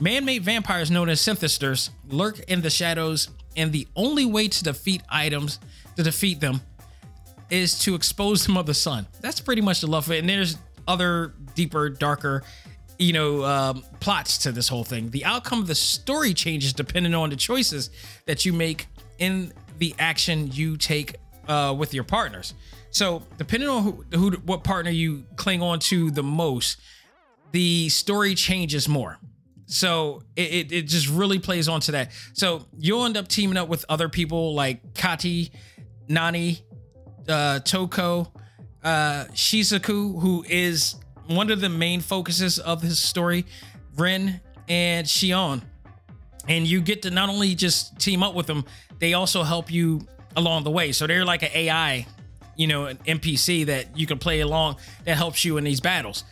Man-made 0.00 0.42
vampires 0.42 0.90
known 0.90 1.10
as 1.10 1.20
Synthisters 1.20 1.90
lurk 2.08 2.38
in 2.48 2.62
the 2.62 2.70
shadows, 2.70 3.28
and 3.56 3.70
the 3.70 3.86
only 3.94 4.24
way 4.24 4.48
to 4.48 4.64
defeat 4.64 5.02
items 5.10 5.58
to 5.96 6.02
defeat 6.02 6.40
them 6.40 6.62
is 7.50 7.78
to 7.80 7.94
expose 7.94 8.46
them 8.46 8.56
of 8.56 8.66
the 8.66 8.74
sun. 8.74 9.06
That's 9.20 9.40
pretty 9.40 9.62
much 9.62 9.80
the 9.80 9.86
love 9.86 10.06
of 10.06 10.12
it. 10.12 10.18
And 10.18 10.28
there's 10.28 10.56
other 10.86 11.34
deeper, 11.54 11.88
darker, 11.88 12.42
you 12.98 13.12
know, 13.12 13.44
um, 13.44 13.84
plots 14.00 14.38
to 14.38 14.52
this 14.52 14.68
whole 14.68 14.84
thing. 14.84 15.10
The 15.10 15.24
outcome 15.24 15.60
of 15.60 15.66
the 15.66 15.74
story 15.74 16.34
changes 16.34 16.72
depending 16.72 17.14
on 17.14 17.30
the 17.30 17.36
choices 17.36 17.90
that 18.26 18.44
you 18.44 18.52
make 18.52 18.86
in 19.18 19.52
the 19.78 19.94
action 19.98 20.50
you 20.52 20.76
take 20.76 21.16
uh, 21.48 21.74
with 21.76 21.94
your 21.94 22.04
partners. 22.04 22.54
So, 22.90 23.22
depending 23.38 23.68
on 23.68 23.82
who, 23.82 24.04
who, 24.12 24.30
what 24.44 24.64
partner 24.64 24.90
you 24.90 25.24
cling 25.36 25.62
on 25.62 25.78
to 25.80 26.10
the 26.10 26.22
most, 26.22 26.80
the 27.52 27.88
story 27.88 28.34
changes 28.34 28.88
more. 28.88 29.18
So 29.66 30.24
it, 30.34 30.52
it, 30.52 30.72
it 30.72 30.82
just 30.82 31.08
really 31.08 31.38
plays 31.38 31.68
onto 31.68 31.92
that. 31.92 32.10
So 32.32 32.66
you'll 32.76 33.04
end 33.04 33.16
up 33.16 33.28
teaming 33.28 33.56
up 33.56 33.68
with 33.68 33.84
other 33.88 34.08
people 34.08 34.54
like 34.54 34.94
Kati, 34.94 35.50
Nani, 36.08 36.60
uh, 37.28 37.60
Toko, 37.60 38.32
uh, 38.82 39.26
Shizuku, 39.32 40.20
who 40.20 40.44
is 40.48 40.96
one 41.26 41.50
of 41.50 41.60
the 41.60 41.68
main 41.68 42.00
focuses 42.00 42.58
of 42.58 42.82
his 42.82 42.98
story, 42.98 43.46
Ren 43.96 44.40
and 44.68 45.06
Shion. 45.06 45.62
And 46.48 46.66
you 46.66 46.80
get 46.80 47.02
to 47.02 47.10
not 47.10 47.28
only 47.28 47.54
just 47.54 47.98
team 47.98 48.22
up 48.22 48.34
with 48.34 48.46
them, 48.46 48.64
they 48.98 49.14
also 49.14 49.42
help 49.42 49.70
you 49.70 50.06
along 50.36 50.64
the 50.64 50.70
way. 50.70 50.92
So 50.92 51.06
they're 51.06 51.24
like 51.24 51.42
an 51.42 51.50
AI, 51.54 52.06
you 52.56 52.66
know, 52.66 52.86
an 52.86 52.96
NPC 52.98 53.66
that 53.66 53.96
you 53.96 54.06
can 54.06 54.18
play 54.18 54.40
along 54.40 54.76
that 55.04 55.16
helps 55.16 55.44
you 55.44 55.56
in 55.58 55.64
these 55.64 55.80
battles. 55.80 56.24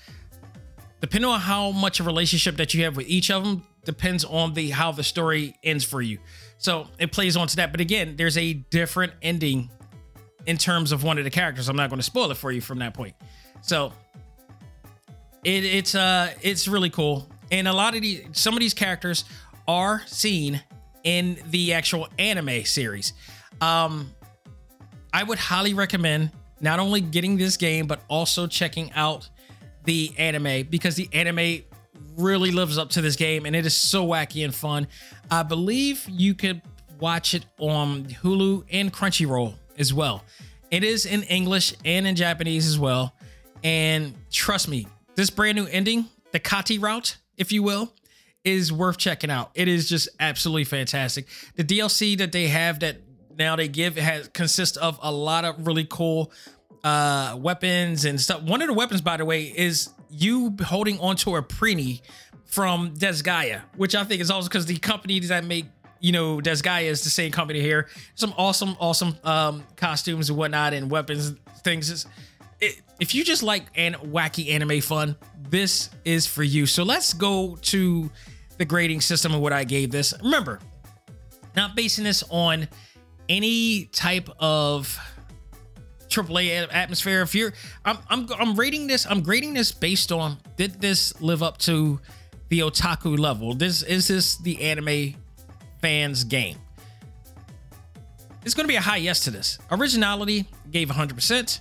Depending 1.00 1.30
on 1.30 1.40
how 1.40 1.70
much 1.70 2.00
of 2.00 2.06
a 2.06 2.08
relationship 2.08 2.56
that 2.56 2.74
you 2.74 2.84
have 2.84 2.96
with 2.96 3.06
each 3.08 3.30
of 3.30 3.44
them 3.44 3.64
depends 3.84 4.24
on 4.24 4.54
the 4.54 4.70
how 4.70 4.90
the 4.90 5.04
story 5.04 5.54
ends 5.62 5.84
for 5.84 6.02
you. 6.02 6.18
So 6.58 6.88
it 6.98 7.12
plays 7.12 7.36
on 7.36 7.46
to 7.48 7.56
that. 7.56 7.70
But 7.70 7.80
again, 7.80 8.16
there's 8.16 8.36
a 8.36 8.54
different 8.54 9.12
ending 9.22 9.70
in 10.48 10.56
terms 10.56 10.92
of 10.92 11.04
one 11.04 11.18
of 11.18 11.24
the 11.24 11.30
characters. 11.30 11.68
I'm 11.68 11.76
not 11.76 11.90
going 11.90 11.98
to 11.98 12.02
spoil 12.04 12.30
it 12.30 12.38
for 12.38 12.50
you 12.50 12.62
from 12.62 12.78
that 12.78 12.94
point. 12.94 13.14
So 13.60 13.92
it, 15.44 15.62
it's 15.62 15.94
uh 15.94 16.32
it's 16.40 16.66
really 16.66 16.90
cool. 16.90 17.28
And 17.52 17.68
a 17.68 17.72
lot 17.72 17.94
of 17.94 18.00
these 18.00 18.24
some 18.32 18.54
of 18.54 18.60
these 18.60 18.74
characters 18.74 19.24
are 19.68 20.02
seen 20.06 20.62
in 21.04 21.38
the 21.50 21.74
actual 21.74 22.08
anime 22.18 22.64
series. 22.64 23.12
Um 23.60 24.10
I 25.12 25.22
would 25.22 25.38
highly 25.38 25.74
recommend 25.74 26.30
not 26.60 26.80
only 26.80 27.02
getting 27.02 27.36
this 27.36 27.58
game 27.58 27.86
but 27.86 28.00
also 28.08 28.46
checking 28.46 28.90
out 28.94 29.28
the 29.84 30.12
anime 30.16 30.66
because 30.70 30.96
the 30.96 31.10
anime 31.12 31.62
really 32.16 32.52
lives 32.52 32.78
up 32.78 32.88
to 32.90 33.02
this 33.02 33.16
game 33.16 33.44
and 33.44 33.54
it 33.54 33.66
is 33.66 33.76
so 33.76 34.06
wacky 34.06 34.44
and 34.44 34.54
fun. 34.54 34.86
I 35.30 35.42
believe 35.42 36.08
you 36.08 36.34
could 36.34 36.62
watch 36.98 37.34
it 37.34 37.44
on 37.58 38.06
Hulu 38.06 38.64
and 38.70 38.90
Crunchyroll 38.90 39.54
as 39.78 39.92
well. 39.94 40.24
It 40.70 40.84
is 40.84 41.06
in 41.06 41.22
English 41.24 41.74
and 41.84 42.06
in 42.06 42.14
Japanese 42.16 42.66
as 42.66 42.78
well. 42.78 43.14
And 43.64 44.14
trust 44.30 44.68
me, 44.68 44.86
this 45.14 45.30
brand 45.30 45.56
new 45.56 45.66
ending, 45.66 46.06
the 46.32 46.40
Kati 46.40 46.80
route, 46.80 47.16
if 47.36 47.52
you 47.52 47.62
will, 47.62 47.92
is 48.44 48.72
worth 48.72 48.98
checking 48.98 49.30
out. 49.30 49.50
It 49.54 49.68
is 49.68 49.88
just 49.88 50.08
absolutely 50.20 50.64
fantastic. 50.64 51.26
The 51.56 51.64
DLC 51.64 52.16
that 52.18 52.32
they 52.32 52.48
have 52.48 52.80
that 52.80 52.98
now 53.36 53.56
they 53.56 53.68
give 53.68 53.96
has 53.96 54.28
consists 54.28 54.76
of 54.76 54.98
a 55.02 55.12
lot 55.12 55.44
of 55.44 55.66
really 55.66 55.86
cool 55.88 56.32
uh 56.84 57.36
weapons 57.38 58.04
and 58.04 58.20
stuff. 58.20 58.42
One 58.42 58.62
of 58.62 58.68
the 58.68 58.74
weapons, 58.74 59.00
by 59.00 59.16
the 59.16 59.24
way, 59.24 59.44
is 59.44 59.90
you 60.10 60.56
holding 60.64 60.98
onto 61.00 61.34
a 61.36 61.42
Prinny 61.42 62.00
from 62.44 62.94
Disgaea, 62.94 63.62
which 63.76 63.94
I 63.94 64.04
think 64.04 64.20
is 64.20 64.30
also 64.30 64.48
because 64.48 64.66
the 64.66 64.78
company 64.78 65.20
that 65.20 65.44
make 65.44 65.66
you 66.00 66.12
know 66.12 66.38
Disgaea 66.38 66.84
is 66.84 67.04
the 67.04 67.10
same 67.10 67.32
company 67.32 67.60
here. 67.60 67.88
Some 68.14 68.34
awesome, 68.36 68.76
awesome 68.80 69.16
um 69.24 69.64
costumes 69.76 70.30
and 70.30 70.38
whatnot 70.38 70.74
and 70.74 70.90
weapons 70.90 71.34
things. 71.62 72.06
It, 72.60 72.82
if 72.98 73.14
you 73.14 73.24
just 73.24 73.42
like 73.42 73.66
an 73.76 73.94
wacky 73.94 74.50
anime 74.50 74.80
fun, 74.80 75.16
this 75.50 75.90
is 76.04 76.26
for 76.26 76.42
you. 76.42 76.66
So 76.66 76.82
let's 76.82 77.12
go 77.12 77.56
to 77.62 78.10
the 78.58 78.64
grading 78.64 79.00
system 79.00 79.32
and 79.32 79.42
what 79.42 79.52
I 79.52 79.64
gave 79.64 79.90
this. 79.90 80.12
Remember, 80.22 80.58
not 81.54 81.76
basing 81.76 82.04
this 82.04 82.24
on 82.30 82.68
any 83.28 83.86
type 83.86 84.28
of 84.40 84.98
AAA 86.08 86.68
atmosphere. 86.72 87.22
If 87.22 87.34
you're, 87.34 87.52
I'm, 87.84 87.98
I'm, 88.08 88.26
I'm 88.38 88.54
rating 88.56 88.86
this. 88.86 89.06
I'm 89.06 89.22
grading 89.22 89.54
this 89.54 89.72
based 89.72 90.10
on 90.10 90.38
did 90.56 90.80
this 90.80 91.20
live 91.20 91.42
up 91.42 91.58
to 91.58 92.00
the 92.48 92.60
otaku 92.60 93.18
level? 93.18 93.54
This 93.54 93.82
is 93.82 94.08
this 94.08 94.36
the 94.38 94.62
anime 94.62 95.14
fans 95.80 96.24
game. 96.24 96.56
It's 98.44 98.54
going 98.54 98.64
to 98.64 98.68
be 98.68 98.76
a 98.76 98.80
high 98.80 98.96
yes 98.96 99.24
to 99.24 99.30
this. 99.30 99.58
Originality 99.70 100.46
gave 100.70 100.88
100%. 100.88 101.60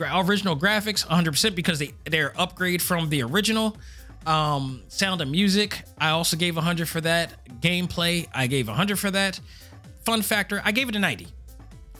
Original 0.00 0.56
graphics 0.56 1.06
100% 1.06 1.54
because 1.54 1.78
they 1.78 1.92
they're 2.06 2.32
upgrade 2.40 2.80
from 2.80 3.10
the 3.10 3.22
original. 3.22 3.76
Um, 4.26 4.82
sound 4.88 5.20
and 5.20 5.30
music 5.30 5.82
I 5.98 6.10
also 6.10 6.36
gave 6.36 6.56
100 6.56 6.88
for 6.88 7.00
that. 7.02 7.46
Gameplay 7.60 8.26
I 8.32 8.46
gave 8.46 8.68
100 8.68 8.98
for 8.98 9.10
that. 9.10 9.38
Fun 10.04 10.22
factor 10.22 10.62
I 10.64 10.72
gave 10.72 10.88
it 10.88 10.96
a 10.96 10.98
90 10.98 11.28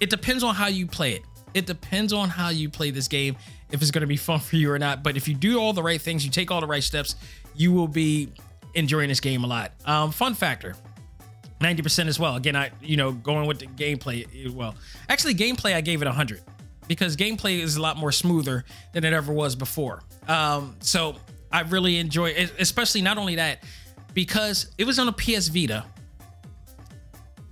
it 0.00 0.08
depends 0.08 0.42
on 0.42 0.54
how 0.54 0.66
you 0.66 0.86
play 0.86 1.12
it. 1.12 1.22
It 1.52 1.66
depends 1.66 2.12
on 2.12 2.28
how 2.28 2.48
you 2.48 2.70
play 2.70 2.90
this 2.90 3.06
game, 3.06 3.36
if 3.70 3.82
it's 3.82 3.90
going 3.90 4.00
to 4.00 4.06
be 4.06 4.16
fun 4.16 4.40
for 4.40 4.56
you 4.56 4.72
or 4.72 4.78
not. 4.78 5.02
But 5.02 5.16
if 5.16 5.28
you 5.28 5.34
do 5.34 5.60
all 5.60 5.72
the 5.72 5.82
right 5.82 6.00
things, 6.00 6.24
you 6.24 6.30
take 6.30 6.50
all 6.50 6.60
the 6.60 6.66
right 6.66 6.82
steps, 6.82 7.16
you 7.54 7.72
will 7.72 7.88
be 7.88 8.30
enjoying 8.74 9.08
this 9.08 9.20
game 9.20 9.44
a 9.44 9.46
lot. 9.46 9.72
Um, 9.84 10.12
fun 10.12 10.34
factor. 10.34 10.74
90% 11.60 12.06
as 12.06 12.18
well. 12.18 12.36
Again, 12.36 12.56
I, 12.56 12.70
you 12.80 12.96
know, 12.96 13.12
going 13.12 13.46
with 13.46 13.58
the 13.58 13.66
gameplay, 13.66 14.50
well, 14.52 14.74
actually, 15.08 15.34
gameplay, 15.34 15.74
I 15.74 15.82
gave 15.82 16.00
it 16.00 16.06
100 16.06 16.40
because 16.88 17.16
gameplay 17.16 17.60
is 17.60 17.76
a 17.76 17.82
lot 17.82 17.98
more 17.98 18.12
smoother 18.12 18.64
than 18.92 19.04
it 19.04 19.12
ever 19.12 19.32
was 19.32 19.54
before. 19.54 20.00
Um, 20.26 20.76
so 20.80 21.16
I 21.52 21.60
really 21.62 21.98
enjoy 21.98 22.30
it, 22.30 22.52
especially 22.58 23.02
not 23.02 23.18
only 23.18 23.36
that, 23.36 23.62
because 24.14 24.70
it 24.78 24.84
was 24.84 24.98
on 24.98 25.08
a 25.08 25.12
PS 25.12 25.48
Vita 25.48 25.84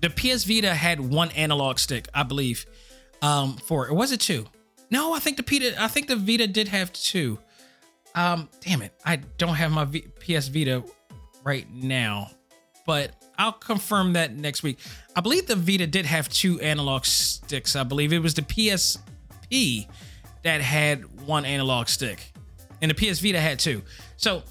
the 0.01 0.11
PS 0.11 0.45
Vita 0.45 0.75
had 0.75 1.01
one 1.01 1.31
analog 1.33 1.79
stick, 1.79 2.09
I 2.15 2.23
believe, 2.23 2.67
um, 3.23 3.57
for 3.57 3.89
it. 3.89 3.95
Was 3.95 4.13
it 4.13 4.21
two? 4.21 4.47
No, 4.91 5.13
I 5.13 5.19
think 5.19 5.37
the 5.37 5.43
Vita, 5.43 5.83
I 5.83 5.89
think 5.89 6.09
the 6.09 6.17
Vita 6.17 6.47
did 6.47 6.69
have 6.69 6.93
two. 6.93 7.39
Um, 8.15 8.49
damn 8.61 8.83
it, 8.83 8.93
I 9.05 9.17
don't 9.17 9.55
have 9.55 9.71
my 9.71 9.85
v- 9.85 10.09
PS 10.21 10.49
Vita 10.49 10.83
right 11.49 11.67
now, 11.73 12.31
but 12.85 13.13
I'll 13.39 13.53
confirm 13.53 14.13
that 14.13 14.37
next 14.37 14.63
week. 14.63 14.79
I 15.17 15.21
believe 15.21 15.47
the 15.47 15.57
Vita 15.57 15.87
did 15.87 16.05
have 16.05 16.29
two 16.29 16.61
analog 16.61 17.07
sticks. 17.07 17.75
I 17.75 17.85
believe 17.85 18.13
it 18.13 18.19
was 18.19 18.35
the 18.35 18.43
PSP 18.43 19.87
that 20.43 20.61
had 20.61 21.27
one 21.27 21.47
analog 21.47 21.89
stick, 21.89 22.33
and 22.83 22.91
the 22.91 22.95
PS 22.95 23.21
Vita 23.21 23.41
had 23.41 23.59
two. 23.59 23.83
So, 24.19 24.43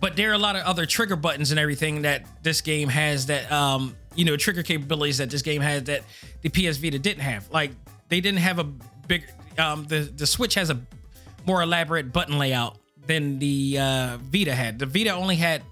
but 0.00 0.14
there 0.16 0.30
are 0.30 0.34
a 0.34 0.38
lot 0.38 0.54
of 0.54 0.62
other 0.62 0.86
trigger 0.86 1.16
buttons 1.16 1.50
and 1.50 1.58
everything 1.58 2.02
that 2.02 2.24
this 2.44 2.60
game 2.60 2.88
has 2.88 3.26
that 3.26 3.50
um 3.50 3.96
you 4.14 4.24
know 4.24 4.36
trigger 4.36 4.62
capabilities 4.62 5.18
that 5.18 5.30
this 5.30 5.42
game 5.42 5.60
has 5.60 5.84
that 5.84 6.04
the 6.42 6.48
PS 6.48 6.76
Vita 6.76 6.98
didn't 6.98 7.22
have. 7.22 7.50
Like 7.50 7.72
they 8.08 8.20
didn't 8.20 8.38
have 8.38 8.60
a 8.60 8.64
big 8.64 9.24
um 9.58 9.84
the 9.86 10.00
the 10.00 10.26
Switch 10.26 10.54
has 10.54 10.70
a 10.70 10.80
more 11.46 11.62
elaborate 11.62 12.12
button 12.12 12.38
layout 12.38 12.78
than 13.08 13.38
the 13.38 13.78
uh, 13.80 14.18
Vita 14.20 14.54
had. 14.54 14.78
The 14.78 14.86
Vita 14.86 15.10
only 15.10 15.36
had 15.36 15.62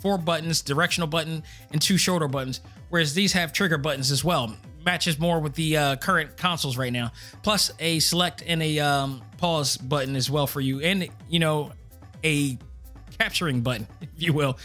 four 0.00 0.18
buttons, 0.18 0.62
directional 0.62 1.08
button 1.08 1.42
and 1.72 1.80
two 1.80 1.96
shoulder 1.96 2.28
buttons, 2.28 2.60
whereas 2.88 3.14
these 3.14 3.32
have 3.32 3.52
trigger 3.52 3.78
buttons 3.78 4.10
as 4.10 4.24
well. 4.24 4.56
Matches 4.84 5.18
more 5.18 5.40
with 5.40 5.54
the 5.54 5.76
uh, 5.76 5.96
current 5.96 6.36
consoles 6.36 6.76
right 6.76 6.92
now. 6.92 7.10
Plus 7.42 7.72
a 7.80 7.98
select 7.98 8.42
and 8.46 8.62
a 8.62 8.78
um, 8.78 9.22
pause 9.36 9.76
button 9.76 10.14
as 10.14 10.30
well 10.30 10.46
for 10.46 10.60
you, 10.60 10.80
and 10.80 11.08
you 11.28 11.38
know 11.38 11.72
a 12.22 12.56
capturing 13.18 13.62
button, 13.62 13.86
if 14.00 14.08
you 14.16 14.32
will, 14.32 14.56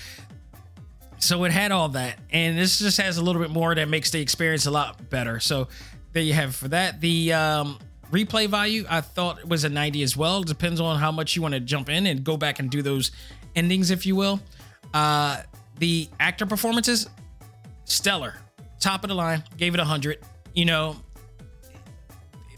so 1.22 1.44
it 1.44 1.52
had 1.52 1.72
all 1.72 1.90
that, 1.90 2.18
and 2.32 2.58
this 2.58 2.80
just 2.80 2.98
has 2.98 3.18
a 3.18 3.24
little 3.24 3.42
bit 3.42 3.52
more 3.52 3.76
that 3.76 3.88
makes 3.88 4.10
the 4.10 4.20
experience 4.20 4.66
a 4.66 4.72
lot 4.72 5.10
better. 5.12 5.40
So 5.40 5.68
there 6.14 6.24
you 6.24 6.34
have 6.34 6.50
it 6.50 6.54
for 6.54 6.68
that. 6.70 7.00
The 7.00 7.34
um, 7.34 7.78
replay 8.12 8.48
value 8.48 8.86
I 8.90 9.02
thought 9.02 9.38
it 9.38 9.48
was 9.48 9.64
a 9.64 9.70
90 9.70 10.02
as 10.02 10.18
well. 10.18 10.42
Depends 10.42 10.82
on 10.82 10.98
how 10.98 11.12
much 11.12 11.36
you 11.36 11.44
want 11.44 11.54
to 11.54 11.60
jump 11.60 11.90
in 11.90 12.08
and 12.08 12.24
go 12.24 12.38
back 12.38 12.58
and 12.58 12.72
do 12.72 12.82
those 12.82 13.12
endings, 13.56 13.92
if 13.92 14.06
you 14.08 14.16
will. 14.16 14.40
Uh, 14.94 15.42
the 15.80 16.10
actor 16.20 16.46
performances, 16.46 17.10
stellar, 17.86 18.36
top 18.80 19.04
of 19.04 19.08
the 19.10 19.16
line. 19.16 19.44
Gave 19.58 19.74
it 19.74 19.80
a 19.80 19.86
hundred. 19.86 20.20
You 20.54 20.66
know, 20.66 20.96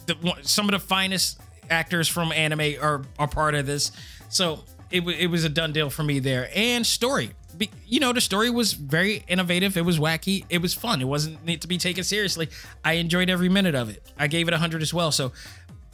the, 0.06 0.16
some 0.42 0.66
of 0.66 0.72
the 0.72 0.80
finest 0.80 1.40
actors 1.70 2.08
from 2.08 2.32
anime 2.32 2.76
are 2.82 3.04
are 3.20 3.28
part 3.28 3.56
of 3.56 3.66
this, 3.66 3.92
so 4.30 4.64
it 4.92 5.00
w- 5.00 5.18
it 5.18 5.28
was 5.28 5.44
a 5.44 5.50
done 5.50 5.72
deal 5.74 5.90
for 5.90 6.04
me 6.04 6.20
there. 6.20 6.50
And 6.56 6.86
story, 6.86 7.32
Be- 7.58 7.70
you 7.86 8.00
know, 8.00 8.14
the 8.14 8.22
story 8.22 8.50
was 8.50 8.74
very 8.74 9.24
innovative. 9.28 9.78
It 9.78 9.86
was 9.86 10.00
wacky. 10.00 10.46
It 10.50 10.62
was 10.62 10.74
fun. 10.74 11.02
It 11.02 11.06
wasn't 11.06 11.44
need 11.46 11.62
to 11.62 11.68
be 11.68 11.78
taken 11.78 12.04
seriously. 12.04 12.50
I 12.84 12.94
enjoyed 12.94 13.30
every 13.30 13.50
minute 13.50 13.76
of 13.76 13.90
it. 13.90 14.06
I 14.18 14.28
gave 14.28 14.48
it 14.48 14.54
a 14.54 14.58
hundred 14.58 14.82
as 14.82 14.94
well. 14.94 15.12
So 15.12 15.32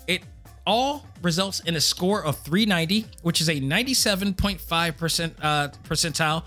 it 0.08 0.24
all 0.70 1.04
results 1.24 1.60
in 1.62 1.76
a 1.76 1.82
score 1.82 2.24
of 2.24 2.38
390, 2.38 3.06
which 3.24 3.42
is 3.42 3.50
a 3.50 3.56
97.5 3.56 4.98
percent 4.98 5.36
uh, 5.42 5.70
percentile, 5.84 6.46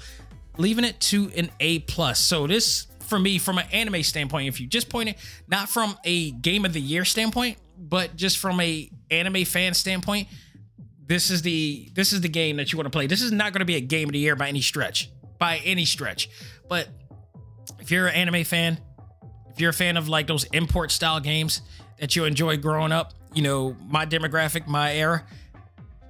leaving 0.56 0.84
it 0.84 0.98
to 1.00 1.30
an 1.36 1.50
A 1.58 1.80
plus. 1.80 2.20
So 2.20 2.46
this 2.46 2.86
for 3.00 3.18
me, 3.18 3.38
from 3.38 3.58
an 3.58 3.66
anime 3.72 4.02
standpoint, 4.04 4.48
if 4.48 4.60
you 4.60 4.66
just 4.68 4.88
point 4.88 5.10
it 5.10 5.16
not 5.48 5.68
from 5.68 5.98
a 6.04 6.30
game 6.30 6.64
of 6.64 6.72
the 6.72 6.80
year 6.80 7.04
standpoint, 7.04 7.58
but 7.76 8.14
just 8.16 8.38
from 8.38 8.60
a 8.60 8.88
anime 9.10 9.44
fan 9.44 9.74
standpoint, 9.74 10.28
this 11.04 11.30
is 11.30 11.42
the 11.42 11.90
this 11.92 12.12
is 12.12 12.20
the 12.20 12.28
game 12.28 12.56
that 12.56 12.72
you 12.72 12.78
want 12.78 12.86
to 12.86 12.90
play. 12.96 13.08
This 13.08 13.22
is 13.22 13.32
not 13.32 13.52
going 13.52 13.58
to 13.60 13.66
be 13.66 13.76
a 13.76 13.80
game 13.80 14.08
of 14.08 14.12
the 14.12 14.20
year 14.20 14.36
by 14.36 14.48
any 14.48 14.60
stretch, 14.60 15.10
by 15.38 15.58
any 15.64 15.84
stretch. 15.84 16.30
But 16.68 16.88
if 17.80 17.90
you're 17.90 18.06
an 18.06 18.14
anime 18.14 18.44
fan, 18.44 18.78
if 19.50 19.60
you're 19.60 19.70
a 19.70 19.74
fan 19.74 19.96
of 19.96 20.08
like 20.08 20.28
those 20.28 20.44
import 20.44 20.92
style 20.92 21.18
games 21.18 21.60
that 21.98 22.14
you 22.14 22.24
enjoy 22.24 22.56
growing 22.56 22.92
up, 22.92 23.14
you 23.34 23.42
know, 23.42 23.76
my 23.88 24.06
demographic, 24.06 24.66
my 24.66 24.94
era, 24.94 25.24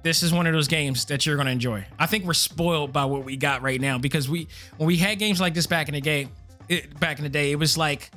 this 0.03 0.21
is 0.21 0.33
one 0.33 0.47
of 0.47 0.53
those 0.53 0.67
games 0.67 1.05
that 1.05 1.25
you're 1.25 1.35
going 1.35 1.45
to 1.45 1.51
enjoy. 1.51 1.85
I 1.97 2.05
think 2.05 2.25
we're 2.25 2.33
spoiled 2.33 2.91
by 2.91 3.05
what 3.05 3.23
we 3.23 3.37
got 3.37 3.61
right 3.61 3.79
now 3.79 3.97
because 3.97 4.29
we 4.29 4.47
when 4.77 4.87
we 4.87 4.97
had 4.97 5.17
games 5.17 5.39
like 5.39 5.53
this 5.53 5.67
back 5.67 5.87
in 5.87 5.93
the 5.93 6.01
game, 6.01 6.29
it, 6.67 6.99
back 6.99 7.17
in 7.19 7.23
the 7.23 7.29
day, 7.29 7.51
it 7.51 7.59
was 7.59 7.77
like 7.77 8.11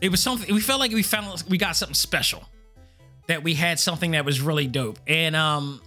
it 0.00 0.10
was 0.10 0.22
something 0.22 0.54
we 0.54 0.60
felt 0.60 0.80
like 0.80 0.92
we 0.92 1.02
found 1.02 1.42
we 1.48 1.58
got 1.58 1.76
something 1.76 1.94
special 1.94 2.44
that 3.26 3.42
we 3.42 3.54
had 3.54 3.80
something 3.80 4.12
that 4.12 4.24
was 4.24 4.40
really 4.40 4.66
dope. 4.66 4.98
And 5.06 5.34
um 5.34 5.80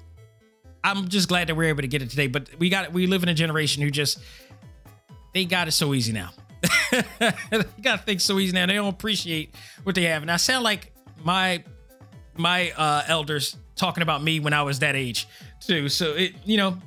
i'm 0.83 1.07
just 1.07 1.27
glad 1.27 1.47
that 1.47 1.55
we're 1.55 1.69
able 1.69 1.81
to 1.81 1.87
get 1.87 2.03
it 2.03 2.09
today 2.09 2.27
but 2.27 2.47
we 2.59 2.69
got 2.69 2.93
we 2.93 3.07
live 3.07 3.23
in 3.23 3.29
a 3.29 3.33
generation 3.33 3.81
who 3.81 3.89
just 3.89 4.19
they 5.33 5.43
got 5.43 5.67
it 5.67 5.71
so 5.71 5.93
easy 5.93 6.13
now. 6.13 6.31
They 7.51 7.63
got 7.81 8.05
things 8.05 8.23
so 8.23 8.39
easy 8.39 8.53
now. 8.53 8.65
They 8.65 8.73
don't 8.73 8.87
appreciate 8.87 9.53
what 9.83 9.93
they 9.95 10.03
have. 10.03 10.21
And 10.23 10.31
i 10.31 10.37
sound 10.37 10.63
like 10.63 10.91
my 11.23 11.63
my 12.35 12.71
uh 12.71 13.03
elders 13.07 13.57
talking 13.75 14.03
about 14.03 14.23
me 14.23 14.39
when 14.39 14.53
i 14.53 14.61
was 14.61 14.79
that 14.79 14.95
age 14.95 15.27
too 15.59 15.89
so 15.89 16.13
it 16.13 16.33
you 16.45 16.57
know 16.57 16.77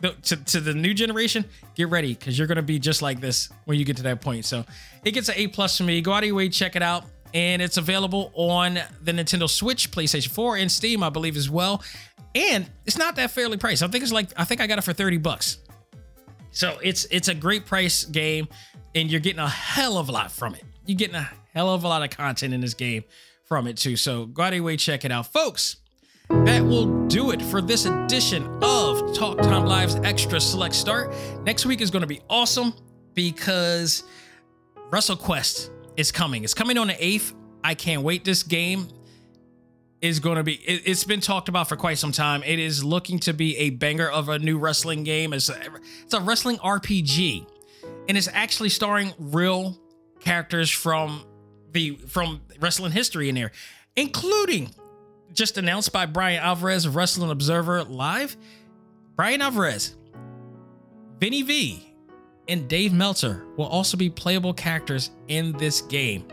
to, 0.00 0.36
to 0.36 0.60
the 0.60 0.74
new 0.74 0.94
generation, 0.94 1.44
get 1.74 1.88
ready 1.88 2.14
because 2.14 2.38
you're 2.38 2.46
gonna 2.46 2.62
be 2.62 2.78
just 2.78 3.02
like 3.02 3.20
this 3.20 3.48
when 3.64 3.78
you 3.78 3.84
get 3.84 3.96
to 3.98 4.02
that 4.04 4.20
point. 4.20 4.44
So 4.44 4.64
it 5.04 5.12
gets 5.12 5.28
an 5.28 5.34
A 5.36 5.48
plus 5.48 5.76
for 5.76 5.84
me. 5.84 6.00
Go 6.00 6.12
out 6.12 6.22
of 6.22 6.26
your 6.26 6.36
way, 6.36 6.48
check 6.48 6.76
it 6.76 6.82
out, 6.82 7.04
and 7.34 7.60
it's 7.60 7.76
available 7.76 8.32
on 8.34 8.78
the 9.02 9.12
Nintendo 9.12 9.48
Switch, 9.48 9.90
PlayStation 9.90 10.28
4, 10.28 10.56
and 10.56 10.70
Steam, 10.70 11.02
I 11.02 11.10
believe 11.10 11.36
as 11.36 11.50
well. 11.50 11.82
And 12.34 12.68
it's 12.86 12.98
not 12.98 13.16
that 13.16 13.30
fairly 13.30 13.56
priced. 13.56 13.82
I 13.82 13.88
think 13.88 14.02
it's 14.02 14.12
like 14.12 14.28
I 14.36 14.44
think 14.44 14.60
I 14.60 14.66
got 14.66 14.78
it 14.78 14.82
for 14.82 14.92
30 14.92 15.18
bucks. 15.18 15.58
So 16.50 16.78
it's 16.82 17.06
it's 17.10 17.28
a 17.28 17.34
great 17.34 17.66
price 17.66 18.04
game, 18.04 18.48
and 18.94 19.10
you're 19.10 19.20
getting 19.20 19.40
a 19.40 19.48
hell 19.48 19.98
of 19.98 20.08
a 20.08 20.12
lot 20.12 20.30
from 20.30 20.54
it. 20.54 20.64
You're 20.86 20.96
getting 20.96 21.16
a 21.16 21.28
hell 21.52 21.74
of 21.74 21.84
a 21.84 21.88
lot 21.88 22.02
of 22.02 22.10
content 22.10 22.54
in 22.54 22.60
this 22.60 22.74
game 22.74 23.04
from 23.48 23.66
it 23.66 23.76
too. 23.76 23.96
So 23.96 24.26
go 24.26 24.42
out 24.42 24.48
of 24.48 24.56
your 24.56 24.64
way, 24.64 24.76
check 24.76 25.04
it 25.04 25.10
out, 25.10 25.32
folks 25.32 25.76
that 26.28 26.62
will 26.64 27.06
do 27.08 27.30
it 27.30 27.40
for 27.40 27.62
this 27.62 27.86
edition 27.86 28.46
of 28.62 29.14
Talk 29.14 29.38
Time 29.38 29.64
Live's 29.64 29.96
Extra 29.96 30.40
Select 30.40 30.74
Start. 30.74 31.14
Next 31.42 31.64
week 31.64 31.80
is 31.80 31.90
going 31.90 32.02
to 32.02 32.06
be 32.06 32.20
awesome 32.28 32.74
because 33.14 34.04
WrestleQuest 34.90 35.70
is 35.96 36.12
coming. 36.12 36.44
It's 36.44 36.54
coming 36.54 36.76
on 36.76 36.88
the 36.88 36.94
8th. 36.94 37.34
I 37.64 37.74
can't 37.74 38.02
wait. 38.02 38.24
This 38.24 38.42
game 38.42 38.88
is 40.00 40.20
going 40.20 40.36
to 40.36 40.44
be, 40.44 40.54
it, 40.54 40.86
has 40.86 41.04
been 41.04 41.20
talked 41.20 41.48
about 41.48 41.68
for 41.68 41.76
quite 41.76 41.98
some 41.98 42.12
time. 42.12 42.42
It 42.44 42.58
is 42.58 42.84
looking 42.84 43.18
to 43.20 43.32
be 43.32 43.56
a 43.56 43.70
banger 43.70 44.08
of 44.08 44.28
a 44.28 44.38
new 44.38 44.58
wrestling 44.58 45.04
game. 45.04 45.32
It's 45.32 45.48
a, 45.48 45.58
it's 46.02 46.14
a 46.14 46.20
wrestling 46.20 46.58
RPG, 46.58 47.46
and 48.08 48.18
it's 48.18 48.28
actually 48.32 48.68
starring 48.68 49.12
real 49.18 49.78
characters 50.20 50.70
from 50.70 51.24
the 51.72 51.96
from 52.08 52.40
wrestling 52.60 52.92
history 52.92 53.28
in 53.28 53.34
there, 53.34 53.52
including 53.96 54.70
just 55.32 55.58
announced 55.58 55.92
by 55.92 56.06
Bryan 56.06 56.42
Alvarez 56.42 56.84
of 56.84 56.96
Wrestling 56.96 57.30
Observer 57.30 57.84
Live. 57.84 58.36
Bryan 59.16 59.42
Alvarez, 59.42 59.96
Vinny 61.18 61.42
V, 61.42 61.92
and 62.48 62.68
Dave 62.68 62.92
Meltzer 62.92 63.44
will 63.56 63.66
also 63.66 63.96
be 63.96 64.08
playable 64.08 64.54
characters 64.54 65.10
in 65.26 65.52
this 65.52 65.80
game, 65.82 66.26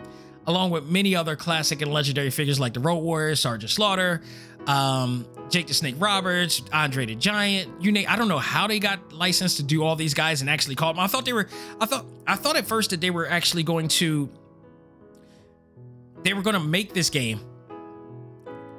along 0.47 0.71
with 0.71 0.85
many 0.85 1.15
other 1.15 1.35
classic 1.35 1.81
and 1.81 1.91
legendary 1.91 2.29
figures 2.29 2.59
like 2.59 2.73
the 2.73 2.79
Road 2.79 2.99
Warriors, 2.99 3.39
Sergeant 3.39 3.71
Slaughter, 3.71 4.21
um, 4.67 5.27
Jake 5.49 5.67
the 5.67 5.73
Snake 5.73 5.95
Roberts, 5.99 6.61
Andre 6.73 7.05
the 7.05 7.15
Giant. 7.15 7.81
You 7.81 7.91
name. 7.91 8.05
I 8.09 8.15
don't 8.15 8.27
know 8.27 8.39
how 8.39 8.67
they 8.67 8.79
got 8.79 9.13
licensed 9.13 9.57
to 9.57 9.63
do 9.63 9.83
all 9.83 9.95
these 9.95 10.13
guys 10.13 10.41
and 10.41 10.49
actually 10.49 10.75
call 10.75 10.93
them. 10.93 10.99
I 10.99 11.07
thought 11.07 11.25
they 11.25 11.33
were. 11.33 11.47
I 11.79 11.85
thought. 11.85 12.05
I 12.25 12.35
thought 12.35 12.55
at 12.55 12.65
first 12.65 12.89
that 12.89 13.01
they 13.01 13.11
were 13.11 13.27
actually 13.27 13.63
going 13.63 13.87
to. 13.89 14.29
They 16.25 16.33
were 16.33 16.41
going 16.41 16.55
to 16.55 16.59
make 16.59 16.93
this 16.93 17.09
game 17.11 17.39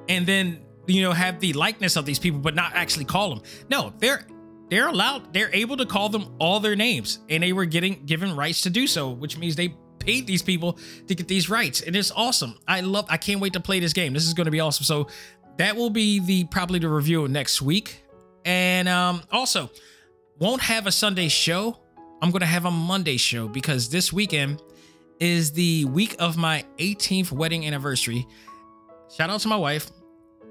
and 0.09 0.27
then 0.27 0.65
you 0.87 1.03
know 1.03 1.13
have 1.13 1.41
the 1.41 1.53
likeness 1.53 1.97
of 1.97 2.05
these 2.05 2.19
people 2.19 2.41
but 2.41 2.55
not 2.55 2.73
actually 2.75 3.05
call 3.05 3.31
them. 3.31 3.43
No 3.71 3.93
they're 3.99 4.27
they're 4.69 4.89
allowed 4.89 5.33
they're 5.33 5.55
able 5.55 5.77
to 5.77 5.87
call 5.87 6.09
them 6.09 6.35
all 6.41 6.59
their 6.59 6.75
names 6.75 7.21
and 7.29 7.43
they 7.43 7.53
were 7.53 7.65
getting 7.65 8.05
given 8.05 8.35
rights 8.35 8.63
to 8.63 8.71
do 8.71 8.89
so 8.89 9.11
which 9.11 9.39
means 9.39 9.55
they 9.55 9.75
paid 10.01 10.27
these 10.27 10.43
people 10.43 10.79
to 11.07 11.15
get 11.15 11.29
these 11.29 11.49
rights 11.49 11.81
and 11.83 11.95
it's 11.97 12.11
awesome. 12.11 12.59
I 12.67 12.81
love 12.81 13.07
i 13.09 13.17
can't 13.17 13.41
wait 13.41 13.53
to 13.55 13.61
play 13.61 13.81
this 13.81 13.93
game. 13.93 14.13
This 14.13 14.27
is 14.27 14.35
going 14.35 14.47
to 14.47 14.51
be 14.51 14.61
awesome. 14.61 14.85
So 14.85 15.07
that 15.59 15.77
will 15.77 15.91
be 15.91 16.19
the 16.19 16.45
probably 16.45 16.81
the 16.81 16.89
review 16.89 17.29
next 17.29 17.63
week. 17.63 18.03
And 18.45 18.89
um 18.89 19.23
also 19.31 19.71
won't 20.41 20.63
have 20.63 20.89
a 20.89 20.93
sunday 20.93 21.29
show. 21.29 21.79
I'm 22.23 22.33
going 22.33 22.41
to 22.41 22.47
have 22.47 22.65
a 22.65 22.73
monday 22.73 23.19
show 23.19 23.47
because 23.47 23.89
this 23.89 24.13
weekend 24.13 24.61
is 25.21 25.53
the 25.53 25.85
week 25.87 26.15
of 26.19 26.37
my 26.37 26.65
18th 26.79 27.33
wedding 27.33 27.67
anniversary 27.67 28.27
shout 29.09 29.31
out 29.31 29.41
to 29.41 29.49
my 29.49 29.57
wife 29.57 29.91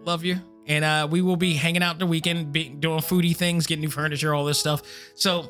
love 0.05 0.23
you. 0.23 0.39
And 0.67 0.83
uh, 0.83 1.07
we 1.09 1.21
will 1.21 1.35
be 1.35 1.53
hanging 1.53 1.83
out 1.83 1.99
the 1.99 2.05
weekend, 2.05 2.51
be, 2.51 2.69
doing 2.69 2.99
foodie 2.99 3.35
things, 3.35 3.67
getting 3.67 3.81
new 3.81 3.89
furniture, 3.89 4.33
all 4.33 4.45
this 4.45 4.59
stuff. 4.59 4.81
So 5.15 5.49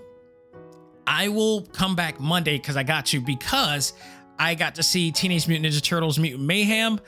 I 1.08 1.30
will 1.30 1.62
come 1.68 1.96
back 1.96 2.20
Monday 2.20 2.58
because 2.58 2.76
I 2.76 2.84
got 2.84 3.14
you 3.14 3.22
because 3.22 3.94
I 4.38 4.56
got 4.56 4.76
to 4.76 4.84
see 4.84 5.12
Teenage 5.12 5.48
Mutant 5.48 5.74
Ninja 5.74 5.82
Turtles 5.82 6.20
Mutant 6.20 6.44
Mayhem. 6.44 7.00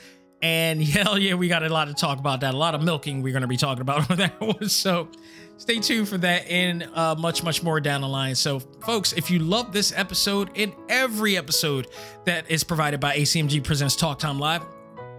And 0.42 0.82
hell 0.84 1.18
yeah, 1.18 1.34
we 1.34 1.48
got 1.48 1.64
a 1.64 1.70
lot 1.70 1.88
to 1.88 1.94
talk 1.94 2.20
about 2.20 2.42
that. 2.42 2.54
A 2.54 2.58
lot 2.58 2.76
of 2.76 2.84
milking 2.84 3.22
we're 3.22 3.34
going 3.34 3.42
to 3.42 3.48
be 3.48 3.58
talking 3.58 3.82
about 3.82 4.10
on 4.12 4.18
that 4.18 4.40
one. 4.40 4.70
So 4.70 5.10
stay 5.58 5.80
tuned 5.80 6.08
for 6.08 6.18
that 6.20 6.48
and 6.48 6.84
uh, 6.94 7.16
much, 7.16 7.44
much 7.44 7.64
more 7.64 7.80
down 7.80 8.02
the 8.02 8.08
line. 8.08 8.36
So, 8.36 8.60
folks, 8.60 9.14
if 9.14 9.30
you 9.30 9.40
love 9.40 9.74
this 9.74 9.92
episode 9.96 10.50
and 10.56 10.74
every 10.90 11.38
episode 11.38 11.88
that 12.26 12.50
is 12.50 12.64
provided 12.64 13.00
by 13.00 13.18
ACMG 13.18 13.64
Presents 13.64 13.96
Talk 13.96 14.20
Time 14.20 14.40
Live, 14.40 14.64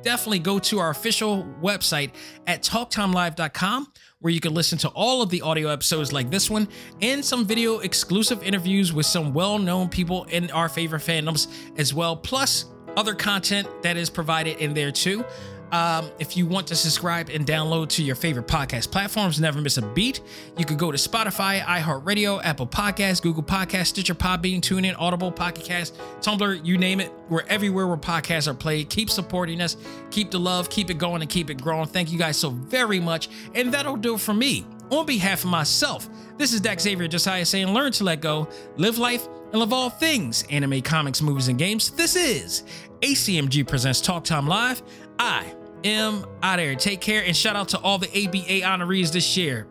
definitely 0.03 0.39
go 0.39 0.59
to 0.59 0.79
our 0.79 0.91
official 0.91 1.45
website 1.61 2.13
at 2.47 2.63
talktimelive.com 2.63 3.93
where 4.21 4.33
you 4.33 4.41
can 4.41 4.55
listen 4.55 4.79
to 4.79 4.89
all 4.89 5.23
of 5.23 5.31
the 5.31 5.43
audio 5.43 5.69
episodes 5.69 6.13
like 6.13 6.31
this 6.31 6.51
one 6.51 6.69
and 7.03 7.25
some 7.25 7.45
video 7.45 7.81
exclusive 7.81 8.43
interviews 8.43 8.93
with 8.93 9.07
some 9.07 9.33
well-known 9.33 9.89
people 9.89 10.25
in 10.25 10.51
our 10.51 10.69
favorite 10.69 11.03
fandoms 11.03 11.49
as 11.79 11.93
well 11.93 12.17
plus 12.17 12.67
other 12.97 13.15
content 13.15 13.69
that 13.83 13.97
is 13.97 14.11
provided 14.11 14.57
in 14.59 14.75
there 14.75 14.91
too 14.91 15.25
um, 15.73 16.11
if 16.19 16.37
you 16.37 16.47
want 16.47 16.67
to 16.69 16.75
subscribe 16.75 17.29
and 17.29 17.47
download 17.47 17.89
to 17.91 18.03
your 18.03 18.15
favorite 18.15 18.47
podcast 18.47 18.91
platforms, 18.91 19.41
never 19.41 19.61
miss 19.61 19.77
a 19.77 19.83
beat, 19.83 20.21
you 20.57 20.65
could 20.65 20.79
go 20.79 20.91
to 20.91 20.99
Spotify, 20.99 21.61
iHeartRadio, 21.61 22.43
Apple 22.43 22.67
Podcasts, 22.67 23.21
Google 23.21 23.43
Podcasts, 23.43 23.89
Stitcher, 23.89 24.15
Podbean, 24.15 24.61
TuneIn, 24.61 24.95
Audible, 24.99 25.31
Pocket 25.31 25.65
Cast, 25.65 25.99
Tumblr, 26.21 26.65
you 26.65 26.79
name 26.79 27.01
it. 27.01 27.13
We're 27.29 27.45
everywhere 27.49 27.87
where 27.87 27.97
podcasts 27.97 28.49
are 28.49 28.55
played. 28.55 28.89
Keep 28.89 29.11
supporting 29.11 29.61
us, 29.61 29.77
keep 30.11 30.31
the 30.31 30.41
love, 30.41 30.71
keep 30.71 30.91
it 30.91 30.99
going, 30.99 31.21
and 31.21 31.31
keep 31.31 31.51
it 31.51 31.61
growing. 31.61 31.87
Thank 31.87 32.11
you 32.11 32.19
guys 32.19 32.37
so 32.37 32.51
very 32.51 33.01
much. 33.01 33.29
And 33.55 33.73
that'll 33.73 33.97
do 33.97 34.15
it 34.15 34.21
for 34.21 34.35
me. 34.35 34.67
On 34.91 35.05
behalf 35.05 35.45
of 35.45 35.51
myself, 35.51 36.09
this 36.39 36.55
is 36.55 36.61
Dak 36.63 36.81
Xavier 36.81 37.09
Josiah 37.09 37.45
saying, 37.45 37.69
learn 37.69 37.93
to 37.93 38.05
let 38.05 38.23
go, 38.23 38.49
live 38.77 38.97
life, 38.97 39.27
and 39.51 39.61
love 39.61 39.73
all 39.73 39.91
things 39.91 40.45
anime, 40.51 40.81
comics, 40.81 41.21
movies, 41.21 41.49
and 41.49 41.59
games. 41.59 41.91
This 41.91 42.17
is 42.17 42.65
ACMG 43.03 43.67
Presents 43.67 44.01
Talk 44.01 44.25
Time 44.25 44.47
Live. 44.47 44.83
I 45.19 45.55
am 45.85 46.25
out 46.43 46.59
of 46.59 46.65
here. 46.65 46.75
Take 46.75 47.01
care 47.01 47.23
and 47.25 47.37
shout 47.37 47.57
out 47.57 47.69
to 47.71 47.79
all 47.79 47.99
the 47.99 48.09
ABA 48.09 48.67
honorees 48.67 49.13
this 49.13 49.37
year. 49.37 49.67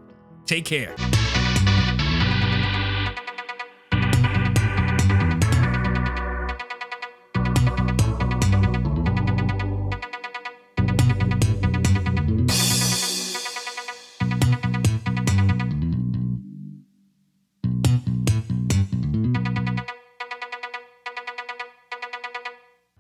Take 0.46 0.66
care. 0.66 0.96